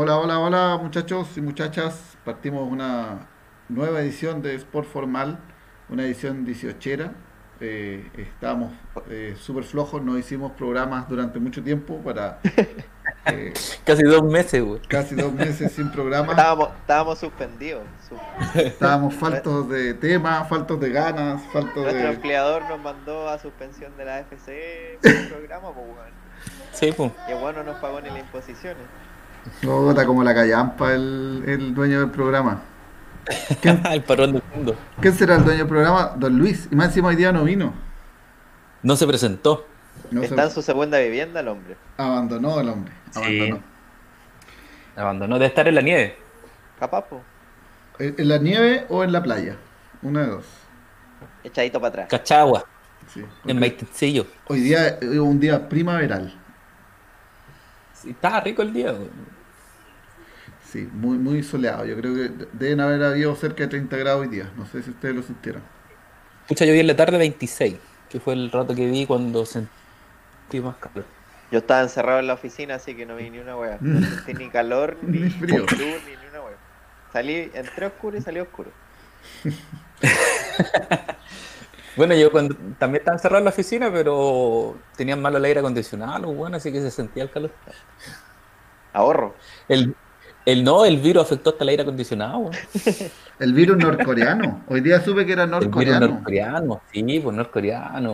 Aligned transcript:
Hola, 0.00 0.16
hola, 0.16 0.38
hola 0.38 0.78
muchachos 0.80 1.36
y 1.36 1.40
muchachas. 1.40 2.16
Partimos 2.24 2.70
una 2.70 3.26
nueva 3.68 4.00
edición 4.00 4.42
de 4.42 4.54
Sport 4.54 4.86
Formal, 4.86 5.40
una 5.88 6.04
edición 6.04 6.44
18 6.44 7.10
eh, 7.58 8.08
estábamos 8.16 8.72
eh, 9.10 9.34
súper 9.36 9.64
flojos, 9.64 10.00
no 10.00 10.16
hicimos 10.16 10.52
programas 10.52 11.08
durante 11.08 11.40
mucho 11.40 11.64
tiempo 11.64 11.96
para... 11.96 12.38
eh, 13.26 13.52
casi 13.84 14.04
dos 14.04 14.22
meses, 14.22 14.62
güey. 14.62 14.80
Casi 14.82 15.16
dos 15.16 15.32
meses 15.32 15.72
sin 15.72 15.90
programa. 15.90 16.30
Estábamos, 16.30 16.68
estábamos 16.80 17.18
suspendidos. 17.18 17.82
Estábamos 18.54 19.14
faltos 19.14 19.68
de 19.68 19.94
tema, 19.94 20.44
faltos 20.44 20.78
de 20.78 20.90
ganas, 20.90 21.42
faltos 21.52 21.82
Nuestro 21.82 22.06
de... 22.06 22.12
empleador 22.12 22.62
nos 22.68 22.78
mandó 22.78 23.28
a 23.28 23.36
suspensión 23.40 23.96
de 23.96 24.04
la 24.04 24.18
AFC 24.18 25.00
por 25.02 25.10
el 25.10 25.28
programa, 25.28 25.74
pues, 25.74 25.86
weón. 25.88 26.12
Sí, 26.70 26.92
pues. 26.96 27.10
Y 27.28 27.34
bueno, 27.34 27.64
nos 27.64 27.78
pagó 27.78 28.00
ni 28.00 28.10
las 28.10 28.20
imposiciones. 28.20 28.86
No, 29.62 29.90
está 29.90 30.06
como 30.06 30.22
la 30.22 30.34
callampa 30.34 30.92
el, 30.94 31.44
el 31.46 31.74
dueño 31.74 32.00
del 32.00 32.10
programa. 32.10 32.62
¿Quién, 33.60 33.82
el 33.90 34.02
parón 34.02 34.32
del 34.32 34.42
mundo. 34.54 34.76
¿Quién 35.00 35.14
será 35.14 35.36
el 35.36 35.44
dueño 35.44 35.58
del 35.58 35.68
programa? 35.68 36.12
Don 36.16 36.38
Luis. 36.38 36.68
Y 36.70 36.76
más 36.76 36.88
encima 36.88 37.08
hoy 37.08 37.16
día 37.16 37.32
no 37.32 37.44
vino. 37.44 37.72
No 38.82 38.96
se 38.96 39.06
presentó. 39.06 39.66
No 40.10 40.22
Está 40.22 40.42
se... 40.42 40.48
en 40.48 40.50
su 40.50 40.62
segunda 40.62 40.98
vivienda 40.98 41.40
el 41.40 41.48
hombre. 41.48 41.76
Abandonó 41.96 42.60
el 42.60 42.68
hombre. 42.68 42.92
Abandonó. 43.14 43.56
Sí. 43.56 43.62
Abandonó 44.96 45.38
de 45.38 45.46
estar 45.46 45.68
en 45.68 45.74
la 45.74 45.82
nieve. 45.82 46.16
Capapo. 46.78 47.22
¿En 47.98 48.28
la 48.28 48.38
nieve 48.38 48.86
o 48.88 49.02
en 49.02 49.12
la 49.12 49.22
playa? 49.22 49.56
Una 50.02 50.22
de 50.22 50.26
dos. 50.28 50.46
Echadito 51.42 51.80
para 51.80 51.88
atrás. 51.88 52.08
Cachagua. 52.08 52.64
Sí, 53.12 53.24
en 53.46 53.58
Maitencillo. 53.58 54.26
Hoy 54.46 54.60
día 54.60 54.88
es 54.88 55.18
un 55.18 55.40
día 55.40 55.68
primaveral. 55.68 56.34
Sí, 57.94 58.10
estaba 58.10 58.40
rico 58.40 58.62
el 58.62 58.72
día. 58.72 58.92
Güey. 58.92 59.08
Sí, 60.70 60.86
muy, 60.92 61.16
muy 61.18 61.42
soleado. 61.42 61.86
Yo 61.86 61.96
creo 61.96 62.14
que 62.14 62.46
deben 62.52 62.80
haber 62.80 63.02
habido 63.02 63.34
cerca 63.36 63.62
de 63.64 63.68
30 63.68 63.96
grados 63.96 64.22
hoy 64.22 64.28
día. 64.28 64.52
No 64.56 64.66
sé 64.66 64.82
si 64.82 64.90
ustedes 64.90 65.14
lo 65.14 65.22
sintieron. 65.22 65.62
Pucha, 66.46 66.64
yo 66.64 66.72
vi 66.72 66.80
en 66.80 66.86
la 66.86 66.96
tarde 66.96 67.18
26, 67.18 67.76
que 68.08 68.20
fue 68.20 68.34
el 68.34 68.50
rato 68.50 68.74
que 68.74 68.86
vi 68.86 69.06
cuando 69.06 69.46
sentí 69.46 69.72
más 70.62 70.76
calor. 70.76 71.06
Yo 71.50 71.58
estaba 71.60 71.82
encerrado 71.82 72.20
en 72.20 72.26
la 72.26 72.34
oficina, 72.34 72.74
así 72.76 72.94
que 72.96 73.06
no 73.06 73.16
vi 73.16 73.30
ni 73.30 73.38
una 73.38 73.56
wea. 73.56 73.78
No 73.88 74.02
sentí 74.02 74.34
ni 74.34 74.50
calor, 74.50 74.98
ni, 75.02 75.20
Ni 75.20 75.30
frío. 75.30 75.70
luz, 75.70 76.04
ni, 76.04 76.16
ni 76.16 76.26
una 76.26 76.42
wea. 76.42 76.58
Salí, 77.12 77.50
entré 77.54 77.86
oscuro 77.86 78.16
y 78.18 78.22
salí 78.22 78.40
oscuro. 78.40 78.72
Bueno, 81.96 82.14
yo 82.14 82.30
cuando, 82.30 82.54
también 82.78 83.00
estaba 83.00 83.16
encerrado 83.16 83.38
en 83.38 83.44
la 83.44 83.50
oficina, 83.50 83.90
pero 83.92 84.76
tenían 84.96 85.20
malo 85.20 85.38
el 85.38 85.44
aire 85.44 85.60
acondicionado, 85.60 86.32
bueno, 86.32 86.56
así 86.56 86.70
que 86.72 86.80
se 86.80 86.92
sentía 86.92 87.24
el 87.24 87.30
calor. 87.30 87.50
Ahorro. 88.92 89.34
El, 89.68 89.96
el 90.52 90.64
no, 90.64 90.84
el 90.84 90.96
virus 90.98 91.24
afectó 91.24 91.50
hasta 91.50 91.64
el 91.64 91.68
aire 91.70 91.82
acondicionado. 91.82 92.50
El 93.38 93.52
virus 93.52 93.76
norcoreano. 93.78 94.64
Hoy 94.66 94.80
día 94.80 95.00
supe 95.00 95.24
que 95.24 95.32
era 95.34 95.44
El 95.44 95.50
virus 95.50 95.66
norcoreano. 95.66 96.08
norcoreano, 96.08 96.80
sí, 96.92 97.20
pues 97.22 97.36
norcoreano. 97.36 98.12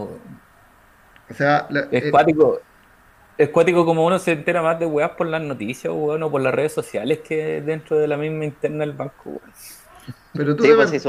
O 1.31 1.35
sea, 1.35 1.67
la- 1.71 1.89
Es 1.91 2.05
eh, 2.05 2.11
cuático. 2.11 2.61
Es 3.39 3.49
cuático 3.49 3.85
como 3.87 4.05
uno 4.05 4.19
se 4.19 4.33
entera 4.33 4.63
más 4.63 4.79
de 4.79 4.87
weas 4.87 5.13
por 5.13 5.27
las 5.27 5.41
noticias, 5.43 5.93
weón, 5.95 6.23
o 6.25 6.31
por 6.31 6.41
las 6.43 6.55
redes 6.55 6.73
sociales 6.73 7.21
que 7.21 7.63
dentro 7.63 7.99
de 7.99 8.07
la 8.07 8.17
misma 8.17 8.45
interna 8.45 8.81
del 8.81 8.93
banco, 8.93 9.23
weón. 9.31 9.41
pero 10.35 10.55
tú 10.55 10.65
Sí, 10.65 10.71
pues 10.75 10.91
si, 10.91 11.01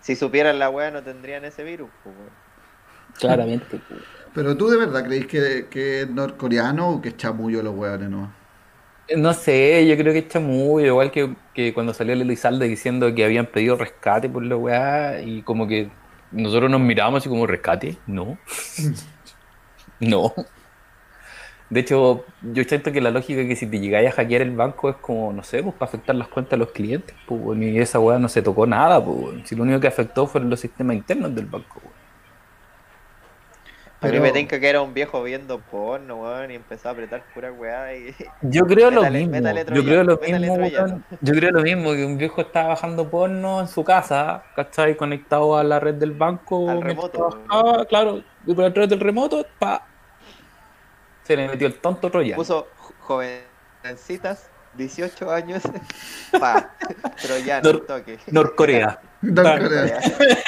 si 0.00 0.16
supieran 0.16 0.58
la 0.58 0.68
wea 0.68 0.90
no 0.90 1.02
tendrían 1.02 1.44
ese 1.44 1.64
virus, 1.64 1.88
pues, 2.02 2.14
weón. 2.14 2.30
Claramente, 3.18 3.80
pero 4.34 4.56
tú 4.56 4.68
de 4.68 4.78
verdad 4.78 5.04
creéis 5.04 5.26
que, 5.26 5.66
que 5.70 6.02
es 6.02 6.10
norcoreano 6.10 6.88
o 6.90 7.00
que 7.02 7.10
es 7.10 7.16
chamullo 7.16 7.62
los 7.62 7.74
hueones, 7.74 8.08
¿no? 8.08 8.32
No 9.16 9.34
sé, 9.34 9.86
yo 9.86 9.96
creo 9.96 10.12
que 10.12 10.20
está 10.20 10.40
muy 10.40 10.84
igual 10.84 11.10
que, 11.10 11.34
que 11.54 11.74
cuando 11.74 11.92
salió 11.92 12.14
el 12.14 12.22
Elizalde 12.22 12.68
diciendo 12.68 13.14
que 13.14 13.24
habían 13.24 13.46
pedido 13.46 13.76
rescate 13.76 14.28
por 14.28 14.44
la 14.44 14.56
weá 14.56 15.20
y 15.20 15.42
como 15.42 15.66
que 15.66 15.90
nosotros 16.30 16.70
nos 16.70 16.80
miramos 16.80 17.18
así 17.18 17.28
como 17.28 17.46
rescate, 17.46 17.98
no. 18.06 18.38
no. 20.00 20.32
De 21.70 21.80
hecho, 21.80 22.26
yo 22.42 22.64
siento 22.64 22.92
que 22.92 23.00
la 23.00 23.10
lógica 23.10 23.40
es 23.40 23.48
que 23.48 23.56
si 23.56 23.66
te 23.66 23.80
llegáis 23.80 24.08
a 24.10 24.12
hackear 24.12 24.42
el 24.42 24.50
banco 24.54 24.90
es 24.90 24.96
como, 24.96 25.32
no 25.32 25.42
sé, 25.42 25.62
pues 25.62 25.74
para 25.74 25.88
afectar 25.88 26.14
las 26.14 26.28
cuentas 26.28 26.52
de 26.52 26.56
los 26.58 26.70
clientes, 26.72 27.16
pues, 27.26 27.58
y 27.60 27.78
esa 27.78 27.98
weá 27.98 28.18
no 28.18 28.28
se 28.28 28.42
tocó 28.42 28.66
nada, 28.66 29.02
pues, 29.02 29.48
si 29.48 29.56
lo 29.56 29.62
único 29.62 29.80
que 29.80 29.86
afectó 29.88 30.26
fueron 30.26 30.50
los 30.50 30.60
sistemas 30.60 30.96
internos 30.96 31.34
del 31.34 31.46
banco, 31.46 31.91
weón. 34.02 34.04
A 34.04 34.06
mí 34.06 34.10
Pero- 34.12 34.22
me 34.22 34.32
tinca 34.32 34.58
que 34.60 34.68
era 34.68 34.80
un 34.82 34.92
viejo 34.94 35.22
viendo 35.22 35.58
porno, 35.60 36.16
weón, 36.22 36.50
y 36.50 36.54
empezó 36.56 36.88
a 36.88 36.92
apretar 36.92 37.22
pura 37.32 37.52
weá 37.52 37.94
y... 37.94 38.14
Yo 38.42 38.66
creo 38.66 38.90
lo 38.90 39.02
mismo. 39.10 39.34
Yo 39.74 39.84
creo 39.84 40.04
lo 40.04 40.16
mismo, 40.18 40.54
weón. 40.54 41.04
Yo 41.20 41.32
creo 41.34 41.50
lo 41.52 41.62
mismo, 41.62 41.92
que 41.92 42.04
un 42.04 42.18
viejo 42.18 42.40
estaba 42.40 42.68
bajando 42.70 43.08
porno 43.08 43.60
en 43.60 43.68
su 43.68 43.84
casa, 43.84 44.42
¿cachai? 44.56 44.96
Conectado 44.96 45.56
a 45.56 45.64
la 45.64 45.78
red 45.80 45.94
del 45.94 46.12
banco. 46.12 46.68
Al 46.68 46.82
remoto, 46.82 47.28
trabajaba, 47.30 47.84
claro, 47.86 48.22
y 48.46 48.54
por 48.54 48.64
a 48.64 48.72
través 48.72 48.90
del 48.90 49.00
remoto, 49.00 49.46
pa. 49.58 49.86
Se 51.22 51.36
le 51.36 51.46
metió 51.48 51.66
el 51.68 51.74
tonto 51.78 52.10
troyano. 52.10 52.36
Puso 52.36 52.66
jo- 52.78 52.94
jovencitas, 53.00 54.50
18 54.74 55.30
años, 55.30 55.62
pa, 56.40 56.70
troyano, 57.22 57.70
Nor- 57.72 57.86
toque. 57.86 58.18
Norcorea. 58.30 58.98
Norcorea. 59.30 60.00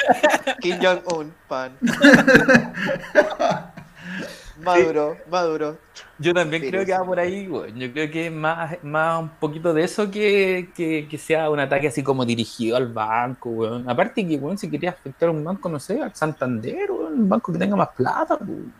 Kim 0.61 0.77
Jong-un, 0.81 1.33
pan. 1.47 1.71
Maduro, 4.61 5.17
Maduro. 5.29 5.77
Yo 6.17 6.33
también 6.33 6.61
Virus. 6.61 6.71
creo 6.71 6.85
que 6.85 6.93
va 6.93 7.05
por 7.05 7.19
ahí, 7.19 7.47
weón. 7.47 7.75
Yo 7.75 7.91
creo 7.91 8.09
que 8.09 8.27
es 8.27 8.31
más, 8.31 8.77
más 8.83 9.19
un 9.21 9.29
poquito 9.29 9.73
de 9.73 9.83
eso 9.83 10.09
que, 10.09 10.69
que, 10.75 11.07
que 11.09 11.17
sea 11.17 11.49
un 11.49 11.59
ataque 11.59 11.87
así 11.89 12.03
como 12.03 12.25
dirigido 12.25 12.77
al 12.77 12.87
banco, 12.87 13.49
weón. 13.49 13.89
Aparte 13.89 14.27
que, 14.27 14.37
weón, 14.37 14.57
si 14.57 14.69
querías 14.69 14.95
afectar 14.95 15.29
a 15.29 15.31
un 15.31 15.43
banco, 15.43 15.69
no 15.69 15.79
sé, 15.79 16.01
al 16.01 16.15
Santander, 16.15 16.89
weón, 16.91 17.13
un 17.13 17.29
banco 17.29 17.51
que 17.53 17.59
tenga 17.59 17.75
más 17.75 17.89
plata, 17.89 18.37
weón. 18.39 18.73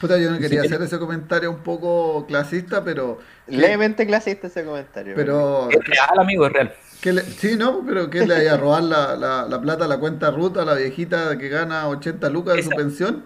Puta, 0.00 0.18
yo 0.18 0.30
no 0.32 0.38
quería 0.38 0.62
hacer 0.62 0.82
ese 0.82 0.98
comentario 0.98 1.48
un 1.50 1.60
poco 1.62 2.26
clasista, 2.26 2.82
pero. 2.82 3.20
Levemente 3.46 4.04
clasista 4.04 4.48
ese 4.48 4.64
comentario. 4.64 5.14
Pero. 5.14 5.70
Es 5.70 5.84
real, 5.84 6.18
amigo, 6.18 6.46
es 6.46 6.52
real. 6.52 6.74
Que 7.02 7.12
le- 7.12 7.22
sí, 7.22 7.56
no, 7.58 7.82
pero 7.86 8.08
que 8.08 8.24
le 8.26 8.34
vaya 8.34 8.54
a 8.54 8.56
robar 8.56 8.82
la, 8.84 9.16
la, 9.16 9.42
la 9.48 9.60
plata 9.60 9.84
a 9.84 9.88
la 9.88 9.98
cuenta 9.98 10.30
ruta 10.30 10.62
a 10.62 10.64
la 10.64 10.74
viejita 10.74 11.36
que 11.36 11.48
gana 11.48 11.88
80 11.88 12.30
lucas 12.30 12.56
de 12.56 12.62
su 12.62 12.70
pensión. 12.70 13.24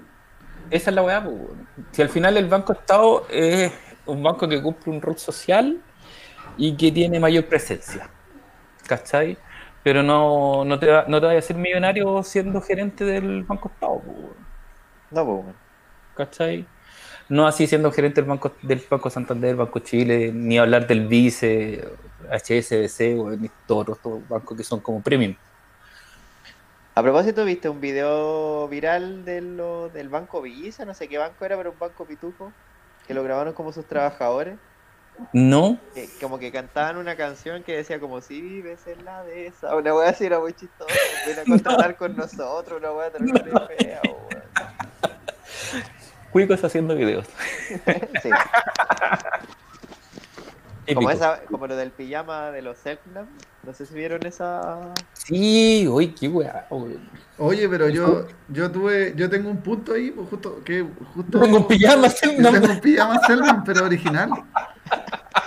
Esa 0.70 0.90
es 0.90 0.96
la 0.96 1.02
weá, 1.02 1.22
pues. 1.22 1.36
Si 1.92 2.02
al 2.02 2.08
final 2.08 2.36
el 2.36 2.48
Banco 2.48 2.72
Estado 2.72 3.26
es 3.30 3.72
un 4.06 4.22
banco 4.22 4.48
que 4.48 4.60
cumple 4.62 4.92
un 4.92 5.00
rol 5.02 5.18
social 5.18 5.80
y 6.56 6.76
que 6.76 6.90
tiene 6.90 7.20
mayor 7.20 7.44
presencia. 7.46 8.08
¿Cachai? 8.86 9.36
Pero 9.84 10.02
no, 10.02 10.64
no 10.64 10.78
te, 10.78 10.86
va- 10.90 11.04
no 11.06 11.20
te 11.20 11.26
vayas 11.26 11.44
a 11.44 11.48
ser 11.48 11.56
millonario 11.56 12.22
siendo 12.24 12.60
gerente 12.60 13.04
del 13.04 13.44
Banco 13.44 13.68
Estado, 13.72 14.00
pues. 14.04 14.16
No, 15.10 15.24
pues, 15.24 15.44
weón. 15.44 15.54
¿cachai? 16.16 16.66
No 17.28 17.46
así 17.46 17.66
siendo 17.66 17.90
gerente 17.90 18.20
del 18.20 18.28
Banco, 18.28 18.52
del 18.62 18.82
Banco 18.88 19.10
Santander, 19.10 19.56
Banco 19.56 19.80
Chile, 19.80 20.30
ni 20.32 20.58
hablar 20.58 20.86
del 20.86 21.06
Vice, 21.08 21.84
HSBC, 22.30 23.18
weón, 23.18 23.42
ni 23.42 23.50
todos 23.66 23.88
los 23.88 24.28
bancos 24.28 24.56
que 24.56 24.62
son 24.62 24.80
como 24.80 25.00
premium. 25.00 25.34
A 26.94 27.02
propósito, 27.02 27.44
¿viste 27.44 27.68
un 27.68 27.78
video 27.78 28.68
viral 28.68 29.24
de 29.26 29.42
lo, 29.42 29.90
del 29.90 30.08
banco 30.08 30.40
Visa? 30.40 30.86
No 30.86 30.94
sé 30.94 31.08
qué 31.08 31.18
banco 31.18 31.44
era, 31.44 31.54
pero 31.54 31.72
un 31.72 31.78
banco 31.78 32.06
pituco. 32.06 32.52
Que 33.06 33.12
lo 33.12 33.22
grabaron 33.22 33.52
como 33.52 33.70
sus 33.70 33.84
trabajadores. 33.84 34.56
No, 35.34 35.78
Que, 35.94 36.08
como 36.20 36.38
que 36.38 36.50
cantaban 36.50 36.96
una 36.96 37.14
canción 37.14 37.62
que 37.62 37.76
decía 37.76 38.00
como 38.00 38.22
si 38.22 38.40
vives 38.40 38.86
en 38.86 39.04
la 39.04 39.22
de 39.24 39.46
esa. 39.46 39.76
Una 39.76 39.94
wea 39.94 40.08
así 40.08 40.24
era 40.24 40.40
muy 40.40 40.54
chistosa. 40.54 40.94
Ven 41.26 41.38
a 41.38 41.44
contratar 41.50 41.96
con 41.96 42.16
nosotros, 42.16 42.78
una 42.78 42.92
wea 42.92 43.10
terrible 43.10 43.52
fea, 43.78 44.00
weón. 44.02 44.44
Cuicos 46.36 46.62
haciendo 46.64 46.94
videos. 46.94 47.24
Sí. 48.22 48.28
Como, 50.94 51.10
esa, 51.10 51.40
como 51.50 51.66
lo 51.66 51.74
del 51.76 51.90
pijama 51.90 52.50
de 52.50 52.60
los 52.60 52.76
Selknam. 52.76 53.26
No 53.64 53.72
sé 53.72 53.86
si 53.86 53.94
vieron 53.94 54.24
esa. 54.26 54.92
Sí, 55.14 55.88
uy, 55.88 56.08
qué 56.08 56.28
weá. 56.28 56.66
Oye, 57.38 57.68
pero 57.70 57.88
yo, 57.88 58.26
yo 58.48 58.70
tuve, 58.70 59.14
yo 59.16 59.30
tengo 59.30 59.48
un 59.50 59.62
punto 59.62 59.94
ahí, 59.94 60.10
pues 60.10 60.28
justo, 60.28 60.62
que 60.62 60.86
justo. 61.14 61.40
Tengo 61.40 61.56
un 61.56 61.66
pijama, 61.66 62.10
Selknam. 62.10 62.52
tengo 62.52 62.72
un 62.74 62.80
pijama 62.80 63.62
pero 63.64 63.84
original. 63.86 64.30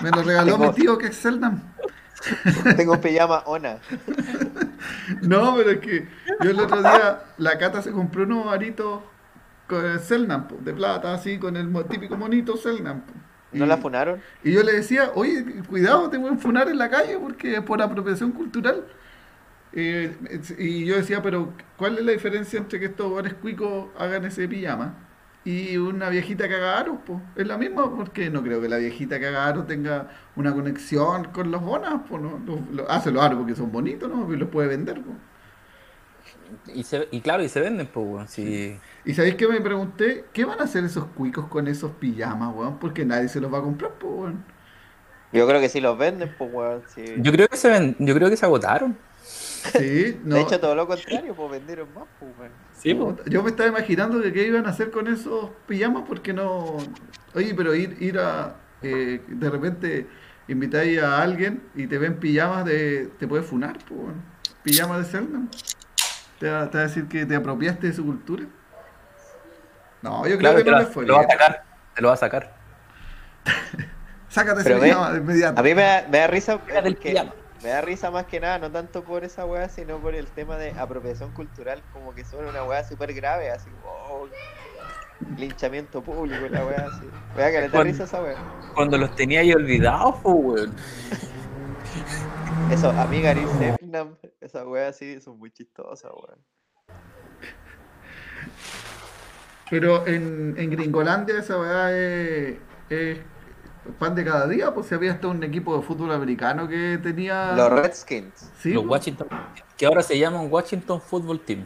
Me 0.02 0.10
lo 0.10 0.24
regaló 0.24 0.54
Tengo- 0.58 0.72
mi 0.72 0.74
tío 0.74 0.98
que 0.98 1.08
es 1.08 1.16
Selman. 1.16 1.72
Tengo 2.76 2.94
un 2.94 3.02
pijama 3.02 3.44
Ona. 3.46 3.78
No, 5.22 5.56
pero 5.56 5.72
es 5.72 5.80
que 5.80 6.08
yo 6.42 6.52
el 6.52 6.60
otro 6.60 6.80
día, 6.82 7.22
la 7.38 7.58
Cata 7.58 7.82
se 7.82 7.92
compró 7.92 8.24
unos 8.24 8.48
aritos 8.48 9.02
Selnam, 10.00 10.48
po, 10.48 10.58
de 10.62 10.74
plata, 10.74 11.14
así, 11.14 11.38
con 11.38 11.56
el 11.58 11.72
típico 11.88 12.16
monito 12.18 12.58
Selnam. 12.58 13.02
po. 13.02 13.14
¿No 13.52 13.66
Y- 13.66 13.68
la 13.68 13.78
funaron? 13.78 14.22
Y 14.44 14.52
yo 14.52 14.62
le 14.64 14.74
decía, 14.74 15.12
oye, 15.16 15.44
cuidado, 15.68 16.10
te 16.10 16.20
pueden 16.20 16.40
funar 16.40 16.70
en 16.70 16.78
la 16.78 16.90
calle 16.90 17.18
porque 17.20 17.56
es 17.56 17.62
por 17.62 17.82
apropiación 17.82 18.32
cultural. 18.32 18.86
Eh, 19.74 20.16
y 20.58 20.86
yo 20.86 20.96
decía, 20.96 21.22
pero 21.22 21.54
¿cuál 21.78 21.98
es 22.00 22.04
la 22.06 22.12
diferencia 22.12 22.58
entre 22.60 22.80
que 22.80 22.86
estos 22.88 23.06
hogares 23.12 23.34
cuicos 23.36 23.88
hagan 24.00 24.26
ese 24.26 24.48
pijama 24.48 24.96
y 25.46 25.78
una 25.78 26.10
viejita 26.10 26.48
que 26.48 26.56
haga 26.56 26.80
aros, 26.80 26.98
pues. 27.06 27.20
Es 27.36 27.48
la 27.48 27.58
misma, 27.58 27.90
porque 27.96 28.30
no 28.30 28.44
creo 28.44 28.62
que 28.62 28.68
la 28.70 28.78
viejita 28.78 29.20
que 29.20 29.28
haga 29.28 29.48
aros 29.48 29.68
tenga 29.68 30.10
una 30.36 30.54
conexión 30.54 31.26
con 31.26 31.50
los 31.52 31.62
bonas, 31.62 32.02
pues. 32.10 32.22
No, 32.22 32.40
Los- 32.46 32.60
los- 32.72 32.90
hace 32.90 33.12
los 33.12 33.24
aros 33.24 33.40
porque 33.40 33.56
son 33.56 33.72
bonitos, 33.72 34.10
¿no? 34.10 34.32
Y 34.34 34.38
los 34.38 34.50
puede 34.50 34.68
vender, 34.68 35.02
pues. 35.02 35.18
Y, 36.74 36.84
se- 36.84 37.08
y 37.12 37.22
claro, 37.22 37.44
y 37.44 37.50
se 37.50 37.60
venden, 37.62 37.88
pues, 37.88 38.06
weón. 38.08 38.28
Sí. 38.28 38.80
Y 39.06 39.14
sabéis 39.14 39.36
que 39.36 39.48
me 39.48 39.62
pregunté, 39.62 40.26
¿qué 40.34 40.46
van 40.46 40.60
a 40.60 40.64
hacer 40.64 40.84
esos 40.84 41.06
cuicos 41.08 41.48
con 41.48 41.68
esos 41.68 41.92
pijamas, 41.94 42.54
weón? 42.56 42.80
Porque 42.80 43.06
nadie 43.06 43.28
se 43.30 43.40
los 43.42 43.52
va 43.54 43.60
a 43.60 43.62
comprar, 43.62 43.94
pues, 44.00 44.14
weón. 44.14 44.44
Yo 45.32 45.48
creo 45.48 45.60
que 45.62 45.70
si 45.70 45.80
los 45.80 45.98
venden, 45.98 46.34
pues 46.38 46.52
weón. 46.54 46.84
sí. 46.88 47.04
Yo 47.18 47.32
creo 47.32 47.48
que 47.48 47.58
se 47.58 47.70
ven, 47.70 47.96
yo 48.00 48.16
creo 48.16 48.30
que 48.30 48.38
se 48.38 48.46
agotaron. 48.46 48.98
Sí, 49.22 50.20
no. 50.24 50.36
De 50.36 50.42
hecho, 50.42 50.60
todo 50.60 50.74
lo 50.74 50.88
contrario, 50.88 51.36
pues 51.36 51.52
vendieron 51.52 51.94
más, 51.94 52.06
pues 52.20 52.32
weón. 52.40 52.52
Sí, 52.74 52.94
pues. 52.96 53.16
Yo 53.28 53.44
me 53.44 53.50
estaba 53.50 53.70
imaginando 53.70 54.22
que 54.22 54.32
qué 54.34 54.48
iban 54.48 54.66
a 54.66 54.70
hacer 54.70 54.90
con 54.90 55.08
esos 55.08 55.50
pijamas 55.68 56.04
porque 56.08 56.34
no... 56.34 56.78
Oye, 57.36 57.54
pero 57.54 57.76
ir, 57.76 57.96
ir 58.02 58.18
a... 58.20 58.56
eh, 58.82 59.22
de 59.28 59.50
repente 59.50 60.08
invitáis 60.48 61.00
a 61.02 61.22
alguien 61.22 61.62
y 61.76 61.86
te 61.88 61.98
ven 62.00 62.20
pijamas 62.20 62.66
de... 62.66 63.10
Te 63.20 63.28
puede 63.28 63.44
funar, 63.44 63.78
pues, 63.88 64.00
weón. 64.00 64.24
Pijamas 64.64 65.00
de 65.00 65.06
Zelda. 65.06 65.40
¿Te 66.40 66.50
va, 66.50 66.70
te 66.70 66.78
va 66.78 66.84
a 66.84 66.88
decir 66.88 67.08
que 67.08 67.26
te 67.26 67.36
apropiaste 67.36 67.88
de 67.88 67.94
su 67.94 68.06
cultura? 68.06 68.46
No, 70.02 70.20
yo 70.26 70.38
creo 70.38 70.40
Claro, 70.40 70.58
que 70.60 70.64
te 70.64 70.72
no 70.72 70.80
lo, 70.80 70.86
fue 70.88 71.04
te 71.04 71.08
lo 71.10 71.16
va 71.18 71.22
a 71.22 71.28
sacar. 71.28 71.64
Te 71.96 72.02
lo 72.02 72.08
va 72.08 72.14
a 72.14 72.18
sacar. 72.18 72.54
Sácate 74.30 74.62
ese 74.62 74.76
pijama 74.76 75.12
de 75.12 75.18
inmediato. 75.20 75.60
A 75.60 75.64
mí 75.64 75.74
me 75.76 75.82
da, 75.82 76.06
me 76.10 76.18
da 76.20 76.28
risa 76.28 76.58
porque 76.60 77.22
me 77.64 77.70
da 77.70 77.82
risa 77.82 78.10
más 78.12 78.26
que 78.26 78.40
nada, 78.40 78.60
no 78.60 78.72
tanto 78.72 79.04
por 79.04 79.24
esa 79.26 79.46
weá, 79.46 79.68
sino 79.68 79.98
por 79.98 80.16
el 80.16 80.28
tema 80.28 80.56
de 80.58 80.72
apropiación 80.72 81.32
cultural, 81.32 81.82
como 81.92 82.14
que 82.16 82.24
suena 82.24 82.50
una 82.50 82.64
weá 82.64 82.84
súper 82.88 83.14
grave, 83.14 83.50
así, 83.52 83.70
oh, 83.84 84.30
linchamiento 85.36 86.02
público, 86.02 86.48
la 86.50 86.64
weá 86.66 86.86
así. 86.86 87.10
Weá 87.36 87.48
que 87.52 87.58
le 87.58 87.62
da 87.64 87.70
Cuando- 87.72 87.92
risa 87.92 88.04
esa 88.06 88.22
weá. 88.22 88.36
Cuando 88.76 88.98
los 88.98 89.14
tenía 89.16 89.42
ahí 89.42 89.52
olvidados, 89.52 90.16
weón. 90.24 90.74
Eso, 92.72 92.94
amiga 92.98 93.34
Gary 93.34 93.46
Sepnam, 93.90 94.18
esa 94.42 94.68
weá 94.68 94.90
así 94.90 95.20
son 95.20 95.40
muy 95.40 95.52
chistosas, 95.52 96.12
weón. 96.12 96.40
Pero 99.70 100.08
en, 100.08 100.56
en 100.58 100.72
Gringolandia 100.72 101.38
esa 101.40 101.60
weá 101.60 101.92
es, 101.96 102.58
es 102.90 103.20
pan 104.00 104.16
de 104.16 104.26
cada 104.26 104.48
día, 104.48 104.74
pues 104.74 104.88
si 104.88 104.96
había 104.96 105.12
hasta 105.12 105.28
un 105.28 105.44
equipo 105.44 105.78
de 105.78 105.84
fútbol 105.84 106.12
americano 106.12 106.68
que 106.68 107.00
tenía... 107.02 107.54
Los 107.56 107.72
Redskins. 107.72 108.52
Sí, 108.60 108.74
los 108.74 108.84
pues, 108.84 108.92
Washington. 108.92 109.28
Que 109.78 109.86
ahora 109.86 110.02
se 110.02 110.18
llaman 110.18 110.48
Washington 110.52 111.00
Football 111.00 111.40
Team. 111.42 111.66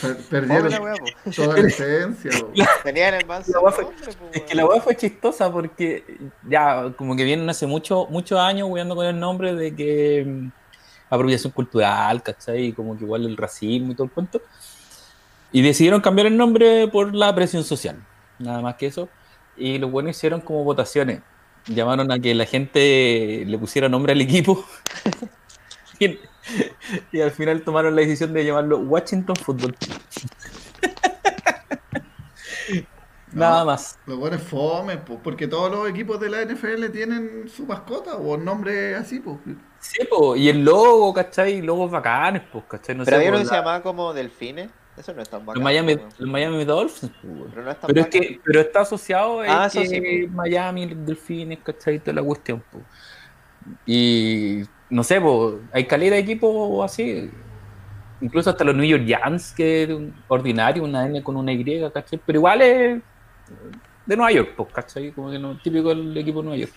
per- 0.00 0.16
perdieron 0.28 0.72
po. 0.98 1.30
toda 1.34 1.60
la 1.60 1.66
esencia. 1.68 2.30
pues. 2.54 2.68
Tenían 2.84 3.14
el 3.14 3.26
manso 3.26 3.52
fue- 3.72 3.84
po, 3.84 3.92
Es 4.32 4.42
que 4.42 4.54
la 4.54 4.64
weá 4.64 4.80
fue 4.80 4.96
chistosa 4.96 5.50
porque 5.50 6.04
ya 6.48 6.92
como 6.96 7.16
que 7.16 7.24
vienen 7.24 7.48
hace 7.50 7.66
mucho, 7.66 8.06
muchos 8.08 8.38
años 8.38 8.68
weando 8.70 8.94
con 8.94 9.06
el 9.06 9.18
nombre 9.18 9.54
de 9.56 9.74
que 9.74 10.50
apropiación 11.14 11.52
cultural, 11.52 12.22
¿cachai? 12.22 12.66
Y 12.68 12.72
como 12.72 12.96
que 12.96 13.04
igual 13.04 13.26
el 13.26 13.36
racismo 13.36 13.92
y 13.92 13.94
todo 13.94 14.06
el 14.06 14.12
cuento. 14.12 14.42
Y 15.52 15.62
decidieron 15.62 16.00
cambiar 16.00 16.26
el 16.28 16.36
nombre 16.36 16.88
por 16.88 17.14
la 17.14 17.34
presión 17.34 17.64
social, 17.64 18.06
nada 18.38 18.60
más 18.62 18.76
que 18.76 18.86
eso. 18.86 19.08
Y 19.56 19.78
los 19.78 19.90
buenos 19.90 20.16
hicieron 20.16 20.40
como 20.40 20.64
votaciones. 20.64 21.22
Llamaron 21.66 22.10
a 22.10 22.18
que 22.18 22.34
la 22.34 22.46
gente 22.46 23.44
le 23.46 23.58
pusiera 23.58 23.88
nombre 23.88 24.12
al 24.12 24.20
equipo. 24.22 24.64
y, 25.98 26.18
y 27.12 27.20
al 27.20 27.30
final 27.32 27.62
tomaron 27.62 27.94
la 27.94 28.02
decisión 28.02 28.32
de 28.32 28.44
llamarlo 28.44 28.78
Washington 28.78 29.36
Football. 29.36 29.76
Nada 33.32 33.60
No. 33.60 33.66
más. 33.66 33.98
Los 34.06 34.18
buenos 34.18 34.42
fome, 34.42 34.98
pues, 34.98 35.18
porque 35.22 35.48
todos 35.48 35.70
los 35.70 35.88
equipos 35.88 36.20
de 36.20 36.28
la 36.30 36.44
NFL 36.44 36.90
tienen 36.92 37.48
su 37.48 37.66
mascota 37.66 38.16
o 38.16 38.36
nombre 38.36 38.94
así, 38.96 39.20
pues. 39.20 39.38
Sí, 39.82 39.98
po, 40.08 40.36
y 40.36 40.48
el 40.48 40.64
logo, 40.64 41.12
¿cachai? 41.12 41.60
Logos 41.60 41.90
bacanes, 41.90 42.42
pues, 42.52 42.64
¿cachai? 42.68 42.94
No 42.94 43.04
Pero 43.04 43.16
había 43.18 43.30
uno 43.30 43.38
que 43.40 43.44
se 43.46 43.50
la- 43.50 43.58
llamaba 43.58 43.82
como 43.82 44.14
Delfines. 44.14 44.70
Eso 44.96 45.12
no 45.14 45.22
es 45.22 45.28
tan 45.28 45.40
los, 45.40 45.46
bacán. 45.46 45.62
Miami, 45.62 45.96
los 46.18 46.28
Miami 46.28 46.64
Dolphins, 46.64 47.12
pues. 47.20 47.34
Pero 47.50 47.62
no 47.64 47.70
es 47.70 47.80
tan 47.80 47.88
Pero 47.88 48.00
es 48.02 48.06
que, 48.08 48.40
pero 48.44 48.60
está 48.60 48.80
asociado 48.82 49.40
a 49.40 49.64
Ah, 49.64 49.70
que 49.70 49.86
sí. 49.86 50.26
Miami, 50.30 50.86
Delfines, 50.94 51.58
¿cachai? 51.64 51.98
Toda 51.98 52.12
la 52.14 52.22
cuestión, 52.22 52.62
po. 52.70 52.78
Y 53.86 54.62
no 54.90 55.02
sé, 55.02 55.20
pues, 55.20 55.54
hay 55.72 55.86
calidad 55.86 56.12
de 56.12 56.18
equipo 56.20 56.82
así. 56.84 57.30
Incluso 58.20 58.50
hasta 58.50 58.62
los 58.64 58.74
New 58.76 58.84
York 58.84 59.04
Giants, 59.04 59.52
que 59.52 59.82
es 59.84 59.90
un 59.90 60.14
ordinario, 60.28 60.84
una 60.84 61.06
N 61.06 61.22
con 61.22 61.36
una 61.36 61.52
Y, 61.52 61.90
¿cachai? 61.92 62.20
Pero 62.24 62.38
igual 62.38 62.62
es 62.62 63.02
de 64.06 64.16
Nueva 64.16 64.30
York, 64.32 64.50
pues, 64.56 64.68
¿cachai? 64.72 65.10
Como 65.12 65.30
que 65.30 65.38
no, 65.38 65.58
típico 65.60 65.88
del 65.88 66.16
equipo 66.16 66.38
de 66.40 66.44
Nueva 66.44 66.58
York. 66.60 66.72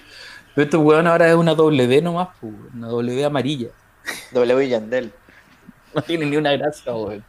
Pero 0.55 0.65
estos 0.65 0.81
weón 0.81 1.05
ahora 1.07 1.27
es 1.27 1.35
una 1.35 1.53
W 1.53 2.01
nomás, 2.01 2.29
pues, 2.39 2.53
una 2.73 2.87
W 2.87 3.25
amarilla. 3.25 3.69
W 4.31 4.67
Yandel. 4.69 5.11
no 5.93 6.01
tiene 6.01 6.25
ni 6.25 6.37
una 6.37 6.51
gracia, 6.53 6.93
weón. 6.93 7.23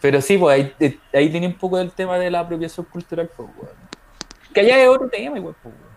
Pero 0.00 0.20
sí, 0.20 0.36
pues 0.36 0.54
ahí, 0.54 0.74
eh, 0.80 0.98
ahí 1.14 1.30
tiene 1.30 1.46
un 1.46 1.54
poco 1.54 1.78
del 1.78 1.92
tema 1.92 2.18
de 2.18 2.30
la 2.30 2.40
apropiación 2.40 2.86
cultural, 2.86 3.30
pues, 3.36 3.48
weón. 3.56 3.74
Que 4.52 4.60
allá 4.60 4.82
es 4.82 4.88
otro 4.88 5.08
tema, 5.08 5.36
igual, 5.38 5.54
pues, 5.62 5.74
weón. 5.74 5.92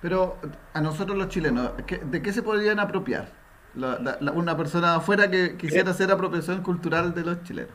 Pero 0.00 0.36
a 0.72 0.80
nosotros 0.80 1.16
los 1.18 1.28
chilenos, 1.28 1.70
¿qué- 1.86 1.98
¿de 1.98 2.22
qué 2.22 2.32
se 2.32 2.42
podrían 2.42 2.78
apropiar? 2.78 3.28
La- 3.74 3.98
la- 3.98 4.16
la- 4.20 4.32
una 4.32 4.56
persona 4.56 4.94
afuera 4.94 5.30
que 5.30 5.56
quisiera 5.56 5.90
hacer 5.90 6.10
apropiación 6.10 6.62
cultural 6.62 7.14
de 7.14 7.22
los 7.22 7.42
chilenos. 7.42 7.70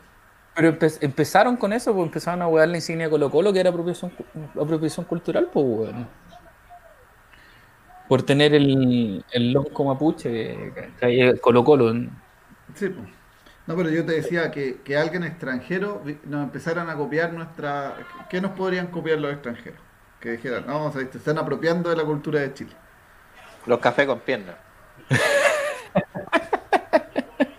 Pero 0.55 0.71
empe- 0.73 0.97
empezaron 1.01 1.57
con 1.57 1.73
eso, 1.73 1.93
pues 1.93 2.05
empezaron 2.05 2.41
a 2.41 2.47
wear 2.47 2.67
la 2.67 2.77
insignia 2.77 3.05
de 3.05 3.11
Colo 3.11 3.29
Colo, 3.29 3.53
que 3.53 3.59
era 3.59 3.69
apropiación, 3.69 4.11
apropiación 4.59 5.05
cultural, 5.05 5.49
pues, 5.51 5.65
weón. 5.65 6.07
Por 8.11 8.23
tener 8.23 8.53
el, 8.53 9.23
el 9.31 9.53
lonco 9.53 9.85
mapuche, 9.85 10.73
¿cachai? 10.75 11.39
Colo 11.39 11.63
Colo. 11.63 11.93
Sí, 12.75 12.89
pues. 12.89 13.07
No, 13.65 13.77
pero 13.77 13.89
yo 13.89 14.05
te 14.05 14.11
decía 14.11 14.51
que, 14.51 14.81
que 14.83 14.97
alguien 14.97 15.23
extranjero 15.23 16.03
nos 16.25 16.43
empezaran 16.43 16.89
a 16.89 16.97
copiar 16.97 17.31
nuestra... 17.31 17.95
¿Qué 18.29 18.41
nos 18.41 18.51
podrían 18.51 18.87
copiar 18.87 19.17
los 19.17 19.31
extranjeros? 19.31 19.79
Que 20.19 20.31
dijeran, 20.31 20.67
no, 20.67 20.87
o 20.87 20.91
sea, 20.91 21.09
se 21.09 21.19
están 21.19 21.37
apropiando 21.37 21.89
de 21.89 21.95
la 21.95 22.03
cultura 22.03 22.41
de 22.41 22.53
Chile. 22.53 22.73
Los 23.65 23.79
cafés 23.79 24.07
con 24.07 24.19
piernas. 24.19 24.57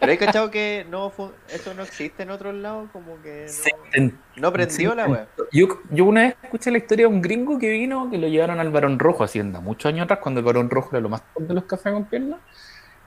Pero 0.03 0.11
hay 0.11 0.19
cachado 0.19 0.51
que 0.51 0.85
no 0.91 1.13
eso 1.49 1.75
no 1.75 1.85
existe 1.85 2.25
en 2.25 2.31
otros 2.31 2.53
lados, 2.57 2.91
como 2.93 3.23
que 3.23 3.47
no, 4.01 4.11
no 4.35 4.53
prendió 4.53 4.97
la 4.97 5.07
wea. 5.07 5.29
Yo, 5.53 5.69
yo 5.91 6.07
una 6.07 6.23
vez 6.23 6.35
escuché 6.43 6.73
la 6.73 6.79
historia 6.79 7.07
de 7.07 7.15
un 7.15 7.23
gringo 7.23 7.57
que 7.57 7.71
vino, 7.71 8.11
que 8.11 8.19
lo 8.19 8.27
llevaron 8.27 8.59
al 8.59 8.73
Barón 8.73 8.99
Rojo, 8.99 9.23
Hacienda, 9.23 9.61
muchos 9.61 9.89
años 9.89 10.07
atrás, 10.07 10.19
cuando 10.21 10.41
el 10.41 10.45
Barón 10.45 10.71
Rojo 10.71 10.89
era 10.91 11.01
lo 11.01 11.09
más 11.09 11.23
top 11.33 11.45
de 11.45 11.55
los 11.55 11.65
cafés 11.67 11.93
con 11.93 12.07
piernas. 12.07 12.41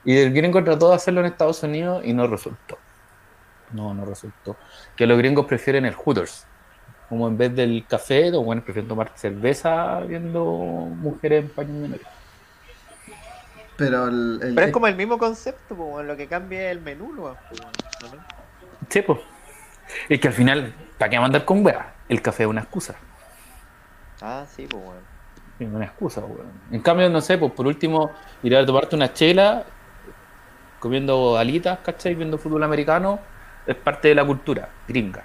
Y 0.06 0.16
el 0.16 0.32
gringo 0.32 0.64
trató 0.64 0.88
de 0.88 0.94
hacerlo 0.94 1.20
en 1.20 1.26
Estados 1.26 1.62
Unidos 1.62 2.02
y 2.02 2.14
no 2.14 2.26
resultó. 2.28 2.78
No, 3.72 3.92
no 3.92 4.06
resultó. 4.06 4.56
Que 4.96 5.06
los 5.06 5.18
gringos 5.18 5.44
prefieren 5.44 5.84
el 5.84 5.92
Hooters. 5.92 6.46
Como 7.10 7.28
en 7.28 7.36
vez 7.36 7.54
del 7.54 7.84
café, 7.86 8.30
los 8.30 8.42
buenos 8.42 8.64
prefieren 8.64 8.88
tomar 8.88 9.12
cerveza 9.16 10.00
viendo 10.00 10.42
mujeres 10.44 11.44
en 11.44 11.50
paños 11.50 11.72
menores. 11.74 12.06
Pero 13.76 14.08
el... 14.08 14.40
el- 14.42 14.54
Pero 14.54 14.66
es 14.68 14.72
como 14.72 14.86
el 14.86 14.96
mismo 14.96 15.18
concepto, 15.18 15.74
weón, 15.74 16.06
lo 16.06 16.16
que 16.16 16.26
cambia 16.26 16.66
es 16.66 16.72
el 16.76 16.80
menú, 16.80 17.12
¿no? 17.12 17.36
Sí, 18.88 19.02
pues. 19.02 19.18
Es 20.08 20.18
que 20.20 20.28
al 20.28 20.34
final, 20.34 20.74
¿para 20.98 21.10
qué 21.10 21.20
mandar 21.20 21.44
con 21.44 21.64
wea? 21.64 21.94
El 22.08 22.22
café 22.22 22.44
es 22.44 22.48
una 22.48 22.62
excusa. 22.62 22.94
Ah, 24.22 24.44
sí, 24.54 24.66
pues, 24.68 24.82
weón. 24.82 25.16
Es 25.58 25.68
una 25.68 25.84
excusa, 25.86 26.20
weón. 26.20 26.50
En 26.70 26.80
cambio, 26.80 27.08
no 27.10 27.20
sé, 27.20 27.38
pues 27.38 27.52
por 27.52 27.66
último, 27.66 28.10
ir 28.42 28.56
a 28.56 28.64
tomarte 28.64 28.96
una 28.96 29.12
chela, 29.12 29.64
comiendo 30.80 31.36
alitas, 31.36 31.78
¿cachai? 31.80 32.14
Viendo 32.14 32.38
fútbol 32.38 32.62
americano, 32.62 33.18
es 33.66 33.74
parte 33.76 34.08
de 34.08 34.14
la 34.14 34.24
cultura 34.24 34.68
gringa. 34.88 35.22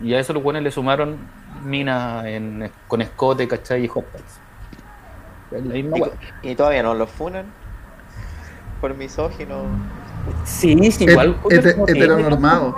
Y 0.00 0.14
a 0.14 0.20
eso 0.20 0.32
los 0.32 0.42
buenos 0.42 0.62
le 0.62 0.70
sumaron 0.70 1.18
minas 1.64 2.24
en- 2.26 2.70
con 2.88 3.02
escote, 3.02 3.46
¿cachai? 3.46 3.84
Y 3.84 3.88
hot 3.88 4.10
dogs. 4.12 4.40
Es 5.52 5.64
la 5.66 5.74
misma 5.74 5.98
Y, 5.98 6.00
weá. 6.00 6.10
y 6.42 6.54
todavía 6.54 6.82
no 6.82 6.94
los 6.94 7.10
funan 7.10 7.44
por 8.80 8.94
misógino. 8.94 9.64
Sí, 10.44 10.90
sí, 10.90 11.04
igual. 11.04 11.36
como 11.36 11.48
que- 11.48 11.92
heteronormado. 11.92 12.76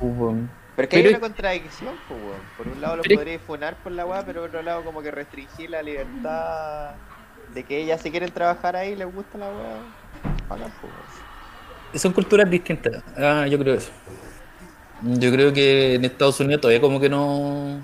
Pero 0.00 0.38
es 0.76 0.88
que 0.88 0.96
hay 0.96 1.02
Pero- 1.04 1.10
una 1.18 1.20
contradicción, 1.20 1.94
pues. 2.08 2.20
Por 2.56 2.68
un 2.68 2.80
lado 2.80 2.96
los 2.96 3.06
Pero- 3.06 3.20
podríais 3.20 3.40
funar 3.42 3.76
por 3.82 3.92
la 3.92 4.04
weá, 4.06 4.24
pero 4.24 4.40
por 4.40 4.48
otro 4.48 4.62
lado 4.62 4.82
como 4.82 5.02
que 5.02 5.10
restringir 5.10 5.70
la 5.70 5.82
libertad 5.82 6.90
de 7.54 7.62
que 7.62 7.78
ellas 7.82 8.00
si 8.02 8.10
quieren 8.10 8.30
trabajar 8.32 8.74
ahí, 8.76 8.96
les 8.96 9.12
gusta 9.12 9.38
la 9.38 9.46
weá. 9.48 9.76
Son 11.94 12.12
culturas 12.12 12.50
distintas. 12.50 13.02
Ah, 13.16 13.46
yo 13.48 13.58
creo 13.58 13.74
eso. 13.74 13.90
Yo 15.02 15.30
creo 15.30 15.52
que 15.52 15.94
en 15.94 16.04
Estados 16.04 16.40
Unidos 16.40 16.60
todavía 16.60 16.80
como 16.80 16.98
que 16.98 17.08
no, 17.08 17.80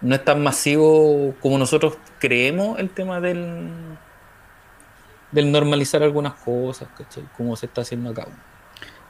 no 0.00 0.14
es 0.14 0.24
tan 0.24 0.42
masivo 0.42 1.34
como 1.40 1.58
nosotros 1.58 1.96
creemos 2.18 2.78
el 2.78 2.88
tema 2.90 3.20
del, 3.20 3.68
del 5.34 5.52
normalizar 5.52 6.02
algunas 6.02 6.34
cosas. 6.34 6.88
Como 7.36 7.56
se 7.56 7.66
está 7.66 7.82
haciendo 7.82 8.10
acá. 8.10 8.26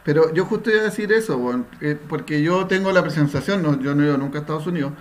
Pero 0.04 0.33
yo 0.35 0.45
justo 0.45 0.71
iba 0.71 0.81
a 0.81 0.85
decir 0.85 1.12
eso, 1.12 1.64
eh, 1.81 1.97
porque 2.09 2.43
yo 2.43 2.66
tengo 2.66 2.93
la 2.93 3.09
sensación, 3.09 3.62
no, 3.62 3.81
yo 3.81 3.95
no 3.95 4.02
he 4.02 4.07
ido 4.07 4.19
nunca 4.19 4.38
a 4.38 4.40
Estados 4.43 4.66
Unidos, 4.66 4.93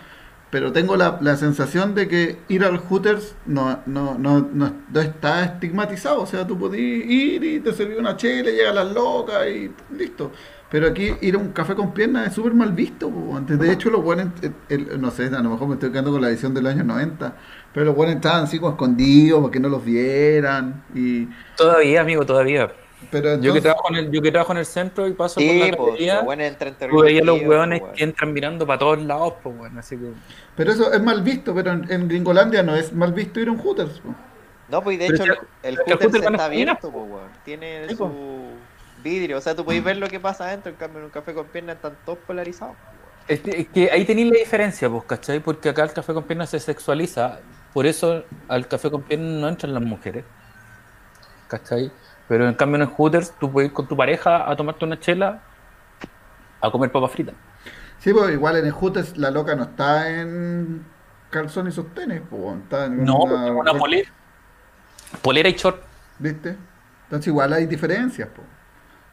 pero 0.50 0.72
tengo 0.72 0.96
la, 0.96 1.18
la 1.20 1.36
sensación 1.36 1.94
de 1.96 2.08
que 2.08 2.40
ir 2.48 2.64
al 2.64 2.78
Hooters 2.78 3.36
no, 3.46 3.80
no, 3.86 4.18
no, 4.18 4.48
no, 4.54 4.72
está 5.02 5.44
estigmatizado. 5.44 6.22
O 6.22 6.26
sea, 6.28 6.46
tú 6.48 6.58
podías 6.58 7.06
ir 7.10 7.44
y 7.44 7.60
te 7.60 7.74
serví 7.74 7.96
una 7.96 8.16
chela, 8.16 8.52
llega 8.52 8.72
las 8.72 8.94
locas 8.94 9.48
y 9.48 9.72
listo. 9.98 10.32
Pero 10.70 10.88
aquí 10.88 11.12
ir 11.22 11.36
a 11.36 11.38
un 11.40 11.50
café 11.52 11.76
con 11.76 11.94
piernas 11.94 12.28
es 12.28 12.34
súper 12.34 12.54
mal 12.54 12.72
visto. 12.72 13.10
po. 13.10 13.40
De 13.42 13.72
hecho, 13.72 13.90
los 13.90 14.04
buenos, 14.04 14.28
el- 14.70 15.02
no 15.02 15.12
sé, 15.12 15.26
a 15.28 15.42
lo 15.42 15.50
mejor 15.52 15.68
me 15.68 15.74
estoy 15.76 15.90
quedando 15.92 16.12
con 16.12 16.22
la 16.22 16.30
edición 16.30 16.54
del 16.54 16.68
año 16.68 16.84
90, 16.84 17.36
pero 17.74 17.86
los 17.88 17.96
buenos 17.96 18.16
estaban 18.16 18.44
así 18.46 18.60
como 18.60 18.72
escondidos 18.74 19.42
para 19.42 19.52
que 19.52 19.60
no 19.60 19.70
los 19.70 19.84
vieran. 19.86 20.86
Y, 20.94 21.28
Todavía, 21.56 22.02
amigo, 22.02 22.26
todavía. 22.26 22.72
pero 23.10 23.40
Yo 23.40 23.54
que, 23.54 23.62
trabajo 23.62 23.90
en 23.90 23.96
el, 23.98 24.12
yo 24.12 24.22
que 24.22 24.32
trabajo 24.32 24.52
en 24.54 24.60
el 24.60 24.66
centro 24.66 25.08
y 25.08 25.14
paso 25.14 25.44
por 25.44 25.58
Sí, 25.58 25.58
la 25.58 25.72
pues, 25.76 25.96
galería, 26.00 26.24
los 27.22 27.42
hueones 27.42 27.82
fríos, 27.82 27.92
que 27.94 28.04
entran 28.04 28.34
mirando 28.34 28.66
para 28.68 28.80
todos 28.80 29.02
lados, 29.04 29.36
pues 29.44 29.56
bueno, 29.58 29.80
así 29.80 29.98
que... 29.98 30.14
pero 30.56 30.72
eso 30.72 30.92
es 30.94 31.02
mal 31.02 31.22
visto, 31.24 31.54
pero 31.54 31.72
en, 31.72 31.92
en 31.92 32.08
Gringolandia 32.08 32.64
no 32.64 32.76
es 32.76 32.94
mal 32.94 33.14
visto 33.14 33.40
ir 33.40 33.48
a 33.50 33.52
un 33.52 33.58
Hooters. 33.60 34.00
po. 34.02 34.16
No, 34.68 34.84
pues 34.84 34.96
y 34.96 34.98
de 35.00 35.08
Pero 35.08 35.24
hecho 35.24 35.24
el, 35.24 35.38
el 35.62 35.78
Hooters 35.80 36.14
está 36.16 36.46
abierto, 36.46 36.92
pues, 36.92 37.06
weón. 37.08 37.38
Tiene 37.44 37.88
Sí, 37.88 37.96
su 37.96 37.98
pues. 37.98 38.12
vidrio, 38.96 39.38
o 39.38 39.42
sea, 39.42 39.56
tú 39.56 39.66
podés 39.66 39.84
ver 39.84 39.98
lo 39.98 40.10
que 40.10 40.20
pasa 40.20 40.46
adentro, 40.48 40.72
en 40.72 40.78
cambio 40.78 41.00
en 41.00 41.06
un 41.06 41.12
café 41.12 41.34
con 41.34 41.52
piernas 41.52 41.76
están 41.78 41.98
todos 42.06 42.20
polarizados. 42.20 42.78
Es 43.28 43.42
que, 43.42 43.52
es 43.62 43.70
que 43.70 43.90
ahí 43.92 44.06
tenéis 44.06 44.28
la 44.32 44.38
diferencia, 44.40 44.90
pues, 44.90 45.04
¿cachai? 45.06 45.40
Porque 45.42 45.70
acá 45.70 45.84
el 45.84 45.94
café 45.94 46.14
con 46.14 46.28
piernas 46.28 46.50
se 46.50 46.60
sexualiza, 46.60 47.46
por 47.74 47.86
eso 47.86 48.24
al 48.48 48.68
café 48.68 48.90
con 48.92 49.02
piernas 49.04 49.42
no 49.42 49.48
entran 49.50 49.74
las 49.74 49.84
mujeres, 49.84 50.24
¿cachai? 51.48 51.92
Pero 52.28 52.48
en 52.48 52.54
cambio 52.56 52.78
en 52.78 52.82
el 52.84 52.88
Hooters 52.88 53.34
tú 53.40 53.52
puedes 53.52 53.70
ir 53.70 53.74
con 53.74 53.88
tu 53.88 53.98
pareja 53.98 54.50
a 54.50 54.56
tomarte 54.56 54.86
una 54.86 55.00
chela, 55.00 55.42
a 56.62 56.72
comer 56.72 56.92
papas 56.92 57.12
fritas. 57.12 57.36
Sí, 58.00 58.14
pues 58.14 58.32
igual 58.34 58.58
en 58.58 58.66
el 58.66 58.72
Hooters 58.72 59.18
la 59.18 59.32
loca 59.32 59.56
no 59.56 59.64
está 59.64 60.10
en 60.10 60.86
calzón 61.30 61.68
y 61.68 61.72
sostenes, 61.72 62.22
po, 62.22 62.56
está 62.64 62.86
en 62.86 63.04
No, 63.04 63.18
una, 63.24 63.52
una 63.52 63.74
polera. 63.74 64.10
Polera 65.22 65.50
y 65.50 65.54
short. 65.54 65.82
¿Viste? 66.20 66.56
Entonces 67.06 67.28
igual 67.28 67.54
hay 67.54 67.66
diferencias, 67.66 68.30
po. 68.30 68.42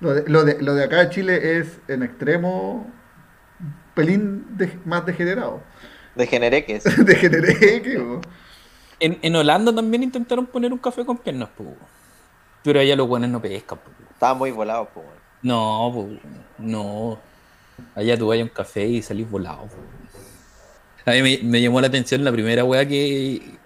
Lo 0.00 0.14
de, 0.14 0.28
lo 0.28 0.44
de, 0.44 0.60
lo 0.62 0.74
de 0.74 0.84
acá 0.84 0.96
de 0.98 1.10
Chile 1.10 1.58
es 1.58 1.78
en 1.88 2.02
extremo 2.02 2.90
un 3.60 3.74
pelín 3.94 4.56
de- 4.56 4.78
más 4.86 5.04
degenerado. 5.04 5.62
Degeneré 6.14 6.64
que 6.64 6.76
es. 6.76 7.04
Degeneré, 7.04 7.82
que, 7.82 7.98
po. 7.98 8.20
En, 9.00 9.18
en 9.22 9.36
Holanda 9.36 9.74
también 9.74 10.02
intentaron 10.02 10.46
poner 10.46 10.72
un 10.72 10.78
café 10.78 11.04
con 11.04 11.18
piernas, 11.18 11.48
pues. 11.56 11.70
Pero 12.62 12.80
allá 12.80 12.94
los 12.96 13.08
buenos 13.08 13.30
no 13.30 13.40
pescan, 13.40 13.78
pues. 13.82 14.10
Estaban 14.10 14.38
muy 14.38 14.50
volados, 14.50 14.88
pues. 14.92 15.06
No, 15.42 15.90
pues, 15.94 16.20
no. 16.58 17.18
Allá 17.94 18.18
tú 18.18 18.28
vas 18.28 18.38
a 18.38 18.42
un 18.42 18.48
café 18.48 18.86
y 18.86 19.02
salís 19.02 19.30
volado. 19.30 19.66
po. 19.66 21.10
A 21.10 21.14
mí 21.14 21.22
me, 21.22 21.38
me 21.42 21.62
llamó 21.62 21.80
la 21.80 21.86
atención 21.86 22.22
la 22.24 22.32
primera 22.32 22.64
weá 22.64 22.86
que. 22.86 23.58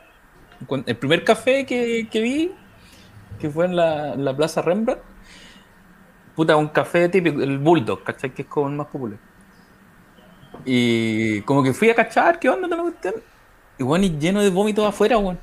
El 0.87 0.97
primer 0.97 1.25
café 1.25 1.67
que, 1.67 2.09
que 2.11 2.21
vi, 2.21 2.53
que 3.41 3.51
fue 3.51 3.67
en 3.67 3.77
la, 3.77 4.35
Plaza 4.37 4.63
Rembrandt. 4.63 5.03
Puta, 6.35 6.57
un 6.57 6.69
café 6.69 7.09
típico, 7.09 7.43
el 7.43 7.59
Bulldog, 7.59 8.03
¿cachai? 8.03 8.31
Que 8.33 8.43
es 8.43 8.49
como 8.49 8.69
el 8.69 8.75
más 8.75 8.87
popular. 8.87 9.19
Y 10.65 11.43
como 11.43 11.63
que 11.63 11.73
fui 11.73 11.91
a 11.91 11.95
cachar, 11.95 12.39
¿qué 12.39 12.49
onda? 12.49 12.69
toda 12.69 12.83
la 12.83 13.21
cuestión? 13.75 13.79
Y 13.79 13.83
bueno, 13.83 14.05
y 14.05 14.19
lleno 14.19 14.43
de 14.43 14.51
vómitos 14.51 14.87
afuera, 14.87 15.19
weón. 15.19 15.39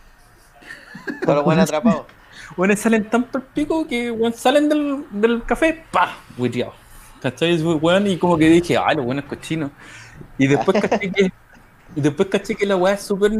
Todos 1.21 1.35
los 1.35 1.45
buenos 1.45 1.63
atrapados. 1.65 2.05
Bueno, 2.57 2.75
salen 2.75 3.09
tan 3.09 3.23
pico 3.53 3.87
que 3.87 4.11
weón, 4.11 4.33
salen 4.33 4.67
del, 4.67 5.05
del 5.11 5.43
café, 5.43 5.85
pa, 5.89 6.17
huirriado. 6.37 6.73
¿Cachai? 7.21 7.53
Es, 7.53 7.61
y 7.61 8.17
como 8.17 8.37
que 8.37 8.49
dije, 8.49 8.77
ay, 8.77 8.97
los 8.97 9.05
buenos 9.05 9.25
cochinos. 9.25 9.71
Y 10.37 10.47
después 10.47 10.81
caché 10.81 11.11
que, 11.11 11.31
y 11.95 12.01
después 12.01 12.27
caché 12.29 12.55
que 12.55 12.65
la 12.65 12.75
weá 12.75 12.95
es 12.95 13.03
súper. 13.03 13.31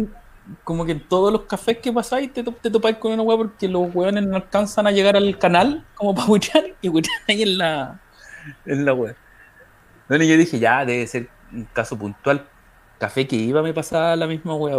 Como 0.63 0.85
que 0.85 0.93
en 0.93 1.07
todos 1.07 1.31
los 1.31 1.41
cafés 1.43 1.79
que 1.79 1.91
pasáis 1.91 2.31
te, 2.33 2.43
te 2.43 2.69
topáis 2.69 2.97
con 2.97 3.11
una 3.11 3.23
weá 3.23 3.37
porque 3.37 3.67
los 3.67 3.93
weones 3.93 4.25
no 4.25 4.35
alcanzan 4.35 4.87
a 4.87 4.91
llegar 4.91 5.15
al 5.15 5.37
canal 5.37 5.85
como 5.95 6.15
para 6.15 6.27
huirrear 6.27 6.65
y 6.81 6.89
huirrean 6.89 7.21
ahí 7.27 7.41
en 7.43 7.57
la, 7.57 7.99
en 8.65 8.85
la 8.85 8.93
weá. 8.93 9.15
Bueno, 10.07 10.23
yo 10.25 10.37
dije, 10.37 10.59
ya, 10.59 10.85
debe 10.85 11.07
ser 11.07 11.29
un 11.51 11.65
caso 11.65 11.97
puntual. 11.97 12.47
Café 13.01 13.25
que 13.27 13.35
iba 13.35 13.63
me 13.63 13.73
pasaba 13.73 14.15
la 14.15 14.27
misma 14.27 14.53
weá. 14.53 14.77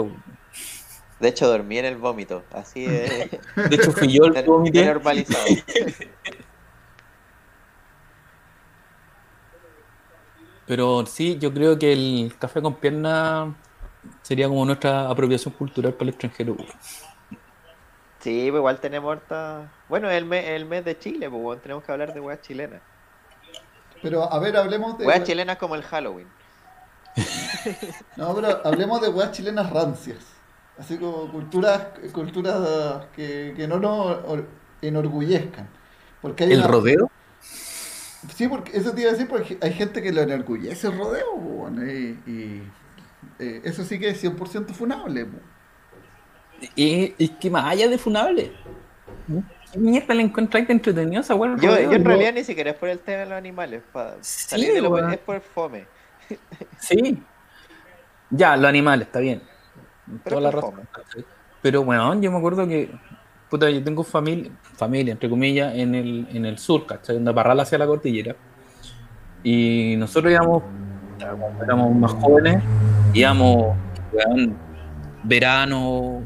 De 1.18 1.28
hecho, 1.28 1.48
dormí 1.48 1.78
en 1.78 1.86
el 1.86 1.96
vómito. 1.96 2.44
Así 2.52 2.84
es. 2.84 3.28
De 3.68 3.74
hecho, 3.74 3.90
fui 3.90 4.12
yo 4.12 4.26
el 4.26 4.44
vomité. 4.44 4.86
normalizado. 4.86 5.44
Pero 10.68 11.04
sí, 11.04 11.36
yo 11.40 11.52
creo 11.52 11.76
que 11.76 11.92
el 11.92 12.32
café 12.38 12.62
con 12.62 12.76
pierna 12.76 13.56
sería 14.22 14.46
como 14.46 14.64
nuestra 14.66 15.10
apropiación 15.10 15.52
cultural 15.54 15.94
para 15.94 16.04
el 16.04 16.10
extranjero. 16.10 16.56
Sí, 18.20 18.46
pues 18.50 18.60
igual 18.60 18.78
tenemos 18.78 19.10
harta. 19.10 19.72
Bueno, 19.88 20.08
el 20.08 20.26
mes, 20.26 20.46
el 20.46 20.64
mes 20.64 20.84
de 20.84 20.96
Chile, 20.96 21.28
pues 21.28 21.60
tenemos 21.60 21.82
que 21.82 21.90
hablar 21.90 22.14
de 22.14 22.20
weas 22.20 22.40
chilenas. 22.40 22.82
Pero 24.00 24.32
a 24.32 24.38
ver, 24.38 24.56
hablemos 24.56 24.96
de. 24.96 25.06
Weas 25.06 25.24
chilenas 25.24 25.56
como 25.56 25.74
el 25.74 25.82
Halloween. 25.82 26.28
No, 28.16 28.34
pero 28.34 28.60
hablemos 28.66 29.00
de 29.00 29.08
weas 29.08 29.32
chilenas 29.32 29.70
rancias. 29.70 30.18
Así 30.78 30.96
como 30.96 31.30
culturas, 31.30 31.88
culturas 32.12 33.06
que, 33.14 33.52
que 33.56 33.68
no 33.68 33.78
nos 33.78 34.18
or- 34.26 34.48
enorgullezcan. 34.80 35.68
Porque 36.20 36.44
hay 36.44 36.52
¿El 36.52 36.58
una- 36.60 36.68
rodeo? 36.68 37.10
Sí, 38.34 38.48
porque 38.48 38.76
eso 38.76 38.92
te 38.92 39.02
iba 39.02 39.10
a 39.10 39.12
decir, 39.12 39.28
porque 39.28 39.58
hay 39.60 39.72
gente 39.72 40.00
que 40.00 40.12
lo 40.12 40.22
enorgullece 40.22 40.86
el 40.86 40.96
rodeo, 40.96 41.34
bueno, 41.36 41.84
y, 41.84 42.18
y, 42.26 42.62
eh, 43.40 43.60
eso 43.64 43.84
sí 43.84 43.98
que 43.98 44.10
es 44.10 44.22
100% 44.22 44.72
funable. 44.72 45.26
Y, 46.76 47.14
y 47.18 47.28
que 47.28 47.50
más 47.50 47.64
allá 47.64 47.88
de 47.88 47.98
funable. 47.98 48.52
¿Qué 49.72 49.78
mierda 49.78 50.14
le 50.14 50.22
encontráis 50.22 50.66
de 50.68 50.72
entretenido 50.74 51.18
a 51.18 51.22
esa 51.22 51.34
Yo, 51.34 51.56
yo 51.58 51.92
en 51.92 52.04
realidad 52.04 52.32
ni 52.34 52.44
siquiera 52.44 52.70
es 52.70 52.76
por 52.76 52.88
el 52.88 53.00
tema 53.00 53.18
de 53.20 53.26
los 53.26 53.34
animales. 53.38 53.82
pa- 53.92 54.16
Sí, 54.20 54.48
salir 54.48 54.72
de 54.72 54.80
lo- 54.80 55.08
es 55.10 55.18
por 55.18 55.40
fome. 55.40 55.86
Sí. 56.78 57.22
Ya, 58.30 58.56
los 58.56 58.66
animales, 58.66 59.06
está 59.06 59.20
bien. 59.20 59.42
Pero 60.24 60.36
Toda 60.36 60.40
la 60.40 60.50
razón. 60.50 60.88
Pero 61.60 61.84
bueno, 61.84 62.20
yo 62.20 62.30
me 62.30 62.38
acuerdo 62.38 62.66
que. 62.66 62.90
Puta, 63.48 63.68
yo 63.68 63.84
tengo 63.84 64.02
familia, 64.02 64.50
familia, 64.62 65.12
entre 65.12 65.28
comillas, 65.28 65.74
en 65.74 65.94
el, 65.94 66.26
en 66.32 66.46
el 66.46 66.58
sur, 66.58 66.86
¿cachai? 66.86 67.16
En 67.16 67.24
Parral 67.24 67.60
hacia 67.60 67.76
la 67.76 67.86
cordillera. 67.86 68.34
Y 69.42 69.94
nosotros 69.98 70.32
íbamos, 70.32 70.62
cuando 71.18 71.64
éramos 71.64 71.94
más 71.94 72.12
jóvenes, 72.12 72.62
íbamos, 73.12 73.76
verano, 75.22 76.22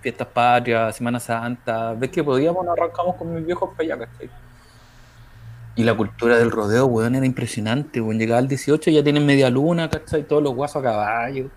fiestas 0.00 0.26
patrias, 0.26 0.96
Semana 0.96 1.20
Santa, 1.20 1.94
ves 1.94 2.10
que 2.10 2.24
podíamos, 2.24 2.64
nos 2.64 2.76
arrancamos 2.76 3.14
con 3.16 3.34
mis 3.34 3.46
viejos 3.46 3.70
para 3.76 3.94
allá, 3.94 4.06
¿cachai? 4.06 4.30
Y 5.78 5.84
la 5.84 5.96
cultura 5.96 6.36
del 6.36 6.50
rodeo, 6.50 6.86
weón, 6.86 7.14
era 7.14 7.24
impresionante, 7.24 8.00
weón. 8.00 8.18
Llegaba 8.18 8.40
al 8.40 8.48
18 8.48 8.90
y 8.90 8.94
ya 8.94 9.04
tienen 9.04 9.24
media 9.24 9.48
luna, 9.48 9.88
¿cachai? 9.88 10.24
Todos 10.24 10.42
los 10.42 10.52
guasos 10.52 10.80
a 10.80 10.82
caballo. 10.82 11.50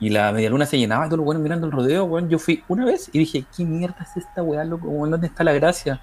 Y 0.00 0.10
la 0.10 0.32
media 0.32 0.50
luna 0.50 0.66
se 0.66 0.76
llenaba, 0.76 1.04
todos 1.04 1.18
los 1.18 1.26
weones 1.28 1.44
mirando 1.44 1.66
el 1.68 1.72
rodeo, 1.72 2.06
weón. 2.06 2.28
Yo 2.28 2.40
fui 2.40 2.64
una 2.66 2.84
vez 2.84 3.08
y 3.12 3.20
dije, 3.20 3.44
¿qué 3.56 3.64
mierda 3.64 3.98
es 4.00 4.16
esta 4.16 4.42
weá, 4.42 4.64
loco? 4.64 4.88
weón? 4.88 5.12
¿Dónde 5.12 5.28
está 5.28 5.44
la 5.44 5.52
gracia? 5.52 6.00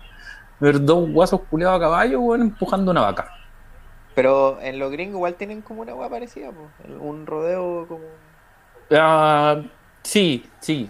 Ver 0.61 0.85
dos 0.85 1.11
guasos 1.11 1.41
culeados 1.49 1.75
a 1.75 1.81
caballo, 1.81 2.21
weón, 2.21 2.43
empujando 2.43 2.91
una 2.91 3.01
vaca. 3.01 3.29
Pero 4.15 4.61
en 4.61 4.79
los 4.79 4.89
gringos 4.89 5.15
igual 5.15 5.35
tienen 5.35 5.61
como 5.61 5.81
una 5.81 5.93
wea 5.95 6.07
parecida, 6.07 6.49
pues. 6.49 6.97
Un 6.97 7.25
rodeo 7.25 7.85
como. 7.89 8.05
Ah, 8.89 9.61
sí, 10.01 10.45
sí. 10.61 10.89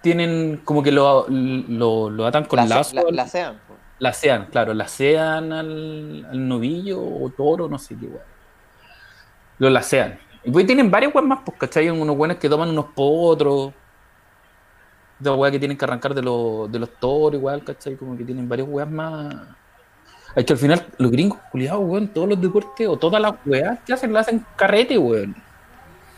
Tienen 0.00 0.62
como 0.64 0.82
que 0.82 0.90
lo, 0.90 1.26
lo, 1.28 2.08
lo 2.08 2.26
atan 2.26 2.46
con 2.46 2.56
la, 2.56 2.64
lazo. 2.64 2.96
la, 2.96 3.04
la 3.10 3.28
sean. 3.28 3.60
La 4.02 4.12
sean, 4.12 4.46
claro, 4.46 4.74
la 4.74 4.88
sean 4.88 5.52
al, 5.52 6.26
al 6.28 6.48
novillo 6.48 7.00
o 7.00 7.30
toro, 7.30 7.68
no 7.68 7.78
sé 7.78 7.96
qué 7.96 8.06
weón. 8.06 8.24
Lo 9.58 9.70
lacean. 9.70 10.18
Y 10.42 10.50
pues 10.50 10.66
tienen 10.66 10.90
varios 10.90 11.14
weón 11.14 11.28
más, 11.28 11.38
pues, 11.44 11.56
¿cachai? 11.56 11.88
Unos 11.88 12.16
weones 12.16 12.38
que 12.38 12.48
toman 12.48 12.70
unos 12.70 12.86
potros. 12.86 13.72
De 15.20 15.30
weas 15.30 15.52
que 15.52 15.60
tienen 15.60 15.78
que 15.78 15.84
arrancar 15.84 16.14
de, 16.14 16.22
los 16.22 16.72
de 16.72 16.80
los 16.80 16.90
toros, 16.98 17.38
igual, 17.38 17.62
¿cachai? 17.62 17.94
Como 17.94 18.16
que 18.16 18.24
tienen 18.24 18.48
varios 18.48 18.66
weas 18.68 18.90
más. 18.90 19.36
Es 20.34 20.44
que 20.46 20.52
al 20.54 20.58
final, 20.58 20.84
los 20.98 21.12
gringos, 21.12 21.38
culiados, 21.52 21.84
weón, 21.84 22.08
todos 22.08 22.28
los 22.28 22.40
deportes 22.40 22.88
o 22.88 22.96
todas 22.96 23.22
las 23.22 23.34
weas 23.46 23.78
que 23.86 23.92
hacen, 23.92 24.12
la 24.12 24.18
hacen 24.18 24.44
carrete, 24.56 24.98
weón. 24.98 25.36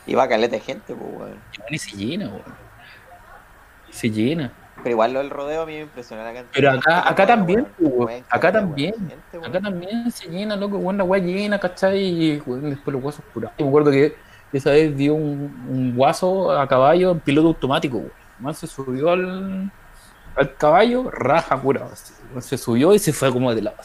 Y 0.07 0.15
va 0.15 0.27
caleta 0.27 0.57
de 0.57 0.61
gente, 0.61 0.95
pues, 0.95 1.17
weón, 1.19 1.39
y 1.69 1.77
se 1.77 1.95
llena, 1.95 2.29
weón. 2.29 2.55
Se 3.91 4.11
llena. 4.11 4.64
Pero 4.85 4.93
igual 4.93 5.13
lo 5.15 5.19
del 5.19 5.31
rodeo 5.31 5.63
a 5.63 5.67
mí 5.67 5.73
me 5.73 5.81
impresiona 5.81 6.23
la 6.23 6.33
cantidad. 6.33 6.53
Pero 6.55 6.71
acá- 6.71 7.09
acá 7.09 7.27
también, 7.27 7.67
weón. 7.81 8.07
pues, 8.07 8.25
acá 8.31 8.53
también. 8.53 8.95
Acá 9.45 9.61
también 9.61 10.11
se 10.13 10.29
llena, 10.29 10.55
loco, 10.55 10.77
weón, 10.77 10.97
la 10.99 11.03
weá 11.05 11.21
llena, 11.21 11.59
¿cachai? 11.59 11.99
Y 12.05 12.43
weón, 12.47 12.71
después 12.71 12.93
los 12.93 13.03
guasos 13.03 13.25
curados. 13.35 13.57
Yo 13.59 13.65
me 13.65 13.71
acuerdo 13.71 13.91
que 13.91 14.15
esa 14.53 14.71
vez 14.71 14.97
dio 14.97 15.15
un, 15.15 15.67
un 15.69 15.97
guaso 15.97 16.53
a 16.57 16.69
caballo 16.69 17.11
en 17.11 17.19
piloto 17.21 17.49
automático, 17.49 17.97
weón. 17.97 18.13
Man 18.39 18.55
se 18.55 18.67
subió 18.69 19.11
al, 19.11 19.71
al 20.37 20.57
caballo, 20.57 21.11
raja 21.11 21.57
curado. 21.59 21.91
Se 22.41 22.59
subió 22.59 22.95
y 22.95 22.99
se 23.01 23.13
fue 23.13 23.33
como 23.33 23.53
de 23.55 23.63
lado. 23.63 23.77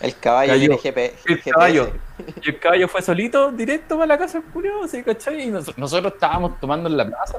El 0.00 0.16
caballo 0.18 0.52
Cayó. 0.52 0.60
tiene 0.60 0.76
GP, 0.76 1.14
El 1.26 1.36
GPS. 1.36 1.50
caballo. 1.50 1.92
Y 2.42 2.48
el 2.50 2.58
caballo 2.60 2.88
fue 2.88 3.02
solito, 3.02 3.50
directo 3.52 3.94
para 3.96 4.06
la 4.06 4.18
casa 4.18 4.38
del 4.40 4.48
culiao, 4.50 4.86
¿sí, 4.88 5.02
¿cachai? 5.02 5.42
Y 5.42 5.46
nos- 5.50 5.76
nosotros 5.78 6.12
estábamos 6.14 6.58
tomando 6.60 6.88
en 6.88 6.96
la 6.96 7.06
plaza. 7.06 7.38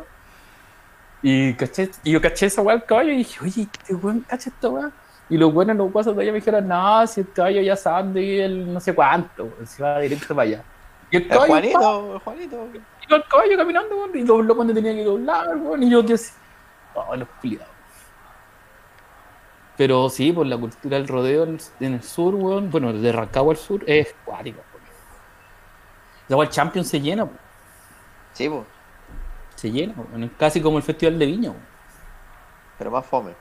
Y, 1.28 1.56
¿cachai? 1.56 1.90
y 2.04 2.12
yo 2.12 2.22
caché 2.22 2.46
esa 2.46 2.62
weá 2.62 2.76
del 2.76 2.86
caballo 2.86 3.12
y 3.12 3.18
dije, 3.18 3.40
oye, 3.44 3.64
este 3.64 3.96
weón 3.96 4.20
cacha 4.30 4.52
esta 4.52 4.70
weá. 4.70 4.92
Y 5.28 5.40
los 5.40 5.52
buenos, 5.52 5.76
los 5.76 5.92
guasos 5.92 6.16
de 6.16 6.22
allá 6.22 6.32
me 6.32 6.38
dijeron, 6.38 6.68
no, 6.68 7.08
si 7.08 7.22
el 7.22 7.32
caballo 7.32 7.62
ya 7.62 7.76
sabe 7.76 8.22
vive 8.22 8.46
el 8.46 8.72
no 8.72 8.80
sé 8.80 8.94
cuánto, 8.94 9.46
weón, 9.46 9.66
se 9.66 9.82
va 9.82 10.00
directo 10.02 10.36
para 10.36 10.42
allá. 10.44 10.64
Y 11.10 11.18
el 11.18 11.24
El 11.24 11.30
caballo, 11.30 11.50
pa, 11.50 11.80
Juanito, 11.80 12.14
el 12.14 12.20
Juanito. 12.20 12.80
iba 13.08 13.18
el 13.18 13.24
caballo 13.24 13.58
caminando, 13.58 13.96
weón, 13.96 14.12
y 14.14 14.22
dobló 14.22 14.56
cuando 14.56 14.72
tenía 14.76 14.94
que 14.94 15.04
doblar, 15.04 15.58
weón, 15.58 15.82
y 15.82 15.90
yo 15.90 16.02
así, 16.14 16.32
oh, 16.94 17.16
los 17.16 17.28
culiados. 17.42 17.68
Pero 19.78 20.10
sí, 20.10 20.32
por 20.32 20.46
la 20.46 20.58
cultura 20.60 20.98
del 20.98 21.08
rodeo 21.08 21.44
en, 21.46 21.60
el 21.80 22.04
sur, 22.04 22.36
weón, 22.36 22.70
bueno, 22.70 22.94
de 22.94 23.12
Rancagua 23.12 23.54
al 23.54 23.58
sur 23.58 23.84
es 23.88 24.14
cuático, 24.26 24.60
weón. 24.60 24.86
Luego 26.30 26.44
el 26.44 26.50
Champions 26.50 26.88
se 26.88 27.02
llena, 27.02 27.24
weón, 27.24 27.40
Sí, 28.34 28.48
pues, 28.48 28.75
se 29.66 29.72
llena, 29.72 29.94
casi 30.38 30.62
como 30.62 30.78
el 30.78 30.84
Festival 30.84 31.18
de 31.18 31.26
Viña, 31.26 31.54
pero 32.78 32.92
más 32.92 33.06
fome. 33.06 33.34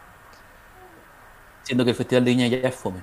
siendo 1.64 1.84
que 1.84 1.90
el 1.90 1.96
Festival 1.96 2.24
de 2.24 2.30
Viña 2.30 2.46
ya 2.46 2.66
es 2.68 2.74
fome. 2.74 3.02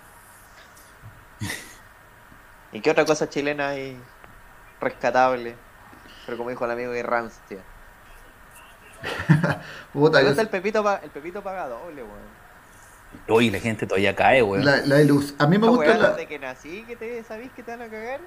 ¿Y 2.71 2.79
qué 2.81 2.89
otra 2.91 3.05
cosa 3.05 3.29
chilena 3.29 3.69
hay 3.69 3.97
rescatable? 4.79 5.55
Pero 6.25 6.37
como 6.37 6.49
dijo 6.49 6.65
el 6.65 6.71
amigo 6.71 6.91
de 6.91 7.03
rancia. 7.03 7.59
Puta, 9.93 10.21
el 10.21 10.47
Pepito, 10.47 10.83
pa- 10.83 11.01
el 11.03 11.09
Pepito 11.09 11.41
paga 11.43 11.67
doble, 11.67 12.03
weón. 12.03 12.41
Uy, 13.27 13.49
la 13.49 13.59
gente 13.59 13.85
todavía 13.85 14.15
cae, 14.15 14.41
weón. 14.41 14.63
la, 14.63 14.77
la 14.77 15.01
ilus- 15.01 15.35
A 15.37 15.45
mí 15.47 15.57
me 15.57 15.67
gusta 15.67 15.97
la. 15.97 16.09
desde 16.11 16.27
que 16.27 16.39
nací 16.39 16.83
que 16.87 16.95
te 16.95 17.21
sabís 17.23 17.51
que 17.51 17.61
te 17.61 17.71
van 17.71 17.81
a 17.81 17.89
cagar. 17.89 18.21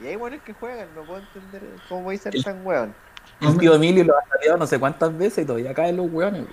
Y 0.00 0.06
hay 0.06 0.16
buenos 0.16 0.42
que 0.42 0.52
juegan, 0.52 0.88
no 0.94 1.02
puedo 1.04 1.20
entender 1.20 1.62
cómo 1.88 2.02
voy 2.02 2.16
a 2.16 2.18
ser 2.18 2.36
El- 2.36 2.44
tan 2.44 2.66
weón. 2.66 2.94
El 3.40 3.58
tío 3.58 3.74
Emilio 3.74 4.04
lo 4.04 4.14
ha 4.16 4.22
salido 4.28 4.56
no 4.56 4.66
sé 4.66 4.78
cuántas 4.78 5.16
veces 5.16 5.44
y 5.44 5.46
todavía 5.46 5.74
caen 5.74 5.96
los 5.96 6.06
weón. 6.10 6.46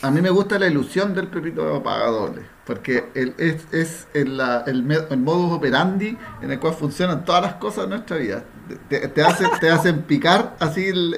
A 0.00 0.10
mí 0.12 0.20
me 0.20 0.30
gusta 0.30 0.58
la 0.60 0.68
ilusión 0.68 1.12
del 1.12 1.26
Pepito 1.28 1.82
paga 1.82 2.06
doble, 2.06 2.42
porque 2.64 3.10
el- 3.14 3.34
es, 3.36 3.66
es 3.72 4.06
el, 4.14 4.40
el, 4.66 4.90
el 5.10 5.16
modus 5.18 5.52
operandi 5.56 6.16
en 6.40 6.52
el 6.52 6.60
cual 6.60 6.74
funcionan 6.74 7.24
todas 7.24 7.42
las 7.42 7.54
cosas 7.54 7.84
de 7.84 7.90
nuestra 7.90 8.16
vida. 8.16 8.44
Te, 8.88 9.08
te 9.08 9.22
hacen, 9.22 9.48
te 9.60 9.70
hacen 9.70 10.02
picar 10.02 10.54
así 10.60 10.86
el, 10.86 11.14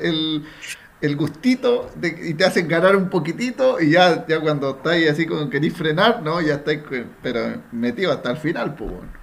el, 1.02 1.16
gustito 1.16 1.90
de- 1.96 2.30
y 2.30 2.34
te 2.34 2.44
hacen 2.46 2.68
ganar 2.68 2.96
un 2.96 3.10
poquitito 3.10 3.80
y 3.80 3.90
ya, 3.90 4.26
ya 4.26 4.40
cuando 4.40 4.70
estáis 4.70 5.10
así 5.10 5.26
como 5.26 5.50
querís 5.50 5.74
frenar, 5.76 6.22
¿no? 6.22 6.40
Ya 6.40 6.54
estáis 6.54 6.80
pero 7.22 7.62
metido 7.72 8.12
hasta 8.12 8.30
el 8.30 8.38
final, 8.38 8.74
pues 8.76 8.90
bueno. 8.92 9.19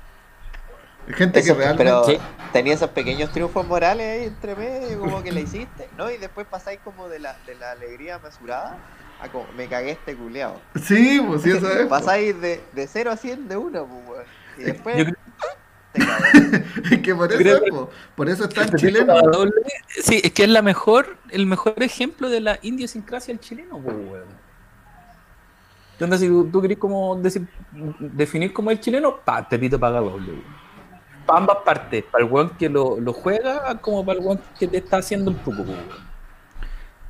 Hay 1.07 1.13
gente 1.13 1.39
Eso, 1.39 1.53
que 1.53 1.59
realmente... 1.59 1.83
pero 1.83 2.03
Sí. 2.03 2.17
tenía 2.51 2.73
esos 2.73 2.89
pequeños 2.89 3.31
triunfos 3.31 3.65
morales 3.65 4.05
ahí 4.21 4.27
entre 4.27 4.55
medio, 4.55 4.99
como 4.99 5.23
que 5.23 5.31
la 5.31 5.39
hiciste, 5.39 5.87
¿no? 5.97 6.11
Y 6.11 6.17
después 6.17 6.45
pasáis 6.47 6.79
como 6.83 7.07
de 7.07 7.19
la, 7.19 7.37
de 7.45 7.55
la 7.55 7.71
alegría 7.71 8.19
mesurada 8.19 8.77
a 9.21 9.29
como 9.29 9.47
me 9.55 9.67
cagué 9.67 9.91
este 9.91 10.15
culeado. 10.15 10.59
Sí, 10.83 11.21
pues 11.25 11.41
sí, 11.43 11.51
eso 11.51 11.67
es. 11.69 11.75
pues. 11.75 11.87
Pasáis 11.87 12.39
de, 12.41 12.61
de 12.73 12.87
0 12.87 13.11
a 13.11 13.17
100 13.17 13.47
de 13.47 13.57
una, 13.57 13.83
pues, 13.83 14.07
weón. 14.07 14.23
Y 14.59 14.63
después 14.63 14.97
Yo 14.97 15.03
creo 15.05 15.15
te. 15.15 15.27
Es 16.95 17.01
que 17.01 17.15
por 17.15 17.31
eso, 17.31 17.55
es, 17.55 17.61
que- 17.61 17.71
po. 17.71 17.89
por 18.15 18.29
eso 18.29 18.43
es 18.43 18.53
tan 18.53 18.67
el 18.67 18.75
chileno. 18.75 19.15
Sí, 19.87 20.21
es 20.23 20.31
que 20.31 20.43
es 20.43 20.49
la 20.49 20.61
mejor, 20.61 21.17
el 21.29 21.45
mejor 21.47 21.81
ejemplo 21.81 22.29
de 22.29 22.41
la 22.41 22.59
idiosincrasia 22.61 23.33
del 23.33 23.39
chileno, 23.39 23.79
pues, 23.79 23.95
weón. 23.95 24.25
Entonces, 25.93 26.19
si 26.19 26.27
tú, 26.27 26.47
tú 26.51 26.61
querés 26.61 26.77
como 26.77 27.15
decir, 27.15 27.47
definir 27.99 28.53
como 28.53 28.69
el 28.69 28.79
chileno, 28.79 29.17
pa, 29.21 29.47
Pepito 29.49 29.79
paga 29.79 29.99
doble, 29.99 30.33
weón. 30.33 30.66
Para 31.27 31.39
ambas 31.39 31.57
partes, 31.65 32.03
para 32.05 32.23
el 32.23 32.31
weón 32.31 32.49
que 32.57 32.69
lo, 32.69 32.99
lo 32.99 33.13
juega, 33.13 33.77
como 33.81 34.03
para 34.03 34.17
el 34.17 34.25
weón 34.25 34.41
que 34.57 34.67
te 34.67 34.77
está 34.77 34.97
haciendo 34.97 35.29
un 35.29 35.37
poco. 35.37 35.63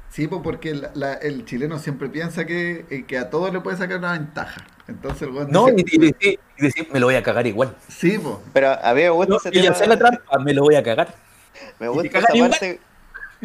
Sí, 0.10 0.28
pues 0.28 0.42
porque 0.44 0.74
la- 0.74 0.92
la- 0.96 1.14
el 1.14 1.46
chileno 1.46 1.78
siempre 1.78 2.10
piensa 2.10 2.46
que, 2.46 2.86
eh, 2.90 3.06
que 3.06 3.18
a 3.20 3.30
todos 3.30 3.54
le 3.54 3.62
puede 3.62 3.78
sacar 3.78 4.00
una 4.00 4.14
ventaja. 4.14 4.66
Entonces 4.88 5.22
el 5.24 5.30
weón 5.32 5.52
No, 5.52 5.70
y, 5.70 5.74
dice- 5.84 5.96
y 5.96 6.00
decir, 6.00 6.40
y 6.58 6.62
decir, 6.64 6.88
me 6.92 7.00
lo 7.00 7.06
voy 7.06 7.16
a 7.16 7.22
cagar 7.24 7.46
igual. 7.46 7.76
Sí, 7.88 8.18
pues. 8.18 8.36
Pero 8.54 8.70
a 8.72 8.94
mí 8.94 9.02
me 9.02 9.10
gusta 9.12 9.30
No, 9.30 9.38
ese 9.38 9.50
y 9.50 9.62
tema. 9.62 9.76
hacer 9.76 9.88
la 9.88 9.98
trampa, 9.98 10.40
me 10.40 10.54
lo 10.54 10.64
voy 10.64 10.76
a 10.76 10.84
cagar. 10.84 11.14
Me 11.80 11.88
gusta 11.88 12.18
esa 12.20 12.28
parte 12.34 12.80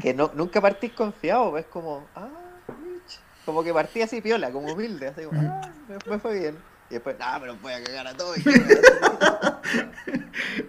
que 0.00 0.14
no, 0.14 0.30
nunca 0.35 0.61
partís 0.62 0.92
confiado, 0.92 1.58
es 1.58 1.66
como, 1.66 2.06
ah, 2.16 2.28
bitch. 2.68 3.18
como 3.44 3.62
que 3.62 3.74
partí 3.74 4.00
así 4.00 4.22
piola, 4.22 4.50
como 4.50 4.72
humilde, 4.72 5.08
así 5.08 5.24
como, 5.24 5.40
ah, 5.42 5.61
me, 5.88 6.11
me 6.12 6.18
fue 6.18 6.38
bien. 6.40 6.56
Y 6.92 6.96
después, 6.96 7.16
ah, 7.20 7.38
pero 7.40 7.57
voy 7.62 7.72
a 7.72 7.83
cagar 7.83 8.07
a 8.07 8.14
todos. 8.14 8.37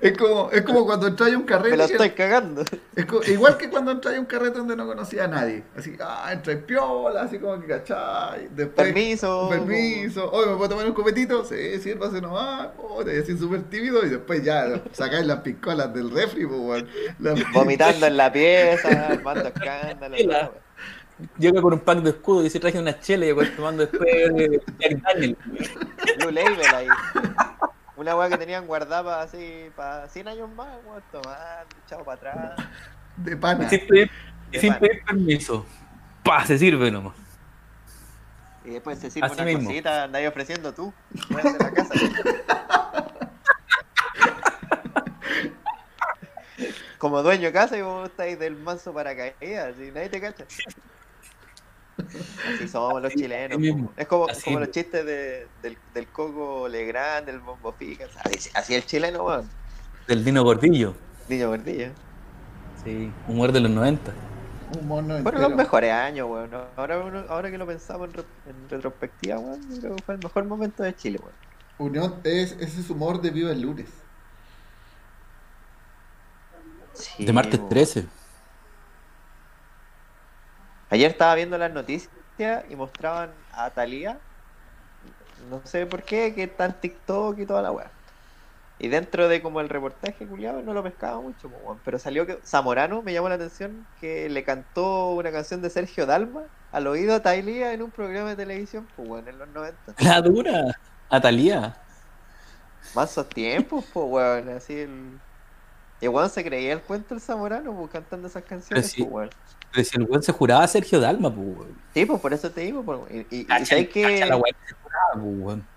Es 0.02 0.18
como, 0.18 0.50
es 0.52 0.62
como 0.62 0.86
cuando 0.86 1.08
entras 1.08 1.32
a 1.34 1.38
un 1.38 1.44
carrete. 1.44 1.72
Me 1.72 1.78
lo 1.78 1.84
estoy 1.86 2.12
cagando. 2.12 2.64
es 2.96 3.30
igual 3.30 3.58
que 3.58 3.70
cuando 3.70 3.92
entras 3.92 4.16
a 4.16 4.20
un 4.20 4.26
carrete 4.26 4.58
donde 4.58 4.76
no 4.76 4.86
conocía 4.86 5.26
a 5.26 5.28
nadie. 5.28 5.64
Así, 5.76 5.96
ah, 6.00 6.30
entras 6.32 6.58
piola, 6.66 7.24
así 7.24 7.40
como 7.40 7.60
que 7.60 7.68
cachai. 7.68 8.50
Después, 8.52 8.88
Permiso. 8.88 9.50
Permiso. 9.50 10.32
Oye, 10.32 10.52
¿me 10.52 10.56
puedo 10.58 10.70
tomar 10.70 10.86
un 10.86 10.94
copetito? 10.94 11.44
Sí, 11.46 11.80
sírvase 11.82 12.22
nomás. 12.22 12.70
Y 13.06 13.20
así 13.20 13.38
súper 13.38 13.64
tímido. 13.64 14.06
Y 14.06 14.10
después 14.10 14.44
ya 14.44 14.82
sacáis 14.92 15.26
las 15.26 15.40
piscolas 15.40 15.94
del 15.94 16.12
refri, 16.12 16.46
pues, 16.46 16.86
Vomitando 17.54 18.06
en 18.08 18.18
la 18.18 18.32
pieza, 18.32 19.08
armando 19.08 19.48
escándalos. 19.56 20.20
Sí, 20.20 20.26
la- 20.28 20.40
todo, 20.48 20.54
wea. 20.54 20.62
Llega 21.38 21.62
con 21.62 21.74
un 21.74 21.80
pack 21.80 22.00
de 22.00 22.10
escudo 22.12 22.42
y 22.42 22.44
dice 22.46 22.60
traje 22.60 22.80
una 22.80 23.00
chela 23.00 23.26
y 23.26 23.30
yo 23.30 23.56
tomando 23.56 23.86
después 23.86 24.08
eh, 24.12 24.60
Jack 24.80 25.02
Daniel. 25.02 25.38
Blue 26.20 26.32
Label 26.32 26.76
ahí. 26.76 26.88
Una 27.96 28.16
weá 28.16 28.30
que 28.30 28.38
tenían 28.38 28.66
guardada 28.66 29.22
así 29.22 29.70
para 29.76 30.08
100 30.10 30.28
años 30.30 30.50
más, 30.56 30.68
weón, 30.86 31.04
tomando, 31.12 31.38
echado 31.86 32.04
para 32.04 32.16
atrás. 32.18 32.68
De 33.18 33.38
pana. 33.38 33.70
Sin 33.70 33.88
pedir, 33.88 34.12
De 34.52 34.60
sin 34.60 34.70
pana. 34.70 34.80
pedir 34.80 35.06
permiso. 35.06 35.66
Pa, 36.24 36.46
se 36.46 36.58
sirve 36.58 36.90
nomás. 36.90 37.14
Y 38.66 38.72
después 38.72 38.98
se 38.98 39.12
sirve 39.12 39.28
Así 39.28 39.36
una 39.36 39.46
mismo. 39.46 39.70
cosita, 39.70 40.04
andáis 40.04 40.28
ofreciendo 40.28 40.74
tú. 40.74 40.94
weón, 41.30 41.58
de 41.58 41.64
la 41.64 41.72
casa. 41.72 41.94
Como 46.98 47.22
dueño 47.22 47.48
de 47.48 47.52
casa 47.54 47.78
y 47.78 47.82
vos 47.82 48.10
estáis 48.10 48.40
del 48.40 48.56
manso 48.56 48.94
paracaídas, 48.94 49.76
y 49.78 49.92
nadie 49.92 50.10
te 50.10 50.22
cacha. 50.22 50.46
Así 52.56 52.68
somos 52.68 53.02
los 53.02 53.14
chilenos. 53.14 53.58
Es 53.98 54.08
como, 54.08 54.28
Así 54.30 54.44
como 54.46 54.60
los 54.60 54.72
chistes 54.72 55.06
de, 55.06 55.48
del, 55.62 55.78
del 55.94 56.08
Coco 56.08 56.68
Legrand, 56.68 57.26
del 57.26 57.40
Bombo 57.40 57.72
Fica. 57.74 58.06
Así, 58.24 58.50
así 58.54 58.76
el 58.76 58.86
chileno, 58.86 59.24
weón. 59.26 59.50
Del 60.08 60.24
Dino 60.26 60.44
Gordillo. 60.44 60.96
Niño 61.30 61.50
gordillo. 61.50 61.90
Sí, 62.84 63.12
humor 63.28 63.52
de 63.52 63.60
los 63.62 63.72
90. 63.72 64.12
Un 64.80 64.88
mono 64.88 65.08
Fueron 65.08 65.26
entero. 65.28 65.50
los 65.50 65.58
mejores 65.58 65.92
años, 65.92 66.28
weón. 66.30 66.50
Ahora, 66.76 67.00
uno- 67.00 67.24
ahora 67.30 67.50
que 67.52 67.58
lo 67.58 67.66
pensamos 67.68 68.08
en, 68.10 68.14
re- 68.16 68.24
en 68.48 68.70
retrospectiva, 68.70 69.40
weón, 69.40 69.62
creo 69.80 69.96
que 69.96 70.04
fue 70.04 70.16
el 70.16 70.22
mejor 70.24 70.46
momento 70.46 70.84
de 70.84 70.96
Chile, 70.96 71.20
weón. 71.22 71.36
Unión 71.92 72.16
es 72.24 72.54
ese 72.60 72.82
es 72.82 72.90
humor 72.90 73.22
de 73.22 73.30
Viva 73.30 73.52
el 73.52 73.62
lunes. 73.62 73.88
Sí, 76.94 77.26
De 77.26 77.34
martes 77.34 77.60
weón. 77.60 77.70
13. 77.70 78.06
Ayer 80.94 81.10
estaba 81.10 81.34
viendo 81.34 81.58
las 81.58 81.74
noticias 81.74 82.12
y 82.70 82.76
mostraban 82.76 83.32
a 83.52 83.72
Thalía, 83.72 84.20
no 85.50 85.60
sé 85.64 85.88
por 85.88 86.04
qué, 86.04 86.36
que 86.36 86.44
está 86.44 86.66
en 86.66 86.74
TikTok 86.74 87.40
y 87.40 87.48
toda 87.48 87.64
la 87.64 87.72
weá. 87.72 87.90
Y 88.78 88.90
dentro 88.90 89.28
de 89.28 89.42
como 89.42 89.60
el 89.60 89.70
reportaje 89.70 90.28
culiado 90.28 90.62
no 90.62 90.72
lo 90.72 90.84
pescaba 90.84 91.20
mucho, 91.20 91.50
pero 91.84 91.98
salió 91.98 92.28
que 92.28 92.38
Zamorano 92.46 93.02
me 93.02 93.12
llamó 93.12 93.28
la 93.28 93.36
atención 93.36 93.88
que 94.00 94.30
le 94.30 94.44
cantó 94.44 95.14
una 95.14 95.32
canción 95.32 95.64
de 95.64 95.72
Sergio 95.72 96.06
Dalma 96.06 96.44
al 96.72 96.86
oído 96.86 97.16
a 97.16 97.24
Thalía 97.24 97.74
en 97.74 97.82
un 97.82 97.90
programa 97.90 98.30
de 98.30 98.36
televisión, 98.36 98.88
pues 98.96 99.10
weón, 99.10 99.28
en 99.28 99.40
los 99.40 99.48
90. 99.48 99.96
La 99.98 100.22
dura. 100.22 100.78
Atalía. 101.10 101.76
Mansos 102.94 103.28
tiempos, 103.30 103.84
pues 103.92 104.06
weón, 104.08 104.50
así 104.50 104.82
el... 104.82 105.20
Y 106.04 106.08
weón 106.10 106.30
se 106.30 106.44
creía 106.44 106.74
el 106.74 106.82
cuento 106.82 107.13
el 107.13 107.22
Zamorano, 107.22 107.74
pues 107.74 107.92
cantando 107.92 108.28
esas 108.28 108.44
canciones, 108.44 108.92
sí. 108.92 109.04
pues 109.04 109.13
weón. 109.13 109.30
Pero 109.72 109.86
si 109.86 109.98
el 109.98 110.04
weón 110.04 110.22
se 110.22 110.34
juraba 110.34 110.66
a 110.66 110.68
Sergio 110.68 111.00
Dalma, 111.00 111.34
pues 111.34 111.48
weón. 111.48 111.82
Sí, 111.94 112.06
pues 112.06 112.20
por 112.20 112.34
eso 112.34 112.52
te 112.52 112.60
digo, 112.60 112.84
pues, 112.84 113.00
y, 113.10 113.18
y, 113.20 113.39
y 113.39 113.46
Cacha, 113.46 113.66
sabes 113.68 113.88
que... 113.88 114.02
cacha 114.02 114.26
la 114.26 114.42
que 114.42 114.56
se 114.68 114.76
juraba, 114.76 115.13
pues 115.13 115.24
weón. 115.24 115.68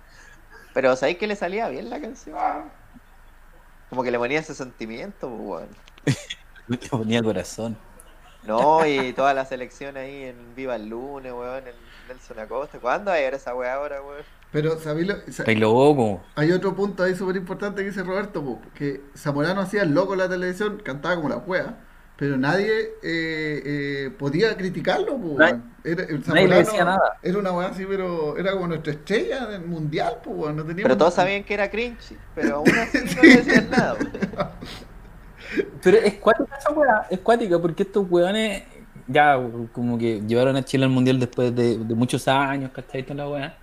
Pero 0.75 0.97
¿sabéis 0.97 1.19
que 1.19 1.29
le 1.29 1.37
salía 1.37 1.69
bien 1.69 1.91
la 1.91 2.01
canción? 2.01 2.37
Como 3.89 4.03
que 4.03 4.11
le 4.11 4.19
ponía 4.19 4.41
ese 4.41 4.57
sentimiento, 4.57 5.29
pues, 5.29 5.43
weón. 5.43 5.69
Le 6.67 6.79
ponía 6.79 7.23
corazón. 7.23 7.79
No, 8.43 8.85
y 8.85 9.13
toda 9.13 9.33
la 9.33 9.45
selección 9.45 9.97
ahí 9.97 10.25
en 10.25 10.57
Viva 10.57 10.75
el 10.75 10.89
Lunes, 10.89 11.33
weón, 11.33 11.69
en 11.69 11.75
Nelson 12.09 12.41
Acosta. 12.41 12.81
¿Cuándo 12.81 13.13
va 13.13 13.15
a 13.15 13.19
llegar 13.19 13.35
esa 13.35 13.55
weá 13.55 13.75
ahora, 13.75 14.03
weón? 14.03 14.25
Pero, 14.53 14.79
¿sabéis 14.79 15.09
lo? 15.09 15.15
sa- 15.33 15.45
Ay, 15.47 15.57
loco. 15.57 16.23
Hay 16.35 16.53
otro 16.53 16.75
punto 16.75 17.03
ahí 17.03 17.15
súper 17.15 17.37
importante 17.37 17.83
que 17.83 17.89
dice 17.89 18.03
Roberto, 18.03 18.43
po, 18.43 18.61
que 18.75 19.03
Zamorano 19.17 19.61
hacía 19.61 19.83
el 19.83 19.93
loco 19.93 20.13
en 20.15 20.21
la 20.21 20.29
televisión, 20.29 20.81
cantaba 20.83 21.17
como 21.17 21.29
la 21.29 21.41
cueva, 21.41 21.75
pero 22.17 22.39
nadie 22.39 22.71
eh, 23.03 23.63
eh, 23.65 24.11
podía 24.19 24.57
criticarlo. 24.57 25.19
Pues, 25.19 25.37
Nadie- 25.39 25.61
era, 25.85 26.03
el 26.05 26.23
nadie 26.27 26.49
le 26.49 26.57
decía 26.57 26.85
nada. 26.85 27.19
Era 27.23 27.39
una 27.39 27.53
weá 27.53 27.69
así, 27.69 27.85
pero 27.87 28.37
era 28.39 28.53
como 28.53 28.67
nuestra 28.69 28.93
estrella 28.93 29.47
del 29.47 29.63
mundial. 29.67 30.19
Weón, 30.25 30.57
no 30.57 30.63
teníamos 30.63 30.85
Pero 30.85 30.97
todos 30.97 31.15
sabían 31.15 31.45
que 31.45 31.55
era 31.55 31.71
cringe, 31.71 32.17
pero 32.35 32.57
aún 32.59 32.69
así 32.71 32.99
no 33.15 33.23
le 33.23 33.37
decían 33.37 33.69
nada. 33.71 33.97
Pero 35.83 35.99
es 35.99 36.15
cuática 36.15 36.57
esa 36.59 36.71
weá, 36.73 37.07
es 37.11 37.19
cuática, 37.21 37.59
porque 37.59 37.83
estos 37.85 38.07
weones 38.11 38.63
ya 39.07 39.39
como 39.73 39.97
que 39.99 40.21
llevaron 40.27 40.57
a 40.57 40.65
Chile 40.65 40.85
al 40.85 40.91
mundial 40.91 41.21
después 41.21 41.55
de, 41.55 41.79
de 41.79 41.95
muchos 41.95 42.27
años, 42.27 42.71
¿cachai? 42.75 43.03
Toda 43.05 43.15
la 43.17 43.29
weá. 43.29 43.59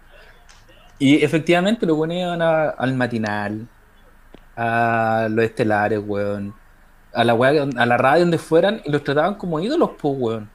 Y 1.03 1.21
efectivamente 1.23 1.85
weones 1.85 2.19
iban 2.21 2.41
a- 2.41 2.69
al 2.69 2.93
matinal, 2.95 3.67
a 4.55 5.27
los 5.29 5.45
estelares, 5.45 5.99
weón, 6.05 6.53
a 7.13 7.23
la 7.25 7.33
weá, 7.35 7.63
a 7.77 7.85
la 7.85 7.97
radio 7.97 8.21
donde 8.21 8.37
fueran, 8.37 8.81
y 8.85 8.91
los 8.91 9.03
trataban 9.03 9.35
como 9.35 9.59
ídolos, 9.59 9.91
pues, 10.01 10.15
weón. 10.17 10.49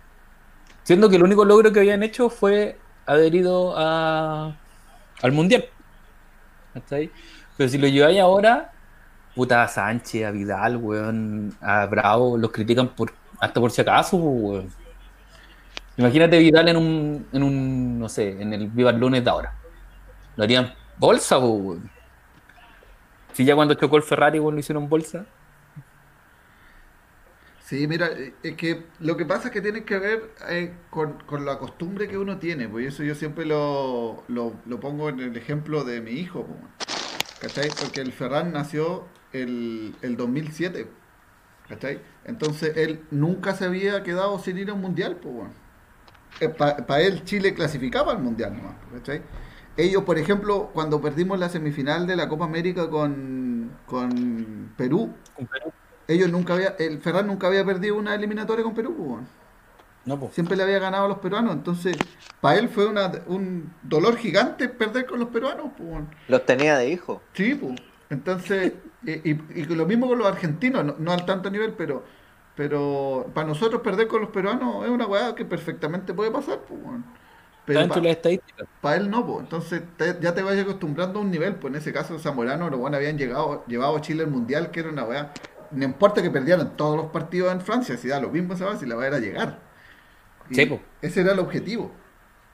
Siendo 0.85 1.09
que 1.11 1.17
el 1.17 1.25
único 1.25 1.45
logro 1.45 1.73
que 1.73 1.81
habían 1.81 2.03
hecho 2.03 2.31
fue 2.31 2.79
haber 3.07 3.35
ido 3.35 3.75
a, 3.77 4.57
al 5.23 5.33
mundial. 5.33 5.67
Pero 7.57 7.69
si 7.69 7.79
lo 7.79 7.89
lleváis 7.89 8.21
ahora, 8.21 8.71
puta 9.35 9.63
a 9.63 9.69
Sánchez, 9.69 10.27
a 10.27 10.31
Vidal, 10.31 10.77
weón, 10.79 11.57
a 11.61 11.87
Bravo, 11.87 12.39
los 12.39 12.51
critican 12.53 12.89
por 12.91 13.13
hasta 13.41 13.61
por 13.61 13.71
si 13.71 13.81
acaso, 13.83 14.19
pues, 14.21 14.35
weón. 14.43 14.75
Imagínate 15.97 16.39
Vidal 16.39 16.69
en 16.69 16.77
un, 16.77 17.29
en 17.33 17.43
un, 17.43 17.99
no 17.99 18.09
sé, 18.09 18.41
en 18.41 18.53
el 18.53 18.69
Viva 18.69 18.91
el 18.91 18.99
Lunes 18.99 19.25
de 19.25 19.31
ahora. 19.31 19.58
Lo 20.39 20.45
harían 20.45 20.75
bolsa, 20.97 21.39
pues. 21.39 21.81
Si 23.33 23.45
ya 23.47 23.55
cuando 23.55 23.73
chocó 23.75 23.97
el 23.97 24.03
Ferrari, 24.03 24.39
weón, 24.39 24.55
lo 24.57 24.61
hicieron 24.61 24.89
bolsa. 24.91 25.27
Sí, 27.61 27.87
mira, 27.87 28.09
eh, 28.09 28.35
es 28.43 28.57
que 28.57 28.87
lo 29.01 29.17
que 29.17 29.27
pasa 29.27 29.49
es 29.49 29.55
que 29.55 29.61
tiene 29.61 29.85
que 29.85 29.99
ver 29.99 30.35
eh, 30.49 30.75
con, 30.91 31.21
con 31.25 31.45
la 31.45 31.59
costumbre 31.59 32.09
que 32.09 32.17
uno 32.17 32.39
tiene, 32.39 32.69
pues 32.69 32.87
eso 32.87 33.03
yo 33.05 33.15
siempre 33.15 33.45
lo, 33.45 34.25
lo, 34.29 34.63
lo 34.65 34.81
pongo 34.81 35.09
en 35.11 35.21
el 35.21 35.37
ejemplo 35.37 35.85
de 35.85 36.01
mi 36.01 36.13
hijo, 36.13 36.47
pues, 36.47 36.61
¿cachai? 37.41 37.71
Porque 37.79 38.01
el 38.01 38.13
Ferran 38.13 38.53
nació 38.53 39.07
el, 39.33 39.97
el 40.03 40.17
2007, 40.17 40.89
¿cachai? 41.69 42.03
Entonces 42.25 42.77
él 42.77 43.07
nunca 43.11 43.55
se 43.55 43.67
había 43.67 44.03
quedado 44.05 44.39
sin 44.41 44.59
ir 44.59 44.71
a 44.71 44.75
un 44.75 44.81
mundial, 44.83 45.19
pues, 45.19 45.51
Para 46.87 47.01
él 47.03 47.25
Chile 47.25 47.55
clasificaba 47.55 48.13
al 48.13 48.21
mundial 48.21 48.57
nomás, 48.57 48.77
¿cachai? 48.93 49.23
Ellos, 49.79 50.03
por 50.03 50.19
ejemplo, 50.19 50.71
cuando 50.75 51.01
perdimos 51.01 51.39
la 51.39 51.49
semifinal 51.49 52.07
de 52.07 52.17
la 52.17 52.29
Copa 52.29 52.45
América 52.45 52.91
con, 52.91 53.71
con 53.87 54.73
Perú, 54.77 55.15
ellos 56.09 56.31
nunca 56.31 56.55
había, 56.55 56.75
el 56.81 57.01
Ferran 57.01 57.29
nunca 57.29 57.47
había 57.47 57.65
perdido 57.65 57.97
una 57.97 58.15
eliminatoria 58.15 58.65
con 58.65 58.75
Perú, 58.75 58.95
pues. 58.99 59.25
No, 60.05 60.19
pues. 60.19 60.35
siempre 60.35 60.57
le 60.57 60.65
había 60.65 60.79
ganado 60.81 61.05
a 61.05 61.09
los 61.09 61.19
peruanos, 61.19 61.53
entonces 61.53 61.97
para 62.41 62.59
él 62.59 62.69
fue 62.69 62.87
una, 62.87 63.13
un 63.27 63.73
dolor 63.83 64.17
gigante 64.17 64.69
perder 64.69 65.07
con 65.07 65.21
los 65.21 65.29
peruanos, 65.29 65.71
pues. 65.79 66.03
Los 66.27 66.45
tenía 66.45 66.77
de 66.77 66.89
hijo. 66.91 67.23
Sí, 67.35 67.55
pues. 67.55 67.81
Entonces, 68.11 68.73
y, 69.05 69.31
y- 69.31 69.45
y 69.55 69.65
lo 69.67 69.87
mismo 69.87 70.09
con 70.09 70.19
los 70.19 70.27
argentinos, 70.27 70.85
no, 70.85 70.97
no 70.99 71.13
al 71.13 71.25
tanto 71.25 71.51
nivel, 71.51 71.73
pero 71.75 72.05
pero 72.57 73.31
para 73.35 73.47
nosotros 73.47 73.83
perder 73.83 74.09
con 74.09 74.21
los 74.23 74.31
peruanos 74.31 74.85
es 74.85 74.91
una 74.91 75.07
weá 75.07 75.37
que 75.37 75.45
perfectamente 75.45 76.13
puede 76.13 76.33
pasar, 76.33 76.59
pues. 76.67 76.81
Está 77.69 77.81
Pero 77.81 77.81
dentro 77.81 78.01
de 78.03 78.09
las 78.59 78.69
para 78.81 78.97
él 78.97 79.11
no, 79.11 79.27
pues. 79.27 79.41
Entonces 79.41 79.83
te- 79.97 80.19
ya 80.21 80.35
te 80.35 80.43
vayas 80.43 80.65
acostumbrando 80.65 81.19
a 81.19 81.23
un 81.23 81.31
nivel, 81.31 81.57
pues 81.57 81.73
en 81.73 81.79
ese 81.81 81.93
caso 81.93 82.19
Zamorano, 82.19 82.71
los 82.71 82.79
buenos 82.81 82.99
habían 82.99 83.19
llegado, 83.19 83.65
llevado 83.67 83.97
a 83.97 84.01
Chile 84.01 84.25
al 84.25 84.31
Mundial, 84.31 84.71
que 84.71 84.81
era 84.81 84.91
una 84.91 85.05
weá. 85.05 85.33
No 85.71 85.85
importa 85.85 86.23
que 86.23 86.31
perdieran 86.31 86.77
todos 86.77 86.97
los 86.97 87.07
partidos 87.13 87.53
en 87.53 87.61
Francia, 87.61 87.97
si 87.97 88.09
da 88.09 88.21
lo 88.21 88.31
mismo, 88.31 88.57
¿sabes? 88.57 88.81
Si 88.81 88.87
la 88.87 88.97
weá 88.97 89.09
era 89.09 89.19
llegar. 89.19 89.61
Y 90.51 90.55
Sí, 90.57 90.69
ese 91.03 91.21
era 91.23 91.33
el 91.33 91.39
objetivo. 91.41 91.93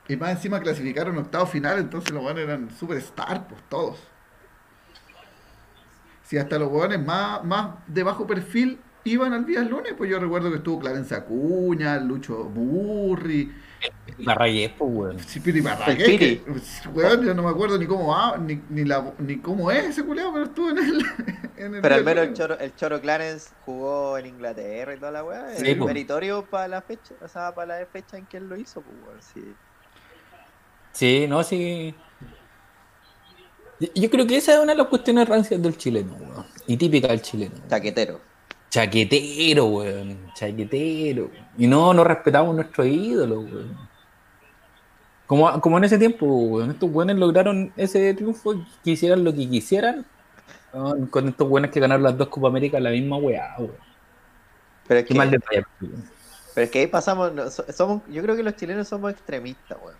Y 0.08 0.16
más 0.16 0.32
encima 0.32 0.60
clasificaron 0.60 1.18
octavo 1.18 1.46
final, 1.46 1.78
entonces 1.78 2.12
los 2.12 2.24
weones 2.24 2.44
eran 2.44 2.70
superstar, 2.70 3.48
pues 3.48 3.62
todos. 3.68 3.98
Si 6.22 6.38
hasta 6.38 6.58
los 6.58 6.70
weones 6.70 7.04
más, 7.04 7.44
más 7.44 7.76
de 7.86 8.02
bajo 8.02 8.26
perfil 8.26 8.80
iban 9.04 9.32
al 9.32 9.44
día 9.44 9.60
lunes, 9.62 9.92
pues 9.96 10.10
yo 10.10 10.18
recuerdo 10.18 10.50
que 10.50 10.56
estuvo 10.56 10.78
Clarence 10.80 11.14
Acuña, 11.14 11.98
Lucho 12.00 12.44
Burri, 12.44 13.52
Rayé, 14.18 14.72
pues, 14.78 14.90
weón. 14.94 15.18
Sí, 15.20 15.40
Piri 15.40 15.60
Barragué, 15.60 16.04
El 16.04 16.10
Piri. 16.18 16.36
que, 16.38 16.88
weón, 16.90 17.24
yo 17.24 17.34
no 17.34 17.42
me 17.42 17.50
acuerdo 17.50 17.78
ni 17.78 17.86
cómo 17.86 18.08
va, 18.08 18.36
ni, 18.38 18.60
ni, 18.70 18.84
la, 18.84 19.12
ni 19.18 19.38
cómo 19.38 19.70
es 19.70 19.84
ese 19.86 20.04
culeado, 20.04 20.32
pero 20.32 20.44
estuvo 20.44 20.70
en 20.70 20.78
el. 20.78 21.04
En 21.56 21.72
el 21.76 21.82
Pero 21.82 21.94
al 21.94 22.04
menos 22.04 22.24
el. 22.26 22.34
Choro, 22.34 22.58
el 22.58 22.74
Choro 22.74 23.00
Clarence 23.00 23.50
jugó 23.64 24.18
en 24.18 24.26
Inglaterra 24.26 24.92
y 24.94 24.98
toda 24.98 25.12
la 25.12 25.22
weá. 25.24 25.54
Sí, 25.56 25.70
es 25.70 25.76
po. 25.76 25.86
meritorio 25.86 26.44
para 26.44 26.66
la 26.66 26.82
fecha, 26.82 27.14
o 27.22 27.28
sea, 27.28 27.54
para 27.54 27.78
la 27.78 27.86
fecha 27.86 28.16
en 28.18 28.26
que 28.26 28.38
él 28.38 28.48
lo 28.48 28.56
hizo, 28.56 28.80
pues 28.82 28.96
weón, 29.06 29.22
sí. 29.22 29.54
Sí, 30.92 31.26
no, 31.28 31.44
sí. 31.44 31.94
Yo- 33.94 34.10
creo 34.10 34.26
que 34.26 34.36
esa 34.36 34.54
es 34.54 34.58
una 34.60 34.72
de 34.72 34.78
las 34.78 34.88
cuestiones 34.88 35.28
rancias 35.28 35.60
del 35.62 35.76
chileno, 35.76 36.14
weón. 36.14 36.44
Y 36.66 36.76
típica 36.76 37.08
del 37.08 37.22
chileno. 37.22 37.54
Chaquetero. 37.68 38.20
Chaquetero, 38.74 39.66
weón. 39.66 40.32
Chaquetero. 40.34 41.30
Y 41.56 41.68
no, 41.68 41.94
no 41.94 42.02
respetamos 42.02 42.56
nuestros 42.56 42.88
ídolos, 42.88 43.44
weón. 43.44 43.88
Como, 45.28 45.60
como 45.60 45.78
en 45.78 45.84
ese 45.84 45.96
tiempo, 45.96 46.26
weón. 46.26 46.72
Estos 46.72 46.90
weones 46.90 47.16
lograron 47.16 47.72
ese 47.76 48.12
triunfo, 48.14 48.64
quisieran 48.82 49.22
lo 49.22 49.32
que 49.32 49.48
quisieran. 49.48 50.04
weón, 50.72 51.06
Con 51.06 51.28
estos 51.28 51.48
weones 51.48 51.70
que 51.70 51.78
ganaron 51.78 52.02
las 52.02 52.18
dos 52.18 52.26
Copa 52.26 52.48
América, 52.48 52.80
la 52.80 52.90
misma 52.90 53.16
weá, 53.16 53.54
weón. 53.58 53.76
Pero 54.88 54.98
es 54.98 55.06
Qué 55.06 55.12
que, 55.12 55.18
mal 55.18 55.30
detalle, 55.30 55.64
weón. 55.80 56.10
pero 56.52 56.64
es 56.64 56.70
que 56.72 56.80
ahí 56.80 56.86
pasamos, 56.88 57.32
no, 57.32 57.48
somos, 57.50 58.02
yo 58.08 58.22
creo 58.22 58.34
que 58.34 58.42
los 58.42 58.56
chilenos 58.56 58.88
somos 58.88 59.12
extremistas, 59.12 59.78
weón. 59.80 59.96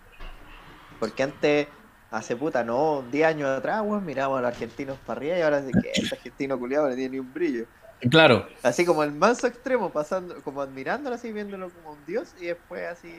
Porque 0.99 1.23
antes, 1.23 1.67
hace 2.11 2.35
puta, 2.35 2.61
no, 2.65 3.05
10 3.09 3.25
años 3.25 3.57
atrás, 3.57 3.83
weón, 3.85 4.05
mirábamos 4.05 4.39
a 4.39 4.41
los 4.41 4.51
argentinos 4.51 4.97
para 5.05 5.17
arriba 5.17 5.37
y 5.37 5.41
ahora 5.43 5.61
sí 5.61 5.71
que 5.81 5.91
este 5.93 6.13
argentino 6.13 6.59
culiado 6.59 6.89
no 6.89 6.95
tiene 6.95 7.11
ni 7.11 7.19
un 7.19 7.33
brillo. 7.33 7.67
Claro, 8.09 8.45
Así 8.61 8.85
como 8.85 9.03
el 9.03 9.11
manso 9.11 9.47
extremo, 9.47 9.89
pasando, 9.89 10.35
como 10.43 10.61
admirándolo 10.61 11.15
así, 11.15 11.31
viéndolo 11.31 11.69
como 11.69 11.91
un 11.95 12.05
dios 12.05 12.33
y 12.39 12.45
después 12.47 12.85
así 12.87 13.11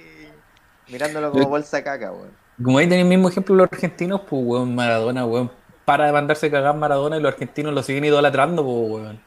mirándolo 0.89 1.33
como 1.33 1.49
bolsa 1.49 1.83
caca, 1.83 2.13
weón. 2.13 2.31
como 2.63 2.79
ahí 2.79 2.87
tenía 2.87 3.03
el 3.03 3.09
mismo 3.09 3.29
ejemplo 3.29 3.55
los 3.57 3.73
argentinos, 3.73 4.21
pues, 4.29 4.43
weón, 4.45 4.75
Maradona, 4.75 5.25
weón. 5.27 5.51
Para 5.85 6.07
de 6.07 6.13
mandarse 6.13 6.51
cagar 6.51 6.77
Maradona 6.77 7.17
y 7.17 7.21
los 7.21 7.33
argentinos 7.33 7.73
lo 7.75 7.83
siguen 7.83 8.05
idolatrando, 8.05 8.63
pues, 8.65 8.91
weón. 9.03 9.21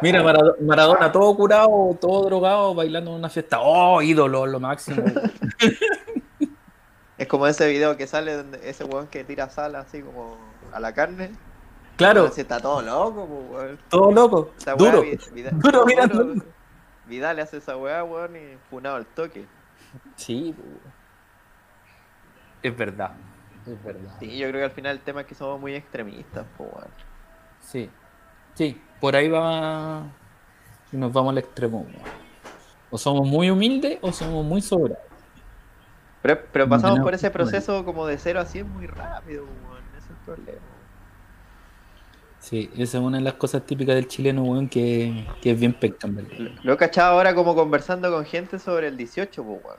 Mira, 0.00 0.22
Marado- 0.22 0.56
Maradona, 0.60 1.10
todo 1.10 1.34
curado, 1.36 1.96
todo 2.00 2.24
drogado, 2.26 2.74
bailando 2.74 3.10
en 3.10 3.16
una 3.16 3.28
fiesta. 3.28 3.58
¡Oh, 3.60 4.00
ídolo, 4.00 4.46
lo 4.46 4.60
máximo! 4.60 5.02
Es 7.18 7.26
como 7.26 7.48
ese 7.48 7.68
video 7.68 7.96
que 7.96 8.06
sale 8.06 8.32
donde 8.36 8.60
ese 8.70 8.84
weón 8.84 9.08
que 9.08 9.24
tira 9.24 9.50
sal 9.50 9.74
así 9.74 10.02
como 10.02 10.36
a 10.72 10.78
la 10.78 10.92
carne. 10.94 11.30
Claro, 11.98 12.30
si 12.30 12.40
está 12.40 12.58
todo 12.60 12.80
loco, 12.80 13.26
pues, 13.26 13.50
weón. 13.64 13.78
todo 13.90 14.12
loco, 14.12 14.52
Esa 14.56 14.74
weá, 14.76 14.90
duro. 14.92 15.02
Vida- 15.32 15.50
duro 15.54 15.84
mirando. 15.84 16.24
duro. 16.24 16.42
Vidal 17.06 17.38
hace 17.40 17.56
esa 17.58 17.76
weá, 17.76 18.02
weón, 18.04 18.36
y 18.36 18.56
funado 18.70 18.96
al 18.96 19.04
toque. 19.06 19.46
Sí, 20.16 20.54
pues, 20.56 20.66
weón. 20.68 20.98
Es 22.62 22.76
verdad, 22.76 23.12
es 23.66 23.82
verdad. 23.84 24.16
Sí, 24.18 24.38
yo 24.38 24.48
creo 24.48 24.60
que 24.60 24.64
al 24.64 24.70
final 24.70 24.96
el 24.96 25.02
tema 25.02 25.20
es 25.22 25.26
que 25.26 25.34
somos 25.34 25.60
muy 25.60 25.74
extremistas, 25.74 26.46
pues, 26.56 26.70
weón. 26.72 26.88
Sí, 27.60 27.90
sí, 28.54 28.80
por 29.00 29.14
ahí 29.16 29.28
va 29.28 30.04
y 30.92 30.96
nos 30.96 31.12
vamos 31.12 31.32
al 31.32 31.38
extremo. 31.38 31.80
weón. 31.80 32.18
O 32.90 32.96
somos 32.96 33.26
muy 33.28 33.50
humildes 33.50 33.98
o 34.02 34.12
somos 34.12 34.44
muy 34.44 34.62
sobrados. 34.62 35.02
Pero, 36.22 36.40
pero 36.52 36.68
pasamos 36.68 37.00
por 37.00 37.12
ese 37.14 37.30
proceso 37.30 37.84
como 37.84 38.06
de 38.06 38.18
0 38.18 38.40
a 38.40 38.44
100 38.44 38.68
muy 38.72 38.86
rápido, 38.86 39.44
weón. 39.44 39.82
Ese 39.96 40.06
es 40.06 40.10
el 40.10 40.16
problema. 40.24 40.58
Sí, 42.48 42.70
esa 42.78 42.96
es 42.96 43.04
una 43.04 43.18
de 43.18 43.24
las 43.24 43.34
cosas 43.34 43.66
típicas 43.66 43.94
del 43.94 44.08
chileno, 44.08 44.42
weón, 44.42 44.70
que, 44.70 45.26
que 45.42 45.50
es 45.50 45.60
bien 45.60 45.74
pecta, 45.74 46.06
en 46.06 46.16
verdad. 46.16 46.50
Lo, 46.62 46.72
he 46.72 46.76
cachado 46.78 47.12
ahora 47.12 47.34
como 47.34 47.54
conversando 47.54 48.10
con 48.10 48.24
gente 48.24 48.58
sobre 48.58 48.88
el 48.88 48.96
18, 48.96 49.44
pues, 49.44 49.60
weón. 49.62 49.76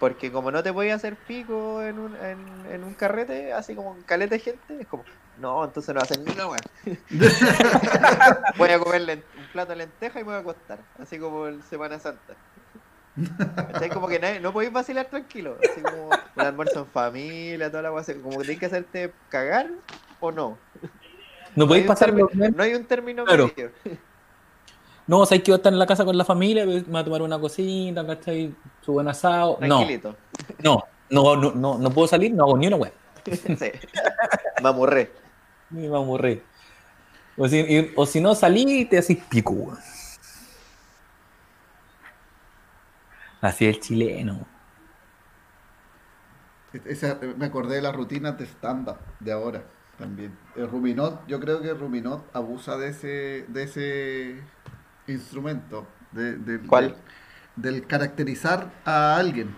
Porque 0.00 0.32
como 0.32 0.50
no 0.50 0.62
te 0.62 0.72
podías 0.72 0.96
hacer 0.96 1.16
pico 1.16 1.82
en 1.82 1.98
un, 1.98 2.16
en, 2.16 2.72
en 2.72 2.82
un 2.82 2.94
carrete, 2.94 3.52
así 3.52 3.74
como 3.74 3.90
un 3.90 4.00
calete 4.02 4.36
de 4.36 4.40
gente, 4.40 4.80
es 4.80 4.86
como, 4.86 5.04
no, 5.38 5.62
entonces 5.62 5.94
no 5.94 6.00
hacen 6.00 6.24
ni 6.24 6.32
una 6.32 6.46
weá. 6.46 6.60
voy 8.56 8.70
a 8.70 8.78
comer 8.78 9.22
un 9.36 9.46
plato 9.52 9.72
de 9.72 9.76
lenteja 9.76 10.18
y 10.18 10.22
me 10.22 10.30
voy 10.30 10.36
a 10.36 10.38
acostar, 10.38 10.78
así 10.98 11.18
como 11.18 11.46
en 11.46 11.62
Semana 11.64 11.98
Santa. 11.98 12.34
¿Cachai? 13.54 13.90
Como 13.90 14.08
que 14.08 14.40
no 14.40 14.50
podéis 14.54 14.72
vacilar 14.72 15.10
tranquilo, 15.10 15.58
así 15.62 15.82
como 15.82 16.06
un 16.06 16.42
almuerzo 16.42 16.80
en 16.80 16.86
familia, 16.86 17.70
toda 17.70 17.82
la 17.82 18.00
así 18.00 18.14
como 18.14 18.38
que 18.38 18.44
tenés 18.46 18.60
que 18.60 18.66
hacerte 18.66 19.12
cagar 19.28 19.68
o 20.20 20.32
no. 20.32 20.56
No 21.56 21.66
podéis 21.68 21.86
pasar 21.86 22.08
término- 22.10 22.26
los 22.28 22.34
meses. 22.34 22.56
No 22.56 22.62
hay 22.62 22.74
un 22.74 22.84
término 22.84 23.24
Claro. 23.24 23.50
medio. 23.56 23.70
No, 25.04 25.18
o 25.18 25.26
sea, 25.26 25.36
que 25.36 25.50
voy 25.50 25.54
a 25.54 25.56
estar 25.56 25.72
en 25.72 25.80
la 25.80 25.86
casa 25.86 26.04
con 26.04 26.16
la 26.16 26.24
familia, 26.24 26.64
me 26.64 26.80
voy 26.80 27.00
a 27.00 27.04
tomar 27.04 27.22
una 27.22 27.36
cosita, 27.38 28.06
¿cachai? 28.06 28.54
Su 28.82 28.92
buen 28.92 29.08
asado. 29.08 29.58
No, 29.60 29.78
Tranquilito. 29.78 30.16
no, 30.62 30.84
no, 31.10 31.34
no, 31.36 31.50
no, 31.50 31.76
no 31.78 31.90
puedo 31.90 32.06
salir, 32.06 32.32
no 32.32 32.44
hago 32.44 32.56
ni 32.56 32.68
una 32.68 32.76
weá. 32.76 32.92
sí. 33.26 33.72
Me 34.62 34.68
amurré. 34.68 35.10
Me 35.70 35.88
va 35.88 35.98
a 35.98 36.00
aburrir. 36.00 36.44
O 37.36 37.48
si, 37.48 37.58
y- 37.58 37.92
o 37.96 38.06
si 38.06 38.20
no 38.20 38.34
salí, 38.36 38.84
te 38.84 38.98
haces 38.98 39.18
pico, 39.28 39.52
weón. 39.52 39.78
Así 43.40 43.66
es 43.66 43.74
el 43.76 43.82
chileno. 43.82 44.46
Esa- 46.84 47.18
me 47.36 47.44
acordé 47.46 47.76
de 47.76 47.82
las 47.82 47.94
rutinas 47.94 48.38
de 48.38 48.44
stand-up 48.46 48.96
de 49.20 49.32
ahora 49.32 49.64
también. 49.98 50.36
El 50.56 50.68
Ruminot, 50.68 51.26
yo 51.26 51.40
creo 51.40 51.60
que 51.60 51.72
Ruminot 51.74 52.24
abusa 52.34 52.76
de 52.76 52.88
ese, 52.88 53.44
de 53.48 53.62
ese 53.62 54.36
instrumento, 55.06 55.86
de, 56.12 56.36
del- 56.36 56.66
¿Cuál? 56.66 56.96
Del, 57.56 57.74
del 57.74 57.86
caracterizar 57.86 58.70
a 58.84 59.16
alguien. 59.16 59.54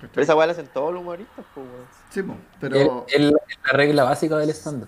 Pero 0.00 0.22
esa 0.22 0.36
weá 0.36 0.46
la 0.46 0.52
hacen 0.52 0.68
todos 0.68 0.92
los 0.92 1.02
humoristas, 1.02 1.44
pues. 1.54 1.66
Sí, 2.10 2.22
po, 2.22 2.36
pero 2.60 3.06
es 3.08 3.20
la, 3.20 3.38
regla 3.72 4.04
básica 4.04 4.36
del 4.38 4.50
stand 4.50 4.86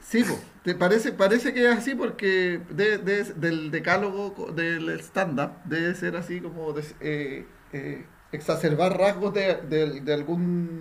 sí, 0.00 0.22
po, 0.22 0.38
te 0.62 0.74
parece, 0.74 1.12
parece 1.12 1.52
que 1.54 1.68
es 1.70 1.76
así 1.78 1.94
porque 1.94 2.60
de, 2.70 2.98
de- 2.98 3.24
del 3.34 3.70
decálogo 3.70 4.52
del 4.52 4.90
stand-up 5.00 5.52
debe 5.64 5.94
ser 5.94 6.16
así 6.16 6.40
como 6.40 6.72
des- 6.72 6.94
eh, 7.00 7.46
eh, 7.72 8.04
exacerbar 8.32 8.96
rasgos 8.98 9.32
de, 9.34 9.56
de, 9.62 10.00
de 10.00 10.14
algún 10.14 10.80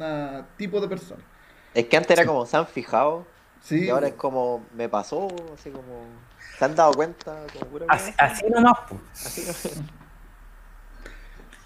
tipo 0.57 0.81
de 0.81 0.87
persona. 0.87 1.23
Es 1.73 1.85
que 1.87 1.97
antes 1.97 2.11
era 2.17 2.25
como 2.25 2.45
se 2.45 2.57
han 2.57 2.67
fijado 2.67 3.25
Sí, 3.61 3.85
y 3.85 3.89
ahora 3.89 4.07
es 4.07 4.13
como 4.15 4.65
me 4.75 4.89
pasó, 4.89 5.27
así 5.53 5.69
como 5.69 6.05
se 6.59 6.65
han 6.65 6.75
dado 6.75 6.93
cuenta, 6.93 7.45
como 7.53 7.65
pura. 7.67 7.85
Así, 7.89 8.13
así 8.17 8.45
nomás, 8.49 8.77
pues. 8.89 9.01
Así 9.25 9.45
no- 9.47 9.83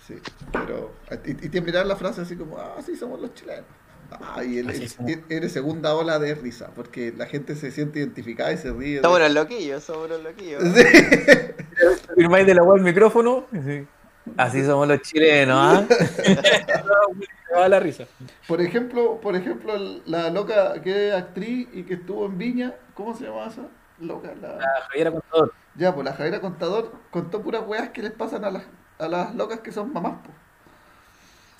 Sí, 0.07 0.15
pero. 0.53 0.93
Y, 1.25 1.31
y 1.31 1.49
te 1.49 1.59
mirar 1.59 1.85
la 1.85 1.95
frase 1.95 2.21
así 2.21 2.35
como, 2.37 2.57
ah, 2.57 2.77
sí, 2.85 2.95
somos 2.95 3.19
los 3.19 3.33
chilenos. 3.33 3.65
Ah, 4.09 4.41
y 4.41 4.63
somos. 4.87 5.11
eres 5.27 5.51
segunda 5.51 5.93
ola 5.95 6.17
de 6.17 6.33
risa, 6.35 6.69
porque 6.75 7.13
la 7.17 7.25
gente 7.25 7.55
se 7.55 7.71
siente 7.71 7.99
identificada 7.99 8.53
y 8.53 8.57
se 8.57 8.71
ríe. 8.71 9.01
Somos 9.01 9.19
los 9.19 9.33
loquillos, 9.33 9.83
somos 9.83 10.07
los 10.07 10.23
loquillos. 10.23 10.63
Sí. 10.63 10.83
Firmáis 12.15 12.47
de 12.47 12.53
la 12.55 12.63
web 12.63 12.77
el 12.77 12.83
micrófono. 12.83 13.47
sí. 13.51 13.85
Así 14.35 14.65
somos 14.65 14.87
los 14.87 15.01
chilenos, 15.01 15.57
¿ah? 15.57 15.85
Me 17.49 17.57
va 17.57 17.69
la 17.69 17.79
risa. 17.79 18.05
Por 18.47 18.61
ejemplo, 18.61 19.19
por 19.21 19.35
ejemplo, 19.35 19.73
la 20.05 20.29
loca 20.29 20.81
que 20.81 21.09
es 21.09 21.15
actriz 21.15 21.67
y 21.73 21.83
que 21.83 21.95
estuvo 21.95 22.25
en 22.25 22.37
Viña, 22.37 22.75
¿cómo 22.93 23.15
se 23.15 23.25
llama 23.25 23.47
esa? 23.47 23.67
Loca, 23.99 24.33
la... 24.41 24.57
La 24.57 24.81
Javiera 24.89 25.11
Contador. 25.11 25.53
Ya, 25.75 25.93
pues 25.93 26.05
la 26.05 26.13
Javiera 26.13 26.41
Contador 26.41 26.91
contó 27.11 27.41
puras 27.41 27.63
weas 27.65 27.89
que 27.89 28.01
les 28.01 28.11
pasan 28.11 28.43
a 28.43 28.51
las, 28.51 28.63
a 28.99 29.07
las 29.07 29.35
locas 29.35 29.61
que 29.61 29.71
son 29.71 29.93
mamás, 29.93 30.19
pues. 30.23 30.35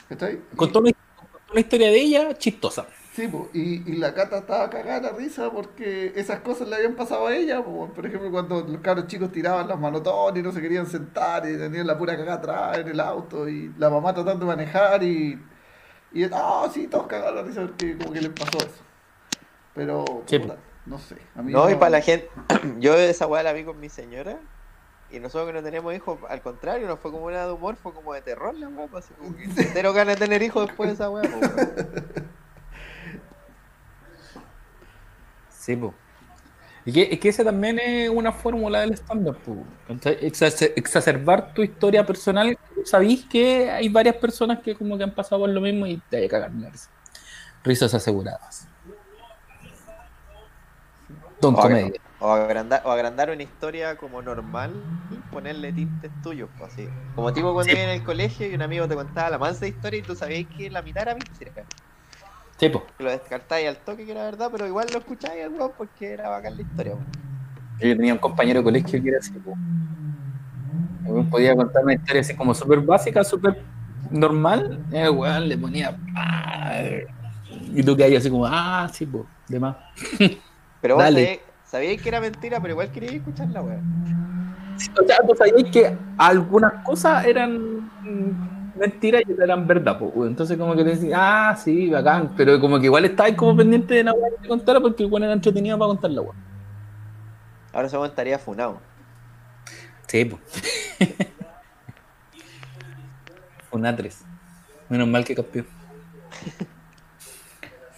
¿Cachai? 0.10 0.42
Contó 0.56 0.80
una, 0.80 0.92
contó 1.16 1.52
una 1.52 1.60
historia 1.60 1.88
de 1.88 2.00
ella 2.00 2.38
chistosa. 2.38 2.86
Sí, 3.18 3.28
po, 3.28 3.50
y, 3.52 3.82
y 3.92 3.96
la 3.96 4.14
Cata 4.14 4.38
estaba 4.38 4.70
cagada 4.70 5.10
la 5.10 5.18
risa 5.18 5.50
porque 5.50 6.14
esas 6.16 6.42
cosas 6.42 6.68
le 6.68 6.76
habían 6.76 6.94
pasado 6.94 7.26
a 7.26 7.36
ella. 7.36 7.64
po. 7.64 7.88
Por 7.88 8.06
ejemplo, 8.06 8.30
cuando 8.30 8.62
los 8.62 8.80
cabros 8.82 9.08
chicos 9.08 9.32
tiraban 9.32 9.68
las 9.68 9.80
manotones 9.80 10.40
y 10.40 10.44
no 10.44 10.52
se 10.52 10.62
querían 10.62 10.86
sentar 10.86 11.44
y 11.50 11.58
tenían 11.58 11.88
la 11.88 11.98
pura 11.98 12.16
cagada 12.16 12.38
atrás 12.38 12.78
en 12.78 12.90
el 12.90 13.00
auto 13.00 13.50
y 13.50 13.74
la 13.80 13.90
mamá 13.90 14.14
tratando 14.14 14.46
de 14.46 14.56
manejar 14.56 15.02
y. 15.02 15.44
Y 16.14 16.26
ah, 16.32 16.70
sí, 16.72 16.86
todos 16.86 17.08
cagados 17.08 17.34
la 17.38 17.42
risa 17.42 17.62
porque 17.62 17.98
como 17.98 18.14
que 18.14 18.22
les 18.22 18.30
pasó 18.30 18.60
eso. 18.60 18.84
Pero, 19.74 20.06
Sí, 20.28 20.38
puta, 20.38 20.58
no 20.86 21.00
sé. 21.00 21.18
A 21.36 21.42
mí 21.42 21.52
No, 21.52 21.72
y 21.72 21.74
para 21.74 21.90
la 21.90 22.02
gente, 22.02 22.30
yo 22.78 22.94
esa 22.94 23.26
weá 23.26 23.42
la 23.42 23.54
vi 23.54 23.64
con 23.64 23.80
mi 23.80 23.90
señora 23.90 24.38
y 25.10 25.20
nosotros 25.20 25.48
que 25.48 25.54
no 25.54 25.64
tenemos 25.64 25.92
hijos, 25.96 26.20
al 26.30 26.44
contrario, 26.44 26.88
no 26.88 26.98
fue 26.98 27.10
como 27.10 27.26
una 27.26 27.48
de 27.48 27.52
humor, 27.52 27.78
fue 27.78 27.96
como 27.96 28.14
de 28.14 28.22
terror 28.22 28.54
la 28.54 28.68
weá, 28.68 28.86
pues, 28.86 29.10
cero 29.74 29.92
ganas 29.94 30.20
de 30.20 30.26
tener 30.28 30.44
hijos 30.44 30.68
después 30.68 30.90
de 30.90 30.94
esa 30.94 31.10
weá. 31.10 31.24
pues, 31.32 31.56
weón. 31.56 32.38
Sí, 35.68 35.76
pues. 35.76 35.92
Y 36.86 36.94
que, 36.94 37.10
es 37.12 37.20
que 37.20 37.28
esa 37.28 37.44
también 37.44 37.78
es 37.78 38.10
una 38.10 38.32
fórmula 38.32 38.80
del. 38.80 38.94
Exace- 38.94 40.72
Exacerbar 40.78 41.54
tu 41.54 41.62
historia 41.62 42.06
personal. 42.06 42.58
Sabéis 42.86 43.26
que 43.26 43.70
hay 43.70 43.90
varias 43.90 44.16
personas 44.16 44.60
que 44.64 44.74
como 44.76 44.98
que 44.98 45.04
han 45.04 45.14
pasado 45.14 45.42
por 45.42 45.50
lo 45.50 45.60
mismo 45.60 45.86
y 45.86 45.98
te 46.10 46.16
hay 46.18 46.24
que 46.24 46.30
cagar. 46.30 46.52
Risas 47.66 47.94
aseguradas. 47.94 48.70
Don 51.42 51.54
O, 51.56 51.58
Comedia. 51.58 51.88
agra- 51.88 52.02
o 52.22 52.32
agrandar, 52.32 52.82
o 52.86 52.92
agrandar 52.92 53.30
una 53.32 53.44
historia 53.44 53.98
como 53.98 54.22
normal 54.22 54.72
y 55.12 55.16
ponerle 55.34 55.74
tintes 55.74 56.10
tuyos, 56.24 56.50
pues, 56.58 56.72
así. 56.72 56.88
Como 57.14 57.34
tipo 57.34 57.54
cuando 57.54 57.74
Sí. 57.74 57.78
en 57.78 57.90
el 57.90 58.04
colegio 58.06 58.48
y 58.50 58.56
un 58.56 58.62
amigo 58.62 58.88
te 58.88 58.96
contaba 58.96 59.30
la 59.32 59.38
mansa 59.38 59.68
historia 59.68 60.00
y 60.00 60.04
tú 60.04 60.16
sabías 60.16 60.46
que 60.58 60.70
la 60.72 60.82
mitad 60.82 61.02
era 61.04 61.16
mentira. 61.16 61.52
Sí, 62.58 62.70
po. 62.70 62.84
Que 62.98 63.04
lo 63.04 63.12
descartáis 63.12 63.68
al 63.68 63.78
toque 63.78 64.06
que 64.06 64.12
era 64.12 64.24
verdad, 64.24 64.50
pero 64.52 64.66
igual 64.66 64.88
lo 64.92 65.00
escucháis 65.00 65.44
al 65.44 65.52
weón 65.52 65.72
porque 65.78 66.12
era 66.14 66.30
bacán 66.30 66.56
la 66.56 66.62
historia. 66.64 66.94
weón. 66.94 67.06
Yo 67.80 67.96
tenía 67.96 68.14
un 68.14 68.20
compañero 68.20 68.60
de 68.60 68.64
colegio 68.64 69.02
que 69.02 69.10
era 69.10 69.20
así, 69.20 69.32
po. 69.34 69.54
Weón 71.06 71.30
podía 71.30 71.56
contar 71.56 71.84
una 71.84 71.94
historia 71.94 72.22
así 72.22 72.36
como 72.36 72.54
súper 72.54 72.80
básica, 72.82 73.24
súper 73.24 73.62
normal. 74.10 74.84
El 74.92 75.12
weón 75.12 75.48
le 75.48 75.58
ponía. 75.58 75.96
Y 77.74 77.84
tú 77.84 77.96
que 77.96 78.04
hay 78.04 78.16
así 78.16 78.30
como, 78.30 78.46
ah, 78.48 78.90
sí, 78.92 79.06
pues, 79.06 79.24
de 79.48 79.60
más. 79.60 79.76
Pero 80.82 80.96
vos 80.96 81.04
sabíais, 81.04 81.40
sabíais 81.64 82.02
que 82.02 82.10
era 82.10 82.22
mentira, 82.22 82.60
pero 82.60 82.74
igual 82.74 82.92
queríais 82.92 83.16
escuchar 83.16 83.50
la 83.50 83.62
weón. 83.62 83.82
Sí, 84.78 84.90
O 85.02 85.06
sea, 85.06 85.18
tú 85.28 85.34
sabías 85.36 85.72
que 85.72 85.98
algunas 86.18 86.84
cosas 86.84 87.26
eran 87.26 87.90
mentiras 88.78 89.24
y 89.28 89.42
eran 89.42 89.68
verdad, 89.68 89.98
pues. 89.98 90.12
Entonces, 90.28 90.58
como 90.58 90.76
que 90.76 90.84
te 90.84 90.92
decían, 90.92 91.14
ah, 91.16 91.56
sí, 91.56 91.90
bacán. 91.90 92.34
Pero 92.36 92.60
como 92.60 92.80
que 92.80 92.86
igual 92.86 93.06
estabas 93.06 93.34
como 93.34 93.56
pendiente 93.56 93.96
de 93.96 94.04
la 94.04 94.14
weá 94.14 94.30
que 94.32 94.44
te 94.44 94.48
contara 94.48 94.80
porque 94.80 95.04
el 95.04 95.12
weón 95.12 95.24
era 95.24 95.34
entretenido 95.34 95.78
para 95.78 95.90
contar 95.90 96.12
la 96.12 96.22
weá. 96.22 96.34
Ahora 97.74 97.88
weón 97.92 98.06
estaría 98.06 98.40
funado. 98.40 98.80
Sí, 100.08 100.26
pues. 100.26 100.42
Una 103.72 103.96
3. 103.96 104.26
Menos 104.90 105.08
mal 105.08 105.26
que 105.26 105.36
campeón. 105.36 105.68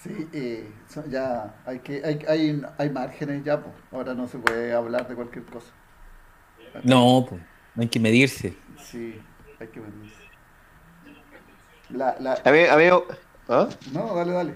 Sí, 0.01 0.29
eh, 0.31 0.71
ya 1.09 1.55
hay 1.65 1.79
que 1.79 2.01
hay, 2.05 2.19
hay, 2.27 2.61
hay 2.77 2.89
márgenes 2.89 3.43
ya, 3.43 3.61
pues. 3.61 3.75
Ahora 3.91 4.13
no 4.13 4.27
se 4.27 4.37
puede 4.37 4.73
hablar 4.73 5.07
de 5.07 5.15
cualquier 5.15 5.45
cosa. 5.45 5.67
No, 6.83 7.25
pues, 7.27 7.41
hay 7.77 7.87
que 7.87 7.99
medirse. 7.99 8.55
Sí, 8.77 9.19
hay 9.59 9.67
que 9.67 9.79
venirse. 9.79 10.18
La, 11.89 12.15
la... 12.19 12.33
A 12.43 12.51
mí, 12.51 12.59
a 12.65 12.75
mí, 12.77 12.83
¿ah? 13.49 13.69
No, 13.93 14.15
dale, 14.15 14.31
dale. 14.33 14.53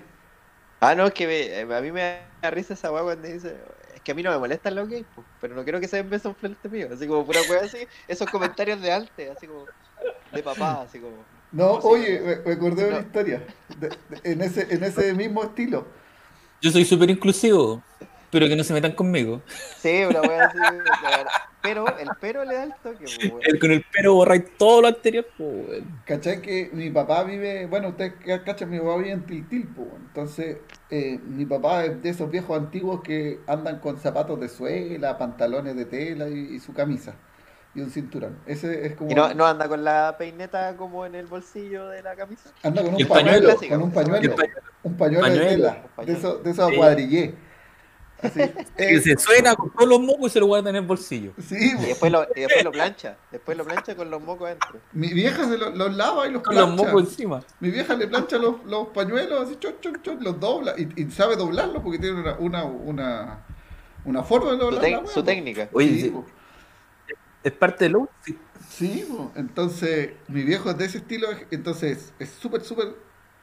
Ah, 0.80 0.96
no, 0.96 1.08
es 1.08 1.13
que 1.13 1.26
me- 1.28 1.74
a 1.76 1.82
mí 1.82 1.91
me 1.91 2.19
da 2.41 2.52
risa 2.52 2.74
esa 2.74 2.91
weá 2.91 3.04
cuando 3.04 3.28
dice, 3.28 3.56
es 3.96 4.02
que 4.02 4.12
a 4.12 4.15
mí 4.15 4.22
no 4.22 4.32
me 4.32 4.38
molestan 4.38 4.76
los 4.76 4.88
gays, 4.89 5.06
po, 5.15 5.24
pero 5.39 5.56
no 5.56 5.63
quiero 5.63 5.80
que 5.80 5.88
se 5.88 5.98
den 5.98 6.10
besos 6.10 6.36
frente 6.38 6.67
mío, 6.69 6.89
así 6.93 7.08
como 7.08 7.26
pura 7.26 7.39
weá 7.50 7.62
así, 7.62 7.88
esos 8.08 8.30
comentarios 8.30 8.82
de 8.82 8.91
antes, 8.91 9.30
así 9.32 9.48
como 9.48 9.65
de 10.32 10.43
papá, 10.43 10.82
así 10.82 11.00
como. 11.00 11.24
No, 11.52 11.74
oye, 11.84 12.19
me, 12.19 12.36
me 12.38 12.54
acordé 12.54 12.84
de 12.84 12.89
una 12.89 13.00
historia. 13.00 13.43
de- 13.80 13.89
de- 13.89 14.32
en, 14.32 14.41
ese, 14.41 14.74
en 14.74 14.84
ese 14.84 15.13
mismo 15.13 15.43
estilo. 15.43 15.86
Yo 16.62 16.72
soy 16.72 16.84
súper 16.86 17.10
inclusivo, 17.10 17.82
pero 18.34 18.48
que 18.50 18.56
no 18.58 18.63
se 18.65 18.74
metan 18.74 18.91
conmigo. 18.91 19.41
Sí, 19.78 20.06
weá 20.06 20.46
así, 20.46 20.58
la 20.58 21.10
verdad. 21.10 21.32
pero 21.62 21.88
el 21.98 22.10
pero 22.19 22.43
le 22.43 22.56
da 22.56 22.63
el 22.65 22.74
toque, 22.84 23.06
weón. 23.30 23.39
El, 23.43 23.60
con 23.60 23.72
el 23.72 23.86
pero 23.93 24.15
borráis 24.15 24.43
todo 24.58 24.82
lo 24.82 24.88
anterior, 24.89 25.26
pues. 25.38 25.84
¿Cachai? 26.06 26.41
Que 26.41 26.69
mi 26.74 26.89
papá 26.89 27.24
vive, 27.24 27.65
bueno, 27.67 27.89
ustedes 27.89 28.13
ca- 28.26 28.43
cachan, 28.43 28.69
mi 28.69 28.80
papá 28.80 28.98
vive 28.98 29.12
en 29.12 29.26
Tiltil, 29.26 29.67
po. 29.67 29.88
entonces 30.08 30.58
eh, 30.89 31.19
mi 31.26 31.46
papá 31.46 31.86
es 31.86 32.02
de 32.04 32.10
esos 32.10 32.30
viejos 32.30 32.58
antiguos 32.58 33.02
que 33.02 33.39
andan 33.48 33.80
con 33.80 33.98
zapatos 34.00 34.38
de 34.39 34.50
suela, 34.50 35.17
pantalones 35.17 35.76
de 35.78 35.86
tela 35.86 36.28
y, 36.28 36.56
y 36.56 36.60
su 36.60 36.74
camisa 36.74 37.15
y 37.76 37.82
un 37.82 37.89
cinturón. 37.89 38.38
Ese 38.46 38.86
es 38.86 38.96
como... 38.96 39.10
Y 39.10 39.15
no, 39.15 39.34
no 39.34 39.48
anda 39.48 39.67
con 39.67 39.84
la 39.84 40.15
peineta 40.17 40.76
como 40.78 41.06
en 41.08 41.15
el 41.15 41.26
bolsillo 41.26 41.88
de 41.88 42.04
la 42.04 42.15
camisa. 42.15 42.52
Anda 42.62 42.84
con 42.84 42.93
un 42.93 43.02
el 43.02 43.08
pañuelo. 43.08 43.56
pañuelo, 43.56 43.69
con 43.69 43.82
un 43.82 43.91
pañuelo, 43.91 44.36
pañuelo. 44.36 44.62
un 44.84 44.98
pañuelo, 44.98 45.28
de 45.30 45.39
tela, 45.39 45.84
de 46.06 46.13
esos 46.13 46.43
de 46.43 46.52
esos 46.52 46.69
Sí. 46.69 46.76
Así. 48.23 48.39
Que 48.77 48.95
Eh, 48.95 49.01
se 49.01 49.17
suena 49.17 49.55
con 49.55 49.71
todos 49.71 49.88
los 49.88 49.99
mocos 49.99 50.27
y 50.27 50.33
se 50.33 50.39
lo 50.39 50.45
guarda 50.47 50.69
en 50.69 50.77
el 50.77 50.81
bolsillo. 50.86 51.33
sí. 51.47 51.55
Y 51.59 51.86
después 51.88 52.12
lo, 52.12 52.23
y 52.36 52.41
después 52.41 52.63
lo 52.63 52.71
plancha, 52.71 53.17
después 53.31 53.57
lo 53.57 53.65
plancha 53.65 53.95
con 53.95 54.09
los 54.09 54.21
mocos 54.21 54.47
adentro. 54.47 54.79
mi 54.93 55.09
vieja 55.13 55.47
se 55.47 55.57
lo- 55.57 55.69
los 55.71 55.95
lava 55.95 56.27
y 56.27 56.31
los 56.31 56.41
Con 56.41 56.55
los 56.55 56.65
plancha. 56.65 56.83
mocos 56.86 57.03
encima. 57.09 57.43
Mi 57.59 57.69
vieja 57.69 57.93
le 57.95 58.07
plancha 58.07 58.38
los, 58.38 58.63
los 58.65 58.88
pañuelos, 58.89 59.45
así, 59.47 59.57
chon, 59.59 59.75
chon, 59.81 60.01
chon, 60.01 60.17
los 60.23 60.39
dobla 60.39 60.73
y, 60.77 60.88
y 61.01 61.12
sabe 61.12 61.36
doblarlos 61.36 61.83
porque 61.83 61.99
tiene 61.99 62.19
una, 62.21 62.36
una, 62.39 62.63
una, 62.63 63.39
una 64.05 64.23
forma 64.23 64.51
de 64.51 64.57
Su, 64.57 64.63
doblar 64.65 64.89
la 64.91 65.07
su 65.07 65.13
po. 65.15 65.23
técnica. 65.23 65.69
Oye, 65.73 65.89
Sí, 65.89 66.01
sí, 66.01 66.09
po. 66.09 66.25
es 67.43 67.51
parte 67.51 67.86
del 67.86 67.95
outfit. 67.95 68.38
Sí, 68.69 69.05
po. 69.09 69.31
entonces 69.36 70.12
mi 70.29 70.43
viejo 70.43 70.69
es 70.71 70.77
de 70.77 70.86
ese 70.86 70.97
estilo, 70.99 71.27
entonces 71.51 72.13
es 72.19 72.29
súper, 72.29 72.62
súper 72.63 72.95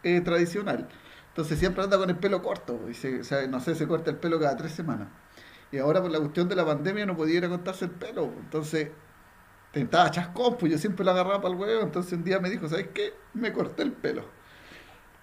eh, 0.03 0.21
tradicional. 0.23 0.89
Entonces 1.31 1.59
siempre 1.59 1.83
anda 1.85 1.99
con 1.99 2.11
el 2.11 2.17
pelo 2.19 2.43
corto, 2.43 2.77
po, 2.79 2.89
y 2.91 2.95
se- 2.95 3.21
o 3.21 3.25
sea, 3.25 3.47
no 3.49 3.61
sé, 3.61 3.75
se 3.75 3.87
corta 3.89 4.11
el 4.11 4.17
pelo 4.19 4.39
cada 4.41 4.57
tres 4.57 4.73
semanas. 4.73 5.09
Y 5.73 5.79
ahora 5.79 6.03
por 6.03 6.11
la 6.11 6.19
cuestión 6.21 6.49
de 6.49 6.57
la 6.57 6.67
pandemia 6.67 7.07
no 7.07 7.17
podía 7.17 7.39
ir 7.39 7.45
a 7.47 7.49
cortarse 7.49 7.85
el 7.87 7.93
pelo, 7.93 8.29
po. 8.31 8.41
entonces 8.41 8.91
tentaba 9.73 10.11
chascón, 10.11 10.57
pues 10.59 10.73
yo 10.73 10.79
siempre 10.79 11.05
lo 11.05 11.13
agarraba 11.13 11.41
para 11.43 11.55
el 11.55 11.61
huevo, 11.61 11.83
entonces 11.83 12.13
un 12.15 12.25
día 12.25 12.41
me 12.41 12.51
dijo, 12.51 12.69
¿sabes 12.69 12.89
qué? 12.95 13.15
Me 13.35 13.53
corté 13.53 13.83
el 13.85 13.93
pelo. 13.93 14.25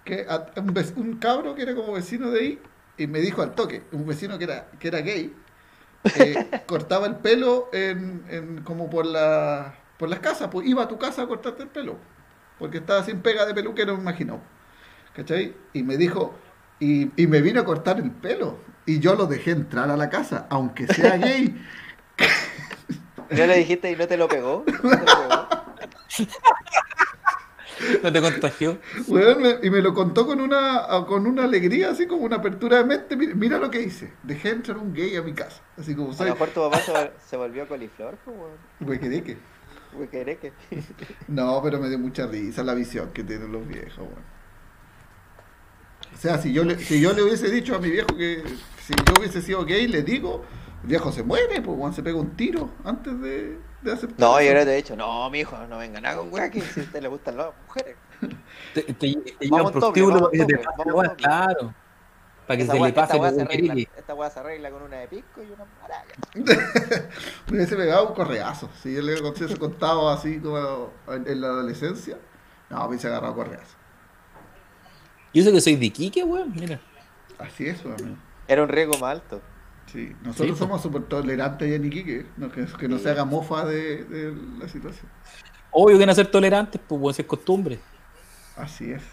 Que 0.05 0.25
a- 0.29 0.47
un, 0.57 0.73
vec- 0.73 0.95
un 0.97 1.17
cabro 1.19 1.55
que 1.55 1.63
era 1.63 1.75
como 1.75 1.93
vecino 1.93 2.31
de 2.31 2.39
ahí, 2.39 2.61
y 2.97 3.07
me 3.07 3.19
dijo 3.19 3.41
al 3.41 3.55
toque, 3.55 3.83
un 3.91 4.05
vecino 4.07 4.37
que 4.37 4.45
era, 4.45 4.69
que 4.79 4.87
era 4.87 4.99
gay, 5.01 5.35
eh, 6.13 6.47
cortaba 6.67 7.07
el 7.07 7.17
pelo 7.17 7.69
en, 7.73 8.25
en- 8.29 8.63
como 8.63 8.89
por 8.89 9.05
la 9.05 9.75
por 9.97 10.09
las 10.09 10.19
casas, 10.19 10.49
pues 10.51 10.67
iba 10.67 10.83
a 10.83 10.87
tu 10.89 10.97
casa 10.99 11.23
a 11.23 11.27
cortarte 11.27 11.63
el 11.63 11.69
pelo, 11.69 11.97
porque 12.59 12.77
estaba 12.79 13.03
sin 13.03 13.21
pega 13.21 13.45
de 13.47 13.53
peluquero, 13.55 13.95
me 13.95 14.01
imagino. 14.01 14.41
¿Cachai? 15.17 15.53
Y 15.73 15.83
me 15.83 15.97
dijo, 15.97 16.33
y, 16.79 17.11
y 17.21 17.27
me 17.27 17.41
vino 17.41 17.59
a 17.59 17.65
cortar 17.65 17.99
el 17.99 18.11
pelo, 18.11 18.59
y 18.85 18.99
yo 18.99 19.15
lo 19.15 19.25
dejé 19.25 19.51
entrar 19.51 19.89
a 19.89 19.97
la 19.97 20.09
casa, 20.09 20.47
aunque 20.49 20.87
sea 20.87 21.17
gay. 21.17 21.59
¿No 23.31 23.45
le 23.45 23.57
dijiste 23.57 23.91
y 23.91 23.95
no 23.97 24.07
te 24.07 24.15
lo 24.15 24.27
pegó? 24.29 24.63
¿No 24.65 24.73
te 24.89 24.97
lo 24.97 25.05
pegó? 25.05 25.47
¿No 28.03 28.11
te 28.11 28.21
contagió? 28.21 28.79
Me- 29.07 29.59
y 29.61 29.69
me 29.69 29.81
lo 29.81 29.93
contó 29.93 30.25
con 30.25 30.41
una, 30.41 30.83
con 31.07 31.27
una 31.27 31.43
alegría, 31.43 31.89
así 31.91 32.07
como 32.07 32.23
una 32.23 32.37
apertura 32.37 32.77
de 32.77 32.85
mente. 32.85 33.15
Mira, 33.15 33.35
mira 33.35 33.57
lo 33.59 33.69
que 33.69 33.81
hice. 33.81 34.13
Dejé 34.23 34.49
entrar 34.49 34.77
un 34.77 34.93
gay 34.93 35.15
a 35.15 35.21
mi 35.21 35.33
casa. 35.33 35.61
Así 35.77 35.93
como 35.95 36.11
A 36.11 36.13
soy. 36.15 36.27
lo 36.27 36.33
mejor 36.33 36.49
tu 36.49 36.61
papá 36.61 36.79
se, 36.79 36.91
vol- 36.93 37.11
se 37.27 37.37
volvió 37.37 37.67
coliflor. 37.67 38.17
Güey, 38.79 38.99
¿querés 38.99 39.23
que? 39.23 39.37
No, 41.27 41.59
pero 41.63 41.79
me 41.79 41.89
dio 41.89 41.99
mucha 41.99 42.25
risa 42.27 42.63
la 42.63 42.73
visión 42.73 43.11
que 43.13 43.23
tienen 43.23 43.51
los 43.51 43.67
viejos, 43.67 43.97
weón. 43.99 44.36
O 46.17 46.19
sea, 46.19 46.39
si 46.39 46.51
yo, 46.51 46.63
le, 46.63 46.79
si 46.79 46.99
yo 46.99 47.13
le 47.13 47.21
hubiese 47.21 47.49
dicho 47.51 47.75
a 47.75 47.79
mi 47.79 47.91
viejo 47.91 48.07
que 48.07 48.43
si 48.83 48.93
yo 48.95 49.13
hubiese 49.19 49.39
sido 49.39 49.63
gay, 49.65 49.87
le 49.87 50.01
digo, 50.01 50.43
el 50.81 50.89
viejo 50.89 51.11
se 51.11 51.21
muere, 51.21 51.61
pues, 51.61 51.77
weón, 51.77 51.93
se 51.93 52.01
pega 52.01 52.17
un 52.17 52.35
tiro 52.35 52.71
antes 52.83 53.21
de, 53.21 53.59
de 53.83 53.91
aceptar. 53.91 54.19
No, 54.19 54.41
yo 54.41 54.47
ahora 54.49 54.65
te 54.65 54.73
he 54.73 54.75
dicho, 54.77 54.95
no, 54.95 55.29
mi 55.29 55.41
hijo, 55.41 55.55
no 55.67 55.77
venga 55.77 56.01
nada 56.01 56.17
con 56.17 56.33
weá, 56.33 56.49
que 56.49 56.61
si 56.61 56.79
a 56.79 56.83
usted 56.83 57.01
le 57.03 57.07
gustan 57.07 57.37
las 57.37 57.49
mujeres. 57.67 57.97
Te, 58.73 58.81
te, 58.81 58.93
te 58.93 59.45
lleva 59.45 59.61
un 59.61 59.71
prostíbulo 59.71 60.19
para 60.19 60.31
que 60.31 60.37
se 60.39 60.45
te 60.47 60.57
pase 60.57 60.85
la 60.85 60.93
weá, 60.93 61.15
claro. 61.15 61.73
Para 62.47 62.57
que 62.57 62.63
Esa 62.63 62.73
se 62.73 62.79
le 62.79 62.93
pase 62.93 63.17
esta 63.17 63.21
weá 63.21 63.73
esta 63.95 64.13
weá 64.15 64.29
se 64.31 64.39
arregla 64.39 64.71
con 64.71 64.81
una 64.81 64.97
de 64.97 65.07
pisco 65.07 65.43
y 65.43 65.51
una 65.51 65.65
maraca. 65.81 66.15
Me 67.47 67.57
hubiese 67.57 67.75
pegado 67.75 68.07
un 68.07 68.15
correazo. 68.15 68.69
Si 68.81 68.95
yo 68.95 69.01
le 69.03 69.21
hubiese 69.21 69.57
contado 69.57 70.09
así 70.09 70.39
como 70.39 70.91
en, 71.09 71.27
en 71.27 71.41
la 71.41 71.47
adolescencia, 71.47 72.17
no, 72.69 72.79
me 72.79 72.87
hubiese 72.87 73.07
agarrado 73.07 73.35
correazo. 73.35 73.76
Yo 75.33 75.43
sé 75.43 75.51
que 75.51 75.61
soy 75.61 75.75
de 75.75 75.85
Iquique, 75.87 76.23
weón, 76.23 76.53
mira. 76.55 76.81
Así 77.37 77.67
es, 77.67 77.83
weón. 77.85 78.21
Era 78.47 78.63
un 78.63 78.69
riesgo 78.69 78.97
más 78.97 79.11
alto. 79.11 79.41
Sí, 79.85 80.17
nosotros 80.21 80.57
Sí, 80.57 80.59
somos 80.59 80.81
súper 80.81 81.03
tolerantes 81.05 81.69
ya 81.69 81.75
en 81.75 81.85
Iquique, 81.85 82.33
no, 82.37 82.51
que, 82.51 82.65
que 82.65 82.87
no 82.89 82.99
se 82.99 83.09
haga 83.09 83.25
mofa 83.25 83.65
de, 83.65 84.03
de 84.05 84.35
la 84.59 84.67
situación. 84.67 85.09
Obvio 85.71 85.97
que 85.97 86.05
no 86.05 86.13
ser 86.13 86.27
tolerantes, 86.27 86.81
pues, 86.87 87.15
si 87.15 87.21
es 87.21 87.27
costumbre. 87.27 87.79
Así 88.55 88.91
es. 88.91 89.03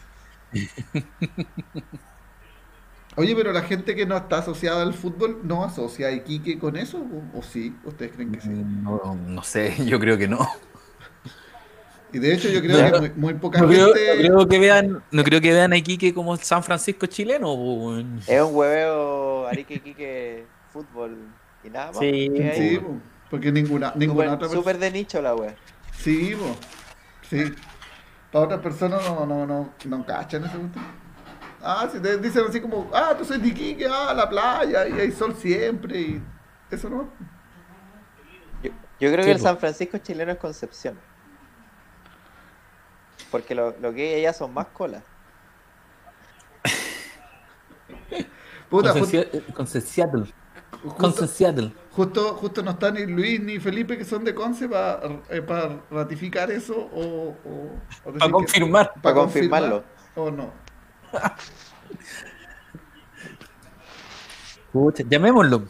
Oye, 3.17 3.35
pero 3.37 3.53
la 3.53 3.63
gente 3.63 3.95
que 3.95 4.07
no 4.07 4.17
está 4.17 4.39
asociada 4.39 4.83
al 4.83 4.95
fútbol 4.95 5.41
no 5.45 5.65
asocia 5.65 6.09
a 6.09 6.13
Iquique 6.13 6.59
con 6.59 6.77
eso, 6.77 6.99
¿o, 6.99 7.39
o 7.39 7.43
sí? 7.43 7.81
¿Ustedes 7.85 8.13
creen 8.13 8.33
que 8.33 8.41
sí? 8.41 8.51
No, 8.53 9.15
no 9.15 9.43
sé, 9.43 9.75
yo 9.87 9.99
creo 10.01 10.19
que 10.19 10.29
no. 10.29 10.39
Y 12.15 12.21
de 12.21 12.33
hecho 12.33 12.49
yo 12.49 12.63
creo 12.63 12.93
que 12.93 13.01
muy, 13.01 13.13
muy 13.17 13.35
poca 13.35 13.61
No 13.61 13.67
creo, 13.67 13.93
gente... 13.93 14.29
no 14.29 14.35
creo 14.37 14.49
que 14.49 14.59
vean, 14.61 15.03
no 15.11 15.25
creo 15.25 15.41
que 15.41 15.53
vean 15.53 15.73
a 15.73 15.77
Iquique 15.77 16.15
como 16.15 16.33
el 16.33 16.39
San 16.39 16.63
Francisco 16.63 17.07
chileno. 17.07 17.99
Es 18.25 18.41
un 18.41 18.55
hueveo 18.55 19.49
Arique 19.49 19.81
Quique 19.81 20.47
fútbol 20.73 21.19
y 21.65 21.71
nada 21.71 21.87
más. 21.87 21.99
Sí, 21.99 22.81
porque 23.29 23.51
ninguna, 23.51 23.93
ninguna 23.97 24.27
Súper 24.27 24.29
otra 24.29 24.39
persona... 24.39 24.61
súper 24.61 24.79
de 24.79 24.91
nicho 24.93 25.21
la 25.21 25.35
wea. 25.35 25.57
Sí, 25.99 26.37
po. 26.37 26.57
sí. 27.29 27.53
Para 28.31 28.45
otras 28.45 28.61
personas 28.61 29.03
no, 29.03 29.27
no, 29.27 29.45
no, 29.45 29.75
no 29.85 30.07
cachan 30.07 30.45
ese 30.45 30.57
gusto. 30.57 30.79
Ah, 31.61 31.89
si 31.91 31.99
te 31.99 32.19
dicen 32.19 32.45
así 32.49 32.61
como, 32.61 32.91
ah, 32.95 33.17
tú 33.19 33.25
soy 33.25 33.39
de 33.39 33.49
Iquique, 33.49 33.89
ah, 33.91 34.15
la 34.15 34.29
playa, 34.29 34.87
y 34.87 35.01
hay 35.01 35.11
sol 35.11 35.35
siempre, 35.35 36.01
y 36.01 36.23
eso 36.71 36.89
no. 36.89 37.11
Yo, 38.63 38.71
yo 39.01 39.11
creo 39.11 39.25
Sí, 39.25 39.25
que 39.25 39.33
el. 39.33 39.41
San 39.41 39.59
Francisco 39.59 39.99
chileno 39.99 40.31
es 40.31 40.39
Concepción. 40.39 40.97
Porque 43.35 43.53
lo- 43.53 43.75
los 43.81 43.93
gays 43.93 44.19
allá 44.19 44.33
son 44.33 44.55
más 44.55 44.69
colas. 44.69 45.03
Puta, 48.71 48.93
Con, 48.93 49.03
ju- 49.03 49.07
Seattle, 49.07 49.43
con 49.53 49.67
Seattle. 49.67 50.33
Justo, 50.85 51.27
Seattle. 51.27 51.73
justo, 51.91 52.35
justo 52.37 52.63
no 52.63 52.71
están 52.71 52.95
ni 52.95 53.07
Luis 53.07 53.41
ni 53.41 53.59
Felipe 53.59 53.99
que 53.99 54.05
son 54.05 54.23
de 54.25 54.37
Conce 54.37 54.69
para 54.69 55.01
ratificar 55.91 56.49
eso 56.53 56.77
o, 56.77 57.35
o, 57.45 57.73
o 58.05 58.13
decir 58.13 58.19
Para 58.21 58.31
confirmar. 58.31 58.93
pa' 58.95 59.03
Para 59.03 59.15
confirmar 59.17 59.63
confirmarlo. 59.63 59.85
O 60.15 60.31
no. 60.31 60.53
Pucha, 64.73 65.05
llamémoslo. 65.09 65.63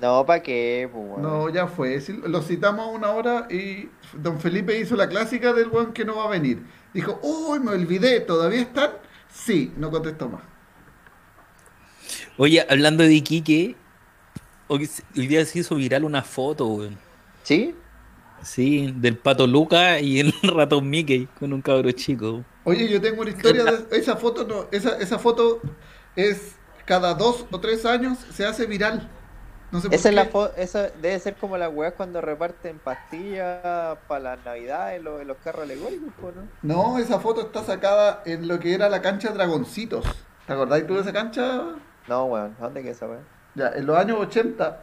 No, 0.00 0.24
¿para 0.24 0.42
qué? 0.42 0.88
Pues, 0.90 1.04
weón? 1.04 1.22
No, 1.22 1.48
ya 1.50 1.66
fue. 1.66 2.00
Sí, 2.00 2.18
Lo 2.24 2.42
citamos 2.42 2.86
a 2.86 2.90
una 2.90 3.10
hora 3.10 3.46
y 3.50 3.88
don 4.14 4.40
Felipe 4.40 4.78
hizo 4.78 4.96
la 4.96 5.08
clásica 5.08 5.52
del 5.52 5.68
buen 5.68 5.92
que 5.92 6.04
no 6.04 6.16
va 6.16 6.24
a 6.24 6.30
venir. 6.30 6.62
Dijo, 6.94 7.20
uy, 7.22 7.60
me 7.60 7.72
olvidé, 7.72 8.20
¿todavía 8.20 8.62
están? 8.62 8.90
Sí, 9.32 9.72
no 9.76 9.90
contestó 9.90 10.28
más. 10.28 10.42
Oye, 12.36 12.64
hablando 12.68 13.04
de 13.04 13.12
Iquique, 13.12 13.76
hoy 14.68 14.88
día 15.14 15.44
se 15.44 15.58
hizo 15.58 15.74
viral 15.74 16.04
una 16.04 16.22
foto, 16.22 16.66
weón. 16.66 16.98
¿Sí? 17.42 17.74
Sí, 18.42 18.92
del 18.96 19.18
pato 19.18 19.46
Luca 19.46 20.00
y 20.00 20.20
el 20.20 20.32
ratón 20.42 20.88
Mickey 20.88 21.26
con 21.38 21.52
un 21.52 21.60
cabro 21.60 21.90
chico. 21.92 22.42
Oye, 22.64 22.88
yo 22.88 23.00
tengo 23.00 23.20
una 23.22 23.30
historia 23.30 23.64
de 23.64 23.84
esa 23.98 24.16
foto, 24.16 24.46
no, 24.46 24.66
esa, 24.72 24.96
esa 24.98 25.18
foto 25.18 25.60
es 26.16 26.56
cada 26.86 27.14
dos 27.14 27.46
o 27.50 27.60
tres 27.60 27.84
años 27.84 28.18
se 28.32 28.46
hace 28.46 28.66
viral. 28.66 29.10
No 29.72 29.80
sé 29.80 29.88
Esa, 29.90 30.08
es 30.08 30.14
la 30.14 30.28
esa 30.56 30.88
debe 30.90 31.18
ser 31.20 31.36
como 31.36 31.56
las 31.56 31.72
weas 31.72 31.94
cuando 31.94 32.20
reparten 32.20 32.78
pastillas 32.80 33.98
para 34.06 34.20
las 34.36 34.44
navidades 34.44 34.98
en 34.98 35.04
los, 35.04 35.20
en 35.20 35.28
los 35.28 35.36
carros 35.38 35.62
alegóricos, 35.62 36.34
¿no? 36.34 36.48
No, 36.62 36.98
esa 36.98 37.20
foto 37.20 37.42
está 37.42 37.62
sacada 37.64 38.22
en 38.24 38.48
lo 38.48 38.58
que 38.58 38.74
era 38.74 38.88
la 38.88 39.00
cancha 39.02 39.30
Dragoncitos. 39.32 40.04
¿Te 40.46 40.52
acordás 40.52 40.86
tú 40.86 40.94
de 40.94 41.00
esa 41.00 41.12
cancha? 41.12 41.62
No, 42.06 42.24
weón, 42.26 42.56
¿dónde 42.58 42.82
queda 42.82 42.92
esa 42.92 43.06
wea? 43.08 43.20
Ya, 43.54 43.68
en 43.74 43.86
los 43.86 43.96
años 43.98 44.18
80, 44.20 44.80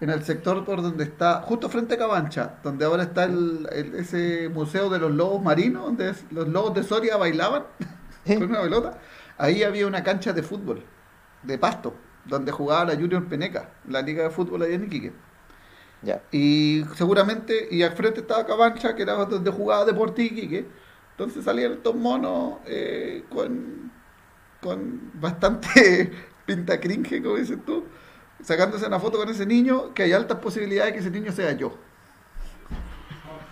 en 0.00 0.10
el 0.10 0.24
sector 0.24 0.64
por 0.64 0.82
donde 0.82 1.04
está, 1.04 1.42
justo 1.42 1.68
frente 1.68 1.94
a 1.94 1.98
Cabancha, 1.98 2.58
donde 2.62 2.84
ahora 2.84 3.04
está 3.04 3.24
el, 3.24 3.68
el- 3.72 3.94
ese 3.96 4.48
museo 4.48 4.88
de 4.90 4.98
los 4.98 5.10
lobos 5.12 5.42
marinos, 5.42 5.84
donde 5.84 6.10
es- 6.10 6.24
los 6.30 6.48
lobos 6.48 6.74
de 6.74 6.82
Soria 6.82 7.16
bailaban 7.16 7.64
con 8.26 8.42
una 8.44 8.62
pelota, 8.62 8.98
ahí 9.38 9.62
había 9.62 9.86
una 9.86 10.02
cancha 10.02 10.32
de 10.32 10.42
fútbol, 10.42 10.84
de 11.42 11.58
pasto, 11.58 11.94
donde 12.24 12.52
jugaba 12.52 12.84
la 12.86 12.94
Junior 12.94 13.26
Peneca, 13.26 13.70
la 13.88 14.02
liga 14.02 14.24
de 14.24 14.30
fútbol 14.30 14.62
allá 14.62 14.74
en 14.74 14.84
Iquique. 14.84 15.12
Y 16.32 16.84
seguramente, 16.94 17.68
y 17.70 17.82
al 17.82 17.92
frente 17.92 18.20
estaba 18.20 18.46
Cabancha, 18.46 18.94
que 18.94 19.02
era 19.02 19.14
donde 19.14 19.50
jugaba 19.50 19.84
Deporte 19.84 20.22
Iquique. 20.22 20.66
Entonces 21.12 21.44
salían 21.44 21.72
estos 21.72 21.94
monos 21.94 22.60
eh, 22.66 23.24
con, 23.28 23.92
con 24.60 25.10
bastante 25.14 26.10
pinta 26.46 26.80
cringe, 26.80 27.22
como 27.22 27.36
dices 27.36 27.58
tú, 27.66 27.84
sacándose 28.42 28.86
una 28.86 28.98
foto 28.98 29.18
con 29.18 29.28
ese 29.28 29.44
niño, 29.44 29.92
que 29.92 30.04
hay 30.04 30.12
altas 30.12 30.38
posibilidades 30.38 30.92
de 30.92 30.94
que 30.94 31.00
ese 31.00 31.10
niño 31.10 31.32
sea 31.32 31.52
yo. 31.52 31.74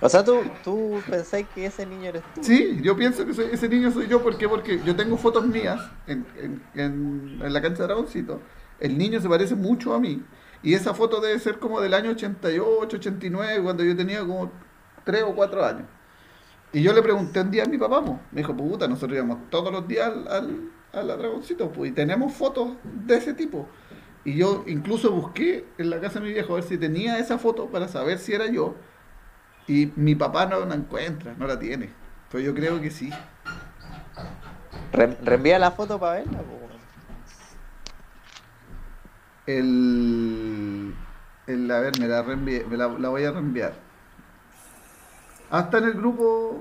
O 0.01 0.09
sea, 0.09 0.25
¿tú, 0.25 0.41
tú 0.63 1.01
pensáis 1.11 1.47
que 1.55 1.67
ese 1.67 1.85
niño 1.85 2.07
eres 2.11 2.23
tú. 2.35 2.43
Sí, 2.45 2.79
yo 2.83 2.97
pienso 2.97 3.27
que 3.27 3.35
soy, 3.35 3.47
ese 3.53 3.69
niño 3.69 3.91
soy 3.91 4.07
yo, 4.07 4.23
¿por 4.23 4.37
qué? 4.39 4.49
Porque 4.49 4.81
yo 4.85 4.95
tengo 4.95 5.17
fotos 5.17 5.47
mías 5.47 5.81
en, 6.07 6.25
en- 6.37 6.63
en- 6.75 7.53
la 7.53 7.61
cancha 7.61 7.83
de 7.83 7.89
Dragoncito. 7.89 8.41
El 8.79 8.97
niño 8.97 9.21
se 9.21 9.29
parece 9.29 9.57
mucho 9.57 9.93
a 9.95 9.99
mí. 10.01 10.23
Y 10.63 10.75
esa 10.75 10.95
foto 10.95 11.21
debe 11.21 11.39
ser 11.41 11.59
como 11.59 11.81
del 11.81 11.95
año 11.95 12.11
88, 12.11 12.97
89, 12.97 13.63
cuando 13.63 13.83
yo 13.85 13.97
tenía 13.97 14.21
como 14.21 14.53
3 15.05 15.25
o 15.25 15.35
4 15.35 15.65
años. 15.65 15.85
Y 16.73 16.83
yo 16.83 16.93
le 16.93 17.03
pregunté 17.03 17.41
un 17.41 17.51
día 17.51 17.65
a 17.65 17.67
mi 17.67 17.79
papá, 17.79 18.05
po. 18.05 18.21
me 18.31 18.43
dijo, 18.43 18.57
puta, 18.57 18.87
nosotros 18.87 19.17
íbamos 19.17 19.51
todos 19.51 19.73
los 19.73 19.89
días 19.89 20.07
al, 20.09 20.29
al, 20.29 20.61
a 20.93 21.03
la 21.03 21.17
Dragoncito, 21.17 21.73
pues, 21.73 21.91
y 21.91 21.95
tenemos 21.95 22.33
fotos 22.35 22.73
de 22.85 23.17
ese 23.17 23.35
tipo. 23.35 23.67
Y 24.25 24.37
yo 24.37 24.65
incluso 24.67 25.11
busqué 25.11 25.65
en 25.79 25.91
la 25.91 26.01
casa 26.01 26.21
de 26.21 26.27
mi 26.27 26.33
viejo 26.35 26.53
a 26.53 26.57
ver 26.57 26.65
si 26.65 26.77
tenía 26.77 27.19
esa 27.19 27.39
foto 27.39 27.67
para 27.67 27.89
saber 27.89 28.19
si 28.19 28.33
era 28.35 28.47
yo. 28.47 28.75
Y 29.69 29.93
mi 29.97 30.15
papá 30.15 30.47
no 30.47 30.65
la 30.65 30.75
encuentra, 30.75 31.35
no 31.37 31.47
la 31.47 31.59
tiene. 31.59 31.91
Pero 32.31 32.43
yo 32.43 32.55
creo 32.55 32.81
que 32.81 32.91
sí. 32.91 33.11
Re- 34.93 35.17
reenvía 35.23 35.59
la 35.59 35.71
foto 35.71 36.01
para 36.01 36.15
verla. 36.15 36.39
El, 39.47 40.95
el- 41.47 41.71
a 41.71 41.81
ver, 41.81 41.99
me 41.99 42.07
la, 42.09 42.23
reenvié- 42.25 42.67
me 42.67 42.77
la, 42.77 42.89
la 42.89 43.09
voy 43.09 43.25
a 43.25 43.31
reenviar. 43.33 43.73
Ah, 45.51 45.61
está 45.61 45.79
en 45.79 45.85
el 45.85 45.93
grupo. 45.95 46.61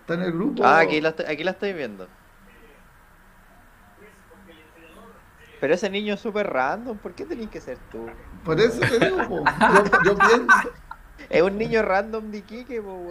Está 0.00 0.14
en 0.14 0.22
el 0.22 0.32
grupo. 0.32 0.64
Ah, 0.64 0.78
aquí 0.80 1.00
la, 1.00 1.10
estoy, 1.10 1.26
aquí 1.26 1.44
la 1.44 1.50
estoy 1.50 1.72
viendo. 1.74 2.08
Pero 5.58 5.74
ese 5.74 5.90
niño 5.90 6.14
es 6.14 6.20
súper 6.20 6.46
random, 6.48 6.98
¿por 6.98 7.14
qué 7.14 7.26
tenés 7.26 7.50
que 7.50 7.60
ser 7.60 7.78
tú? 7.90 8.16
Por 8.44 8.60
eso 8.60 8.86
te 8.86 8.98
digo, 9.00 9.26
po. 9.26 9.54
Yo, 9.66 9.92
yo 10.04 10.20
pienso. 10.20 10.70
Es 11.28 11.42
un 11.42 11.58
niño 11.58 11.82
random 11.82 12.30
de 12.30 12.38
Iquique, 12.38 12.80
po, 12.82 13.10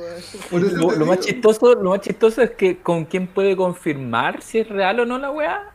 Lo, 0.51 0.95
lo 0.95 1.05
más 1.05 1.19
chistoso, 1.19 1.75
lo 1.75 1.91
más 1.91 2.01
chistoso 2.01 2.41
es 2.41 2.51
que 2.51 2.81
con 2.81 3.05
quién 3.05 3.27
puede 3.33 3.55
confirmar 3.55 4.41
si 4.41 4.59
es 4.59 4.69
real 4.69 5.01
o 5.01 5.05
no 5.05 5.17
la 5.19 5.31
weá. 5.31 5.73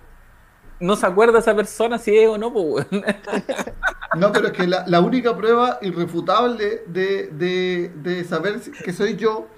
No 0.80 0.96
se 0.96 1.06
acuerda 1.06 1.38
esa 1.38 1.54
persona 1.54 1.98
si 1.98 2.16
es 2.18 2.28
o 2.28 2.38
no, 2.38 2.52
pues 2.52 2.86
weón. 2.90 3.04
No, 4.12 4.30
pero 4.32 4.48
es 4.48 4.52
que 4.52 4.66
la, 4.66 4.84
la 4.86 5.00
única 5.00 5.36
prueba 5.36 5.78
irrefutable 5.82 6.82
de, 6.86 7.28
de, 7.32 7.90
de 7.96 8.24
saber 8.24 8.60
que 8.84 8.92
soy 8.92 9.16
yo 9.16 9.48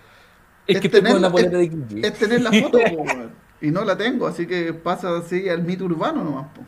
Es 0.66 0.78
que 0.78 0.90
con 1.04 1.20
la 1.22 1.30
de 1.30 1.64
es, 1.64 1.72
es 2.02 2.18
tener 2.18 2.40
la 2.42 2.52
foto, 2.52 2.84
po, 2.84 2.94
weón. 3.02 3.34
y 3.60 3.70
no 3.70 3.84
la 3.84 3.96
tengo, 3.96 4.26
así 4.26 4.46
que 4.46 4.72
pasa 4.74 5.16
así 5.18 5.48
al 5.48 5.62
mito 5.64 5.84
urbano 5.84 6.24
nomás. 6.24 6.48
po. 6.54 6.62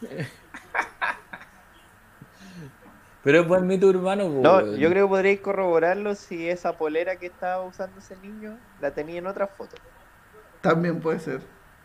Pero 3.22 3.40
es 3.40 3.48
buen 3.48 3.66
mito 3.66 3.86
urbano, 3.86 4.28
No, 4.28 4.56
weón. 4.56 4.76
yo 4.76 4.90
creo 4.90 5.06
que 5.06 5.10
podréis 5.10 5.40
corroborarlo 5.40 6.14
si 6.14 6.46
esa 6.48 6.76
polera 6.76 7.16
que 7.16 7.26
estaba 7.26 7.62
usando 7.64 7.98
ese 7.98 8.16
niño 8.18 8.58
la 8.82 8.90
tenía 8.90 9.18
en 9.18 9.26
otra 9.26 9.46
foto. 9.46 9.76
También 10.60 11.00
puede 11.00 11.20
ser, 11.20 11.40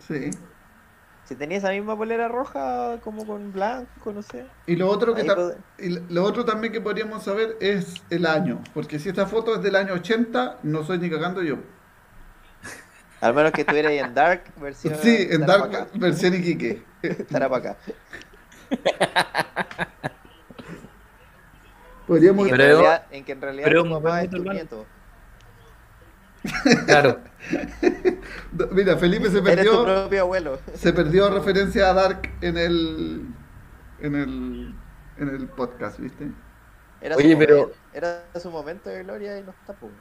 sí. 0.06 0.32
Si 1.24 1.36
tenía 1.36 1.60
esa 1.60 1.70
misma 1.70 1.96
polera 1.96 2.28
roja, 2.28 2.98
como 3.04 3.26
con 3.26 3.54
blanco, 3.54 4.12
no 4.12 4.22
sé. 4.22 4.48
Y 4.66 4.76
lo 4.76 4.90
otro 4.90 5.14
que 5.14 5.26
y 5.78 6.00
lo 6.14 6.24
otro 6.24 6.44
también 6.44 6.74
que 6.74 6.82
podríamos 6.82 7.24
saber 7.24 7.56
es 7.62 7.94
el 8.10 8.26
año, 8.26 8.62
porque 8.74 9.00
si 9.00 9.10
esta 9.10 9.26
foto 9.26 9.56
es 9.56 9.62
del 9.62 9.76
año 9.78 9.94
80, 9.94 10.60
no 10.64 10.84
soy 10.84 10.98
ni 10.98 11.10
cagando 11.10 11.42
yo. 11.42 11.58
Al 13.22 13.34
menos 13.34 13.52
que 13.52 13.62
estuviera 13.62 13.90
ahí 13.90 14.00
en 14.00 14.14
Dark 14.14 14.44
versión. 14.58 14.96
Sí, 15.02 15.28
en 15.30 15.42
estará 15.42 15.68
Dark 15.68 15.90
versión 15.96 16.34
Iquique. 16.36 16.84
Estará 17.02 17.50
para 17.50 17.72
acá. 17.72 17.78
Podríamos 22.08 22.46
En, 22.48 22.52
Pero- 22.58 22.64
realidad, 22.82 23.06
en 23.12 23.24
que 23.24 23.32
en 23.34 23.42
realidad 23.42 23.66
pero 23.66 23.84
tu 23.84 23.88
un 23.96 24.02
papá 24.02 24.24
es 24.24 24.30
tu 24.30 24.44
nieto. 24.44 24.86
Claro. 26.86 27.20
Mira, 28.72 28.98
Felipe 28.98 29.30
se 29.30 29.38
Eres 29.46 29.66
tu 29.66 29.72
perdió, 29.72 29.84
propio 29.86 30.22
abuelo. 30.22 30.60
se 30.74 30.94
perdió 30.94 31.30
referencia 31.30 31.90
a 31.90 31.94
Dark 31.94 32.32
en 32.42 32.58
el 32.58 33.28
en 34.00 34.16
el 34.16 34.74
en 35.18 35.30
el 35.30 35.48
podcast, 35.50 36.00
¿viste? 36.00 36.32
Era 37.02 37.16
Oye, 37.16 37.34
su 37.34 37.38
pero- 37.40 37.58
momento, 37.58 37.78
era 37.94 38.24
su 38.42 38.50
momento 38.52 38.90
de 38.90 39.04
gloria 39.04 39.38
y 39.38 39.44
no 39.44 39.52
está 39.52 39.74
pues. 39.74 39.92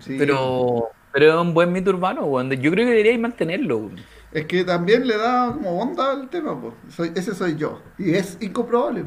Sí. 0.00 0.16
Pero, 0.18 0.90
pero 1.12 1.28
es 1.28 1.34
un 1.34 1.54
buen 1.54 1.72
mito 1.72 1.90
urbano, 1.90 2.24
weón. 2.24 2.50
Yo 2.50 2.70
creo 2.70 2.84
que 2.84 2.90
deberíais 2.90 3.18
mantenerlo, 3.18 3.78
weón. 3.78 3.96
Es 4.32 4.46
que 4.46 4.64
también 4.64 5.06
le 5.06 5.16
da 5.16 5.50
como 5.52 5.80
onda 5.80 6.12
al 6.12 6.28
tema, 6.28 6.60
pues. 6.60 6.74
Soy, 6.94 7.12
ese 7.14 7.34
soy 7.34 7.56
yo. 7.56 7.80
Y 7.98 8.14
es 8.14 8.36
incomprobable. 8.40 9.04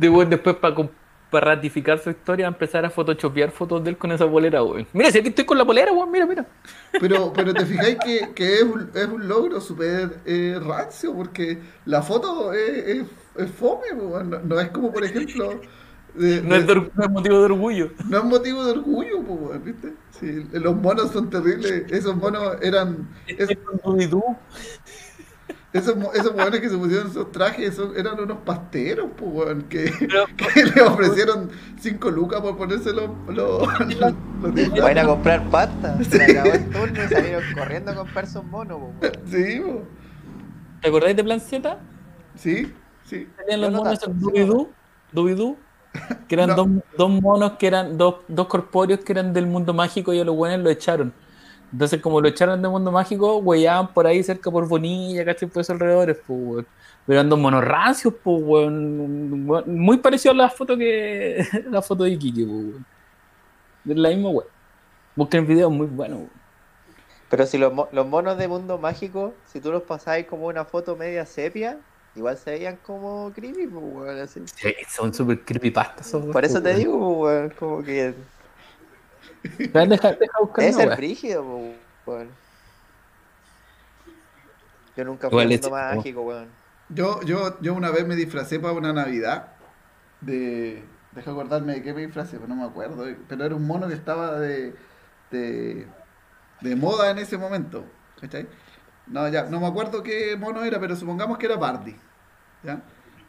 Weón 0.00 0.30
después 0.30 0.56
para 0.56 1.54
ratificar 1.54 1.98
su 1.98 2.10
historia 2.10 2.46
empezar 2.46 2.84
a 2.84 2.90
photoshopear 2.90 3.50
fotos 3.50 3.84
de 3.84 3.90
él 3.90 3.98
con 3.98 4.10
esa 4.12 4.28
polera, 4.28 4.62
weón. 4.62 4.86
Mira, 4.92 5.10
si 5.10 5.18
aquí 5.18 5.28
estoy 5.28 5.44
con 5.44 5.58
la 5.58 5.64
polera, 5.64 5.92
weón, 5.92 6.10
mira, 6.10 6.26
mira. 6.26 6.46
Pero, 7.00 7.32
pero 7.36 7.54
te 7.54 7.66
fijáis 7.66 7.96
que, 8.04 8.30
que 8.34 8.54
es, 8.56 8.62
un, 8.62 8.90
es 8.94 9.06
un 9.06 9.28
logro 9.28 9.60
súper 9.60 10.20
eh, 10.24 10.58
rancio, 10.60 11.14
porque 11.14 11.58
la 11.84 12.02
foto 12.02 12.52
es, 12.52 12.86
es, 12.86 13.04
es 13.36 13.50
fome, 13.50 13.86
no, 13.94 14.22
no 14.24 14.60
es 14.60 14.70
como, 14.70 14.92
por 14.92 15.04
ejemplo, 15.04 15.60
de- 16.18 16.42
No 16.42 16.54
es, 16.54 16.66
de- 16.66 16.74
de 16.74 16.80
or- 16.80 16.90
no 16.94 17.04
es 17.04 17.10
motivo 17.10 17.38
de 17.38 17.44
orgullo. 17.44 17.90
no 18.08 18.18
es 18.18 18.24
motivo 18.24 18.64
de 18.64 18.70
orgullo, 18.72 19.22
pues, 19.22 19.40
weón, 19.40 19.64
¿viste? 19.64 19.94
Sí, 20.18 20.46
los 20.52 20.76
monos 20.76 21.10
son 21.12 21.30
terribles, 21.30 21.84
esos 21.90 22.16
monos 22.16 22.56
eran, 22.62 23.08
es- 23.26 23.40
Estoy 23.40 23.56
con 23.56 23.76
Dubidú. 23.94 24.22
esos, 25.72 25.94
esos 26.14 26.34
monos 26.34 26.58
que 26.60 26.68
se 26.70 26.76
pusieron 26.78 27.08
esos 27.08 27.30
trajes 27.30 27.78
eran 27.96 28.18
unos 28.18 28.38
pasteros, 28.38 29.08
pues, 29.16 29.30
weón, 29.32 29.62
que, 29.64 29.92
Pero- 29.98 30.26
que 30.36 30.64
le 30.74 30.82
ofrecieron 30.82 31.50
5 31.80 32.10
lucas 32.10 32.40
por 32.40 32.56
ponerse 32.56 32.92
los, 32.92 33.10
los, 33.28 33.36
los, 33.68 34.14
los 34.42 34.54
disfraces. 34.54 34.82
Va 34.84 34.88
a 34.88 34.92
ir 34.92 34.98
a 34.98 35.06
comprar 35.06 35.50
pasta. 35.50 36.02
Se 36.04 36.22
acabó 36.24 36.52
el 36.54 36.68
turno 36.70 37.04
y 37.04 37.08
salieron 37.08 37.42
corriendo 37.54 37.90
a 37.90 37.94
comprarse 37.94 38.38
un 38.38 38.50
mono, 38.50 38.92
pues, 39.00 39.12
weón. 39.12 39.28
Sí, 39.30 39.60
po. 39.60 39.82
¿Te 40.80 40.88
acordáis 40.88 41.16
de 41.16 41.24
Plan 41.24 41.40
Z? 41.40 41.78
sí, 42.36 42.72
sí. 43.04 43.26
Salían 43.36 43.60
Yo 43.60 43.66
los 43.66 43.72
no 43.72 43.78
monos 43.84 44.02
en 44.04 44.20
Dubidú. 44.20 44.70
Dubidú. 45.12 45.56
Que 46.28 46.34
eran 46.34 46.50
No. 46.50 46.56
dos, 46.56 46.68
dos 46.96 47.10
monos 47.10 47.52
que 47.58 47.66
eran 47.66 47.96
dos, 47.98 48.16
dos 48.28 48.46
corpóreos 48.48 49.00
que 49.00 49.12
eran 49.12 49.32
del 49.32 49.46
mundo 49.46 49.72
mágico 49.74 50.12
y 50.12 50.20
a 50.20 50.24
los 50.24 50.36
buenos 50.36 50.60
lo 50.60 50.70
echaron. 50.70 51.14
Entonces, 51.72 52.00
como 52.00 52.20
lo 52.20 52.28
echaron 52.28 52.62
del 52.62 52.70
mundo 52.70 52.90
mágico, 52.92 53.38
huellaban 53.38 53.92
por 53.92 54.06
ahí 54.06 54.22
cerca 54.22 54.50
por 54.50 54.66
Bonilla, 54.68 55.24
¿cachai? 55.24 55.48
Por 55.48 55.60
esos 55.62 55.74
alrededores, 55.74 56.16
pues, 56.26 56.38
weón. 56.40 56.68
Pero 57.06 57.20
eran 57.20 57.28
dos 57.30 57.38
monos 57.38 57.64
rancios, 57.64 58.14
pues, 58.22 58.42
weón. 58.42 59.44
Muy 59.66 59.98
parecido 59.98 60.32
a 60.32 60.36
la 60.36 60.50
foto 60.50 60.76
que. 60.78 61.44
la 61.70 61.82
foto 61.82 62.04
de 62.04 62.10
Iquique, 62.10 62.44
pues, 62.44 62.50
weón. 62.56 62.86
Es 63.88 63.96
la 63.96 64.08
misma, 64.10 64.30
weón. 64.30 64.48
Busquen 65.16 65.46
videos 65.46 65.72
muy 65.72 65.86
buenos, 65.86 66.18
weón. 66.20 66.30
Pero 67.30 67.46
si 67.46 67.58
los, 67.58 67.72
los 67.92 68.06
monos 68.06 68.38
de 68.38 68.48
mundo 68.48 68.78
mágico, 68.78 69.34
si 69.44 69.60
tú 69.60 69.70
los 69.72 69.82
pasáis 69.82 70.26
como 70.26 70.46
una 70.46 70.64
foto 70.64 70.96
media 70.96 71.26
sepia, 71.26 71.78
igual 72.18 72.36
se 72.36 72.50
veían 72.50 72.76
como 72.84 73.32
creepy, 73.34 73.66
pues, 73.66 73.84
weón, 73.84 74.18
así. 74.20 74.42
Sí, 74.46 74.74
son 74.88 75.14
súper 75.14 75.40
creepypastas 75.44 76.06
esos, 76.06 76.26
Por 76.26 76.44
eso 76.44 76.62
te 76.62 76.74
digo, 76.74 76.98
pues, 76.98 77.34
weón, 77.34 77.50
como 77.58 77.82
que 77.82 78.14
Deja, 79.72 80.12
deja, 80.12 80.38
buscar 80.40 80.72
ser 80.72 80.88
weá. 80.88 80.96
brígido, 80.96 81.42
pues, 81.44 81.76
weón. 82.06 82.28
Yo 84.96 85.04
nunca 85.04 85.30
fui 85.30 85.42
es- 85.44 85.62
mundo 85.62 85.70
mágico, 85.70 86.22
weón. 86.22 86.48
Yo, 86.90 87.20
yo, 87.22 87.60
yo 87.60 87.74
una 87.74 87.90
vez 87.90 88.06
me 88.06 88.16
disfracé 88.16 88.58
para 88.58 88.72
una 88.72 88.92
Navidad 88.92 89.48
de... 90.20 90.82
Deja 91.12 91.30
acordarme 91.30 91.74
de 91.74 91.82
qué 91.82 91.92
me 91.92 92.00
disfracé, 92.04 92.36
pero 92.36 92.48
no 92.48 92.56
me 92.56 92.64
acuerdo. 92.64 93.04
Pero 93.28 93.44
era 93.44 93.54
un 93.54 93.66
mono 93.66 93.88
que 93.88 93.94
estaba 93.94 94.38
de, 94.40 94.74
de, 95.30 95.86
de 96.60 96.76
moda 96.76 97.10
en 97.10 97.18
ese 97.18 97.36
momento. 97.36 97.84
¿Cachai? 98.20 98.46
No, 99.06 99.28
ya, 99.28 99.44
no 99.44 99.60
me 99.60 99.66
acuerdo 99.66 100.02
qué 100.02 100.36
mono 100.36 100.64
era, 100.64 100.78
pero 100.80 100.96
supongamos 100.96 101.38
que 101.38 101.46
era 101.46 101.56
Bardi. 101.56 101.96
¿Ya? 102.62 102.82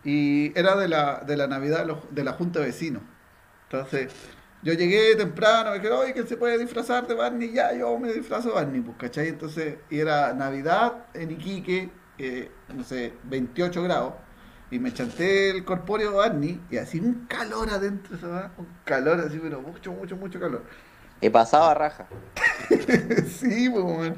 Y 0.04 0.58
era 0.58 0.76
de 0.76 0.88
la, 0.88 1.24
de 1.26 1.38
la 1.38 1.48
Navidad 1.48 1.86
de, 2.10 2.24
la 2.24 2.34
Junta 2.34 2.60
de 2.60 2.68
Vecinos. 2.68 3.04
Entonces, 3.64 4.12
yo 4.64 4.74
llegué 4.74 5.16
temprano, 5.16 5.72
me 5.72 5.80
dije, 5.80 5.92
oye, 5.92 6.14
¿quién 6.14 6.28
se 6.28 6.38
puede 6.38 6.58
disfrazar 6.58 7.06
de 7.08 7.14
Barney? 7.14 7.52
Ya, 7.52 7.74
yo 7.74 7.98
me 8.00 8.12
disfrazo 8.12 8.50
de 8.50 8.56
Barney, 8.56 8.82
pues, 8.82 8.98
¿cachai? 8.98 9.28
Entonces, 9.28 9.78
y 9.90 10.00
era 10.00 10.34
Navidad 10.34 11.06
en 11.14 11.32
Iquique, 11.32 11.90
eh, 12.18 12.52
no 12.74 12.84
sé, 12.84 13.14
28 13.24 13.84
grados, 13.84 14.14
y 14.72 14.80
me 14.80 14.94
chanté 14.94 15.50
el 15.50 15.66
corpóreo 15.66 16.12
de 16.12 16.18
Barney, 16.18 16.62
y 16.70 16.78
así 16.78 17.00
un 17.00 17.26
calor 17.28 17.70
adentro, 17.70 18.18
¿sabes? 18.18 18.52
Un 18.58 18.68
calor 18.86 19.20
así, 19.20 19.40
pero 19.42 19.62
mucho, 19.62 19.92
mucho, 19.92 20.16
mucho 20.16 20.40
calor. 20.40 20.64
Y 21.22 21.30
pasaba 21.30 21.74
raja. 21.74 22.08
sí, 23.28 23.70
pues, 23.70 24.14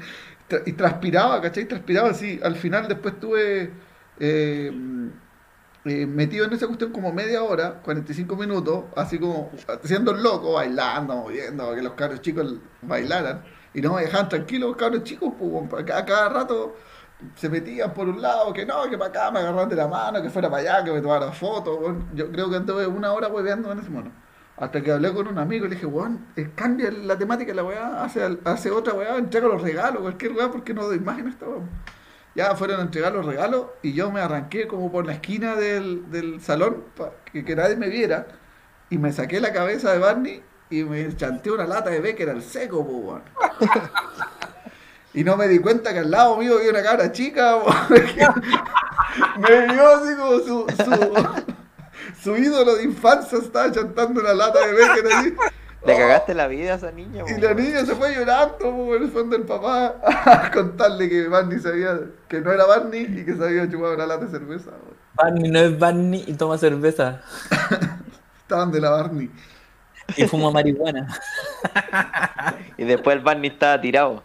y 0.66 0.72
transpiraba, 0.72 1.40
¿cachai? 1.40 1.64
Transpiraba 1.64 2.10
así. 2.10 2.38
Al 2.42 2.56
final 2.56 2.88
después 2.88 3.14
estuve 3.14 3.70
eh, 4.18 4.70
eh, 5.84 6.06
metido 6.06 6.44
en 6.44 6.52
esa 6.52 6.66
cuestión 6.66 6.92
como 6.92 7.12
media 7.12 7.42
hora, 7.42 7.80
45 7.82 8.36
minutos, 8.36 8.84
así 8.96 9.18
como 9.18 9.50
haciendo 9.82 10.12
el 10.12 10.22
loco, 10.22 10.52
bailando, 10.52 11.16
moviendo, 11.16 11.74
que 11.74 11.82
los 11.82 11.94
cabros 11.94 12.20
chicos 12.20 12.54
bailaran. 12.82 13.42
Y 13.74 13.80
no 13.80 13.94
me 13.94 14.02
dejaban 14.02 14.28
tranquilos 14.28 14.70
los 14.70 14.76
cabros 14.76 15.02
chicos, 15.02 15.32
pues, 15.38 15.90
a 15.90 16.04
cada, 16.04 16.28
rato 16.28 16.76
se 17.34 17.48
metían 17.48 17.92
por 17.94 18.08
un 18.08 18.22
lado, 18.22 18.52
que 18.52 18.64
no, 18.64 18.88
que 18.88 18.96
para 18.96 19.10
acá, 19.10 19.30
me 19.32 19.40
agarraban 19.40 19.68
de 19.68 19.76
la 19.76 19.88
mano, 19.88 20.22
que 20.22 20.30
fuera 20.30 20.48
para 20.48 20.62
allá, 20.62 20.84
que 20.84 20.92
me 20.92 21.00
tomara 21.00 21.32
fotos. 21.32 21.78
Yo 22.14 22.30
creo 22.30 22.48
que 22.48 22.56
anduve 22.56 22.86
una 22.86 23.12
hora 23.12 23.28
hueveando 23.28 23.72
en 23.72 23.80
ese 23.80 23.90
mono. 23.90 24.12
Hasta 24.56 24.80
que 24.82 24.92
hablé 24.92 25.12
con 25.12 25.26
un 25.26 25.38
amigo 25.38 25.66
y 25.66 25.70
le 25.70 25.74
dije, 25.74 25.86
weón, 25.86 26.26
eh, 26.36 26.50
cambia 26.54 26.92
la 26.92 27.18
temática 27.18 27.52
la 27.54 27.64
weá, 27.64 28.04
hace, 28.04 28.38
hace 28.44 28.70
otra 28.70 28.94
weá, 28.94 29.16
entrega 29.16 29.48
los 29.48 29.62
regalos, 29.62 30.02
cualquier 30.02 30.32
weá, 30.32 30.50
porque 30.50 30.74
no 30.74 30.84
doy 30.84 30.98
imagen 30.98 31.26
a 31.26 31.30
esta 31.30 31.46
weá. 31.46 31.62
Ya 32.34 32.54
fueron 32.56 32.80
a 32.80 32.82
entregar 32.82 33.12
los 33.12 33.26
regalos 33.26 33.66
y 33.82 33.92
yo 33.92 34.10
me 34.10 34.20
arranqué 34.20 34.66
como 34.66 34.90
por 34.90 35.06
la 35.06 35.12
esquina 35.12 35.54
del, 35.54 36.10
del 36.10 36.40
salón 36.40 36.84
para 36.96 37.12
que, 37.30 37.56
nadie 37.56 37.76
me 37.76 37.88
viera 37.88 38.26
y 38.88 38.98
me 38.98 39.12
saqué 39.12 39.40
la 39.40 39.52
cabeza 39.52 39.92
de 39.92 39.98
Barney 39.98 40.42
y 40.70 40.84
me 40.84 41.14
chanté 41.16 41.50
una 41.50 41.66
lata 41.66 41.90
de 41.90 42.00
Becker 42.00 42.30
al 42.30 42.42
seco, 42.42 42.80
weón. 42.80 43.22
Y 45.14 45.24
no 45.24 45.36
me 45.36 45.46
di 45.46 45.58
cuenta 45.58 45.92
que 45.92 45.98
al 45.98 46.10
lado 46.10 46.38
mío 46.38 46.56
había 46.56 46.70
una 46.70 46.82
cabra 46.82 47.12
chica, 47.12 47.58
me 49.38 49.72
vio 49.72 49.88
así 49.88 50.16
como 50.16 50.38
su, 50.38 50.66
su, 50.74 52.22
su 52.22 52.36
ídolo 52.38 52.76
de 52.76 52.84
infancia 52.84 53.38
estaba 53.38 53.70
chantando 53.70 54.22
una 54.22 54.32
lata 54.32 54.66
de 54.66 54.72
Becker 54.72 55.12
así. 55.12 55.34
Le 55.84 55.96
cagaste 55.96 56.34
la 56.34 56.46
vida 56.46 56.74
a 56.74 56.76
esa 56.76 56.92
niña, 56.92 57.24
Y 57.26 57.40
la 57.40 57.54
niña 57.54 57.84
se 57.84 57.94
fue 57.96 58.14
llorando 58.14 58.56
po, 58.58 58.94
en 58.94 59.02
el 59.02 59.10
fondo 59.10 59.36
del 59.36 59.46
papá 59.46 59.96
a 60.04 60.50
contarle 60.52 61.08
que 61.08 61.26
Barney 61.26 61.58
sabía 61.58 61.98
que 62.28 62.40
no 62.40 62.52
era 62.52 62.66
Barney 62.66 63.02
y 63.02 63.24
que 63.24 63.34
se 63.34 63.44
había 63.44 63.68
chupado 63.68 63.94
una 63.94 64.06
lata 64.06 64.26
de 64.26 64.30
cerveza. 64.30 64.70
po. 64.70 64.94
Barney 65.14 65.50
no 65.50 65.58
es 65.58 65.78
Barney 65.78 66.24
y 66.26 66.34
toma 66.34 66.56
cerveza. 66.56 67.20
Estaban 68.42 68.70
de 68.70 68.80
la 68.80 68.90
Barney. 68.90 69.30
Y 70.16 70.24
fuma 70.26 70.50
marihuana. 70.50 71.08
Y 72.78 72.84
después 72.84 73.16
el 73.16 73.22
Barney 73.22 73.50
estaba 73.50 73.80
tirado. 73.80 74.24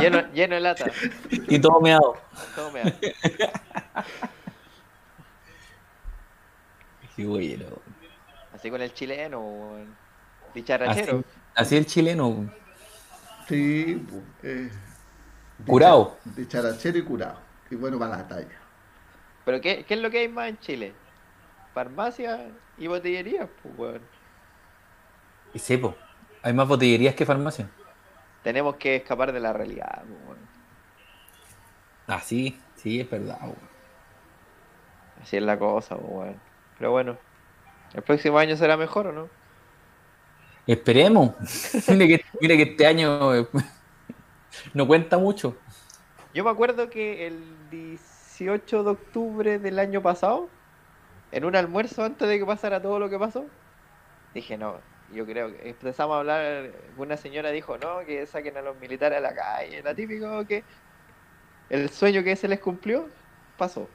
lleno, 0.00 0.32
lleno 0.32 0.54
de 0.56 0.60
lata. 0.60 0.86
Y 1.30 1.58
todo 1.58 1.80
meado. 1.80 2.16
Todo 2.54 2.70
meado. 2.72 2.90
Qué 7.14 7.26
bueno. 7.26 7.66
Así 8.52 8.70
con 8.70 8.80
el 8.82 8.92
chileno, 8.92 9.40
weón. 9.40 9.99
Dicharachero. 10.54 11.18
Así, 11.18 11.26
así 11.54 11.76
el 11.76 11.86
chileno. 11.86 12.50
Sí, 13.48 14.06
eh, 14.42 14.70
Curado. 15.66 16.16
De 16.24 16.46
charachero 16.46 16.98
y 16.98 17.02
curado. 17.02 17.38
Y 17.70 17.74
bueno 17.76 17.98
para 17.98 18.18
la 18.18 18.28
talla. 18.28 18.58
¿Pero 19.44 19.60
qué, 19.60 19.84
qué 19.84 19.94
es 19.94 20.00
lo 20.00 20.10
que 20.10 20.20
hay 20.20 20.28
más 20.28 20.48
en 20.48 20.58
Chile? 20.58 20.94
Farmacia 21.74 22.48
y 22.78 22.86
botillería, 22.86 23.48
pues, 23.62 23.78
weón. 23.78 24.02
Y 25.54 25.58
sí, 25.58 25.76
po. 25.76 25.94
Hay 26.42 26.52
más 26.52 26.66
botillerías 26.66 27.14
que 27.14 27.26
farmacia. 27.26 27.68
Tenemos 28.42 28.76
que 28.76 28.96
escapar 28.96 29.32
de 29.32 29.40
la 29.40 29.52
realidad, 29.52 30.02
pues, 30.02 30.20
weón. 30.26 30.38
Ah, 32.06 32.20
sí, 32.20 32.58
sí, 32.76 33.00
es 33.00 33.10
verdad, 33.10 33.40
weón. 33.42 33.70
Así 35.22 35.36
es 35.36 35.42
la 35.42 35.58
cosa, 35.58 35.96
pues. 35.96 36.34
Pero 36.78 36.90
bueno, 36.92 37.18
¿el 37.94 38.02
próximo 38.02 38.38
año 38.38 38.56
será 38.56 38.76
mejor 38.76 39.08
o 39.08 39.12
no? 39.12 39.28
Esperemos. 40.70 41.32
mire, 41.88 42.06
que, 42.06 42.24
mire 42.40 42.56
que 42.56 42.62
este 42.62 42.86
año 42.86 43.34
eh, 43.34 43.44
no 44.74 44.86
cuenta 44.86 45.18
mucho. 45.18 45.56
Yo 46.32 46.44
me 46.44 46.50
acuerdo 46.50 46.88
que 46.88 47.26
el 47.26 47.42
18 47.72 48.84
de 48.84 48.90
octubre 48.90 49.58
del 49.58 49.80
año 49.80 50.00
pasado, 50.00 50.48
en 51.32 51.44
un 51.44 51.56
almuerzo 51.56 52.04
antes 52.04 52.28
de 52.28 52.38
que 52.38 52.46
pasara 52.46 52.80
todo 52.80 53.00
lo 53.00 53.10
que 53.10 53.18
pasó, 53.18 53.46
dije, 54.32 54.56
no, 54.56 54.76
yo 55.12 55.26
creo 55.26 55.52
que 55.52 55.70
empezamos 55.70 56.14
a 56.14 56.18
hablar, 56.20 56.70
una 56.96 57.16
señora 57.16 57.50
dijo, 57.50 57.76
no, 57.76 58.06
que 58.06 58.24
saquen 58.26 58.56
a 58.56 58.62
los 58.62 58.78
militares 58.78 59.18
a 59.18 59.20
la 59.20 59.34
calle, 59.34 59.78
era 59.78 59.92
típico 59.92 60.46
que 60.46 60.62
el 61.68 61.90
sueño 61.90 62.22
que 62.22 62.36
se 62.36 62.46
les 62.46 62.60
cumplió, 62.60 63.08
pasó. 63.58 63.88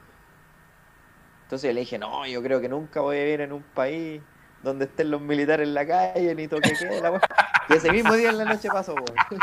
Entonces 1.44 1.72
le 1.72 1.80
dije, 1.80 1.98
no, 1.98 2.26
yo 2.26 2.42
creo 2.42 2.60
que 2.60 2.68
nunca 2.68 3.00
voy 3.00 3.16
a 3.16 3.24
vivir 3.24 3.40
en 3.40 3.54
un 3.54 3.62
país 3.62 4.20
donde 4.66 4.84
estén 4.86 5.10
los 5.10 5.20
militares 5.20 5.66
en 5.66 5.74
la 5.74 5.86
calle, 5.86 6.34
ni 6.34 6.48
toque 6.48 6.72
quede, 6.78 7.00
la 7.00 7.12
wea. 7.12 7.20
Y 7.68 7.72
ese 7.74 7.90
mismo 7.92 8.12
día 8.14 8.30
en 8.30 8.38
la 8.38 8.44
noche 8.44 8.68
pasó, 8.68 8.94
weón. 8.94 9.40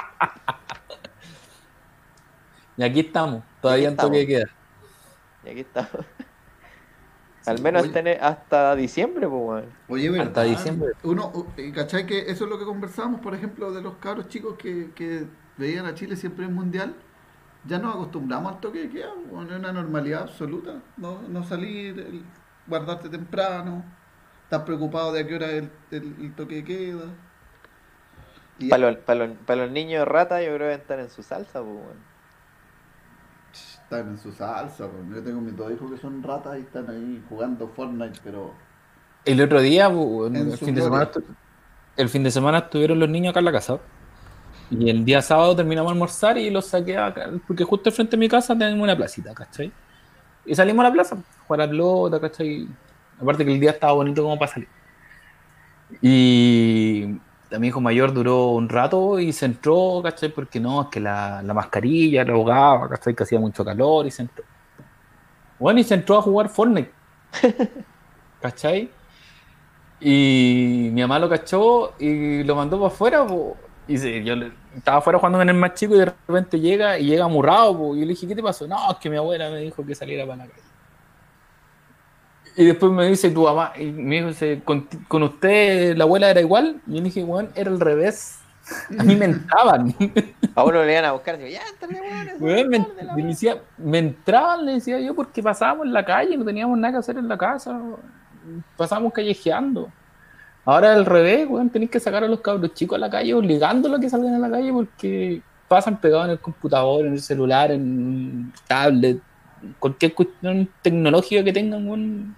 Y 2.77 2.83
aquí 2.83 2.99
estamos, 3.01 3.43
todavía 3.61 3.89
en 3.89 3.95
toque 3.97 4.17
de 4.19 4.27
queda. 4.27 4.45
Y 5.45 5.49
aquí 5.49 5.59
está. 5.61 5.89
Al 7.45 7.61
menos 7.61 7.83
oye. 7.83 7.99
hasta, 8.19 8.27
hasta 8.27 8.75
diciembre, 8.75 9.27
pues, 9.27 9.41
weón. 9.41 9.65
Oye, 9.89 10.07
Hasta 10.09 10.41
¿verdad? 10.41 10.43
diciembre. 10.45 10.89
Uno, 11.03 11.47
y 11.57 11.71
¿cachai? 11.71 12.05
Que 12.05 12.19
eso 12.31 12.45
es 12.45 12.49
lo 12.49 12.57
que 12.57 12.65
conversamos, 12.65 13.19
por 13.21 13.35
ejemplo, 13.35 13.71
de 13.73 13.81
los 13.81 13.95
cabros 13.95 14.27
chicos 14.29 14.55
que, 14.57 14.91
que 14.95 15.25
veían 15.57 15.85
a 15.85 15.93
Chile 15.93 16.15
siempre 16.15 16.45
en 16.45 16.53
mundial. 16.53 16.95
Ya 17.65 17.79
nos 17.79 17.95
acostumbramos 17.95 18.53
al 18.53 18.59
toque 18.59 18.79
de 18.79 18.89
queda, 18.89 19.09
bueno, 19.31 19.53
es 19.53 19.59
una 19.59 19.71
normalidad 19.71 20.23
absoluta. 20.23 20.81
No, 20.97 21.21
no 21.29 21.43
salir, 21.45 21.97
el- 21.99 22.23
guardarte 22.67 23.07
temprano, 23.09 23.83
estar 24.43 24.65
preocupado 24.65 25.11
de 25.13 25.21
a 25.21 25.27
qué 25.27 25.35
hora 25.35 25.51
el, 25.51 25.71
el- 25.91 26.15
el 26.21 26.35
toque 26.35 26.55
de 26.57 26.63
queda. 26.63 27.19
Y 28.57 28.67
Para 28.67 28.91
los, 28.91 28.97
los, 29.07 29.37
para 29.45 29.63
los 29.63 29.71
niños 29.71 30.05
ratas, 30.07 30.43
yo 30.45 30.53
creo 30.55 30.67
que 30.69 30.73
están 30.81 30.99
en 30.99 31.09
su 31.09 31.23
salsa, 31.23 31.63
pues, 31.63 31.97
están 33.51 34.09
en 34.09 34.17
su 34.17 34.31
salsa. 34.33 34.89
pues. 34.91 35.07
Yo 35.09 35.23
tengo 35.23 35.41
mis 35.41 35.55
dos 35.55 35.71
hijos 35.71 35.91
que 35.91 35.97
son 35.97 36.21
ratas 36.23 36.57
y 36.57 36.61
están 36.61 36.89
ahí 36.89 37.23
jugando 37.27 37.67
Fortnite, 37.69 38.19
pero 38.23 38.53
El 39.25 39.41
otro 39.41 39.61
día, 39.61 39.89
po, 39.89 40.27
En 40.33 40.51
el 40.51 40.57
fin, 40.59 40.75
de 40.75 40.81
semana, 40.81 41.05
estu- 41.11 41.37
el 41.97 42.09
fin 42.09 42.23
de 42.23 42.31
semana 42.31 42.59
estuvieron 42.59 42.99
los 42.99 43.09
niños 43.09 43.31
acá 43.31 43.39
en 43.39 43.45
la 43.45 43.51
casa. 43.53 43.81
Y 44.69 44.89
el 44.89 45.05
día 45.05 45.21
sábado 45.21 45.55
terminamos 45.55 45.91
de 45.91 45.93
almorzar 45.95 46.37
y 46.37 46.49
los 46.51 46.69
saqué 46.69 46.97
acá, 46.97 47.31
porque 47.47 47.63
justo 47.65 47.89
al 47.89 47.95
frente 47.95 48.11
de 48.17 48.19
mi 48.21 48.29
casa 48.29 48.57
tenemos 48.57 48.83
una 48.83 48.97
placita, 48.97 49.33
¿cachai? 49.35 49.77
Y 50.45 50.55
salimos 50.55 50.85
a 50.85 50.89
la 50.89 50.93
plaza, 50.93 51.15
a 51.17 51.43
jugar 51.45 51.61
a 51.63 51.69
pelota, 51.69 52.21
¿cachai? 52.21 52.77
Aparte 53.19 53.45
que 53.45 53.53
el 53.53 53.59
día 53.59 53.71
estaba 53.71 53.93
bonito 53.93 54.23
como 54.23 54.37
para 54.39 54.51
salir. 54.51 54.69
Y 56.01 57.19
mi 57.59 57.67
hijo 57.67 57.81
mayor 57.81 58.13
duró 58.13 58.47
un 58.49 58.67
rato 58.69 59.19
y 59.19 59.31
se 59.33 59.45
entró, 59.45 60.01
¿cachai? 60.03 60.29
Porque 60.33 60.59
no, 60.59 60.83
es 60.83 60.87
que 60.89 60.99
la, 60.99 61.41
la 61.43 61.53
mascarilla 61.53 62.23
lo 62.23 62.35
ahogaba, 62.35 62.89
¿cachai? 62.89 63.15
Que 63.15 63.23
hacía 63.23 63.39
mucho 63.39 63.63
calor 63.65 64.07
y 64.07 64.11
se 64.11 64.23
entró. 64.23 64.45
Bueno, 65.59 65.79
y 65.79 65.83
se 65.83 65.95
entró 65.95 66.17
a 66.17 66.21
jugar 66.21 66.49
Fortnite. 66.49 66.91
¿Cachai? 68.39 68.95
Y 69.99 70.89
mi 70.91 71.01
mamá 71.01 71.19
lo 71.19 71.29
cachó 71.29 71.95
y 71.99 72.43
lo 72.43 72.55
mandó 72.55 72.77
para 72.77 72.87
afuera, 72.93 73.25
po. 73.27 73.57
Y 73.87 73.97
yo 74.23 74.35
le- 74.35 74.53
estaba 74.75 74.97
afuera 74.99 75.19
jugando 75.19 75.39
con 75.39 75.49
el 75.49 75.55
más 75.55 75.73
chico 75.75 75.95
y 75.95 75.99
de 75.99 76.05
repente 76.27 76.59
llega 76.59 76.97
y 76.99 77.05
llega 77.05 77.25
amurrado, 77.25 77.77
po. 77.77 77.95
Y 77.95 77.99
yo 78.01 78.05
le 78.05 78.09
dije, 78.13 78.27
¿qué 78.27 78.35
te 78.35 78.43
pasó? 78.43 78.67
No, 78.67 78.91
es 78.91 78.97
que 78.97 79.09
mi 79.09 79.17
abuela 79.17 79.49
me 79.49 79.59
dijo 79.59 79.85
que 79.85 79.95
saliera 79.95 80.25
para 80.25 80.45
la 80.45 80.51
calle. 80.51 80.62
Y 82.55 82.65
después 82.65 82.91
me 82.91 83.07
dice 83.07 83.31
tu 83.31 83.43
mamá, 83.43 83.73
y 83.77 83.85
me 83.85 84.15
dijo, 84.17 84.27
dice, 84.27 84.61
¿con, 84.63 84.87
con 85.07 85.23
usted 85.23 85.97
la 85.97 86.03
abuela 86.03 86.29
era 86.29 86.39
igual? 86.41 86.81
Y 86.85 86.91
yo 86.91 86.97
le 86.97 87.03
dije, 87.03 87.23
bueno, 87.23 87.49
era 87.55 87.71
al 87.71 87.79
revés. 87.79 88.39
A 88.97 89.03
mí 89.03 89.15
me 89.15 89.25
entraban. 89.25 89.93
A 90.55 90.63
uno 90.63 90.83
le 90.85 90.91
iban 90.93 91.05
a 91.05 91.11
buscar, 91.13 91.37
digo, 91.37 91.49
ya, 91.49 91.61
Weón, 92.39 92.69
me, 92.69 92.79
tarde, 92.79 92.93
me 93.03 93.13
weá". 93.15 93.27
decía, 93.27 93.57
me 93.77 93.97
entraban, 93.97 94.65
le 94.65 94.73
decía 94.73 94.99
yo, 94.99 95.15
porque 95.15 95.41
pasábamos 95.41 95.87
en 95.87 95.93
la 95.93 96.05
calle, 96.05 96.37
no 96.37 96.45
teníamos 96.45 96.77
nada 96.77 96.93
que 96.93 96.99
hacer 96.99 97.17
en 97.17 97.27
la 97.27 97.37
casa, 97.37 97.79
pasábamos 98.77 99.13
callejeando. 99.13 99.89
Ahora 100.65 100.93
al 100.93 101.05
revés, 101.05 101.47
weón, 101.49 101.69
tenéis 101.69 101.91
que 101.91 101.99
sacar 101.99 102.23
a 102.23 102.27
los 102.27 102.39
cabros 102.39 102.73
chicos 102.73 102.95
a 102.95 102.99
la 102.99 103.09
calle, 103.09 103.33
obligándolos 103.33 103.97
a 103.97 104.01
que 104.01 104.09
salgan 104.09 104.35
a 104.35 104.39
la 104.39 104.49
calle, 104.49 104.71
porque 104.71 105.41
pasan 105.67 105.99
pegados 105.99 106.25
en 106.25 106.31
el 106.31 106.39
computador, 106.39 107.05
en 107.05 107.13
el 107.13 107.21
celular, 107.21 107.71
en 107.71 108.53
tablet, 108.67 109.19
cualquier 109.79 110.13
cuestión 110.13 110.69
tecnológica 110.81 111.43
que 111.43 111.51
tengan, 111.51 111.87
weón. 111.87 112.35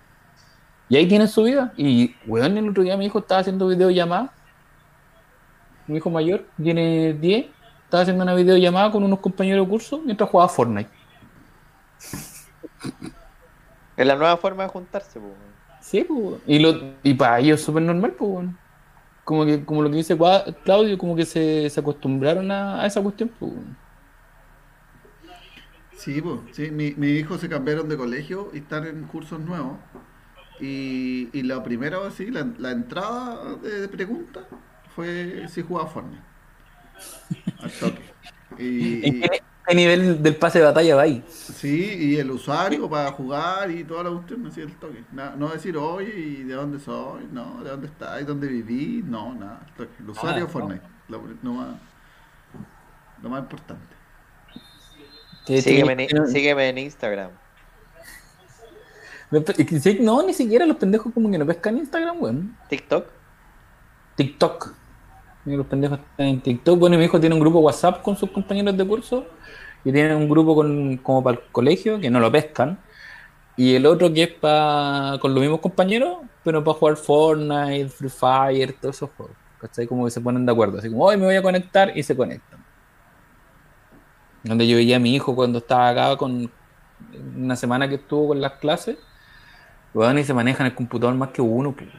Y 0.89 0.97
ahí 0.97 1.07
tienen 1.07 1.27
su 1.27 1.43
vida. 1.43 1.73
Y, 1.77 2.15
weón, 2.27 2.57
el 2.57 2.69
otro 2.69 2.83
día 2.83 2.97
mi 2.97 3.05
hijo 3.05 3.19
estaba 3.19 3.41
haciendo 3.41 3.67
videollamadas. 3.67 4.31
Mi 5.87 5.97
hijo 5.97 6.09
mayor 6.09 6.45
tiene 6.57 7.13
10 7.13 7.45
estaba 7.85 8.01
haciendo 8.01 8.23
una 8.23 8.33
videollamada 8.33 8.91
con 8.91 9.03
unos 9.03 9.19
compañeros 9.19 9.65
de 9.65 9.69
curso 9.69 10.01
mientras 10.03 10.29
jugaba 10.29 10.49
Fortnite. 10.49 10.89
Es 13.97 14.05
la 14.05 14.17
nueva 14.17 14.35
forma 14.35 14.63
de 14.63 14.69
juntarse, 14.69 15.21
pues, 15.21 15.31
weón. 15.31 15.53
Sí, 15.79 16.03
pues. 16.03 16.41
Y, 16.45 16.59
lo, 16.59 16.95
y 17.01 17.13
para 17.13 17.39
ellos 17.39 17.61
es 17.61 17.65
súper 17.65 17.83
normal, 17.83 18.11
pues. 18.11 18.29
weón. 18.29 18.57
Como, 19.23 19.45
que, 19.45 19.63
como 19.63 19.81
lo 19.81 19.89
que 19.89 19.95
dice 19.95 20.17
Claudio, 20.65 20.97
como 20.97 21.15
que 21.15 21.25
se, 21.25 21.69
se 21.69 21.79
acostumbraron 21.79 22.51
a, 22.51 22.81
a 22.81 22.85
esa 22.85 23.01
cuestión, 23.01 23.31
pues. 23.39 23.53
weón. 23.53 23.77
Sí, 25.95 26.21
pues, 26.21 26.41
sí, 26.51 26.71
mi, 26.71 26.91
mi 26.95 27.11
hijo 27.11 27.37
se 27.37 27.47
cambiaron 27.47 27.87
de 27.87 27.95
colegio 27.95 28.49
y 28.53 28.57
están 28.57 28.85
en 28.85 29.05
cursos 29.05 29.39
nuevos. 29.39 29.77
Y, 30.59 31.29
y 31.37 31.43
la 31.43 31.63
primera, 31.63 32.09
sí, 32.11 32.31
la, 32.31 32.45
la 32.57 32.71
entrada 32.71 33.55
de, 33.57 33.81
de 33.81 33.89
pregunta 33.89 34.47
fue 34.87 35.47
si 35.49 35.61
jugaba 35.63 35.89
Fortnite. 35.89 36.23
Al 37.59 37.73
toque. 37.73 38.15
Y, 38.57 39.01
¿En 39.07 39.21
qué, 39.21 39.29
qué 39.67 39.75
nivel 39.75 40.21
del 40.23 40.37
pase 40.37 40.59
de 40.59 40.65
batalla 40.65 40.95
va 40.95 41.03
ahí? 41.03 41.23
sí, 41.27 41.93
y 41.99 42.17
el 42.17 42.31
usuario 42.31 42.89
para 42.89 43.11
jugar 43.11 43.71
y 43.71 43.83
toda 43.83 44.03
la 44.05 44.11
cuestión, 44.11 44.45
así 44.47 44.61
el 44.61 44.77
toque. 44.77 45.05
No 45.11 45.49
decir, 45.49 45.77
oye, 45.77 46.13
¿y 46.17 46.43
de 46.43 46.53
dónde 46.55 46.79
soy? 46.79 47.27
No, 47.31 47.63
¿de 47.63 47.69
dónde 47.71 47.87
estás? 47.87 48.25
¿Dónde 48.25 48.47
viví? 48.47 49.03
No, 49.05 49.33
nada. 49.35 49.61
el 49.67 49.73
toque. 49.73 49.95
El 49.99 50.09
usuario 50.09 50.45
Ah, 50.45 50.49
Fortnite. 50.49 50.85
Lo, 51.07 51.21
lo 51.41 51.51
más, 51.53 51.77
lo 53.21 53.29
más 53.29 53.41
importante. 53.41 53.95
Sígueme, 55.45 56.07
en, 56.09 56.27
sígueme 56.27 56.69
en 56.69 56.77
Instagram. 56.79 57.31
No, 59.31 60.23
ni 60.23 60.33
siquiera 60.33 60.65
los 60.65 60.77
pendejos 60.77 61.13
como 61.13 61.29
que 61.31 61.37
no 61.37 61.45
pescan 61.45 61.77
Instagram, 61.77 62.21
weón. 62.21 62.57
TikTok. 62.69 63.07
TikTok. 64.15 64.73
Mira, 65.45 65.57
Los 65.57 65.67
pendejos 65.67 65.99
están 65.99 66.27
en 66.27 66.41
TikTok. 66.41 66.79
Bueno, 66.79 66.97
mi 66.97 67.05
hijo 67.05 67.19
tiene 67.19 67.35
un 67.35 67.41
grupo 67.41 67.59
WhatsApp 67.59 68.01
con 68.01 68.15
sus 68.15 68.31
compañeros 68.31 68.77
de 68.77 68.85
curso. 68.85 69.25
Y 69.83 69.91
tiene 69.91 70.15
un 70.15 70.27
grupo 70.27 70.55
con, 70.55 70.97
como 70.97 71.23
para 71.23 71.37
el 71.37 71.43
colegio, 71.51 71.99
que 71.99 72.09
no 72.09 72.19
lo 72.19 72.31
pescan. 72.31 72.79
Y 73.57 73.75
el 73.75 73.85
otro 73.85 74.11
que 74.11 74.23
es 74.23 74.29
para 74.33 75.17
con 75.21 75.33
los 75.33 75.41
mismos 75.41 75.61
compañeros, 75.61 76.17
pero 76.43 76.63
para 76.63 76.77
jugar 76.77 76.97
Fortnite, 76.97 77.89
Free 77.89 78.09
Fire, 78.09 78.75
todos 78.81 78.95
esos 78.95 79.09
juegos. 79.15 79.35
¿Cachai? 79.59 79.87
Como 79.87 80.05
que 80.05 80.11
se 80.11 80.21
ponen 80.21 80.45
de 80.45 80.51
acuerdo. 80.51 80.79
Así 80.79 80.89
como, 80.89 81.05
hoy 81.05 81.17
me 81.17 81.25
voy 81.25 81.35
a 81.35 81.41
conectar 81.41 81.97
y 81.97 82.03
se 82.03 82.15
conectan. 82.15 82.63
Donde 84.43 84.67
yo 84.67 84.77
veía 84.77 84.97
a 84.97 84.99
mi 84.99 85.15
hijo 85.15 85.35
cuando 85.35 85.59
estaba 85.59 85.89
acá 85.89 86.17
con 86.17 86.51
una 87.35 87.55
semana 87.55 87.87
que 87.87 87.95
estuvo 87.95 88.29
con 88.29 88.41
las 88.41 88.53
clases. 88.53 88.97
Weón, 89.95 90.19
y 90.19 90.25
se 90.25 90.33
maneja 90.33 90.61
en 90.61 90.67
el 90.67 90.75
computador 90.75 91.15
más 91.15 91.29
que 91.29 91.41
uno. 91.41 91.71
pues. 91.71 91.89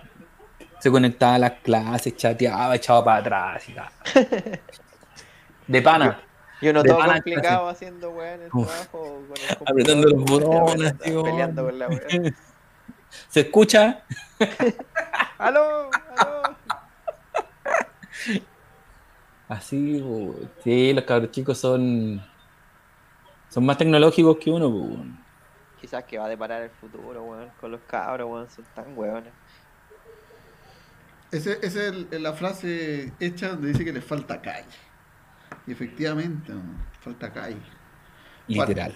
Se 0.80 0.90
conectaba 0.90 1.36
a 1.36 1.38
las 1.38 1.52
clases, 1.62 2.14
chateaba, 2.14 2.76
echaba 2.76 3.02
para 3.02 3.18
atrás 3.20 3.68
y 3.70 3.72
tal. 3.72 3.88
De 5.66 5.82
pana. 5.82 6.20
Y 6.60 6.68
uno 6.68 6.82
De 6.82 6.90
todo 6.90 7.04
complicado 7.04 7.68
haciendo 7.68 8.10
weón 8.10 8.42
el 8.42 8.50
Uf. 8.52 8.66
trabajo. 8.68 9.22
Con 9.26 9.36
el 9.36 9.56
Apretando 9.66 10.08
los 10.08 10.24
botones, 10.24 10.98
tío. 10.98 11.22
Peleando 11.22 11.64
con 11.64 11.78
la 11.78 11.88
weón. 11.88 12.36
¿Se 13.28 13.40
escucha? 13.40 14.02
¡Aló! 15.38 15.88
¡Aló! 16.18 16.56
Así, 19.48 20.00
po. 20.00 20.34
sí, 20.62 20.92
los 20.92 21.04
cabros 21.04 21.30
chicos 21.30 21.56
son 21.56 22.22
son 23.48 23.64
más 23.64 23.78
tecnológicos 23.78 24.36
que 24.36 24.50
uno, 24.50 24.68
weón. 24.68 25.25
Quizás 25.80 26.04
que 26.04 26.18
va 26.18 26.24
a 26.26 26.28
deparar 26.28 26.62
el 26.62 26.70
futuro, 26.70 27.22
weón. 27.22 27.50
Con 27.60 27.70
los 27.72 27.80
cabros, 27.82 28.28
weón. 28.30 28.50
Son 28.50 28.64
tan 28.74 28.96
weones. 28.96 29.32
Esa 31.32 31.50
es 31.52 31.76
el- 31.76 32.08
la 32.22 32.32
frase 32.32 33.12
hecha 33.20 33.48
donde 33.50 33.68
dice 33.68 33.84
que 33.84 33.92
le 33.92 34.00
falta 34.00 34.40
calle. 34.40 34.66
Y 35.66 35.72
efectivamente, 35.72 36.52
¿no? 36.52 36.62
falta 37.00 37.32
calle. 37.32 37.56
Literal. 38.48 38.94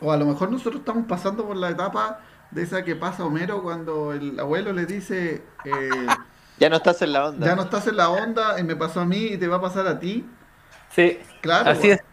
O 0.00 0.12
a 0.12 0.16
lo 0.16 0.26
mejor 0.26 0.50
nosotros 0.50 0.80
estamos 0.80 1.06
pasando 1.06 1.46
por 1.46 1.56
la 1.56 1.70
etapa 1.70 2.20
de 2.50 2.62
esa 2.62 2.84
que 2.84 2.96
pasa 2.96 3.24
Homero 3.24 3.62
cuando 3.62 4.12
el 4.12 4.38
abuelo 4.38 4.72
le 4.72 4.84
dice, 4.86 5.42
eh, 5.64 6.06
Ya 6.58 6.70
no 6.70 6.76
estás 6.76 7.00
en 7.02 7.12
la 7.12 7.26
onda. 7.28 7.46
ya 7.46 7.54
no 7.54 7.62
estás 7.62 7.86
en 7.86 7.96
la 7.98 8.08
onda 8.10 8.58
y 8.58 8.62
me 8.64 8.76
pasó 8.76 9.00
a 9.00 9.04
mí 9.04 9.24
y 9.32 9.36
te 9.38 9.46
va 9.48 9.56
a 9.56 9.60
pasar 9.60 9.86
a 9.86 9.98
ti. 9.98 10.26
Sí, 10.90 11.18
Claro. 11.42 11.70
así 11.70 11.88
weón. 11.88 11.98
es. 11.98 12.04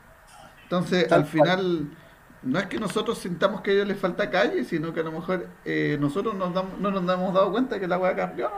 Entonces, 0.63 1.07
Tal 1.07 1.21
al 1.21 1.25
final, 1.27 1.97
no 2.43 2.59
es 2.59 2.65
que 2.67 2.79
nosotros 2.79 3.17
sintamos 3.17 3.61
que 3.61 3.71
a 3.71 3.73
ellos 3.73 3.87
les 3.87 3.97
falta 3.99 4.29
calle, 4.29 4.63
sino 4.65 4.93
que 4.93 4.99
a 4.99 5.03
lo 5.03 5.11
mejor 5.11 5.47
eh, 5.65 5.97
nosotros 5.99 6.35
nos 6.35 6.53
damos- 6.53 6.77
no 6.79 6.91
nos 6.91 7.01
hemos 7.13 7.33
dado 7.33 7.51
cuenta 7.51 7.79
que 7.79 7.87
la 7.87 7.97
weá 7.97 8.15
cambió. 8.15 8.51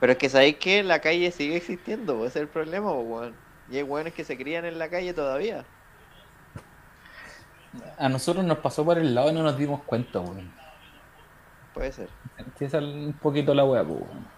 Pero 0.00 0.12
es 0.12 0.18
que 0.18 0.28
sabéis 0.28 0.56
que 0.56 0.82
la 0.82 1.00
calle 1.00 1.30
sigue 1.30 1.56
existiendo, 1.56 2.16
pues, 2.16 2.30
ese 2.30 2.40
es 2.40 2.42
el 2.44 2.48
problema, 2.48 2.92
pues, 2.92 3.06
weón. 3.06 3.34
Y 3.70 3.76
hay 3.78 3.82
weones 3.82 4.12
que 4.14 4.24
se 4.24 4.36
crían 4.36 4.64
en 4.64 4.78
la 4.78 4.88
calle 4.88 5.12
todavía. 5.14 5.64
A 7.98 8.08
nosotros 8.08 8.44
nos 8.44 8.58
pasó 8.58 8.84
por 8.84 8.98
el 8.98 9.14
lado 9.14 9.30
y 9.30 9.34
no 9.34 9.42
nos 9.42 9.56
dimos 9.58 9.82
cuenta, 9.84 10.20
weón. 10.20 10.50
Puede 11.74 11.92
ser. 11.92 12.08
Esa 12.58 12.78
es 12.78 12.84
un 12.84 13.12
poquito 13.20 13.54
la 13.54 13.64
weá, 13.64 13.84
pues, 13.84 14.00
weón. 14.00 14.35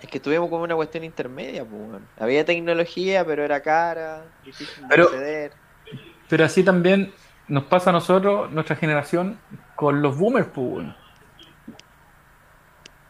Es 0.00 0.08
que 0.08 0.18
tuvimos 0.20 0.48
como 0.48 0.62
una 0.64 0.74
cuestión 0.74 1.04
intermedia, 1.04 1.64
pues, 1.64 1.80
weón. 1.82 2.06
Había 2.18 2.44
tecnología, 2.44 3.24
pero 3.24 3.44
era 3.44 3.60
cara, 3.60 4.24
difícil 4.44 4.82
de 4.82 4.88
Pero- 4.88 5.04
acceder. 5.04 5.52
Pero 6.28 6.44
así 6.44 6.62
también 6.62 7.12
nos 7.48 7.64
pasa 7.64 7.90
a 7.90 7.92
nosotros, 7.92 8.50
nuestra 8.52 8.76
generación, 8.76 9.38
con 9.76 10.00
los 10.02 10.16
boomers, 10.16 10.46
pues, 10.54 10.66
weón. 10.66 10.96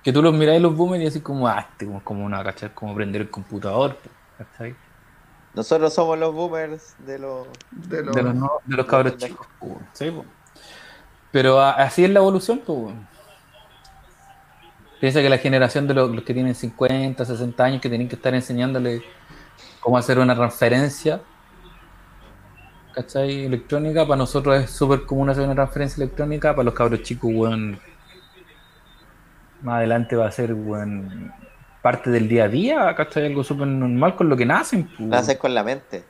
Que 0.02 0.12
tú 0.12 0.22
los 0.22 0.32
miráis 0.34 0.62
los 0.62 0.74
boomers 0.74 1.02
y 1.04 1.06
así 1.06 1.20
como, 1.20 1.46
ah, 1.46 1.66
este 1.70 1.84
como, 1.86 2.02
como 2.02 2.24
una, 2.24 2.42
¿cachai? 2.42 2.70
Como 2.74 2.94
prender 2.94 3.20
el 3.22 3.30
computador, 3.30 3.96
pues, 3.96 4.48
¿cachai? 4.48 4.74
Nosotros 5.52 5.92
somos 5.92 6.18
los 6.18 6.32
boomers 6.34 6.94
de 7.04 7.18
los... 7.18 7.46
De 7.70 8.02
los- 8.02 8.14
De 8.14 8.22
los, 8.22 8.34
no- 8.34 8.52
de 8.64 8.76
los 8.76 8.86
cabros 8.86 9.16
chicos, 9.18 9.46
pues. 9.58 9.74
Sí, 9.92 10.10
pues. 10.10 10.26
Pero 11.32 11.60
a- 11.60 11.72
así 11.72 12.04
es 12.04 12.10
la 12.10 12.20
evolución, 12.20 12.62
pues. 12.64 12.94
Piensa 15.00 15.22
que 15.22 15.30
la 15.30 15.38
generación 15.38 15.86
de 15.88 15.94
los, 15.94 16.10
los 16.10 16.24
que 16.24 16.34
tienen 16.34 16.54
50, 16.54 17.24
60 17.24 17.64
años, 17.64 17.80
que 17.80 17.88
tienen 17.88 18.06
que 18.06 18.16
estar 18.16 18.34
enseñándole 18.34 19.02
cómo 19.80 19.96
hacer 19.96 20.18
una 20.18 20.34
transferencia, 20.34 21.22
¿cachai? 22.94 23.46
Electrónica, 23.46 24.04
para 24.04 24.18
nosotros 24.18 24.62
es 24.62 24.70
súper 24.70 25.06
común 25.06 25.30
hacer 25.30 25.44
una 25.44 25.54
transferencia 25.54 26.04
electrónica, 26.04 26.50
para 26.54 26.64
los 26.64 26.74
cabros 26.74 27.02
chicos, 27.02 27.30
weón, 27.32 27.80
más 29.62 29.76
adelante 29.76 30.16
va 30.16 30.26
a 30.26 30.30
ser, 30.30 30.52
weón, 30.52 31.32
parte 31.80 32.10
del 32.10 32.28
día 32.28 32.44
a 32.44 32.48
día, 32.48 32.94
¿cachai? 32.94 33.26
Algo 33.26 33.42
súper 33.42 33.66
normal 33.66 34.16
con 34.16 34.28
lo 34.28 34.36
que 34.36 34.44
nacen, 34.44 34.86
pues, 34.98 35.12
haces 35.12 35.38
con 35.38 35.54
la 35.54 35.64
mente. 35.64 36.04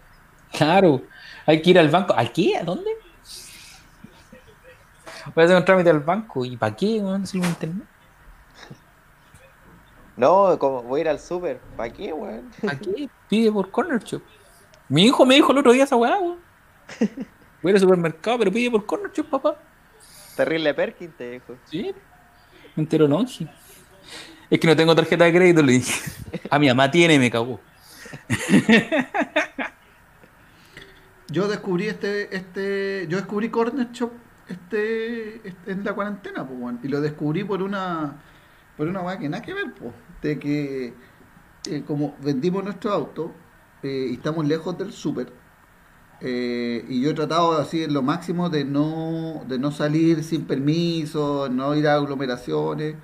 Claro, 0.53 1.03
hay 1.47 1.63
que 1.63 1.71
ir 1.71 1.79
al 1.79 1.89
banco. 1.89 2.13
¿A 2.17 2.25
qué? 2.25 2.57
¿A 2.57 2.65
dónde? 2.65 2.91
Voy 5.35 5.43
a 5.43 5.45
hacer 5.45 5.57
un 5.57 5.65
trámite 5.65 5.91
al 5.91 6.01
banco. 6.01 6.45
¿Y 6.45 6.57
para 6.57 6.75
qué? 6.75 6.87
internet. 6.87 7.87
No, 10.21 10.59
como 10.59 10.83
voy 10.83 11.01
a 11.01 11.03
ir 11.03 11.09
al 11.09 11.19
súper. 11.19 11.59
¿Para 11.77 11.91
qué, 11.93 12.13
weón? 12.13 12.51
¿Para 12.61 12.79
qué? 12.79 13.09
Pide 13.29 13.51
por 13.51 13.71
Corner 13.71 14.03
Shop. 14.05 14.23
Mi 14.89 15.07
hijo 15.07 15.25
me 15.25 15.35
dijo 15.37 15.53
el 15.53 15.59
otro 15.59 15.73
día 15.73 15.85
esa 15.85 15.97
weá, 15.97 16.19
weón. 16.19 16.39
Voy 17.63 17.69
a 17.69 17.71
ir 17.71 17.77
al 17.77 17.81
supermercado, 17.81 18.39
pero 18.39 18.53
pide 18.53 18.71
por 18.71 18.85
Corner 18.85 19.11
Shop, 19.13 19.27
papá. 19.31 19.57
Terrible 20.37 20.75
Perkin 20.75 21.11
te 21.13 21.31
dijo. 21.33 21.57
Sí. 21.71 21.95
Me 22.77 22.83
entero 22.83 23.07
longe. 23.09 23.47
Es 24.51 24.59
que 24.61 24.67
no 24.67 24.77
tengo 24.77 24.95
tarjeta 24.95 25.25
de 25.25 25.33
crédito, 25.33 25.63
le 25.63 25.73
dije. 25.73 26.11
A 26.51 26.59
mi 26.59 26.69
mamá 26.69 26.91
tiene 26.91 27.19
me 27.19 27.31
cagó. 27.31 27.61
Yo 31.29 31.47
descubrí 31.47 31.87
este, 31.87 32.35
este, 32.37 33.07
yo 33.09 33.17
descubrí 33.17 33.51
Corner 33.51 33.93
Shop 33.93 34.11
este, 34.49 35.37
este- 35.49 35.71
en 35.71 35.85
la 35.85 35.93
cuarentena, 35.95 36.45
pues, 36.45 36.59
weón. 36.61 36.81
y 36.83 36.89
lo 36.89 37.01
descubrí 37.01 37.45
por 37.45 37.63
una, 37.63 38.17
por 38.81 38.89
una 38.89 39.03
weá 39.03 39.19
que 39.19 39.29
nada 39.29 39.43
que 39.43 39.53
ver, 39.53 39.75
pues, 39.79 39.93
de 40.23 40.39
que 40.39 40.95
eh, 41.67 41.85
como 41.87 42.17
vendimos 42.23 42.65
nuestro 42.65 42.91
auto 42.93 43.31
eh, 43.83 44.07
y 44.09 44.15
estamos 44.15 44.47
lejos 44.47 44.79
del 44.79 44.91
súper, 44.91 45.31
eh, 46.23 46.87
y 46.89 47.03
yo 47.03 47.11
he 47.11 47.13
tratado 47.13 47.59
así 47.59 47.85
en 47.85 47.93
lo 47.93 48.01
máximo 48.01 48.49
de 48.49 48.65
no, 48.65 49.45
de 49.47 49.59
no 49.59 49.71
salir 49.71 50.25
sin 50.25 50.47
permiso, 50.47 51.51
no 51.51 51.75
ir 51.75 51.87
a 51.89 51.97
aglomeraciones. 51.97 52.97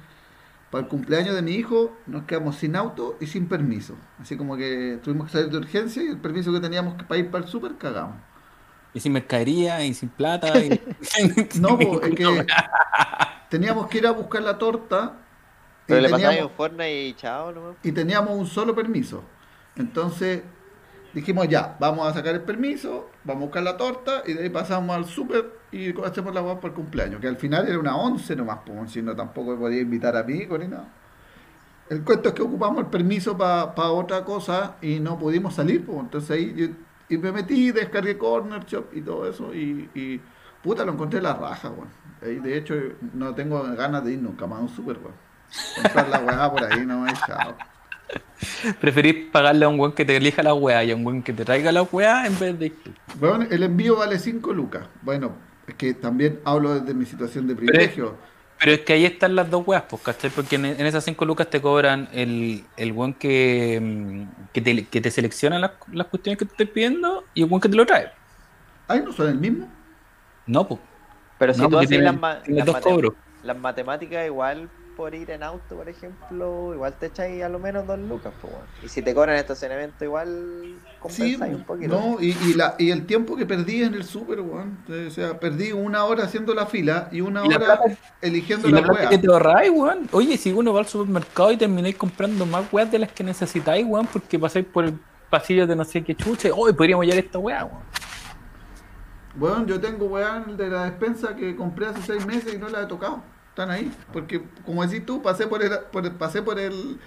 Para 0.70 0.84
el 0.84 0.88
cumpleaños 0.88 1.34
de 1.34 1.42
mi 1.42 1.52
hijo 1.52 1.94
nos 2.06 2.24
quedamos 2.24 2.56
sin 2.56 2.74
auto 2.74 3.18
y 3.20 3.26
sin 3.26 3.46
permiso. 3.46 3.96
Así 4.18 4.38
como 4.38 4.56
que 4.56 4.98
tuvimos 5.04 5.26
que 5.26 5.32
salir 5.34 5.50
de 5.50 5.58
urgencia 5.58 6.02
y 6.02 6.06
el 6.06 6.18
permiso 6.18 6.54
que 6.54 6.60
teníamos 6.60 6.94
para 7.02 7.20
ir 7.20 7.30
para 7.30 7.44
el 7.44 7.50
súper 7.50 7.76
cagamos. 7.76 8.16
Y 8.94 9.00
sin 9.00 9.12
mercadería, 9.12 9.84
y 9.84 9.92
sin 9.92 10.08
plata. 10.08 10.58
Y... 10.58 10.70
No, 11.60 11.78
po, 11.78 12.00
es 12.00 12.14
que 12.14 12.46
teníamos 13.50 13.88
que 13.88 13.98
ir 13.98 14.06
a 14.06 14.12
buscar 14.12 14.40
la 14.40 14.56
torta 14.56 15.20
Pero 15.86 16.00
le 16.00 16.08
pasaba 16.10 16.44
un 16.44 16.50
Fortnite 16.50 17.04
y 17.06 17.14
chao, 17.14 17.52
nomás. 17.52 17.76
y 17.82 17.92
teníamos 17.92 18.30
un 18.30 18.46
solo 18.46 18.74
permiso. 18.74 19.22
Entonces 19.76 20.42
dijimos 21.12 21.48
ya, 21.48 21.76
vamos 21.80 22.06
a 22.06 22.12
sacar 22.12 22.34
el 22.34 22.42
permiso, 22.42 23.10
vamos 23.24 23.42
a 23.42 23.46
buscar 23.46 23.62
la 23.62 23.76
torta 23.76 24.22
y 24.26 24.34
de 24.34 24.42
ahí 24.44 24.50
pasamos 24.50 24.94
al 24.96 25.04
súper 25.06 25.50
y 25.72 25.98
hacemos 26.02 26.34
la 26.34 26.40
guapa 26.40 26.60
para 26.60 26.68
el 26.72 26.74
cumpleaños. 26.74 27.20
Que 27.20 27.28
al 27.28 27.36
final 27.36 27.68
era 27.68 27.78
una 27.78 27.96
11 27.96 28.36
nomás, 28.36 28.58
pues, 28.66 28.90
si 28.92 29.02
no 29.02 29.14
tampoco 29.14 29.56
podía 29.58 29.80
invitar 29.80 30.16
a 30.16 30.20
amigos 30.20 30.58
ni 30.58 30.68
nada. 30.68 30.88
El 31.88 32.02
cuento 32.02 32.30
es 32.30 32.34
que 32.34 32.42
ocupamos 32.42 32.80
el 32.80 32.86
permiso 32.86 33.36
para 33.38 33.90
otra 33.90 34.24
cosa 34.24 34.76
y 34.82 34.98
no 34.98 35.18
pudimos 35.18 35.54
salir, 35.54 35.86
pues. 35.86 35.98
Entonces 36.00 36.30
ahí 36.30 36.54
yo, 36.56 36.66
y 37.08 37.18
me 37.18 37.30
metí, 37.30 37.70
descargué 37.70 38.18
Corner 38.18 38.64
Shop 38.64 38.86
y 38.92 39.00
todo 39.02 39.28
eso 39.28 39.54
y, 39.54 39.88
y 39.94 40.20
puta, 40.62 40.84
lo 40.84 40.92
encontré 40.92 41.22
la 41.22 41.34
raja, 41.34 41.70
weón. 41.70 42.42
De 42.42 42.56
hecho, 42.56 42.74
no 43.14 43.34
tengo 43.34 43.62
ganas 43.62 44.04
de 44.04 44.14
ir 44.14 44.18
nunca 44.18 44.46
más 44.46 44.58
a 44.58 44.62
un 44.62 44.68
super, 44.68 44.98
weón. 44.98 45.25
Comprar 45.82 46.08
la 46.08 46.18
weá 46.20 46.50
por 46.50 46.64
ahí, 46.64 46.84
no, 46.84 47.06
chao. 47.26 47.56
Preferís 48.80 49.30
pagarle 49.30 49.64
a 49.64 49.68
un 49.68 49.80
weón 49.80 49.92
que 49.92 50.04
te 50.04 50.16
elija 50.16 50.42
la 50.42 50.54
weá 50.54 50.84
y 50.84 50.90
a 50.90 50.96
un 50.96 51.04
weón 51.04 51.22
que 51.22 51.32
te 51.32 51.44
traiga 51.44 51.72
la 51.72 51.82
weá 51.82 52.26
en 52.26 52.38
vez 52.38 52.58
de 52.58 52.70
tú. 52.70 52.90
Weón, 53.20 53.48
el 53.50 53.62
envío 53.62 53.96
vale 53.96 54.18
5 54.18 54.52
lucas. 54.52 54.86
Bueno, 55.02 55.32
es 55.66 55.74
que 55.74 55.94
también 55.94 56.40
hablo 56.44 56.78
desde 56.78 56.94
mi 56.94 57.04
situación 57.04 57.46
de 57.48 57.56
privilegio. 57.56 58.16
Pero 58.58 58.72
es 58.72 58.80
que 58.80 58.94
ahí 58.94 59.04
están 59.04 59.34
las 59.34 59.50
dos 59.50 59.66
weas, 59.66 59.82
pues, 59.88 60.00
¿cachai? 60.02 60.30
Porque 60.30 60.56
en, 60.56 60.64
en 60.64 60.86
esas 60.86 61.04
5 61.04 61.24
lucas 61.24 61.50
te 61.50 61.60
cobran 61.60 62.08
el, 62.12 62.64
el 62.76 62.92
weón 62.92 63.14
que, 63.14 63.78
mm, 63.82 64.52
que, 64.52 64.60
te, 64.60 64.86
que 64.86 65.00
te 65.00 65.10
selecciona 65.10 65.58
las, 65.58 65.72
las 65.92 66.06
cuestiones 66.06 66.38
que 66.38 66.46
te 66.46 66.52
estoy 66.52 66.66
pidiendo 66.66 67.24
y 67.34 67.42
el 67.42 67.50
weón 67.50 67.60
que 67.60 67.68
te 67.68 67.76
lo 67.76 67.84
trae. 67.84 68.10
Ay, 68.88 69.02
¿no 69.04 69.12
son 69.12 69.28
el 69.28 69.38
mismo? 69.38 69.68
No, 70.46 70.66
pues. 70.66 70.80
Pero 71.38 71.52
si 71.52 71.60
no, 71.60 71.68
tú 71.68 71.76
porque 71.76 71.86
haces 71.86 72.00
las, 72.00 72.16
las 72.46 72.84
las 73.42 73.58
matemáticas, 73.58 74.26
igual 74.26 74.68
por 74.96 75.14
ir 75.14 75.30
en 75.30 75.42
auto, 75.42 75.76
por 75.76 75.88
ejemplo, 75.88 76.72
igual 76.74 76.94
te 76.98 77.06
echáis 77.06 77.42
a 77.42 77.48
lo 77.50 77.58
menos 77.58 77.86
dos 77.86 77.98
lucas, 77.98 78.32
pues, 78.40 78.52
weón. 78.52 78.64
Y 78.82 78.88
si 78.88 79.02
te 79.02 79.14
cobran 79.14 79.36
estacionamiento, 79.36 80.02
igual 80.04 80.76
Sí, 81.08 81.36
compensáis 81.36 81.54
un 81.54 81.64
poquito. 81.64 82.00
no, 82.00 82.20
y, 82.20 82.30
y, 82.46 82.54
la, 82.54 82.74
y 82.78 82.90
el 82.90 83.04
tiempo 83.04 83.36
que 83.36 83.44
perdí 83.44 83.82
en 83.82 83.94
el 83.94 84.04
súper, 84.04 84.40
weón. 84.40 84.78
O 84.88 85.10
sea, 85.10 85.38
perdí 85.38 85.72
una 85.72 86.04
hora 86.04 86.24
haciendo 86.24 86.54
la 86.54 86.64
fila 86.66 87.08
y 87.12 87.20
una 87.20 87.44
Y 87.44 87.48
la 87.50 87.56
hora 87.56 87.66
plata- 87.78 87.98
eligiendo 88.22 88.68
Y 88.68 88.72
la, 88.72 88.80
la 88.80 88.86
plata 88.86 89.08
que 89.10 89.18
te 89.18 89.26
ahorráis, 89.28 89.70
weón. 89.70 90.08
Oye, 90.12 90.36
si 90.38 90.52
uno 90.52 90.72
va 90.72 90.80
al 90.80 90.86
supermercado 90.86 91.52
y 91.52 91.56
termináis 91.58 91.96
comprando 91.96 92.46
más 92.46 92.64
weas 92.72 92.90
de 92.90 92.98
las 92.98 93.12
que 93.12 93.22
necesitáis, 93.22 93.84
weón, 93.86 94.06
porque 94.06 94.38
pasáis 94.38 94.64
por 94.64 94.84
el 94.86 94.98
pasillo 95.28 95.66
de 95.66 95.76
no 95.76 95.84
sé 95.84 96.02
qué 96.02 96.14
chucha, 96.14 96.48
hoy 96.56 96.72
podríamos 96.72 97.04
llevar 97.04 97.22
esta 97.22 97.38
wea, 97.38 97.64
weón. 97.64 97.82
Weón, 99.38 99.66
yo 99.66 99.78
tengo 99.78 100.06
weá 100.06 100.42
de 100.46 100.68
la 100.70 100.84
despensa 100.84 101.36
que 101.36 101.54
compré 101.54 101.86
hace 101.88 102.00
seis 102.00 102.24
meses 102.26 102.54
y 102.54 102.58
no 102.58 102.68
la 102.70 102.82
he 102.82 102.86
tocado. 102.86 103.22
Están 103.56 103.70
ahí. 103.70 103.90
Porque, 104.12 104.42
como 104.66 104.86
decís 104.86 105.06
tú, 105.06 105.22
pasé 105.22 105.46
por 105.46 105.62
el, 105.62 105.70
por 105.90 106.04
el- 106.04 106.12
pasé 106.12 106.42
por 106.42 106.58
el, 106.58 107.00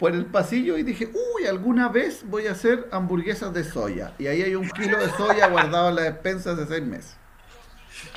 por 0.00 0.10
el 0.12 0.26
pasillo 0.26 0.76
y 0.76 0.82
dije, 0.82 1.08
uy, 1.14 1.46
alguna 1.46 1.88
vez 1.90 2.24
voy 2.26 2.48
a 2.48 2.52
hacer 2.52 2.88
hamburguesas 2.90 3.54
de 3.54 3.62
soya. 3.62 4.12
Y 4.18 4.26
ahí 4.26 4.42
hay 4.42 4.56
un 4.56 4.68
kilo 4.70 4.98
de 4.98 5.08
soya 5.10 5.46
guardado 5.46 5.90
en 5.90 5.94
la 5.94 6.02
despensa 6.02 6.52
hace 6.54 6.66
seis 6.66 6.82
meses. 6.82 7.16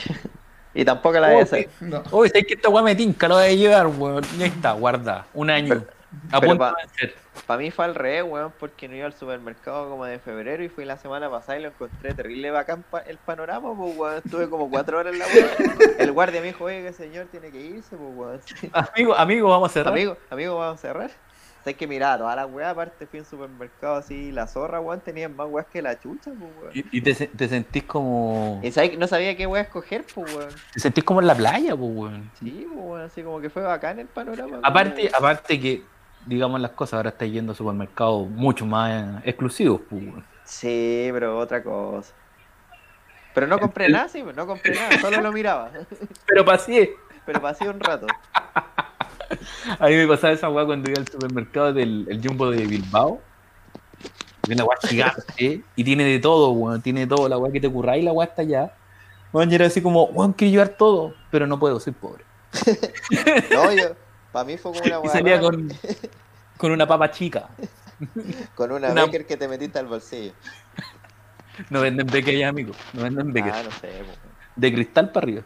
Y 0.78 0.84
tampoco 0.84 1.18
la 1.20 1.30
de 1.30 1.36
Oh, 1.38 1.42
hacer. 1.42 1.70
No. 1.80 2.04
Oye, 2.12 2.30
sabes 2.32 2.48
que 2.48 2.56
esta 2.56 2.68
wea 2.68 2.84
me 2.84 2.96
tinca, 2.96 3.30
lo 3.30 3.36
voy 3.36 3.46
a 3.46 3.54
llevar, 3.54 3.88
weón. 3.88 4.26
Y 4.38 4.44
ahí 4.44 4.50
está, 4.50 4.74
guarda. 4.74 5.26
Un 5.34 5.50
año. 5.50 5.86
A 6.34 6.42
pero 6.42 6.52
punto 6.52 6.58
pa- 6.58 6.70
de 6.72 6.76
vencer. 6.88 7.16
Para 7.48 7.60
mí 7.60 7.70
fue 7.72 7.86
al 7.86 7.96
revés, 7.96 8.24
weón, 8.24 8.54
porque 8.60 8.88
no 8.88 8.96
iba 8.96 9.06
al 9.06 9.14
supermercado 9.14 9.90
como 9.90 10.06
de 10.06 10.20
febrero 10.20 10.64
y 10.64 10.70
fui 10.70 10.86
la 10.86 10.98
semana 10.98 11.30
pasada 11.30 11.60
y 11.60 11.62
lo 11.62 11.70
encontré 11.70 12.14
terrible 12.14 12.50
bacán 12.52 12.84
pa- 12.84 13.00
el 13.02 13.18
panorama, 13.18 13.74
pues, 13.76 13.98
weón. 13.98 14.18
Estuve 14.24 14.50
como 14.50 14.70
cuatro 14.70 14.98
horas 15.00 15.14
en 15.14 15.20
la 15.20 15.26
weón. 15.26 15.80
El 16.00 16.12
guardia 16.12 16.42
me 16.42 16.48
dijo, 16.48 16.64
oye, 16.64 16.82
que 16.84 16.94
señor 16.94 17.28
tiene 17.32 17.52
que 17.52 17.62
irse, 17.62 17.96
pues, 17.96 18.10
weón. 18.16 18.40
Amigo, 18.74 19.16
amigo, 19.16 19.50
vamos 19.50 19.70
a 19.70 19.74
cerrar. 19.74 19.94
Amigo, 19.94 20.18
amigo, 20.30 20.58
vamos 20.58 20.80
a 20.80 20.82
cerrar. 20.82 21.12
Sabes 21.64 21.78
que 21.78 21.88
mira, 21.88 22.16
todas 22.16 22.36
las 22.36 22.48
weas, 22.52 22.72
aparte 22.72 23.08
fui 23.08 23.18
en 23.20 23.26
supermercado 23.26 23.96
así, 23.96 24.32
la 24.32 24.46
zorra, 24.46 24.80
weón, 24.80 25.00
tenían 25.02 25.36
más 25.36 25.48
weas 25.50 25.66
que 25.68 25.82
la 25.82 26.00
chucha, 26.00 26.32
pues, 26.38 26.52
weón. 26.62 26.72
Y, 26.76 26.98
y 26.98 27.02
te, 27.02 27.16
se- 27.16 27.28
te 27.28 27.48
sentís 27.48 27.84
como. 27.84 28.60
Y 28.64 28.72
sabes 28.72 28.92
que 28.92 28.98
no 28.98 29.08
sabía 29.08 29.36
qué 29.36 29.48
wea 29.48 29.64
escoger, 29.64 30.06
pues, 30.14 30.34
weón. 30.36 30.50
Te 30.74 30.80
sentís 30.80 31.04
como 31.04 31.22
en 31.22 31.28
la 31.28 31.34
playa, 31.36 31.76
pues, 31.76 31.92
weón. 31.94 32.32
Sí, 32.40 32.68
pues, 32.72 32.80
weón, 32.86 33.02
así 33.02 33.24
como 33.24 33.42
que 33.42 33.50
fue 33.50 33.64
bacán 33.64 34.00
el 34.00 34.06
panorama. 34.08 34.60
Aparte, 34.64 35.02
weón. 35.02 35.16
aparte 35.16 35.60
que 35.60 35.84
digamos 36.26 36.60
las 36.62 36.72
cosas, 36.72 36.96
ahora 36.96 37.10
estáis 37.10 37.34
yendo 37.34 37.52
a 37.52 37.56
supermercados 37.56 38.28
mucho 38.30 38.66
más 38.66 39.22
exclusivos, 39.26 39.82
pues. 39.90 40.04
Sí, 40.44 41.10
pero 41.12 41.38
otra 41.40 41.64
cosa. 41.64 42.14
Pero 43.34 43.48
no 43.48 43.60
compré 43.60 43.90
nada, 43.90 44.08
sí, 44.08 44.24
no 44.24 44.48
compré 44.48 44.76
nada, 44.76 44.98
solo 45.00 45.22
lo 45.22 45.32
miraba. 45.34 45.70
Pero 46.26 46.46
pasé. 46.46 46.96
Pero 47.26 47.42
pasé 47.42 47.68
un 47.68 47.82
rato. 47.82 48.08
A 49.80 49.88
mí 49.88 49.96
me 49.96 50.08
pasaba 50.08 50.32
esa 50.32 50.50
weá 50.50 50.66
cuando 50.66 50.90
iba 50.90 51.00
al 51.00 51.08
supermercado 51.08 51.74
del 51.74 52.08
el 52.10 52.26
Jumbo 52.26 52.50
de 52.50 52.66
Bilbao. 52.66 53.20
Y 54.48 54.54
una 54.54 54.64
weá 54.64 54.78
gigante 54.88 55.64
y 55.76 55.84
tiene 55.84 56.06
de 56.06 56.20
todo, 56.20 56.52
weón. 56.52 56.82
Tiene 56.82 57.02
de 57.02 57.08
todo, 57.08 57.28
la 57.28 57.38
weá 57.38 57.52
que 57.52 57.60
te 57.60 57.68
ocurra 57.68 57.98
y 57.98 58.04
la 58.04 58.14
weá 58.14 58.28
está 58.28 58.44
allá. 58.44 58.74
Weón, 59.34 59.52
y 59.52 59.56
era 59.56 59.66
así 59.66 59.82
como, 59.82 60.06
weón, 60.06 60.32
quiero 60.32 60.52
llevar 60.52 60.70
todo, 60.70 61.14
pero 61.30 61.46
no 61.46 61.60
puedo, 61.60 61.80
soy 61.80 61.94
pobre. 61.94 62.24
No, 63.52 63.74
yo, 63.74 63.96
para 64.36 64.46
mí 64.46 64.58
fue 64.58 64.72
como 64.74 64.84
una 64.86 65.00
Y 65.06 65.08
salía 65.10 65.40
con, 65.40 65.68
con 66.58 66.72
una 66.72 66.86
papa 66.88 67.10
chica. 67.12 67.50
con 68.56 68.72
una, 68.72 68.92
una- 68.92 69.06
Becker 69.06 69.26
que 69.26 69.38
te 69.38 69.48
metiste 69.48 69.80
al 69.80 69.88
bolsillo. 69.88 70.34
No 71.70 71.82
venden 71.82 72.08
beque 72.08 72.32
allá, 72.32 72.50
amigo. 72.50 72.74
No 72.94 73.02
venden 73.04 73.32
beque. 73.34 73.52
Ah, 73.52 73.64
no 73.64 73.72
sé. 73.72 74.04
De 74.56 74.74
cristal 74.74 75.12
para 75.12 75.26
arriba. 75.26 75.44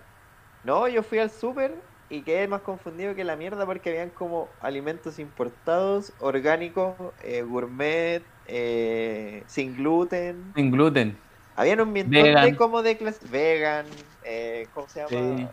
No, 0.63 0.87
yo 0.87 1.03
fui 1.03 1.19
al 1.19 1.29
súper 1.31 1.83
y 2.09 2.23
quedé 2.23 2.47
más 2.47 2.61
confundido 2.61 3.15
que 3.15 3.23
la 3.23 3.35
mierda 3.37 3.65
porque 3.65 3.89
habían 3.89 4.09
como 4.09 4.57
alimentos 4.59 5.19
importados, 5.19 6.13
orgánicos, 6.19 7.13
eh, 7.19 7.43
gourmet, 7.43 8.25
eh, 8.45 9.45
sin 9.47 9.75
gluten. 9.75 10.53
Sin 10.55 10.71
gluten. 10.71 11.17
Habían 11.55 11.81
un 11.81 11.93
montón 11.93 12.41
de 12.41 12.55
como 12.55 12.81
de 12.81 12.97
clase 12.97 13.27
vegan, 13.27 13.85
eh, 14.21 14.69
¿cómo 14.73 14.87
se 14.87 14.99
llama? 14.99 15.09
Sí. 15.09 15.49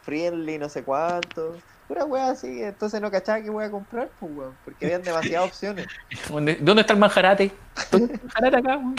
Friendly, 0.00 0.58
no 0.58 0.68
sé 0.68 0.84
cuánto. 0.84 1.62
Pura 1.90 2.04
wea 2.04 2.30
así, 2.30 2.62
entonces 2.62 3.00
no 3.00 3.10
cachaba 3.10 3.42
que 3.42 3.50
voy 3.50 3.64
a 3.64 3.70
comprar, 3.72 4.08
pues 4.20 4.30
weón, 4.32 4.56
porque 4.64 4.84
habían 4.84 5.02
demasiadas 5.02 5.48
opciones. 5.48 5.88
¿Dónde, 6.30 6.56
dónde 6.60 6.82
está 6.82 6.92
el 6.92 7.00
manjarate? 7.00 7.50
¿Dónde 7.90 8.14
está 8.14 8.14
el 8.14 8.22
manjarate 8.22 8.56
acá, 8.58 8.76
weón? 8.76 8.96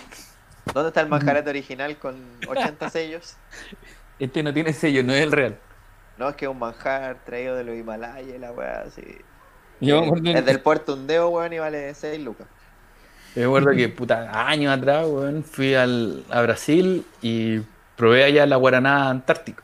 ¿Dónde 0.74 0.88
está 0.89 1.00
el 1.00 1.08
manjarate 1.08 1.50
original 1.50 1.98
con 1.98 2.22
80 2.50 2.89
sellos? 2.89 3.38
Este 4.20 4.44
no 4.44 4.54
tiene 4.54 4.74
sello, 4.74 5.04
no 5.06 5.14
es 5.14 5.24
el 5.24 5.32
real. 5.32 5.58
No, 6.18 6.28
es 6.28 6.36
que 6.36 6.44
es 6.44 6.52
un 6.52 6.60
manjar 6.60 7.16
traído 7.24 7.56
de 7.56 7.64
los 7.64 7.78
Himalayas 7.78 8.38
la 8.42 8.52
wea 8.52 8.84
así. 8.86 9.02
Yo 9.80 10.02
me 10.02 10.08
acuerdo, 10.08 10.30
es 10.30 10.46
del 10.46 10.60
puerto 10.60 10.94
Undeo, 10.94 11.30
weón, 11.30 11.54
y 11.54 11.60
vale 11.60 11.96
6 11.96 12.22
lucas. 12.22 12.48
yo 13.36 13.50
me 13.50 13.58
acuerdo 13.58 13.78
que, 13.78 13.88
puta, 13.98 14.50
años 14.50 14.78
atrás, 14.78 15.08
weón, 15.08 15.46
fui 15.46 15.76
al, 15.76 16.26
a 16.30 16.42
Brasil 16.42 17.06
y 17.22 17.62
probé 17.96 18.26
allá 18.26 18.46
la 18.46 18.58
guaraná 18.58 19.10
antártica. 19.10 19.64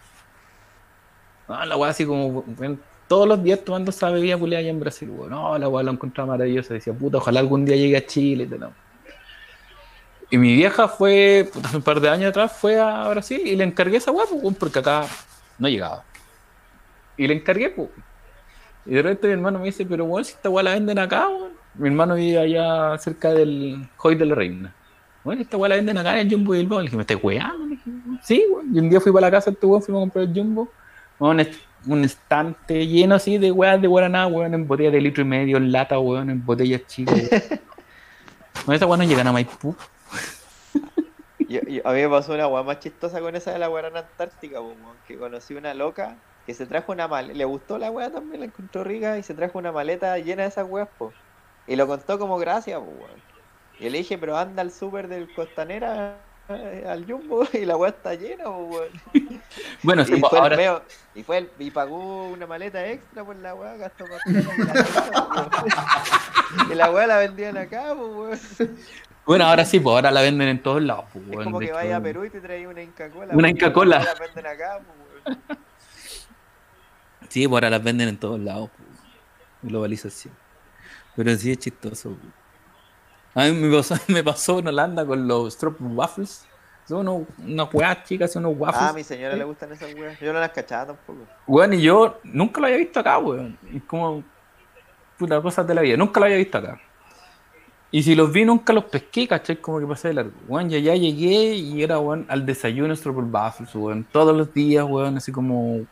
Ah, 1.49 1.65
la 1.65 1.75
weá 1.75 1.91
así 1.91 2.05
como, 2.05 2.45
weón, 2.57 2.79
todos 3.07 3.27
los 3.27 3.41
días 3.43 3.63
tomando 3.63 3.91
esa 3.91 4.09
bebida 4.09 4.37
culiada 4.37 4.59
allá 4.61 4.69
en 4.69 4.79
Brasil, 4.79 5.09
weón. 5.09 5.29
No, 5.31 5.57
la 5.57 5.67
weá 5.69 5.83
la 5.83 5.91
encontraba 5.91 6.31
maravillosa. 6.33 6.73
Decía, 6.73 6.93
puta, 6.93 7.17
ojalá 7.17 7.39
algún 7.39 7.65
día 7.65 7.75
llegue 7.75 7.97
a 7.97 8.05
Chile. 8.05 8.43
y 8.43 8.47
tal. 8.47 8.71
Y 10.29 10.37
mi 10.37 10.53
vieja 10.55 10.87
fue, 10.87 11.49
un 11.73 11.81
par 11.81 12.01
de 12.01 12.09
años 12.09 12.29
atrás, 12.29 12.51
fue 12.51 12.79
a 12.79 13.07
Brasil 13.09 13.41
y 13.45 13.55
le 13.55 13.63
encargué 13.63 13.97
esa 13.97 14.11
weá, 14.11 14.25
pues, 14.29 14.55
porque 14.57 14.79
acá 14.79 15.05
no 15.57 15.69
llegaba. 15.69 16.03
Y 17.15 17.27
le 17.27 17.33
encargué, 17.35 17.69
pues. 17.69 17.89
Y 18.85 18.91
de 18.93 19.01
repente 19.01 19.27
mi 19.27 19.33
hermano 19.33 19.59
me 19.59 19.65
dice, 19.65 19.85
pero 19.85 20.05
weón, 20.05 20.25
si 20.25 20.33
esta 20.33 20.49
weá 20.49 20.63
la 20.63 20.71
venden 20.73 20.99
acá, 20.99 21.27
weón. 21.29 21.51
Mi 21.75 21.89
hermano 21.89 22.15
vive 22.15 22.39
allá 22.39 22.97
cerca 22.97 23.31
del 23.33 23.87
Hoy 23.99 24.15
de 24.15 24.25
la 24.25 24.35
Reina. 24.35 24.73
Bueno, 25.23 25.41
esta 25.41 25.55
weá 25.57 25.69
la 25.69 25.75
venden 25.75 25.97
acá 25.97 26.19
en 26.19 26.27
el 26.27 26.33
Jumbo 26.33 26.53
Bilbao. 26.53 26.79
Le 26.79 26.83
dije, 26.85 26.95
¿me 26.97 27.03
estás 27.03 27.17
weando? 27.21 27.75
Sí, 28.23 28.43
weón. 28.51 28.75
Y 28.75 28.79
un 28.79 28.89
día 28.89 28.99
fui 28.99 29.11
para 29.11 29.27
la 29.27 29.31
casa 29.31 29.51
este 29.51 29.65
weón, 29.65 29.81
fuimos 29.81 29.99
a 29.99 30.03
comprar 30.03 30.25
el 30.25 30.33
Jumbo. 30.33 30.69
Es- 31.39 31.66
un 31.85 32.03
estante 32.03 32.87
lleno 32.87 33.15
así 33.15 33.37
de 33.37 33.51
weas 33.51 33.81
de 33.81 33.87
guaraná, 33.87 34.27
weón, 34.27 34.53
en 34.53 34.67
botellas 34.67 34.93
de 34.93 35.01
litro 35.01 35.21
y 35.21 35.25
medio, 35.25 35.57
en 35.57 35.71
lata, 35.71 35.99
weón, 35.99 36.29
en 36.29 36.45
botellas 36.45 36.81
chicas. 36.87 37.15
Bueno, 38.65 38.75
esas 38.75 38.89
weas 38.89 38.97
no 38.99 39.05
llegan 39.05 39.27
a 39.27 39.31
Maipú. 39.31 39.75
Yo- 41.47 41.61
yo- 41.61 41.87
a 41.87 41.93
mí 41.93 42.01
me 42.01 42.09
pasó 42.09 42.33
una 42.33 42.47
weá 42.47 42.63
más 42.63 42.79
chistosa 42.79 43.21
con 43.21 43.35
esa 43.35 43.51
de 43.53 43.59
la 43.59 43.67
guarana 43.67 43.99
antártica, 43.99 44.59
weón, 44.59 44.75
que 45.07 45.15
conocí 45.17 45.53
una 45.53 45.73
loca 45.73 46.15
que 46.45 46.53
se 46.53 46.65
trajo 46.65 46.91
una 46.91 47.07
maleta, 47.07 47.37
le 47.37 47.45
gustó 47.45 47.77
la 47.77 47.91
weá 47.91 48.09
también, 48.09 48.39
la 48.41 48.45
encontró 48.47 48.83
rica 48.83 49.17
y 49.17 49.23
se 49.23 49.33
trajo 49.33 49.59
una 49.59 49.71
maleta 49.71 50.17
llena 50.17 50.41
de 50.43 50.49
esas 50.49 50.67
weas, 50.67 50.89
po. 50.97 51.13
Y 51.67 51.75
lo 51.75 51.85
contó 51.87 52.17
como 52.19 52.37
gracia, 52.37 52.79
po, 52.79 52.85
weón. 52.85 53.21
Y 53.79 53.89
le 53.89 53.99
dije, 53.99 54.17
pero 54.17 54.35
anda 54.37 54.61
al 54.61 54.71
súper 54.71 55.07
del 55.07 55.31
Costanera 55.33 56.17
al 56.49 57.05
Jumbo 57.05 57.47
y 57.53 57.65
la 57.65 57.75
weá 57.77 57.89
está 57.89 58.13
llena, 58.15 58.49
weón. 58.49 58.89
Bueno, 59.83 60.01
Y 60.03 60.05
sí, 60.05 60.15
pues, 60.17 60.29
fue 60.29 60.39
ahora 60.39 60.81
y 61.15 61.23
fue 61.23 61.37
el- 61.39 61.49
y 61.59 61.71
pagó 61.71 62.27
una 62.29 62.45
maleta 62.47 62.85
extra 62.87 63.23
por 63.23 63.35
la 63.37 63.53
weá, 63.55 63.75
gastó 63.77 64.05
weón. 64.05 64.21
Y 66.71 66.75
la 66.75 66.91
weá 66.91 67.07
la 67.07 67.17
vendían 67.17 67.57
acá, 67.57 67.93
po, 67.95 68.05
weón. 68.07 68.39
bueno, 69.25 69.45
ahora 69.45 69.65
sí, 69.65 69.79
pues 69.79 69.93
ahora 69.93 70.11
la 70.11 70.21
venden 70.21 70.47
en 70.47 70.61
todos 70.63 70.81
lados, 70.81 71.05
pues, 71.11 71.25
Es 71.25 71.31
weón. 71.31 71.43
como 71.45 71.59
que 71.59 71.65
hecho, 71.65 71.75
vaya 71.75 71.97
a 71.97 72.01
Perú 72.01 72.25
y 72.25 72.29
te 72.29 72.39
traes 72.41 72.65
una 72.67 72.81
Inca 72.81 73.09
Cola. 73.09 73.33
Una 73.35 73.49
Inca 73.49 73.67
la 73.67 73.73
Kola. 73.73 73.97
weá 73.99 74.13
La 74.13 74.19
venden 74.19 74.47
acá, 74.47 74.79
weón. 75.25 75.39
Sí, 77.29 77.47
pues 77.47 77.53
ahora 77.57 77.69
las 77.69 77.83
venden 77.83 78.07
en 78.09 78.17
todos 78.17 78.39
lados, 78.39 78.69
pues. 78.77 78.87
Globalización. 79.63 80.33
Pero 81.15 81.35
sí 81.35 81.51
es 81.51 81.57
chistoso, 81.59 82.11
pues. 82.11 82.33
A 83.37 83.43
mí 83.43 83.51
me 83.51 83.77
pasó, 83.77 83.95
me 84.07 84.23
pasó 84.23 84.57
en 84.57 84.67
Holanda 84.67 85.05
con 85.05 85.27
los 85.27 85.53
Strop 85.53 85.77
Waffles. 85.79 86.47
Son 86.87 87.07
unos, 87.07 87.27
unas 87.37 87.71
weas 87.71 88.03
chicas, 88.03 88.31
son 88.31 88.47
unos 88.47 88.59
waffles. 88.59 88.81
Ah, 88.81 88.89
a 88.89 88.93
mi 88.93 89.03
señora 89.03 89.35
le 89.35 89.43
gustan 89.43 89.71
esas 89.71 89.93
weas. 89.93 90.19
Yo 90.19 90.33
no 90.33 90.39
las 90.39 90.49
cachaba 90.49 90.87
tampoco. 90.87 91.19
Weón, 91.45 91.73
y 91.73 91.81
yo 91.83 92.19
nunca 92.23 92.59
lo 92.59 92.65
había 92.65 92.79
visto 92.79 92.99
acá, 92.99 93.19
weón. 93.19 93.55
Es 93.71 93.83
como. 93.83 94.23
Puta, 95.19 95.39
cosas 95.39 95.67
de 95.67 95.75
la 95.75 95.81
vida. 95.81 95.97
Nunca 95.97 96.19
lo 96.19 96.25
había 96.25 96.37
visto 96.37 96.57
acá. 96.57 96.81
Y 97.91 98.01
si 98.01 98.15
los 98.15 98.31
vi, 98.31 98.43
nunca 98.43 98.73
los 98.73 98.85
pesqué, 98.85 99.27
¿cachai? 99.27 99.57
Como 99.57 99.79
que 99.79 99.85
pasé 99.85 100.07
de 100.07 100.13
largo. 100.15 100.31
Weón, 100.47 100.69
ya, 100.71 100.79
ya 100.79 100.95
llegué 100.95 101.53
y 101.53 101.83
era, 101.83 101.99
weón, 101.99 102.25
al 102.29 102.43
desayuno 102.43 102.95
Stropper 102.95 103.25
Waffles, 103.25 103.75
weón. 103.75 104.03
Todos 104.11 104.35
los 104.35 104.51
días, 104.51 104.83
weón, 104.83 105.17
así 105.17 105.31
como. 105.31 105.85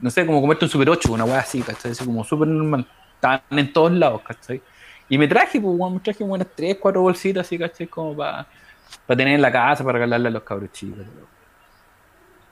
No 0.00 0.08
sé, 0.08 0.24
como 0.24 0.40
comerte 0.40 0.64
un 0.64 0.70
Super 0.70 0.88
8, 0.88 1.12
una 1.12 1.26
weá 1.26 1.40
así, 1.40 1.60
¿cachai? 1.60 1.90
Así 1.90 2.02
como 2.02 2.24
súper 2.24 2.48
normal. 2.48 2.88
Estaban 3.16 3.42
en 3.50 3.72
todos 3.74 3.92
lados, 3.92 4.22
¿cachai? 4.22 4.62
Y 5.08 5.18
me 5.18 5.26
traje, 5.26 5.60
pues, 5.60 5.74
weón, 5.78 5.94
me 5.94 6.00
traje 6.00 6.22
unas 6.22 6.46
3, 6.54 6.76
4 6.80 7.00
bolsitas 7.00 7.46
así, 7.46 7.58
¿cachai? 7.58 7.86
Como 7.86 8.16
para 8.16 8.46
tener 9.06 9.28
en 9.28 9.42
la 9.42 9.50
casa, 9.50 9.82
para 9.82 9.94
regalarle 9.94 10.28
a 10.28 10.30
los 10.32 10.42
cabros 10.42 10.70
chicos. 10.72 10.98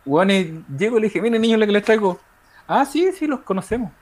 Weón, 0.04 0.30
y 0.30 0.64
llego 0.78 0.98
y 0.98 1.00
le 1.02 1.06
dije, 1.08 1.20
miren 1.20 1.42
niños, 1.42 1.60
lo 1.60 1.66
que 1.66 1.72
les 1.72 1.84
traigo. 1.84 2.20
Ah, 2.66 2.84
sí, 2.84 3.10
sí, 3.12 3.26
los 3.26 3.40
conocemos. 3.40 3.92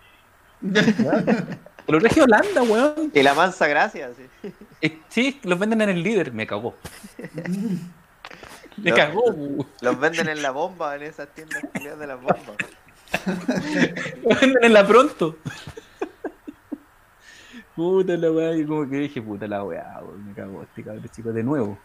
Te 0.61 1.93
lo 1.93 1.99
traje 1.99 2.23
Holanda, 2.23 2.63
weón. 2.63 3.11
Y 3.13 3.23
la 3.23 3.35
mansa 3.35 3.67
gracia, 3.67 4.11
sí. 4.17 4.53
Eh, 4.81 4.99
Sí, 5.09 5.41
los 5.43 5.59
venden 5.59 5.83
en 5.83 5.91
el 5.91 6.03
líder, 6.03 6.33
me 6.33 6.47
cagó. 6.47 6.75
Me 8.77 8.93
cagó, 8.93 9.31
weón. 9.31 9.67
Los 9.81 10.01
venden 10.01 10.29
en 10.29 10.43
la 10.43 10.51
bomba, 10.51 10.97
en 10.97 11.03
esas 11.03 11.29
tiendas 11.29 11.63
de 11.73 12.07
las 12.07 12.21
bombas. 12.21 12.57
Los 14.25 14.41
venden 14.41 14.65
en 14.65 14.73
la 14.73 14.85
pronto. 14.85 15.37
Puta 17.75 18.17
la 18.17 18.31
weá, 18.31 18.57
y 18.57 18.65
como 18.65 18.89
que 18.89 18.97
dije, 18.97 19.21
puta 19.21 19.49
la 19.49 19.65
weá, 19.65 19.99
weón, 20.01 20.27
me 20.27 20.33
cagó 20.33 20.63
este 20.63 20.85
cabrón 20.85 21.09
chico 21.11 21.33
de 21.33 21.43
nuevo. 21.43 21.77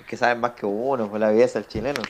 Es 0.00 0.06
que 0.06 0.16
saben 0.16 0.40
más 0.40 0.52
que 0.52 0.66
uno, 0.66 1.08
por 1.08 1.20
la 1.20 1.30
belleza 1.30 1.60
del 1.60 1.68
chileno. 1.68 2.02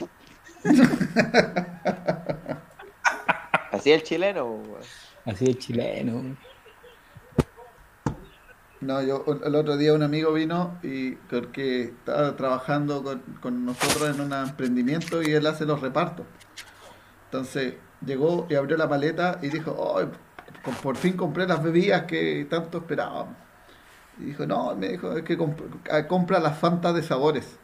Así 3.71 3.91
es 3.91 4.01
el 4.01 4.03
chileno, 4.03 4.45
weón. 4.45 4.81
Así 5.25 5.45
es 5.45 5.57
chileno. 5.59 6.35
No, 8.79 9.01
yo 9.01 9.25
el 9.43 9.55
otro 9.55 9.75
día 9.75 9.93
un 9.93 10.03
amigo 10.03 10.31
vino 10.33 10.77
y 10.83 11.13
porque 11.15 11.81
estaba 11.83 12.35
trabajando 12.35 13.03
con, 13.03 13.19
con 13.41 13.65
nosotros 13.65 14.15
en 14.15 14.21
un 14.21 14.33
emprendimiento 14.33 15.23
y 15.23 15.33
él 15.33 15.47
hace 15.47 15.65
los 15.65 15.81
repartos. 15.81 16.25
Entonces 17.25 17.75
llegó 18.05 18.45
y 18.49 18.55
abrió 18.55 18.77
la 18.77 18.87
maleta 18.87 19.39
y 19.41 19.49
dijo, 19.49 19.95
"Ay, 19.97 20.07
por- 20.67 20.81
por 20.81 20.95
fin 20.97 21.13
compré 21.15 21.47
las 21.47 21.63
bebidas 21.63 22.03
que 22.03 22.45
tanto 22.49 22.79
esperábamos. 22.79 23.35
Y 24.19 24.25
dijo, 24.25 24.45
no, 24.45 24.75
me 24.75 24.89
dijo, 24.89 25.13
es 25.15 25.23
que 25.23 25.37
comp- 25.37 25.63
ah, 25.91 26.07
compra 26.07 26.39
las 26.39 26.57
fantas 26.57 26.93
de 26.95 27.03
sabores, 27.03 27.57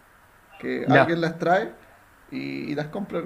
que 0.59 0.85
Ya. 0.87 1.01
alguien 1.01 1.19
las 1.21 1.37
trae 1.39 1.71
y, 2.31 2.71
y 2.71 2.75
las 2.75 2.87
compra 2.87 3.19
el. 3.19 3.25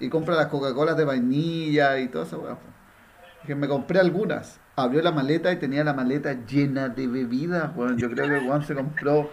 Y 0.00 0.08
compra 0.08 0.34
las 0.34 0.46
Coca-Cola 0.46 0.94
de 0.94 1.04
vainilla 1.04 1.98
y 1.98 2.08
weá. 2.38 2.54
po. 2.54 2.60
Que 3.46 3.54
me 3.54 3.68
compré 3.68 4.00
algunas. 4.00 4.58
Abrió 4.74 5.00
la 5.02 5.12
maleta 5.12 5.52
y 5.52 5.56
tenía 5.56 5.84
la 5.84 5.94
maleta 5.94 6.32
llena 6.46 6.88
de 6.88 7.06
bebidas. 7.06 7.74
Bueno, 7.74 7.96
yo 7.96 8.10
creo 8.10 8.26
que 8.28 8.44
weón 8.46 8.62
se 8.64 8.74
compró 8.74 9.30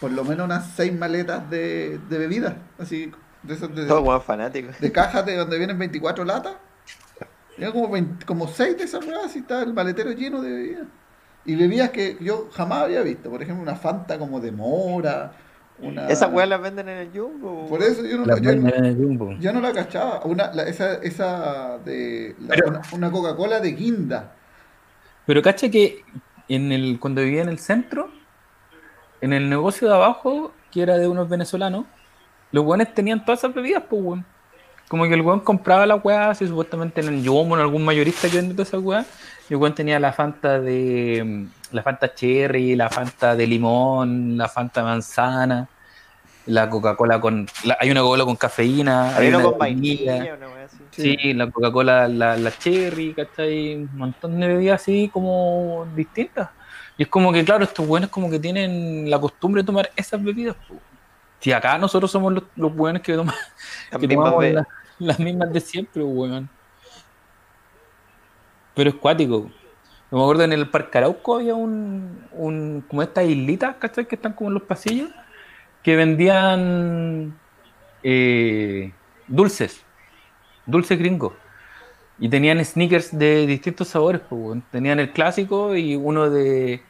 por 0.00 0.12
lo 0.12 0.22
menos 0.24 0.44
unas 0.44 0.66
seis 0.76 0.92
maletas 0.96 1.48
de, 1.50 1.98
de 2.08 2.18
bebidas. 2.18 2.54
Así, 2.78 3.10
de 3.42 3.54
esas 3.54 3.74
de, 3.74 3.86
Todo 3.86 4.02
weón 4.02 4.20
fanático. 4.22 4.68
de 4.78 4.92
cajas 4.92 5.24
de 5.26 5.36
donde 5.36 5.56
vienen 5.58 5.78
24 5.78 6.24
latas. 6.24 6.54
Tenía 7.56 7.72
como, 7.72 7.88
20 7.88 8.24
como 8.26 8.46
6 8.48 8.76
de 8.78 8.84
esas 8.84 9.04
weas 9.06 9.34
y 9.34 9.40
estaba 9.40 9.62
el 9.62 9.72
maletero 9.74 10.12
lleno 10.12 10.40
de 10.42 10.50
bebidas. 10.52 10.86
Y 11.44 11.54
bebidas 11.56 11.90
que 11.90 12.16
yo 12.20 12.48
jamás 12.52 12.82
había 12.84 13.02
visto. 13.02 13.30
Por 13.30 13.42
ejemplo, 13.42 13.62
una 13.62 13.76
Fanta 13.76 14.18
como 14.18 14.40
de 14.40 14.52
mora. 14.52 15.32
Una... 15.78 16.08
Esas 16.08 16.32
weas 16.32 16.48
las 16.48 16.60
venden 16.60 16.88
en 16.88 16.98
el 16.98 17.10
Jumbo. 17.18 17.66
Por 17.68 17.82
eso 17.82 18.04
yo 18.04 18.18
no, 18.18 18.24
Las 18.26 18.40
yo 18.40 18.50
en 18.50 18.66
el 18.66 18.96
Jumbo. 18.96 19.32
yo 19.38 19.52
no 19.52 19.60
la 19.60 19.72
cachaba. 19.72 20.22
Una, 20.24 20.52
la- 20.52 20.64
esa, 20.64 20.94
esa 20.94 21.78
de 21.84 22.34
la- 22.40 22.48
Pero- 22.54 22.68
una, 22.68 22.82
una 22.92 23.10
Coca-Cola 23.10 23.60
de 23.60 23.72
guinda. 23.72 24.32
Pero 25.26 25.42
cacha 25.42 25.70
que 25.70 26.02
en 26.48 26.72
el, 26.72 26.98
cuando 27.00 27.22
vivía 27.22 27.42
en 27.42 27.48
el 27.48 27.58
centro, 27.58 28.10
en 29.20 29.32
el 29.32 29.48
negocio 29.48 29.88
de 29.88 29.94
abajo, 29.94 30.52
que 30.70 30.82
era 30.82 30.96
de 30.98 31.08
unos 31.08 31.28
venezolanos, 31.28 31.84
los 32.52 32.64
weones 32.64 32.92
tenían 32.94 33.24
todas 33.24 33.40
esas 33.40 33.54
bebidas, 33.54 33.82
pues 33.88 34.02
weón. 34.02 34.26
Como 34.88 35.04
que 35.08 35.14
el 35.14 35.20
weón 35.22 35.40
compraba 35.40 35.84
la 35.86 35.96
weá, 35.96 36.30
así 36.30 36.46
supuestamente 36.46 37.00
en 37.00 37.08
el 37.08 37.22
Yomo, 37.22 37.56
en 37.56 37.60
algún 37.62 37.84
mayorista 37.84 38.28
que 38.28 38.36
vende 38.36 38.54
todas 38.54 38.68
esas 38.68 38.82
weas, 38.82 39.06
y 39.48 39.54
el 39.54 39.60
weón 39.60 39.74
tenía 39.74 39.98
la 39.98 40.12
Fanta 40.12 40.60
de 40.60 41.46
la 41.72 41.82
Fanta 41.82 42.14
Cherry, 42.14 42.76
la 42.76 42.88
Fanta 42.88 43.34
de 43.34 43.46
limón, 43.46 44.36
la 44.38 44.48
Fanta 44.48 44.84
manzana, 44.84 45.68
la 46.46 46.70
Coca-Cola 46.70 47.20
con. 47.20 47.46
la- 47.64 47.76
hay 47.80 47.90
una 47.90 48.00
Coca-Cola 48.02 48.24
con 48.24 48.36
cafeína, 48.36 49.16
Hay 49.16 49.28
una 49.28 49.42
con 49.42 49.58
vainilla. 49.58 50.22
Sí, 50.92 51.32
la 51.34 51.50
Coca-Cola, 51.50 52.06
la, 52.08 52.36
la 52.36 52.56
Cherry, 52.56 53.12
¿cachai? 53.14 53.74
Un 53.74 53.90
montón 53.96 54.38
de 54.38 54.46
bebidas 54.46 54.80
así 54.80 55.10
como 55.12 55.86
distintas. 55.96 56.48
Y 56.96 57.02
es 57.02 57.08
como 57.08 57.32
que, 57.32 57.44
claro, 57.44 57.64
estos 57.64 57.86
buenos 57.86 58.08
como 58.08 58.30
que 58.30 58.38
tienen 58.38 59.10
la 59.10 59.18
costumbre 59.20 59.62
de 59.62 59.66
tomar 59.66 59.90
esas 59.96 60.22
bebidas. 60.22 60.54
po. 60.68 60.76
Si 61.40 61.52
acá 61.52 61.78
nosotros 61.78 62.10
somos 62.10 62.32
los, 62.32 62.44
los 62.56 62.74
buenos 62.74 63.02
que, 63.02 63.12
mismas 64.08 64.08
tomamos 64.08 64.44
la- 64.44 64.68
las 64.98 65.18
mismas 65.18 65.52
de 65.52 65.60
siempre, 65.60 66.02
weón. 66.02 66.48
Pero 68.74 68.90
es 68.90 68.96
cuático. 68.96 69.50
Yo 70.10 70.16
me 70.18 70.22
acuerdo 70.22 70.44
en 70.44 70.52
el 70.52 70.68
Parque 70.68 70.98
Arauco 70.98 71.36
había 71.36 71.54
un, 71.54 72.24
un 72.32 72.84
como 72.88 73.02
estas 73.02 73.26
islitas, 73.26 73.76
¿cachai? 73.76 74.06
Que 74.06 74.14
están 74.16 74.32
como 74.34 74.50
en 74.50 74.54
los 74.54 74.62
pasillos, 74.62 75.10
que 75.82 75.96
vendían 75.96 77.38
eh, 78.02 78.92
dulces, 79.26 79.82
dulces 80.66 80.98
gringos. 80.98 81.32
Y 82.18 82.28
tenían 82.30 82.64
sneakers 82.64 83.16
de 83.18 83.46
distintos 83.46 83.88
sabores, 83.88 84.20
pues, 84.28 84.40
weón. 84.40 84.62
Tenían 84.70 85.00
el 85.00 85.12
clásico 85.12 85.74
y 85.76 85.96
uno 85.96 86.30
de 86.30 86.82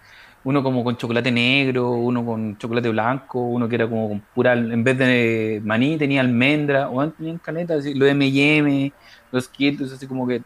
uno 0.46 0.62
como 0.62 0.84
con 0.84 0.96
chocolate 0.96 1.32
negro, 1.32 1.90
uno 1.90 2.24
con 2.24 2.56
chocolate 2.56 2.88
blanco, 2.88 3.40
uno 3.40 3.68
que 3.68 3.74
era 3.74 3.88
como 3.88 4.08
con 4.10 4.20
pura, 4.32 4.52
en 4.52 4.84
vez 4.84 4.96
de 4.96 5.60
maní 5.64 5.98
tenía 5.98 6.20
almendra, 6.20 6.88
o 6.88 7.04
tenían 7.10 7.38
caleta, 7.38 7.74
así, 7.74 7.94
los 7.94 8.08
M&M, 8.08 8.92
los 9.32 9.46
Skittles, 9.46 9.92
así 9.92 10.06
como 10.06 10.24
que 10.24 10.42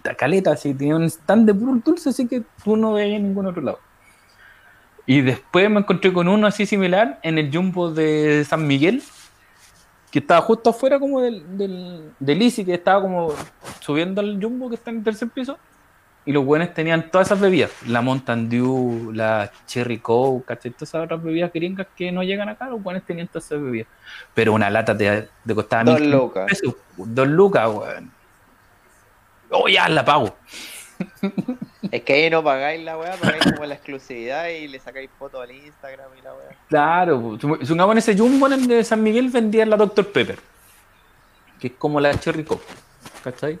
ta- 0.00 0.14
caleta, 0.14 0.52
así, 0.52 0.72
tenía 0.74 0.94
un 0.94 1.02
stand 1.02 1.46
de 1.46 1.54
puro 1.54 1.74
dulce, 1.84 2.10
así 2.10 2.28
que 2.28 2.44
tú 2.62 2.76
no 2.76 2.92
veías 2.92 3.16
en 3.16 3.24
ningún 3.24 3.46
otro 3.46 3.62
lado. 3.62 3.80
Y 5.06 5.22
después 5.22 5.68
me 5.68 5.80
encontré 5.80 6.12
con 6.12 6.28
uno 6.28 6.46
así 6.46 6.64
similar 6.64 7.18
en 7.24 7.36
el 7.36 7.52
Jumbo 7.52 7.90
de 7.90 8.44
San 8.48 8.64
Miguel, 8.64 9.02
que 10.12 10.20
estaba 10.20 10.40
justo 10.40 10.70
afuera 10.70 11.00
como 11.00 11.20
del, 11.20 11.58
del, 11.58 12.12
del 12.20 12.38
que 12.38 12.74
estaba 12.74 13.02
como 13.02 13.32
subiendo 13.80 14.20
al 14.20 14.40
Jumbo 14.40 14.68
que 14.68 14.76
está 14.76 14.92
en 14.92 14.98
el 14.98 15.02
tercer 15.02 15.30
piso. 15.30 15.58
Y 16.24 16.30
los 16.32 16.44
buenos 16.44 16.72
tenían 16.72 17.10
todas 17.10 17.26
esas 17.28 17.40
bebidas, 17.40 17.70
la 17.86 18.00
Mountain 18.00 18.48
Dew, 18.48 19.10
la 19.12 19.50
Cherry 19.66 19.98
Coke, 19.98 20.44
¿cachai? 20.46 20.70
Todas 20.70 20.90
esas 20.90 21.04
otras 21.04 21.20
bebidas 21.22 21.52
gringas 21.52 21.88
que 21.96 22.12
no 22.12 22.22
llegan 22.22 22.48
acá, 22.48 22.68
los 22.68 22.80
buenos 22.80 23.02
tenían 23.04 23.26
todas 23.26 23.46
esas 23.46 23.60
bebidas. 23.60 23.88
Pero 24.32 24.52
una 24.52 24.70
lata 24.70 24.96
te, 24.96 25.28
te 25.44 25.54
costaba 25.54 25.82
Dos 25.84 26.00
1500 26.00 26.22
lucas. 26.22 26.46
pesos, 26.48 26.76
dos 26.96 27.26
lucas, 27.28 27.68
weón. 27.68 28.12
Oh, 29.50 29.68
ya, 29.68 29.88
la 29.88 30.04
pago. 30.04 30.36
Es 31.90 32.02
que 32.04 32.12
ahí 32.14 32.30
no 32.30 32.42
pagáis 32.42 32.82
la 32.84 32.96
weá, 32.96 33.16
pagáis 33.16 33.42
como 33.52 33.66
la 33.66 33.74
exclusividad 33.74 34.48
y 34.48 34.68
le 34.68 34.78
sacáis 34.78 35.10
fotos 35.18 35.42
al 35.42 35.50
Instagram 35.50 36.06
y 36.18 36.22
la 36.22 36.32
weá. 36.32 36.56
Claro, 36.68 37.20
pues, 37.20 37.40
supongamos 37.40 37.92
en 37.92 37.98
ese 37.98 38.16
Jumbo 38.16 38.46
en 38.46 38.52
el 38.54 38.66
de 38.66 38.84
San 38.84 39.02
Miguel 39.02 39.28
vendían 39.28 39.68
la 39.68 39.76
Dr. 39.76 40.10
Pepper, 40.10 40.38
que 41.60 41.66
es 41.66 41.72
como 41.76 42.00
la 42.00 42.18
Cherry 42.18 42.44
Coke, 42.44 42.64
¿cachai? 43.22 43.58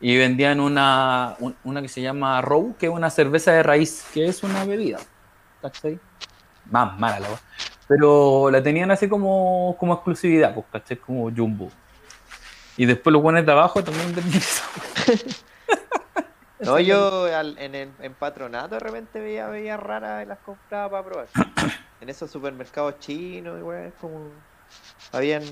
Y 0.00 0.16
vendían 0.16 0.60
una, 0.60 1.36
un- 1.40 1.56
una 1.64 1.82
que 1.82 1.88
se 1.88 2.00
llama 2.00 2.40
Row, 2.40 2.74
que 2.78 2.86
es 2.86 2.92
una 2.92 3.10
cerveza 3.10 3.52
de 3.52 3.62
raíz, 3.62 4.06
que 4.14 4.26
es 4.26 4.42
una 4.42 4.64
bebida, 4.64 4.98
¿cachai? 5.60 5.98
Más 6.66 6.98
mala 6.98 7.20
la 7.20 7.28
weá. 7.28 7.40
Pero 7.86 8.50
la 8.50 8.62
tenían 8.62 8.90
así 8.90 9.08
como, 9.08 9.76
como 9.78 9.94
exclusividad, 9.94 10.54
pues, 10.54 10.66
¿cachai? 10.72 10.96
Como 10.96 11.30
Jumbo. 11.34 11.68
Y 12.76 12.86
después 12.86 13.12
los 13.12 13.20
buenos 13.22 13.44
de 13.44 13.52
abajo 13.52 13.82
también 13.84 14.14
vendían 14.14 14.42
weá. 15.06 15.16
No, 16.60 16.78
yo 16.78 17.24
al- 17.36 17.58
en, 17.58 17.74
el- 17.74 17.92
en 18.00 18.14
patronato 18.14 18.74
de 18.76 18.80
repente 18.80 19.20
veía 19.20 19.48
bebidas 19.48 19.80
raras 19.80 20.24
y 20.24 20.28
las 20.28 20.38
compraba 20.38 20.90
para 20.90 21.04
probar. 21.04 21.26
En 22.00 22.08
esos 22.08 22.30
supermercados 22.30 22.98
chinos, 23.00 23.58
y 23.58 23.62
weá, 23.62 23.90
como. 24.00 24.30
Habían. 25.12 25.42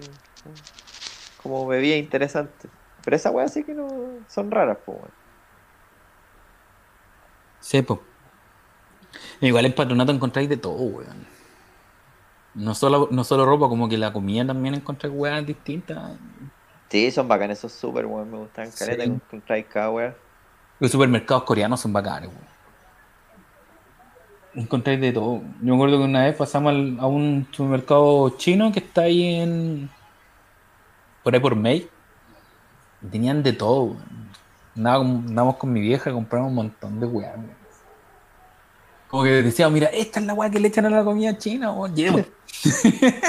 como 1.42 1.66
bebidas 1.66 1.98
interesantes. 1.98 2.70
Pero 3.08 3.16
esa 3.16 3.30
weá 3.30 3.48
sí 3.48 3.64
que 3.64 3.72
no. 3.72 3.88
son 4.28 4.50
raras, 4.50 4.76
pues 4.84 4.98
weón. 4.98 5.10
Sí, 7.58 7.80
po. 7.80 8.02
Igual 9.40 9.64
en 9.64 9.74
patronato 9.74 10.12
encontráis 10.12 10.46
de 10.46 10.58
todo, 10.58 10.74
weón. 10.74 11.26
No 12.52 12.74
solo, 12.74 13.08
no 13.10 13.24
solo 13.24 13.46
ropa, 13.46 13.66
como 13.66 13.88
que 13.88 13.96
la 13.96 14.12
comida 14.12 14.46
también 14.46 14.74
encontráis 14.74 15.14
weas 15.16 15.46
distintas. 15.46 16.18
Sí, 16.90 17.10
son 17.10 17.26
bacanes 17.28 17.56
esos 17.60 17.72
super, 17.72 18.04
weón. 18.04 18.30
Me 18.30 18.36
gustan 18.36 18.70
Sí. 18.70 18.78
caleta, 18.84 19.04
encontráis 19.04 19.64
cada 19.72 19.90
weá. 19.90 20.14
Los 20.78 20.90
supermercados 20.90 21.44
coreanos 21.44 21.80
son 21.80 21.94
bacanes, 21.94 22.28
weón. 22.28 22.58
Encontráis 24.54 25.00
de 25.00 25.12
todo. 25.12 25.38
Yo 25.62 25.70
me 25.70 25.74
acuerdo 25.76 25.96
que 25.96 26.04
una 26.04 26.24
vez 26.26 26.36
pasamos 26.36 26.72
al- 26.74 26.98
a 27.00 27.06
un 27.06 27.48
supermercado 27.52 28.28
chino 28.36 28.70
que 28.70 28.80
está 28.80 29.00
ahí 29.04 29.36
en. 29.36 29.88
por 31.24 31.32
ahí 31.32 31.40
por 31.40 31.56
May. 31.56 31.88
Tenían 33.10 33.42
de 33.42 33.52
todo, 33.52 33.82
weón. 33.84 34.28
Andábamos 34.76 35.56
con 35.56 35.72
mi 35.72 35.80
vieja 35.80 36.12
compramos 36.12 36.50
un 36.50 36.54
montón 36.54 37.00
de 37.00 37.06
weón. 37.06 37.50
Como 39.08 39.24
que 39.24 39.42
decíamos, 39.42 39.72
mira, 39.72 39.86
esta 39.88 40.20
es 40.20 40.26
la 40.26 40.34
wea 40.34 40.50
que 40.50 40.60
le 40.60 40.68
echan 40.68 40.86
a 40.86 40.90
la 40.90 41.04
comida 41.04 41.36
china, 41.38 41.72
weón. 41.72 41.94
Llevo. 41.94 42.20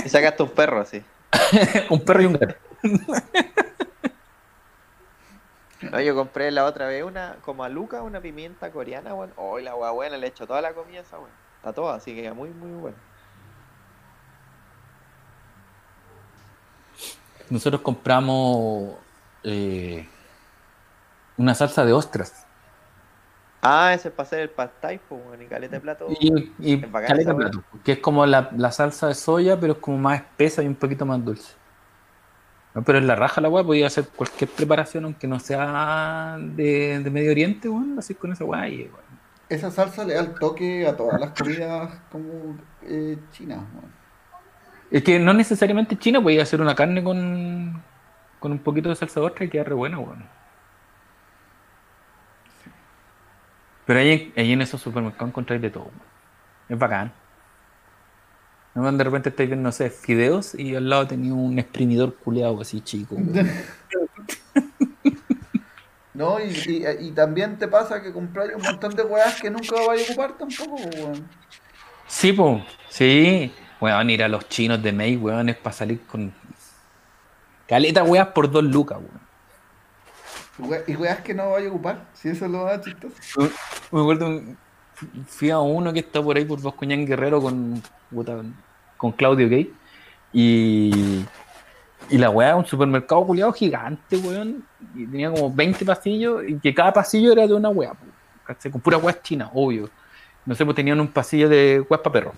Y 0.06 0.10
sacaste 0.10 0.44
un 0.44 0.50
perro 0.50 0.82
así. 0.82 1.04
un 1.90 2.02
perro 2.02 2.22
y 2.22 2.26
un 2.26 2.34
gato. 2.34 2.56
No, 5.82 6.02
yo 6.02 6.14
compré 6.14 6.52
la 6.52 6.66
otra 6.66 6.88
vez 6.88 7.06
una, 7.06 7.38
como 7.42 7.64
a 7.64 7.70
Luca, 7.70 8.02
una 8.02 8.20
pimienta 8.20 8.70
coreana, 8.70 9.14
weón. 9.14 9.32
Oh, 9.38 9.60
la 9.60 9.76
weá 9.76 9.92
buena, 9.92 10.18
le 10.18 10.28
he 10.28 10.30
hecho 10.30 10.46
toda 10.46 10.62
la 10.62 10.74
comida 10.74 11.00
esa 11.00 11.18
weón. 11.18 11.32
Está 11.56 11.72
toda, 11.72 11.96
así 11.96 12.14
que 12.14 12.34
muy, 12.34 12.50
muy 12.50 12.72
buena. 12.82 12.98
Nosotros 17.50 17.82
compramos 17.82 18.96
eh, 19.44 20.08
una 21.38 21.56
salsa 21.56 21.86
de 21.86 21.94
ostras. 21.94 22.46
Ah, 23.62 23.94
ese 23.94 24.08
es 24.08 24.14
para 24.14 24.28
hacer 24.28 24.40
el 24.40 24.50
pad 24.50 24.70
thai, 24.80 25.00
pues, 25.10 25.22
y 25.42 25.46
caleta 25.46 25.76
de 25.76 25.82
plato. 25.82 26.08
Y, 26.20 26.54
y 26.60 26.82
caleta 26.82 27.32
de 27.32 27.36
plato, 27.36 27.64
que 27.84 27.94
es 27.94 28.00
como 28.00 28.26
la, 28.26 28.50
la 28.56 28.72
salsa 28.72 29.08
de 29.08 29.16
soya, 29.16 29.60
pero 29.60 29.74
es 29.74 29.80
como 29.80 29.98
más 29.98 30.22
espesa 30.22 30.64
y 30.64 30.68
un 30.68 30.76
poquito 30.76 31.06
más 31.06 31.24
dulce. 31.24 31.56
No, 32.74 32.84
pero 32.84 33.00
en 33.00 33.08
la 33.08 33.16
raja 33.16 33.42
la 33.42 33.50
weá 33.50 33.64
podía 33.64 33.88
hacer 33.88 34.08
cualquier 34.16 34.50
preparación, 34.50 35.06
aunque 35.06 35.28
no 35.28 35.40
sea 35.40 36.38
de, 36.40 37.00
de 37.00 37.10
Medio 37.10 37.32
Oriente, 37.32 37.68
weón, 37.68 37.98
así 37.98 38.16
con 38.16 38.32
esa 38.32 38.46
weá. 38.46 38.68
Esa 39.50 39.72
salsa 39.72 40.06
le 40.06 40.14
da 40.14 40.22
el 40.22 40.36
toque 40.36 40.88
a 40.88 40.96
todas 40.96 41.20
las 41.20 41.32
comidas 41.32 41.92
como 42.12 42.58
eh, 42.84 43.18
chinas. 43.32 43.60
weón. 43.74 43.92
Es 44.92 45.04
que 45.04 45.20
no 45.20 45.34
necesariamente 45.34 45.98
China 45.98 46.22
podía 46.22 46.44
hacer 46.44 46.62
una 46.62 46.76
carne 46.76 47.04
con, 47.04 47.84
con 48.40 48.52
un 48.52 48.60
poquito 48.60 48.90
de 48.90 48.96
salsa 48.96 49.20
de 49.20 49.26
ostra 49.26 49.46
y 49.46 49.50
queda 49.50 49.64
re 49.66 49.76
buena, 49.76 50.00
weón. 50.00 50.24
Pero 53.86 54.00
ahí, 54.00 54.34
ahí 54.38 54.52
en 54.52 54.62
esos 54.62 54.82
supermercados 54.82 55.30
encontráis 55.30 55.62
de 55.62 55.70
todo, 55.70 55.86
weón. 55.86 56.02
Es 56.70 56.78
bacán. 56.78 57.12
De 58.76 59.04
repente 59.04 59.30
estáis 59.30 59.50
viendo, 59.50 59.64
no 59.64 59.72
sé, 59.72 59.90
fideos 59.90 60.56
y 60.56 60.76
al 60.76 60.90
lado 60.90 61.08
tenía 61.08 61.34
un 61.34 61.58
exprimidor 61.60 62.16
culeado 62.16 62.62
así 62.62 62.82
chico. 62.82 63.18
No, 66.12 66.38
y, 66.38 66.50
y, 66.50 67.08
y 67.08 67.12
también 67.12 67.58
te 67.58 67.70
pasa 67.70 68.02
que 68.02 68.12
compras 68.12 68.50
un 68.54 68.62
montón 68.62 68.94
de 68.94 69.04
weas 69.04 69.40
que 69.40 69.50
nunca 69.50 69.76
vas 69.88 70.02
a 70.02 70.04
ocupar 70.04 70.38
tampoco, 70.38 70.76
weón. 70.76 71.30
Sí, 72.08 72.34
po, 72.34 72.62
sí. 72.90 73.54
Weón, 73.80 74.10
ir 74.10 74.24
a 74.24 74.28
los 74.28 74.50
chinos 74.50 74.84
de 74.84 74.92
May, 74.92 75.16
weón, 75.16 75.48
es 75.48 75.56
para 75.56 75.74
salir 75.74 76.02
con 76.02 76.34
caleta 77.70 78.04
weas 78.04 78.28
por 78.28 78.50
dos 78.52 78.64
lucas, 78.64 78.98
weón. 78.98 79.30
We- 80.72 80.84
Y 80.88 80.96
weas 80.96 81.22
que 81.22 81.34
no 81.34 81.52
vas 81.52 81.64
a 81.64 81.68
ocupar, 81.70 82.06
si 82.14 82.30
eso 82.30 82.46
es 82.46 82.52
lo 82.52 82.66
más 82.66 82.82
chistoso. 82.82 83.16
Me 83.92 84.02
acuerdo, 84.02 84.42
fui 85.28 85.50
a 85.52 85.60
uno 85.60 85.94
que 85.94 86.00
está 86.00 86.22
por 86.22 86.36
ahí 86.36 86.44
por 86.44 86.62
Vascuñán 86.62 87.06
Guerrero 87.06 87.42
con, 87.42 87.82
con 88.98 89.12
Claudio 89.14 89.48
Gay. 89.48 89.74
Y, 90.34 91.26
y 92.10 92.18
la 92.18 92.30
weá, 92.30 92.56
un 92.56 92.66
supermercado 92.66 93.26
culiado 93.26 93.54
gigante, 93.54 94.18
weón. 94.18 94.66
Y 94.96 95.06
tenía 95.06 95.32
como 95.32 95.54
20 95.54 95.86
pasillos 95.86 96.44
y 96.48 96.60
que 96.60 96.74
cada 96.74 96.92
pasillo 96.92 97.32
era 97.32 97.48
de 97.48 97.54
una 97.54 97.70
¿cachai? 98.46 98.72
con 98.72 98.82
pura 98.82 98.98
weá 98.98 99.22
china, 99.22 99.50
obvio. 99.54 99.90
No 100.46 100.56
sé, 100.56 100.66
pues 100.66 100.76
tenían 100.76 101.00
un 101.00 101.08
pasillo 101.08 101.48
de 101.48 101.86
weas 101.90 102.02
para 102.02 102.12
perros, 102.14 102.34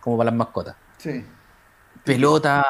como 0.00 0.16
para 0.16 0.30
las 0.30 0.38
mascotas. 0.38 0.76
Sí. 0.98 1.24
Pelota, 2.04 2.64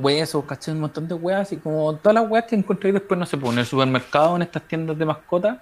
huesos, 0.00 0.44
¿cachai? 0.44 0.74
Un 0.74 0.80
montón 0.80 1.06
de 1.08 1.14
weas, 1.14 1.52
y 1.52 1.58
como 1.58 1.94
todas 1.96 2.14
las 2.14 2.30
weas 2.30 2.44
que 2.46 2.56
encontré 2.56 2.92
después, 2.92 3.18
no 3.20 3.26
sé, 3.26 3.36
pues 3.36 3.52
en 3.52 3.58
el 3.58 3.66
supermercado, 3.66 4.36
en 4.36 4.42
estas 4.42 4.62
tiendas 4.62 4.98
de 4.98 5.04
mascotas, 5.04 5.58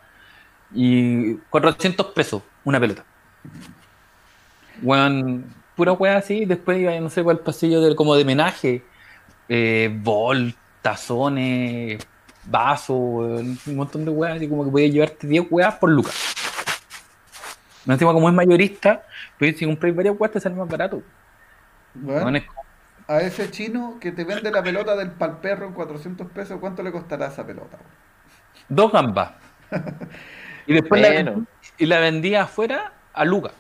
Y 0.73 1.35
400 1.51 2.07
pesos 2.09 2.43
una 2.65 2.81
pelota. 2.81 3.05
Weón, 4.83 5.45
pura 5.77 5.93
weá 5.93 6.17
así. 6.19 6.45
Después 6.45 6.79
iba, 6.79 6.99
no 7.01 7.11
sé, 7.11 7.21
el 7.21 7.39
pasillo 7.39 7.81
del, 7.81 7.97
como 7.97 8.15
de 8.17 8.25
menaje. 8.25 8.83
Eh, 9.49 9.91
bol, 10.03 10.55
tazones, 10.83 12.07
vasos, 12.45 12.95
un 12.95 13.77
montón 13.77 14.05
de 14.05 14.11
weas. 14.11 14.37
Así 14.37 14.49
como 14.49 14.65
que 14.65 14.71
podías 14.71 14.93
llevarte 14.93 15.27
10 15.27 15.47
weas 15.51 15.75
por 15.77 15.91
lucas. 15.91 16.15
No 17.85 17.93
encima 17.93 18.13
como 18.13 18.29
es 18.29 18.35
mayorista, 18.35 19.07
pues 19.39 19.57
si 19.57 19.65
compras 19.65 19.95
varias 19.95 20.17
weas 20.19 20.33
te 20.33 20.41
sale 20.41 20.57
más 20.57 20.69
barato. 20.69 21.03
Bueno, 21.95 22.37
es 22.37 22.45
a 23.09 23.21
ese 23.21 23.51
chino 23.51 23.99
que 24.01 24.13
te 24.13 24.25
vende 24.25 24.51
la 24.51 24.63
pelota 24.63 24.97
del 24.97 25.11
palperro 25.13 25.67
en 25.67 25.73
400 25.75 26.29
pesos, 26.31 26.59
¿cuánto 26.61 26.83
le 26.83 26.93
costará 26.93 27.27
esa 27.29 27.47
pelota? 27.47 27.79
dos 28.69 28.93
gambas. 28.93 29.33
Y 30.69 30.75
después 30.75 31.01
la, 31.01 31.11
Bueno. 31.13 31.47
y 31.79 31.87
la 31.87 32.01
vendía 32.01 32.43
afuera 32.43 32.93
a 33.13 33.25
lucas. 33.25 33.53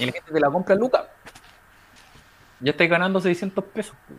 Y 0.00 0.06
la 0.06 0.12
gente 0.12 0.32
te 0.32 0.40
la 0.40 0.50
compra 0.50 0.74
a 0.74 0.78
lucas. 0.78 1.02
Ya 2.58 2.72
estáis 2.72 2.90
ganando 2.90 3.20
600 3.20 3.62
pesos. 3.66 3.94
pues. 4.08 4.18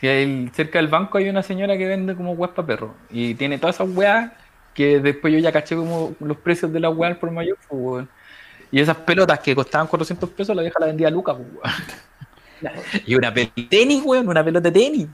Si 0.00 0.08
hay- 0.08 0.48
cerca 0.52 0.78
del 0.78 0.88
banco 0.88 1.16
hay 1.18 1.28
una 1.30 1.42
señora 1.42 1.76
que 1.78 1.86
vende 1.88 2.14
como 2.14 2.32
weas 2.32 2.52
para 2.52 2.66
perro. 2.66 2.94
Y 3.08 3.34
tiene 3.34 3.56
todas 3.58 3.76
esas 3.76 3.88
weas 3.96 4.30
que 4.74 5.00
después 5.00 5.32
yo 5.32 5.38
ya 5.38 5.52
caché 5.52 5.74
como 5.74 6.14
los 6.20 6.36
precios 6.36 6.70
de 6.70 6.80
las 6.80 6.94
weas 6.94 7.12
al 7.14 7.18
por 7.18 7.30
mayor. 7.30 7.56
pues. 7.68 8.06
Y 8.72 8.80
esas 8.80 8.96
pelotas 8.98 9.38
que 9.40 9.54
costaban 9.54 9.86
400 9.86 10.28
pesos, 10.30 10.54
la 10.56 10.62
vieja 10.62 10.78
la 10.80 10.86
vendía 10.86 11.08
a 11.08 11.10
lucas. 11.10 11.36
pues, 11.36 11.48
weón. 11.52 11.62
Y 13.06 13.14
una 13.14 13.32
pelota 13.34 13.52
de 13.56 13.62
tenis, 13.64 14.02
weón, 14.04 14.28
una 14.28 14.42
pelota 14.44 14.70
de 14.70 14.80
tenis. 14.80 15.08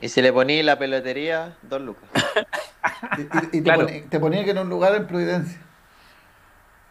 Y 0.00 0.08
si 0.08 0.22
le 0.22 0.32
poní 0.32 0.62
la 0.62 0.78
pelotería, 0.78 1.56
dos 1.62 1.82
lucas. 1.82 2.08
Y, 3.18 3.22
y- 3.22 3.24
y 3.24 3.46
te, 3.50 3.62
Claro. 3.64 3.86
ponía, 3.86 4.04
te 4.08 4.20
ponía 4.20 4.44
que 4.44 4.50
en 4.52 4.58
un 4.58 4.68
lugar 4.68 4.94
en 4.94 5.06
Providencia. 5.06 5.58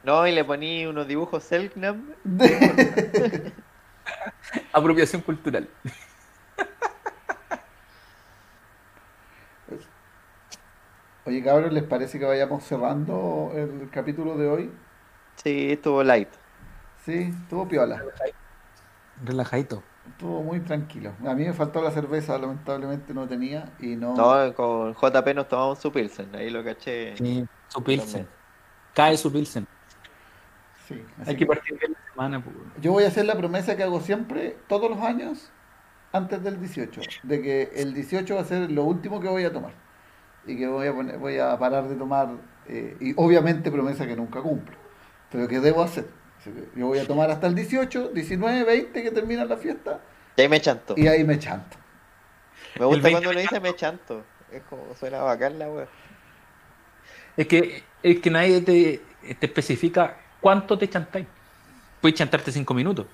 No, 0.03 0.27
y 0.27 0.31
le 0.33 0.43
poní 0.43 0.85
unos 0.85 1.07
dibujos 1.07 1.43
Selknam. 1.43 2.13
Apropiación 4.73 5.21
cultural. 5.21 5.67
Oye, 11.25 11.43
cabros, 11.43 11.71
¿les 11.71 11.83
parece 11.83 12.17
que 12.17 12.25
vayamos 12.25 12.63
cerrando 12.63 13.51
el 13.55 13.89
capítulo 13.91 14.37
de 14.37 14.47
hoy? 14.47 14.71
Sí, 15.43 15.71
estuvo 15.71 16.03
light. 16.03 16.29
Sí, 17.05 17.33
estuvo 17.43 17.67
piola. 17.67 18.03
Relajadito. 19.23 19.83
Estuvo 20.07 20.43
muy 20.43 20.59
tranquilo. 20.59 21.13
A 21.25 21.33
mí 21.33 21.45
me 21.45 21.53
faltó 21.53 21.81
la 21.81 21.91
cerveza, 21.91 22.37
lamentablemente 22.37 23.13
no 23.13 23.27
tenía 23.27 23.71
y 23.79 23.95
no... 23.95 24.15
No, 24.15 24.53
con 24.53 24.93
JP 24.93 25.35
nos 25.35 25.47
tomamos 25.47 25.79
su 25.79 25.91
Pilsen. 25.91 26.35
Ahí 26.35 26.49
lo 26.49 26.63
caché. 26.63 27.15
Sí, 27.15 27.45
su 27.67 27.83
Pilsen. 27.83 28.27
Cae 28.93 29.17
su 29.17 29.31
Pilsen. 29.31 29.67
Sí, 30.87 31.03
Hay 31.19 31.35
que 31.35 31.37
que 31.37 31.45
partir 31.45 31.77
bien 31.79 31.93
la 31.93 32.11
semana, 32.11 32.43
pues. 32.43 32.55
yo 32.81 32.91
voy 32.91 33.03
a 33.03 33.07
hacer 33.07 33.25
la 33.25 33.35
promesa 33.37 33.77
que 33.77 33.83
hago 33.83 34.01
siempre, 34.01 34.57
todos 34.67 34.89
los 34.89 34.99
años, 35.01 35.51
antes 36.11 36.43
del 36.43 36.59
18, 36.59 37.01
de 37.21 37.41
que 37.41 37.71
el 37.75 37.93
18 37.93 38.33
va 38.33 38.41
a 38.41 38.45
ser 38.45 38.71
lo 38.71 38.83
último 38.85 39.19
que 39.19 39.27
voy 39.27 39.43
a 39.43 39.53
tomar. 39.53 39.71
Y 40.47 40.57
que 40.57 40.67
voy 40.67 40.87
a, 40.87 40.93
poner, 40.93 41.17
voy 41.19 41.37
a 41.37 41.57
parar 41.59 41.87
de 41.87 41.95
tomar, 41.95 42.29
eh, 42.67 42.97
y 42.99 43.13
obviamente 43.17 43.69
promesa 43.69 44.07
que 44.07 44.15
nunca 44.15 44.41
cumplo, 44.41 44.75
pero 45.31 45.47
que 45.47 45.59
debo 45.59 45.83
hacer. 45.83 46.05
Yo 46.75 46.87
voy 46.87 46.99
a 46.99 47.05
tomar 47.05 47.29
hasta 47.29 47.47
el 47.47 47.55
18, 47.55 48.09
19, 48.09 48.63
20 48.63 49.03
que 49.03 49.11
termina 49.11 49.43
la 49.45 49.57
fiesta, 49.57 49.99
Y 50.37 50.41
ahí 50.41 50.47
me 50.49 50.61
chanto. 50.61 50.93
y 50.97 51.07
ahí 51.07 51.23
me 51.23 51.37
chanto. 51.37 51.77
Me 52.79 52.85
gusta 52.85 53.03
20 53.03 53.11
cuando 53.11 53.29
uno 53.31 53.39
dice 53.39 53.59
me 53.59 53.75
chanto. 53.75 54.23
Es 54.51 54.63
como 54.63 54.95
suena 54.95 55.19
bacán 55.19 55.59
la 55.59 55.69
wea. 55.69 55.87
Es 57.37 57.47
que, 57.47 57.83
es 58.03 58.19
que 58.19 58.29
nadie 58.29 58.61
te, 58.61 59.01
te 59.35 59.45
especifica 59.45 60.17
cuánto 60.41 60.77
te 60.77 60.89
chantáis. 60.89 61.27
Puedes 62.01 62.17
chantarte 62.17 62.51
cinco 62.51 62.73
minutos. 62.73 63.05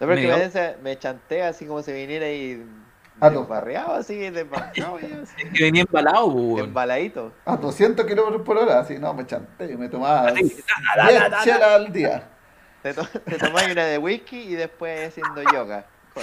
No, 0.00 0.06
pero 0.06 0.14
que 0.16 0.26
me, 0.26 0.44
dice- 0.44 0.76
me 0.82 0.98
chantea 0.98 1.48
así 1.48 1.66
como 1.66 1.82
si 1.82 1.92
viniera 1.92 2.26
no. 2.26 2.64
Desbarreado, 3.20 3.94
así, 3.94 4.16
desbarreado, 4.30 4.98
Es 4.98 5.30
que 5.54 5.62
venía 5.64 5.82
embalado, 5.82 6.32
pues, 6.32 6.44
weón. 6.44 6.60
embaladito. 6.68 7.32
A 7.44 7.56
200 7.56 8.04
kilómetros 8.06 8.42
por 8.42 8.56
hora, 8.58 8.80
así, 8.80 8.98
no, 8.98 9.14
me 9.14 9.24
chanté, 9.26 9.76
me 9.76 9.88
tomaba 9.88 10.28
Así, 10.28 10.42
10 10.44 10.56
da, 10.96 11.04
da, 11.04 11.12
da, 11.12 11.28
da. 11.28 11.42
chelas 11.44 11.62
al 11.74 11.92
día. 11.92 12.28
Te, 12.82 12.92
to- 12.94 13.06
te 13.06 13.38
tomáis 13.38 13.70
una 13.70 13.84
de 13.84 13.98
whisky 13.98 14.40
y 14.40 14.54
después 14.54 15.08
haciendo 15.08 15.42
yoga. 15.52 15.86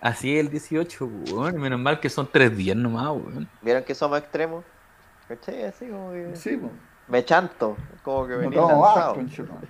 Así 0.00 0.34
es 0.36 0.40
el 0.44 0.50
18, 0.50 1.06
weón. 1.30 1.56
Menos 1.60 1.78
mal 1.80 1.98
que 2.00 2.10
son 2.10 2.28
tres 2.30 2.54
días 2.56 2.76
nomás, 2.76 3.08
weón. 3.10 3.48
¿Vieron 3.62 3.84
que 3.84 3.94
somos 3.94 4.18
extremos? 4.18 4.64
¿Cachai? 5.28 5.64
Así 5.64 5.86
como 5.88 6.12
que... 6.12 6.36
Sí, 6.36 6.56
pues. 6.56 6.72
Me 7.08 7.24
chanto, 7.24 7.76
como 8.02 8.26
que 8.26 8.32
No 8.34 8.38
venía 8.40 8.60
más, 8.62 8.70
lanzado. 8.70 9.14
conchetumare. 9.14 9.68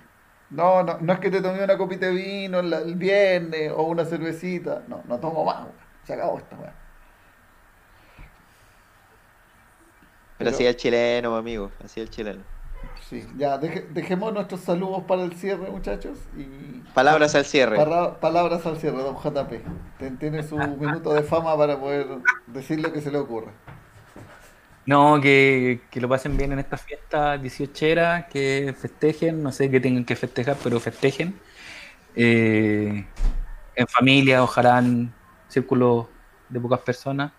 No, 0.49 0.83
no, 0.83 0.97
no 0.99 1.13
es 1.13 1.19
que 1.19 1.31
te 1.31 1.41
tomé 1.41 1.63
una 1.63 1.77
copita 1.77 2.05
de 2.05 2.11
vino 2.13 2.59
el, 2.59 2.71
el 2.71 2.95
viernes 2.95 3.71
o 3.75 3.83
una 3.83 4.05
cervecita. 4.05 4.83
No, 4.87 5.01
no 5.07 5.19
tomo 5.19 5.43
más, 5.43 5.63
weón. 5.63 5.71
Se 6.03 6.13
acabó 6.13 6.37
esta 6.37 6.55
weá. 6.57 6.73
Pero 10.37 10.49
así 10.49 10.65
el 10.65 10.75
chileno, 10.75 11.31
mi 11.31 11.37
amigo, 11.37 11.71
así 11.83 12.01
el 12.01 12.09
chileno. 12.09 12.43
Sí, 13.09 13.25
ya, 13.37 13.57
deje- 13.57 13.87
dejemos 13.91 14.33
nuestros 14.33 14.61
saludos 14.61 15.03
para 15.07 15.23
el 15.23 15.33
cierre, 15.33 15.69
muchachos. 15.69 16.17
Y 16.37 16.43
Palabras 16.93 17.33
al 17.35 17.45
cierre. 17.45 17.77
Palabras 18.19 18.65
al 18.65 18.77
cierre, 18.77 18.97
don 18.97 19.15
JP. 19.15 20.19
Tiene 20.19 20.43
su 20.43 20.57
minuto 20.79 21.13
de 21.13 21.23
fama 21.23 21.57
para 21.57 21.79
poder 21.79 22.07
decir 22.47 22.79
lo 22.81 22.91
que 22.91 23.01
se 23.01 23.11
le 23.11 23.17
ocurra. 23.17 23.51
No, 24.85 25.19
que, 25.19 25.81
que 25.89 25.99
lo 25.99 26.07
pasen 26.07 26.37
bien 26.37 26.51
en 26.51 26.59
esta 26.59 26.77
fiesta 26.77 27.37
18 27.37 28.27
que 28.31 28.75
festejen, 28.79 29.41
no 29.41 29.51
sé 29.51 29.69
qué 29.71 29.79
tengan 29.79 30.05
que 30.05 30.15
festejar, 30.15 30.57
pero 30.63 30.79
festejen. 30.79 31.39
Eh, 32.15 33.05
en 33.75 33.87
familia, 33.87 34.43
ojalá 34.43 34.79
en 34.79 35.11
círculos 35.47 36.05
de 36.49 36.59
pocas 36.59 36.81
personas, 36.81 37.31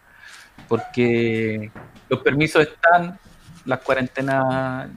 porque 0.68 1.70
los 2.08 2.20
permisos 2.20 2.62
están, 2.66 3.18
las 3.64 3.78
cuarentenas 3.80 4.88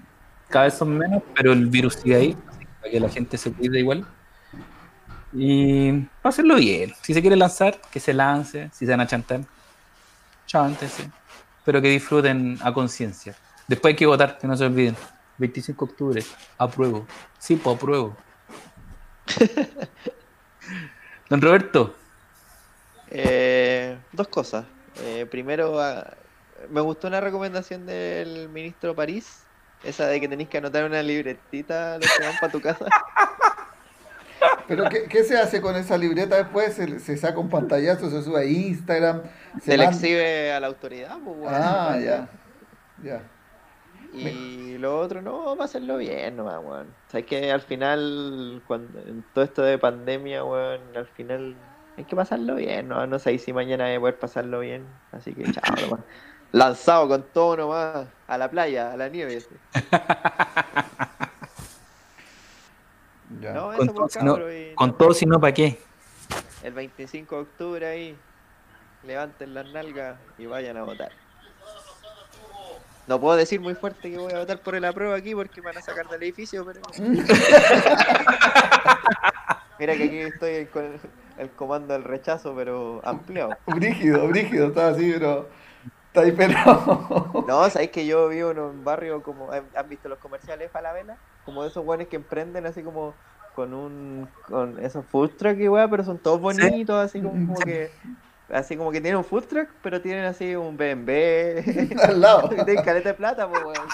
cada 0.50 0.66
vez 0.66 0.74
son 0.74 0.98
menos, 0.98 1.22
pero 1.36 1.54
el 1.54 1.68
virus 1.68 1.96
sigue 1.96 2.16
ahí, 2.16 2.38
para 2.82 2.92
que 2.92 3.00
la 3.00 3.10
gente 3.10 3.38
se 3.38 3.54
cuide 3.54 3.80
igual. 3.80 4.08
Y 5.34 6.08
hacerlo 6.24 6.56
bien. 6.56 6.94
Si 7.04 7.14
se 7.14 7.22
quiere 7.22 7.36
lanzar, 7.36 7.80
que 7.92 8.00
se 8.00 8.14
lance. 8.16 8.72
Si 8.74 8.86
se 8.86 8.92
van 8.92 9.02
a 9.02 9.08
chantar, 9.08 9.42
chántese 10.48 11.12
pero 11.70 11.84
que 11.84 11.90
disfruten 11.90 12.58
a 12.64 12.74
conciencia. 12.74 13.36
Después 13.68 13.92
hay 13.92 13.96
que 13.96 14.08
votar, 14.08 14.40
que 14.40 14.48
no 14.48 14.58
se 14.58 14.66
olviden. 14.66 14.96
25 15.38 15.86
de 15.86 15.92
octubre, 15.92 16.24
apruebo. 16.58 17.06
Sí, 17.38 17.58
pues 17.58 17.76
apruebo. 17.76 18.18
Don 21.30 21.40
Roberto, 21.40 21.94
Eh, 23.12 23.96
dos 24.12 24.28
cosas. 24.30 24.66
Eh, 25.04 25.28
primero, 25.30 25.80
ah, 25.80 26.12
me 26.72 26.82
gustó 26.82 27.08
una 27.08 27.22
recomendación 27.22 27.86
del 27.86 28.50
ministro 28.50 28.96
París, 28.96 29.44
esa 29.84 30.08
de 30.08 30.20
que 30.20 30.28
tenéis 30.28 30.50
que 30.50 30.58
anotar 30.58 30.86
una 30.86 31.04
libretita 31.04 32.00
los 32.00 32.10
que 32.18 32.26
van 32.26 32.36
para 32.40 32.52
tu 32.52 32.62
casa. 32.62 32.86
Pero 34.68 34.86
¿qué, 34.90 35.04
qué 35.06 35.24
se 35.24 35.38
hace 35.38 35.62
con 35.62 35.76
esa 35.76 35.98
libreta 35.98 36.36
después? 36.38 36.74
¿Se, 36.76 37.00
se 37.00 37.18
saca 37.18 37.40
un 37.40 37.50
pantallazo, 37.50 38.10
se 38.10 38.22
sube 38.24 38.40
a 38.42 38.46
Instagram? 38.46 39.24
Se 39.62 39.78
le 39.78 39.86
manda- 39.86 39.98
exhibe 39.98 40.52
a 40.54 40.60
la 40.60 40.68
autoridad. 40.68 41.18
pues, 41.24 41.38
weón. 41.38 41.54
Ah, 41.56 41.98
ya. 42.00 42.30
Ya. 43.04 43.22
Y 44.14 44.78
lo 44.80 45.00
otro, 45.00 45.22
no, 45.22 45.40
vamos 45.46 45.60
a 45.62 45.64
hacerlo 45.66 45.98
bien 45.98 46.36
nomás, 46.38 46.60
weón. 46.64 46.88
Sabes 47.08 47.26
que 47.26 47.52
al 47.52 47.62
final, 47.62 48.62
cuando 48.68 49.00
en 49.02 49.24
todo 49.34 49.44
esto 49.44 49.62
de 49.62 49.78
pandemia, 49.78 50.44
weón, 50.44 50.82
al 50.96 51.06
final 51.08 51.56
hay 51.98 52.04
que 52.06 52.16
pasarlo 52.16 52.56
bien, 52.56 52.88
¿no? 52.88 53.06
No 53.08 53.20
sé 53.20 53.38
si 53.38 53.54
mañana 53.54 53.86
voy 53.86 53.96
a 53.96 54.00
poder 54.00 54.20
pasarlo 54.20 54.60
bien. 54.62 54.86
Así 55.12 55.34
que 55.34 55.52
chao 55.52 55.76
nomás. 55.82 56.00
Lanzado 56.52 57.08
con 57.08 57.24
todo 57.32 57.58
nomás, 57.58 58.08
a 58.28 58.38
la 58.40 58.50
playa, 58.50 58.92
a 58.94 58.98
la 58.98 59.08
nieve. 59.10 59.40
así. 63.40 63.46
ya. 63.46 63.54
No, 63.54 63.66
con 63.68 63.76
eso 63.76 63.86
todo, 63.86 63.96
por 63.96 64.12
si 64.12 64.20
no, 64.20 64.34
cabro, 64.34 64.54
y 64.54 64.76
con 64.76 64.98
todo, 64.98 65.14
si 65.14 65.26
no, 65.26 65.40
¿para 65.40 65.54
qué? 65.54 65.80
el 66.64 66.74
25 66.74 67.36
de 67.36 67.42
octubre 67.42 67.88
ahí, 67.88 68.18
levanten 69.04 69.54
las 69.54 69.68
nalgas 69.72 70.18
y 70.38 70.46
vayan 70.46 70.78
a 70.78 70.84
votar. 70.84 71.12
No 73.08 73.20
puedo 73.20 73.36
decir 73.38 73.60
muy 73.60 73.76
fuerte 73.76 74.12
que 74.12 74.18
voy 74.18 74.34
a 74.34 74.40
votar 74.40 74.62
por 74.62 74.76
el 74.76 74.86
apruebo 74.86 75.14
aquí 75.14 75.34
porque 75.34 75.62
me 75.62 75.68
van 75.68 75.78
a 75.78 75.82
sacar 75.82 76.08
del 76.10 76.22
edificio, 76.22 76.64
pero... 76.66 76.82
Mira 79.80 79.96
que 79.96 80.04
aquí 80.04 80.18
estoy 80.20 80.66
con 80.68 80.86
el, 80.86 81.00
el 81.38 81.50
comando 81.52 81.94
del 81.94 82.04
rechazo, 82.04 82.54
pero 82.54 83.02
ampliado. 83.04 83.58
Brígido, 83.66 84.28
brígido, 84.28 84.68
está 84.68 84.90
así, 84.90 85.12
pero. 85.14 85.48
Está 86.08 86.22
ahí 86.22 86.34
pelado. 86.34 87.46
No, 87.48 87.70
sabéis 87.70 87.92
que 87.92 88.06
yo 88.06 88.28
vivo 88.28 88.52
en 88.52 88.60
un 88.60 88.84
barrio 88.84 89.24
como. 89.24 89.50
¿Han 89.52 89.90
visto 89.90 90.10
los 90.10 90.20
comerciales 90.20 90.70
Falabella? 90.70 91.18
Como 91.46 91.64
de 91.64 91.70
esos 91.70 91.86
buenos 91.86 92.08
que 92.08 92.18
emprenden 92.18 92.66
así 92.66 92.84
como 92.84 93.14
con 93.60 93.74
un. 93.74 94.30
con 94.48 94.80
esos 94.80 95.06
food 95.06 95.32
truck 95.38 95.60
y 95.60 95.68
weá, 95.68 95.90
pero 95.90 96.04
son 96.06 96.18
todos 96.18 96.40
bonitos, 96.40 96.96
así 96.98 97.20
como, 97.22 97.34
como 97.34 97.56
Sí. 97.58 97.64
que. 97.66 97.92
así 98.54 98.78
como 98.78 98.90
que 98.92 99.02
tienen 99.02 99.18
un 99.18 99.26
food 99.26 99.44
truck, 99.44 99.68
pero 99.84 100.00
tienen 100.02 100.24
así 100.24 100.56
un 100.56 100.78
BMW. 100.78 102.00
Al 102.04 102.22
lado. 102.22 102.50
y 102.54 102.56
tienen 102.66 102.84
caleta 102.86 103.10
de 103.10 103.16
plata, 103.16 103.50
pues, 103.50 103.62
weón. 103.64 103.88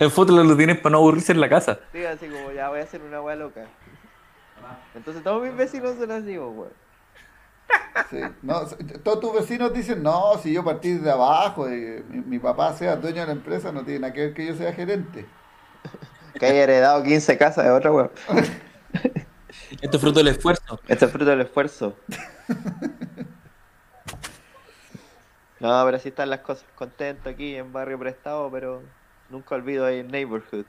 El 0.00 0.10
fútbol 0.10 0.48
lo 0.48 0.56
tienes 0.56 0.78
para 0.78 0.90
no 0.92 0.98
aburrirse 0.98 1.30
en 1.32 1.40
la 1.40 1.48
casa. 1.48 1.78
Sí, 1.92 2.04
así 2.04 2.26
como 2.28 2.50
ya 2.50 2.68
voy 2.68 2.80
a 2.80 2.82
hacer 2.82 3.00
una 3.02 3.20
weá 3.20 3.36
loca. 3.36 3.64
Entonces 4.96 5.22
todos 5.22 5.42
mis 5.44 5.54
vecinos 5.56 5.96
son 5.98 6.10
así, 6.10 6.36
pues, 6.36 6.38
weón. 6.56 6.72
Sí. 8.10 8.20
No, 8.42 8.60
todos 9.04 9.20
tus 9.20 9.34
vecinos 9.34 9.72
dicen, 9.72 10.02
no, 10.02 10.36
si 10.42 10.52
yo 10.52 10.64
partí 10.64 10.94
de 10.94 11.10
abajo, 11.10 11.68
eh, 11.68 12.02
mi, 12.08 12.20
mi 12.22 12.38
papá 12.40 12.72
sea 12.74 12.96
dueño 12.96 13.20
de 13.20 13.26
la 13.26 13.32
empresa, 13.32 13.70
no 13.72 13.82
tiene 13.84 14.00
nada 14.00 14.12
que 14.12 14.20
ver 14.26 14.34
que 14.34 14.46
yo 14.46 14.54
sea 14.54 14.72
gerente. 14.72 15.26
Que 16.38 16.46
haya 16.46 16.62
heredado 16.64 17.02
15 17.02 17.38
casas 17.38 17.64
de 17.64 17.70
otra 17.70 17.90
weón. 17.92 18.10
Esto 19.80 19.96
es 19.96 20.00
fruto 20.00 20.18
del 20.20 20.28
esfuerzo. 20.28 20.80
Esto 20.88 21.06
es 21.06 21.10
fruto 21.12 21.30
del 21.30 21.40
esfuerzo. 21.42 21.96
No, 25.58 25.82
pero 25.84 25.96
así 25.96 26.08
están 26.10 26.30
las 26.30 26.40
cosas. 26.40 26.64
Contento 26.74 27.30
aquí 27.30 27.56
en 27.56 27.72
barrio 27.72 27.98
prestado, 27.98 28.50
pero 28.50 28.82
nunca 29.30 29.54
olvido 29.54 29.86
ahí 29.86 30.00
en 30.00 30.08
neighborhood. 30.08 30.66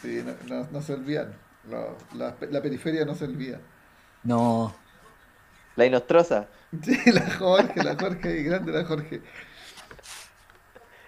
Sí, 0.00 0.22
no, 0.24 0.34
no- 0.54 0.68
no 0.70 0.82
se 0.82 0.94
olvidan. 0.94 1.34
Lo- 1.68 1.96
la, 2.14 2.36
la 2.50 2.62
periferia 2.62 3.04
no 3.04 3.14
se 3.14 3.24
olvida. 3.24 3.58
No. 4.22 4.74
La 5.76 5.84
Inostrosa. 5.86 6.46
Sí, 6.82 6.96
la 7.12 7.28
Jorge, 7.38 7.82
la 7.82 7.96
Jorge, 7.96 8.42
grande 8.42 8.72
la 8.72 8.84
Jorge. 8.84 9.20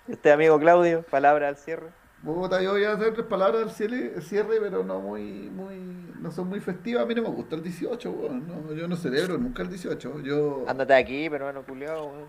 Este 0.08 0.32
amigo 0.32 0.58
Claudio, 0.58 1.02
palabra 1.02 1.48
al 1.48 1.56
cierre. 1.56 1.88
Puta, 2.24 2.62
yo 2.62 2.72
voy 2.72 2.84
a 2.84 2.92
hacer 2.92 3.14
tres 3.14 3.26
palabras 3.26 3.62
al 3.64 3.70
cierre, 3.72 4.20
cierre, 4.22 4.58
pero 4.60 4.84
no 4.84 5.00
muy, 5.00 5.22
muy, 5.50 5.74
no 6.20 6.30
son 6.30 6.48
muy 6.48 6.60
festivas. 6.60 7.02
A 7.02 7.06
mí 7.06 7.14
no 7.16 7.22
me 7.22 7.28
gusta 7.30 7.56
el 7.56 7.62
18, 7.64 8.10
weón. 8.12 8.46
No, 8.46 8.72
yo 8.74 8.86
no 8.86 8.94
celebro 8.96 9.38
nunca 9.38 9.62
el 9.62 9.68
18. 9.70 10.20
Yo, 10.20 10.64
Ándate 10.68 10.94
aquí, 10.94 11.28
peruano 11.28 11.62
culiao, 11.64 12.06
weón. 12.06 12.28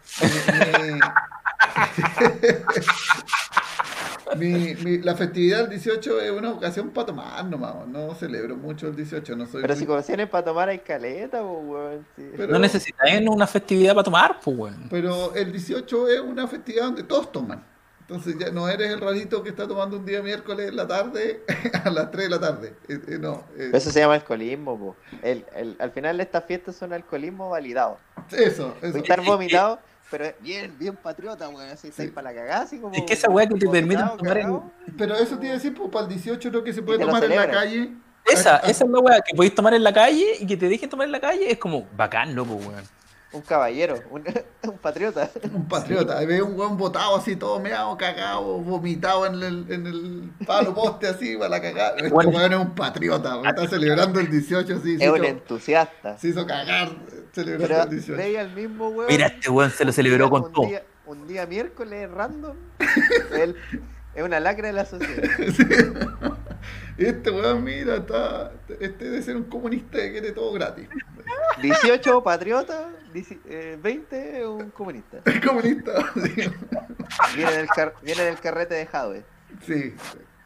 mi, 4.38 4.74
mi- 4.84 4.98
la 5.00 5.16
festividad 5.16 5.60
del 5.60 5.70
18 5.70 6.22
es 6.22 6.32
una 6.32 6.52
ocasión 6.52 6.90
para 6.90 7.06
tomar 7.08 7.46
nomás. 7.46 7.88
No 7.88 8.16
celebro 8.16 8.56
mucho 8.56 8.88
el 8.88 8.96
18, 8.96 9.36
no 9.36 9.46
soy 9.46 9.62
Pero 9.62 9.76
muy- 9.76 9.84
si 9.86 9.90
ocasiones 9.92 10.28
para 10.30 10.44
tomar 10.46 10.70
hay 10.70 10.80
caleta, 10.80 11.42
pues, 11.44 11.60
weón. 11.66 12.06
sí. 12.16 12.32
Pero- 12.36 12.54
No 12.54 12.60
necesitáis 12.60 13.28
una 13.30 13.46
festividad 13.46 13.94
para 13.94 14.04
tomar, 14.06 14.40
pues, 14.44 14.58
weón. 14.58 14.88
Pero 14.90 15.36
el 15.36 15.52
18 15.52 16.08
es 16.10 16.20
una 16.20 16.48
festividad 16.48 16.86
donde 16.86 17.04
todos 17.04 17.32
toman. 17.32 17.64
Entonces 18.08 18.36
ya 18.38 18.52
no 18.52 18.68
eres 18.68 18.92
el 18.92 19.00
rarito 19.00 19.42
que 19.44 19.50
está 19.50 19.68
tomando 19.68 19.98
un 19.98 20.06
día 20.06 20.22
miércoles 20.22 20.70
en 20.70 20.76
la 20.76 20.86
tarde 20.88 21.44
a 21.86 21.90
las 21.90 22.12
3 22.12 22.26
de 22.26 22.30
la 22.30 22.40
tarde. 22.40 22.76
Eh, 22.88 23.00
eh, 23.08 23.18
no, 23.20 23.44
eh, 23.58 23.72
Eso 23.74 23.92
se 23.92 24.00
llama 24.02 24.16
alcoholismo, 24.16 24.78
po. 24.78 24.96
El, 25.22 25.46
el, 25.56 25.76
al 25.80 25.92
final 25.92 26.20
estas 26.20 26.44
fiestas 26.46 26.76
son 26.76 26.92
alcoholismo 26.94 27.50
validado. 27.50 27.98
eso, 28.32 28.76
eso. 28.82 28.98
Estar 28.98 29.24
vomitado, 29.24 29.80
pero 30.12 30.26
es 30.26 30.36
bien, 30.42 30.76
bien 30.78 30.96
patriota, 30.98 31.48
weón. 31.48 31.70
Así 31.70 31.92
Sí. 31.92 32.08
para 32.08 32.32
la 32.32 32.40
cagada, 32.42 32.64
así 32.64 32.78
como. 32.80 32.94
Es 32.94 33.04
que 33.04 33.14
esa 33.14 33.30
weá 33.30 33.48
que 33.48 33.56
te 33.56 33.70
permite 33.70 34.04
tomar 34.18 34.38
en-. 34.38 34.62
Pero 34.98 35.16
eso 35.16 35.38
iba 35.42 35.52
a 35.52 35.54
decir, 35.54 35.74
pues 35.74 35.90
para 35.90 36.04
el 36.06 36.10
18 36.10 36.50
lo 36.52 36.64
que 36.64 36.74
se 36.74 36.82
puede 36.82 37.00
tomar 37.00 37.24
en 37.24 37.36
la 37.36 37.50
calle. 37.50 37.90
Esa, 38.26 38.56
Ah, 38.56 38.62
ah, 38.64 38.70
esa 38.70 38.86
es 38.86 38.90
la 38.90 39.00
weá 39.00 39.22
que 39.22 39.36
podéis 39.36 39.54
tomar 39.56 39.74
en 39.74 39.84
la 39.84 39.94
calle 39.94 40.26
y 40.40 40.46
que 40.48 40.56
te 40.56 40.70
dejen 40.70 40.90
tomar 40.90 41.06
en 41.08 41.12
la 41.12 41.20
calle 41.20 41.52
es 41.52 41.58
como 41.58 41.88
bacán, 41.96 42.34
loco, 42.36 42.56
weón. 42.56 42.84
Un 43.34 43.42
caballero, 43.42 43.96
un, 44.12 44.24
un 44.70 44.78
patriota. 44.78 45.30
Un 45.54 45.68
patriota, 45.68 46.20
ahí 46.20 46.26
ve 46.28 46.42
un 46.42 46.56
buen 46.56 46.78
botado 46.78 47.16
así, 47.18 47.36
todo 47.36 47.60
meado, 47.60 47.98
cagado, 47.98 48.60
vomitado 48.60 49.26
en 49.26 49.42
el, 49.42 49.66
en 49.72 49.88
el 49.88 50.32
palo 50.46 50.74
poste 50.74 51.08
así, 51.08 51.36
para 51.36 51.50
la 51.50 51.62
cagada. 51.62 51.96
Este 51.98 52.10
Bueno. 52.10 52.30
weón 52.30 52.54
es 52.54 52.60
un 52.60 52.76
patriota, 52.76 53.34
weón, 53.38 53.48
está 53.48 53.68
celebrando 53.68 54.20
el 54.20 54.30
18, 54.30 54.80
sí, 54.82 54.98
se 54.98 55.04
Es 55.06 55.10
un 55.10 55.18
hizo, 55.18 55.26
entusiasta. 55.26 56.18
se 56.18 56.28
hizo 56.30 56.46
cagar 56.46 56.90
celebrando 57.34 57.68
Pero 57.68 57.84
el 57.84 57.90
18. 57.90 58.18
veía 58.18 58.42
al 58.42 58.54
mismo 58.54 58.90
weón. 58.90 59.08
Mira, 59.10 59.28
este 59.28 59.50
weón 59.50 59.72
se 59.72 59.84
lo 59.86 59.92
celebró 59.92 60.30
con 60.30 60.44
un 60.44 60.52
todo. 60.54 60.68
Día, 60.68 60.84
un 61.08 61.28
día 61.28 61.46
miércoles 61.48 62.10
random. 62.12 62.56
Él 63.36 63.56
es 64.14 64.24
una 64.24 64.40
lacra 64.40 64.68
de 64.68 64.74
la 64.74 64.86
sociedad. 64.86 65.24
Este 66.96 67.32
weón, 67.32 67.64
mira, 67.64 67.96
está, 67.98 68.52
este 68.80 69.06
debe 69.06 69.22
ser 69.24 69.36
un 69.36 69.46
comunista 69.46 69.98
que 69.98 70.12
quiere 70.12 70.32
todo 70.32 70.54
gratis. 70.54 70.88
18 71.62 72.24
patriota, 72.24 72.90
10 73.14 73.32
eh, 73.46 73.78
20 73.82 74.48
un 74.48 74.72
comunista. 74.72 75.20
Es 75.26 75.40
comunista, 75.46 75.92
sí. 76.16 76.52
Viene 77.36 77.52
del, 77.54 77.68
car- 77.68 77.94
viene 78.02 78.24
del 78.24 78.40
carrete 78.40 78.76
de 78.76 78.86
Jadwe. 78.86 79.24
Sí, 79.66 79.96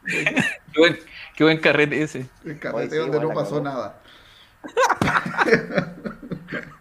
Qué 0.05 0.79
buen, 0.79 0.97
qué 1.35 1.43
buen 1.43 1.59
carrete 1.59 2.01
ese. 2.01 2.25
el 2.45 2.59
carrete 2.59 2.91
sí, 2.91 2.97
donde 2.97 3.19
no 3.19 3.33
pasó 3.33 3.61
nada. 3.61 4.01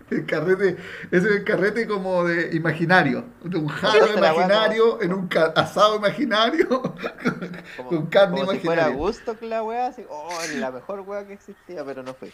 El 0.08 0.24
carrete, 0.24 0.76
ese 1.10 1.16
es 1.16 1.24
el 1.24 1.44
carrete 1.44 1.88
como 1.88 2.22
de 2.22 2.54
imaginario, 2.54 3.24
de 3.42 3.58
un 3.58 3.66
weá 3.66 4.16
imaginario, 4.16 5.02
en 5.02 5.12
un 5.12 5.28
asado 5.56 5.96
imaginario, 5.96 6.68
Como, 7.76 7.88
con 7.88 8.06
carne 8.06 8.38
como 8.40 8.52
si 8.52 8.60
fuera 8.60 8.82
imaginaria. 8.82 8.96
gusto 8.96 9.36
que 9.36 9.46
la 9.46 9.64
weá, 9.64 9.88
así, 9.88 10.04
oh, 10.08 10.28
la 10.58 10.70
mejor 10.70 11.00
weá 11.00 11.26
que 11.26 11.32
existía, 11.32 11.84
pero 11.84 12.04
no 12.04 12.14
fue. 12.14 12.30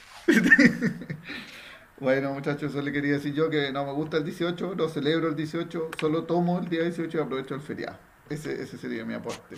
Bueno, 2.03 2.33
muchachos, 2.35 2.73
eso 2.73 2.83
le 2.83 2.91
quería 2.91 3.13
decir 3.13 3.33
yo 3.33 3.49
que 3.49 3.71
no 3.71 3.85
me 3.85 3.93
gusta 3.93 4.17
el 4.17 4.25
18, 4.25 4.75
no 4.75 4.89
celebro 4.89 5.29
el 5.29 5.37
18, 5.37 5.91
solo 6.01 6.25
tomo 6.25 6.59
el 6.59 6.69
día 6.69 6.83
18 6.83 7.17
y 7.17 7.21
aprovecho 7.21 7.55
el 7.55 7.61
feriado. 7.61 7.97
Ese, 8.29 8.61
ese 8.61 8.77
sería 8.77 9.05
mi 9.05 9.15
aporte. 9.15 9.57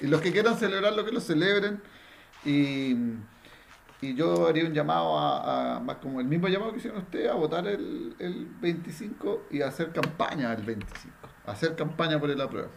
Y 0.00 0.06
los 0.08 0.20
que 0.20 0.32
quieran 0.32 0.56
celebrarlo, 0.58 1.04
que 1.04 1.12
lo 1.12 1.20
celebren. 1.20 1.80
Y, 2.44 2.94
y 4.00 4.14
yo 4.14 4.46
haría 4.48 4.64
un 4.66 4.74
llamado 4.74 5.18
a, 5.18 5.76
a- 5.76 5.80
más 5.80 5.96
como 5.98 6.20
el 6.20 6.26
mismo 6.26 6.48
llamado 6.48 6.72
que 6.72 6.78
hicieron 6.78 7.00
ustedes, 7.02 7.30
a 7.30 7.34
votar 7.34 7.66
el, 7.66 8.14
el 8.18 8.46
25 8.60 9.46
y 9.50 9.62
a 9.62 9.68
hacer 9.68 9.92
campaña 9.92 10.52
el 10.52 10.62
25. 10.62 11.14
Hacer 11.46 11.76
campaña 11.76 12.20
por 12.20 12.30
el 12.30 12.40
apruebo, 12.40 12.70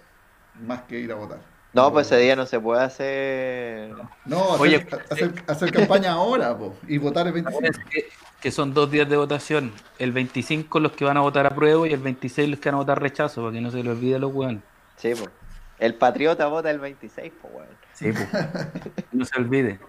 más 0.66 0.84
que 0.84 1.00
ir 1.00 1.12
a 1.12 1.16
votar. 1.16 1.59
No, 1.74 1.92
pues 1.94 2.08
ese 2.08 2.18
día 2.18 2.36
no 2.36 2.46
se 2.48 2.60
puede 2.60 2.82
hacer. 2.84 3.92
No, 4.26 4.54
hacer, 4.56 4.62
Oye, 4.62 4.88
hacer, 5.12 5.34
hacer 5.48 5.72
campaña 5.72 6.14
ahora 6.14 6.58
po, 6.58 6.76
y 6.88 6.98
votar 6.98 7.28
el 7.28 7.34
25. 7.34 7.64
Es 7.66 7.78
que, 7.90 8.06
que 8.42 8.52
son 8.52 8.74
dos 8.74 8.90
días 8.90 9.08
de 9.08 9.18
votación. 9.18 9.72
El 10.00 10.12
25 10.12 10.80
los 10.80 10.94
que 10.94 11.06
van 11.06 11.18
a 11.18 11.22
votar 11.22 11.46
a 11.46 11.52
prueba 11.52 11.88
y 11.88 11.94
el 11.94 12.00
26 12.02 12.50
los 12.50 12.60
que 12.60 12.70
van 12.70 12.76
a 12.76 12.80
votar 12.80 13.00
rechazo, 13.02 13.42
para 13.44 13.54
que 13.54 13.62
no 13.62 13.70
se 13.70 13.78
les 13.84 13.88
olvide 13.88 14.16
a 14.16 14.20
los 14.20 14.34
weón. 14.34 14.64
Sí, 14.98 15.12
pues. 15.16 15.30
El 15.78 15.94
patriota 15.96 16.48
vota 16.48 16.72
el 16.72 16.80
26, 16.80 17.32
pues 17.42 17.54
weón. 17.54 17.68
Sí, 17.94 18.12
pues. 18.12 18.28
No 19.12 19.26
se 19.26 19.38
olvide. 19.40 19.80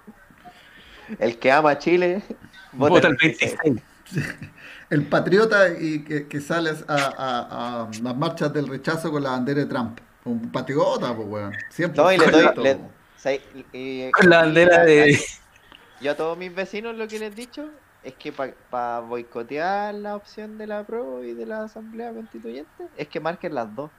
El 1.18 1.38
que 1.38 1.50
ama 1.50 1.70
a 1.70 1.78
Chile 1.78 2.22
vota, 2.72 2.94
Vota 2.94 3.08
el 3.08 3.16
26. 3.16 3.56
El 4.90 5.06
patriota 5.06 5.68
y 5.78 6.04
que, 6.04 6.26
que 6.28 6.40
sale 6.40 6.70
a, 6.88 6.94
a- 6.94 7.82
a 7.84 7.88
las 8.02 8.16
marchas 8.16 8.52
del 8.52 8.68
rechazo 8.68 9.10
con 9.10 9.22
la 9.22 9.30
bandera 9.30 9.60
de 9.60 9.66
Trump. 9.66 9.98
Un 10.24 10.50
patriota, 10.52 11.14
pues, 11.14 11.28
weón. 11.28 11.52
Siempre. 11.70 12.02
No, 12.02 12.12
y 12.12 12.18
le 12.18 12.26
doy. 12.30 12.42
le- 12.62 12.76
po. 12.76 12.90
se- 13.16 13.42
y- 13.72 14.10
Con 14.12 14.30
la 14.30 14.42
bandera 14.42 14.84
de. 14.84 15.18
Yo 16.00 16.12
a 16.12 16.16
todos 16.16 16.38
mis 16.38 16.54
vecinos 16.54 16.94
lo 16.96 17.08
que 17.08 17.18
les 17.18 17.32
he 17.32 17.34
dicho 17.34 17.68
es 18.02 18.14
que 18.14 18.32
para 18.32 19.00
boicotear 19.00 19.94
la 19.94 20.16
opción 20.16 20.56
de 20.58 20.66
la 20.66 20.84
prueba 20.84 21.22
y 21.24 21.32
de 21.34 21.44
la 21.46 21.64
asamblea 21.64 22.12
constituyente 22.12 22.88
es 22.96 23.08
que 23.08 23.20
marquen 23.20 23.54
las 23.54 23.74
dos. 23.74 23.90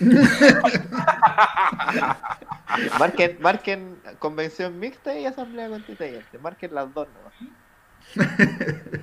marquen, 2.98 3.38
marquen 3.40 4.00
convención 4.18 4.78
mixta 4.78 5.18
y 5.18 5.24
asamblea 5.26 5.68
constituyente. 5.68 6.38
Marquen 6.38 6.74
las 6.74 6.92
dos 6.94 7.08
nomás. 7.08 7.34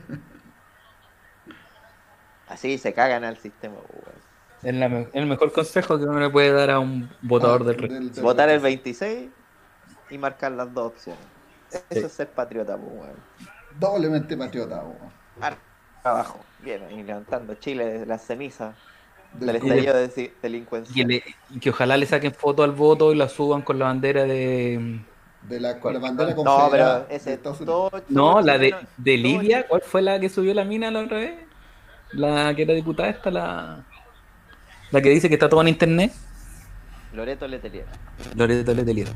Así 2.47 2.77
se 2.77 2.93
cagan 2.93 3.23
al 3.23 3.37
sistema, 3.37 3.77
pues, 3.87 4.03
weón. 4.05 4.24
Es 4.65 4.73
la 4.75 4.89
me- 4.89 5.07
el 5.13 5.25
mejor 5.27 5.51
consejo 5.51 5.97
que 5.97 6.05
uno 6.05 6.19
le 6.19 6.29
puede 6.29 6.51
dar 6.51 6.71
a 6.71 6.79
un 6.79 7.09
votador 7.21 7.63
del 7.63 7.75
rechazo. 7.77 7.93
Del- 7.99 8.11
del 8.11 8.23
Votar 8.23 8.49
el 8.49 8.55
rechazo. 8.61 8.63
26 8.63 9.29
y 10.09 10.17
marcar 10.17 10.51
las 10.53 10.73
dos 10.73 10.87
opciones. 10.87 11.21
Eso 11.89 12.07
es 12.07 12.11
ser 12.11 12.29
patriota, 12.29 12.75
pues, 12.77 12.91
weón. 12.91 13.15
Doblemente 13.79 14.35
patriota, 14.35 14.81
weón. 14.83 15.55
Abajo, 16.03 16.39
bien, 16.59 16.83
ahí 16.83 17.03
levantando 17.03 17.55
Chile 17.55 17.85
desde 17.85 18.05
las 18.05 18.23
cenizas 18.23 18.75
del 19.33 19.47
Del- 19.47 19.55
estallido 19.57 19.93
de 19.95 20.11
Y 20.15 20.31
delincuencia. 20.41 21.05
le- 21.07 21.23
y 21.49 21.59
que 21.59 21.69
ojalá 21.71 21.97
le 21.97 22.05
saquen 22.05 22.33
foto 22.33 22.63
al 22.63 22.71
voto 22.71 23.11
y 23.11 23.15
la 23.15 23.27
suban 23.29 23.61
con 23.61 23.77
la 23.79 23.85
bandera 23.85 24.23
de. 24.23 24.99
De 25.43 25.59
la, 25.59 25.79
con 25.79 25.93
la 25.93 25.99
bandera 25.99 26.33
No, 26.33 26.67
pero 26.71 26.99
de 27.01 27.15
ese 27.15 27.37
todo, 27.37 27.91
No, 28.09 28.41
la 28.41 28.57
de, 28.57 28.75
de 28.97 29.17
Libia. 29.17 29.67
¿Cuál 29.67 29.81
fue 29.81 30.01
la 30.01 30.19
que 30.19 30.29
subió 30.29 30.53
la 30.55 30.63
mina 30.63 30.89
la 30.89 31.01
otra 31.01 31.17
vez? 31.17 31.35
La 32.13 32.53
que 32.55 32.63
era 32.63 32.73
diputada 32.73 33.09
esta, 33.09 33.29
la. 33.29 33.83
La 34.91 35.01
que 35.01 35.09
dice 35.09 35.27
que 35.27 35.35
está 35.35 35.49
todo 35.49 35.61
en 35.61 35.69
internet. 35.69 36.13
Loreto 37.13 37.47
Letelier. 37.47 37.85
Loreto 38.35 38.73
Letelier. 38.73 39.07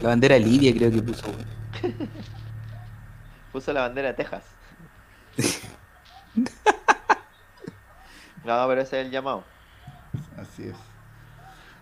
La 0.00 0.08
bandera 0.08 0.34
de 0.34 0.40
Libia 0.40 0.72
creo 0.74 0.90
que 0.90 1.02
puso. 1.02 1.26
Puso 3.52 3.72
la 3.72 3.82
bandera 3.82 4.08
de 4.08 4.14
Texas. 4.14 4.44
No, 8.44 8.66
pero 8.66 8.80
ese 8.80 9.00
es 9.00 9.06
el 9.06 9.12
llamado. 9.12 9.44
Así 10.36 10.64
es. 10.64 10.74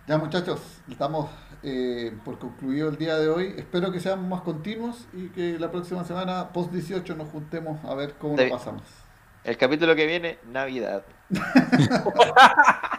Ya 0.07 0.17
muchachos, 0.17 0.59
estamos 0.89 1.29
eh, 1.63 2.15
por 2.23 2.37
concluido 2.37 2.89
el 2.89 2.97
día 2.97 3.17
de 3.17 3.29
hoy. 3.29 3.55
Espero 3.57 3.91
que 3.91 3.99
seamos 3.99 4.27
más 4.27 4.41
continuos 4.41 5.07
y 5.13 5.29
que 5.29 5.57
la 5.57 5.71
próxima 5.71 6.03
semana, 6.03 6.49
post 6.49 6.71
18, 6.71 7.15
nos 7.15 7.29
juntemos 7.29 7.83
a 7.85 7.95
ver 7.95 8.13
cómo 8.13 8.37
lo 8.37 8.49
pasamos. 8.49 8.83
El 9.43 9.57
capítulo 9.57 9.95
que 9.95 10.05
viene, 10.05 10.37
Navidad. 10.51 11.03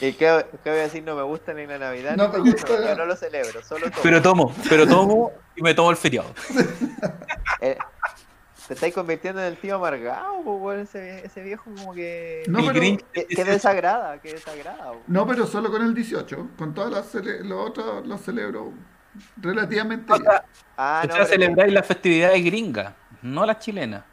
¿Y 0.00 0.12
qué, 0.12 0.46
qué 0.62 0.70
voy 0.70 0.78
a 0.78 0.82
decir? 0.82 1.02
No 1.02 1.16
me 1.16 1.22
gusta 1.22 1.52
ni 1.54 1.66
la 1.66 1.78
Navidad. 1.78 2.16
No 2.16 2.28
ni 2.28 2.42
me 2.44 2.50
gusta 2.52 2.68
Yo 2.68 2.94
no 2.96 3.06
lo 3.06 3.16
celebro, 3.16 3.62
solo 3.62 3.86
tomo. 3.90 4.00
Pero 4.02 4.22
tomo, 4.22 4.54
pero 4.68 4.86
tomo 4.86 5.32
y 5.56 5.62
me 5.62 5.74
tomo 5.74 5.90
el 5.90 5.96
feriado. 5.96 6.28
Eh, 7.60 7.76
te 8.68 8.74
estáis 8.74 8.94
convirtiendo 8.94 9.40
en 9.40 9.48
el 9.48 9.56
tío 9.56 9.74
amargado, 9.74 10.34
weón, 10.42 10.78
ese, 10.80 11.26
ese 11.26 11.42
viejo 11.42 11.64
como 11.76 11.92
que... 11.92 12.44
No, 12.46 12.60
pero- 12.60 12.74
Grinch 12.74 13.02
Que, 13.12 13.26
que 13.26 13.44
desagrada, 13.44 14.20
que 14.20 14.34
desagrada. 14.34 14.92
No, 15.08 15.26
pero 15.26 15.44
solo 15.44 15.68
con 15.70 15.82
el 15.82 15.92
18. 15.92 16.50
Con 16.56 16.72
todas 16.72 16.92
las 16.92 17.12
cele- 17.12 17.40
los 17.42 17.70
otros 17.70 18.06
los 18.06 18.20
celebro 18.20 18.72
relativamente 19.38 20.12
O 20.12 20.18
bien. 20.20 20.30
Ah, 20.76 21.04
no, 21.08 21.24
celebráis 21.24 21.72
las 21.72 21.84
festividades 21.86 22.44
gringas, 22.44 22.92
no 23.22 23.44
las 23.44 23.58
chilenas. 23.58 24.04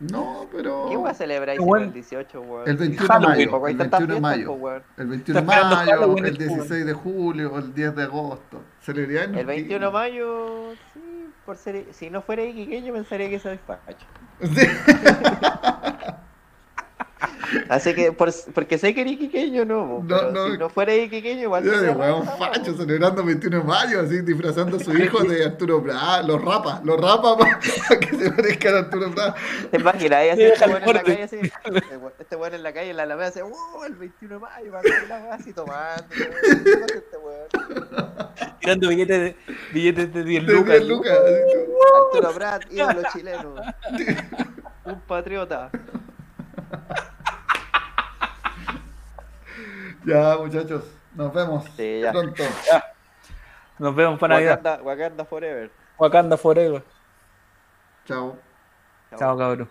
No, 0.00 0.46
pero. 0.52 0.86
¿Qué 0.88 0.96
voy 0.96 1.10
a 1.10 1.14
celebrar 1.14 1.56
Qué 1.56 1.62
bueno. 1.62 1.86
el 1.86 1.92
18, 1.92 2.40
weón? 2.40 2.68
El 2.68 2.76
21 2.76 3.18
de 3.18 3.26
mayo. 3.26 3.66
El 3.66 3.76
tantas 3.78 4.00
21 4.00 4.14
de 4.14 4.20
mayo. 4.20 4.52
weón. 4.52 4.82
El 4.96 5.06
21 5.08 5.40
de 5.40 5.46
mayo, 5.46 6.16
el 6.16 6.26
el 6.26 6.36
fútbol. 6.36 6.38
16 6.38 6.86
de 6.86 6.92
julio, 6.92 7.58
el 7.58 7.74
10 7.74 7.96
de 7.96 8.02
agosto. 8.04 8.62
Celebridades 8.80 9.36
El 9.36 9.46
21 9.46 9.86
de 9.86 9.92
mayo, 9.92 10.72
sí, 10.94 11.30
por 11.44 11.56
ser... 11.56 11.86
Si 11.92 12.10
no 12.10 12.22
fuera 12.22 12.44
iquiqueño 12.44 12.92
pensaría 12.92 13.28
que 13.28 13.40
soy 13.40 13.58
facho. 13.58 14.06
Sí. 14.40 14.66
Así 17.68 17.94
que, 17.94 18.12
por, 18.12 18.30
porque 18.54 18.78
sé 18.78 18.94
que 18.94 19.00
era 19.00 19.10
iquiqueño, 19.10 19.64
no, 19.64 20.02
No, 20.02 20.06
pero 20.06 20.32
no. 20.32 20.50
si 20.52 20.58
no 20.58 20.68
fuera 20.68 20.94
iquiqueño, 20.94 21.42
igual... 21.42 21.64
Ya 21.64 21.80
de 21.80 21.90
weón 21.90 22.24
facho 22.38 22.74
celebrando 22.76 23.22
el 23.22 23.26
21 23.28 23.58
de 23.58 23.64
mayo, 23.64 24.00
así 24.00 24.20
disfrazando 24.22 24.76
a 24.76 24.80
su 24.80 24.92
hijo 24.96 25.22
de 25.24 25.44
Arturo 25.44 25.82
Prat. 25.82 26.24
Los 26.26 26.42
rapa, 26.44 26.80
los 26.84 27.00
rapa 27.00 27.36
para 27.36 27.58
que 28.00 28.16
se 28.16 28.30
parezcan 28.30 28.74
a 28.74 28.78
Arturo 28.78 29.10
Prat. 29.14 29.36
¿Te 29.70 29.78
imaginas? 29.78 30.18
Ahí 30.18 30.28
así, 30.30 30.42
Sí, 30.42 30.46
este 30.46 30.64
al 30.64 30.70
weón 30.70 30.82
en 30.88 30.94
la 30.94 31.02
calle, 31.02 31.22
así, 31.22 31.36
este 31.42 31.70
weón- 31.98 32.12
este 32.18 32.36
en 32.56 32.62
la 32.62 32.72
calle, 32.72 32.90
en 32.90 32.96
la 32.96 33.02
alameda, 33.02 33.28
hace, 33.28 33.42
¡wow! 33.42 33.84
El 33.86 33.94
21 33.94 34.34
de 34.34 34.40
mayo, 34.40 34.72
va 34.72 34.78
a 34.78 35.34
así 35.34 35.52
tomando. 35.52 36.04
weón. 36.10 36.62
¿Qué 36.64 36.76
pasa 36.76 36.94
este 36.98 37.16
weón? 37.16 38.28
Tirando 38.60 38.88
billetes 38.88 39.20
de, 39.20 39.36
billetes 39.72 40.12
de 40.14 40.24
10 40.24 40.46
De 40.46 40.52
lucas. 40.52 40.74
10 40.76 40.84
lucas. 40.88 41.18
así. 41.18 41.60
Arturo 42.14 42.32
Prat, 42.34 42.62
ídolo 42.72 43.02
chileno. 43.12 43.54
Un 44.84 45.00
patriota. 45.00 45.70
Ya, 50.04 50.36
muchachos, 50.38 50.84
nos 51.14 51.32
vemos 51.34 51.64
Sí, 51.76 52.00
ya. 52.00 52.12
pronto. 52.12 52.42
Nos 53.78 53.94
vemos 53.94 54.18
para 54.18 54.34
Navidad. 54.36 54.56
Wakanda, 54.58 54.82
Wakanda 54.82 55.24
Forever. 55.24 55.70
Wakanda 55.98 56.36
forever. 56.36 56.82
Chao. 58.06 58.38
Chao, 59.16 59.36
cabrón. 59.36 59.68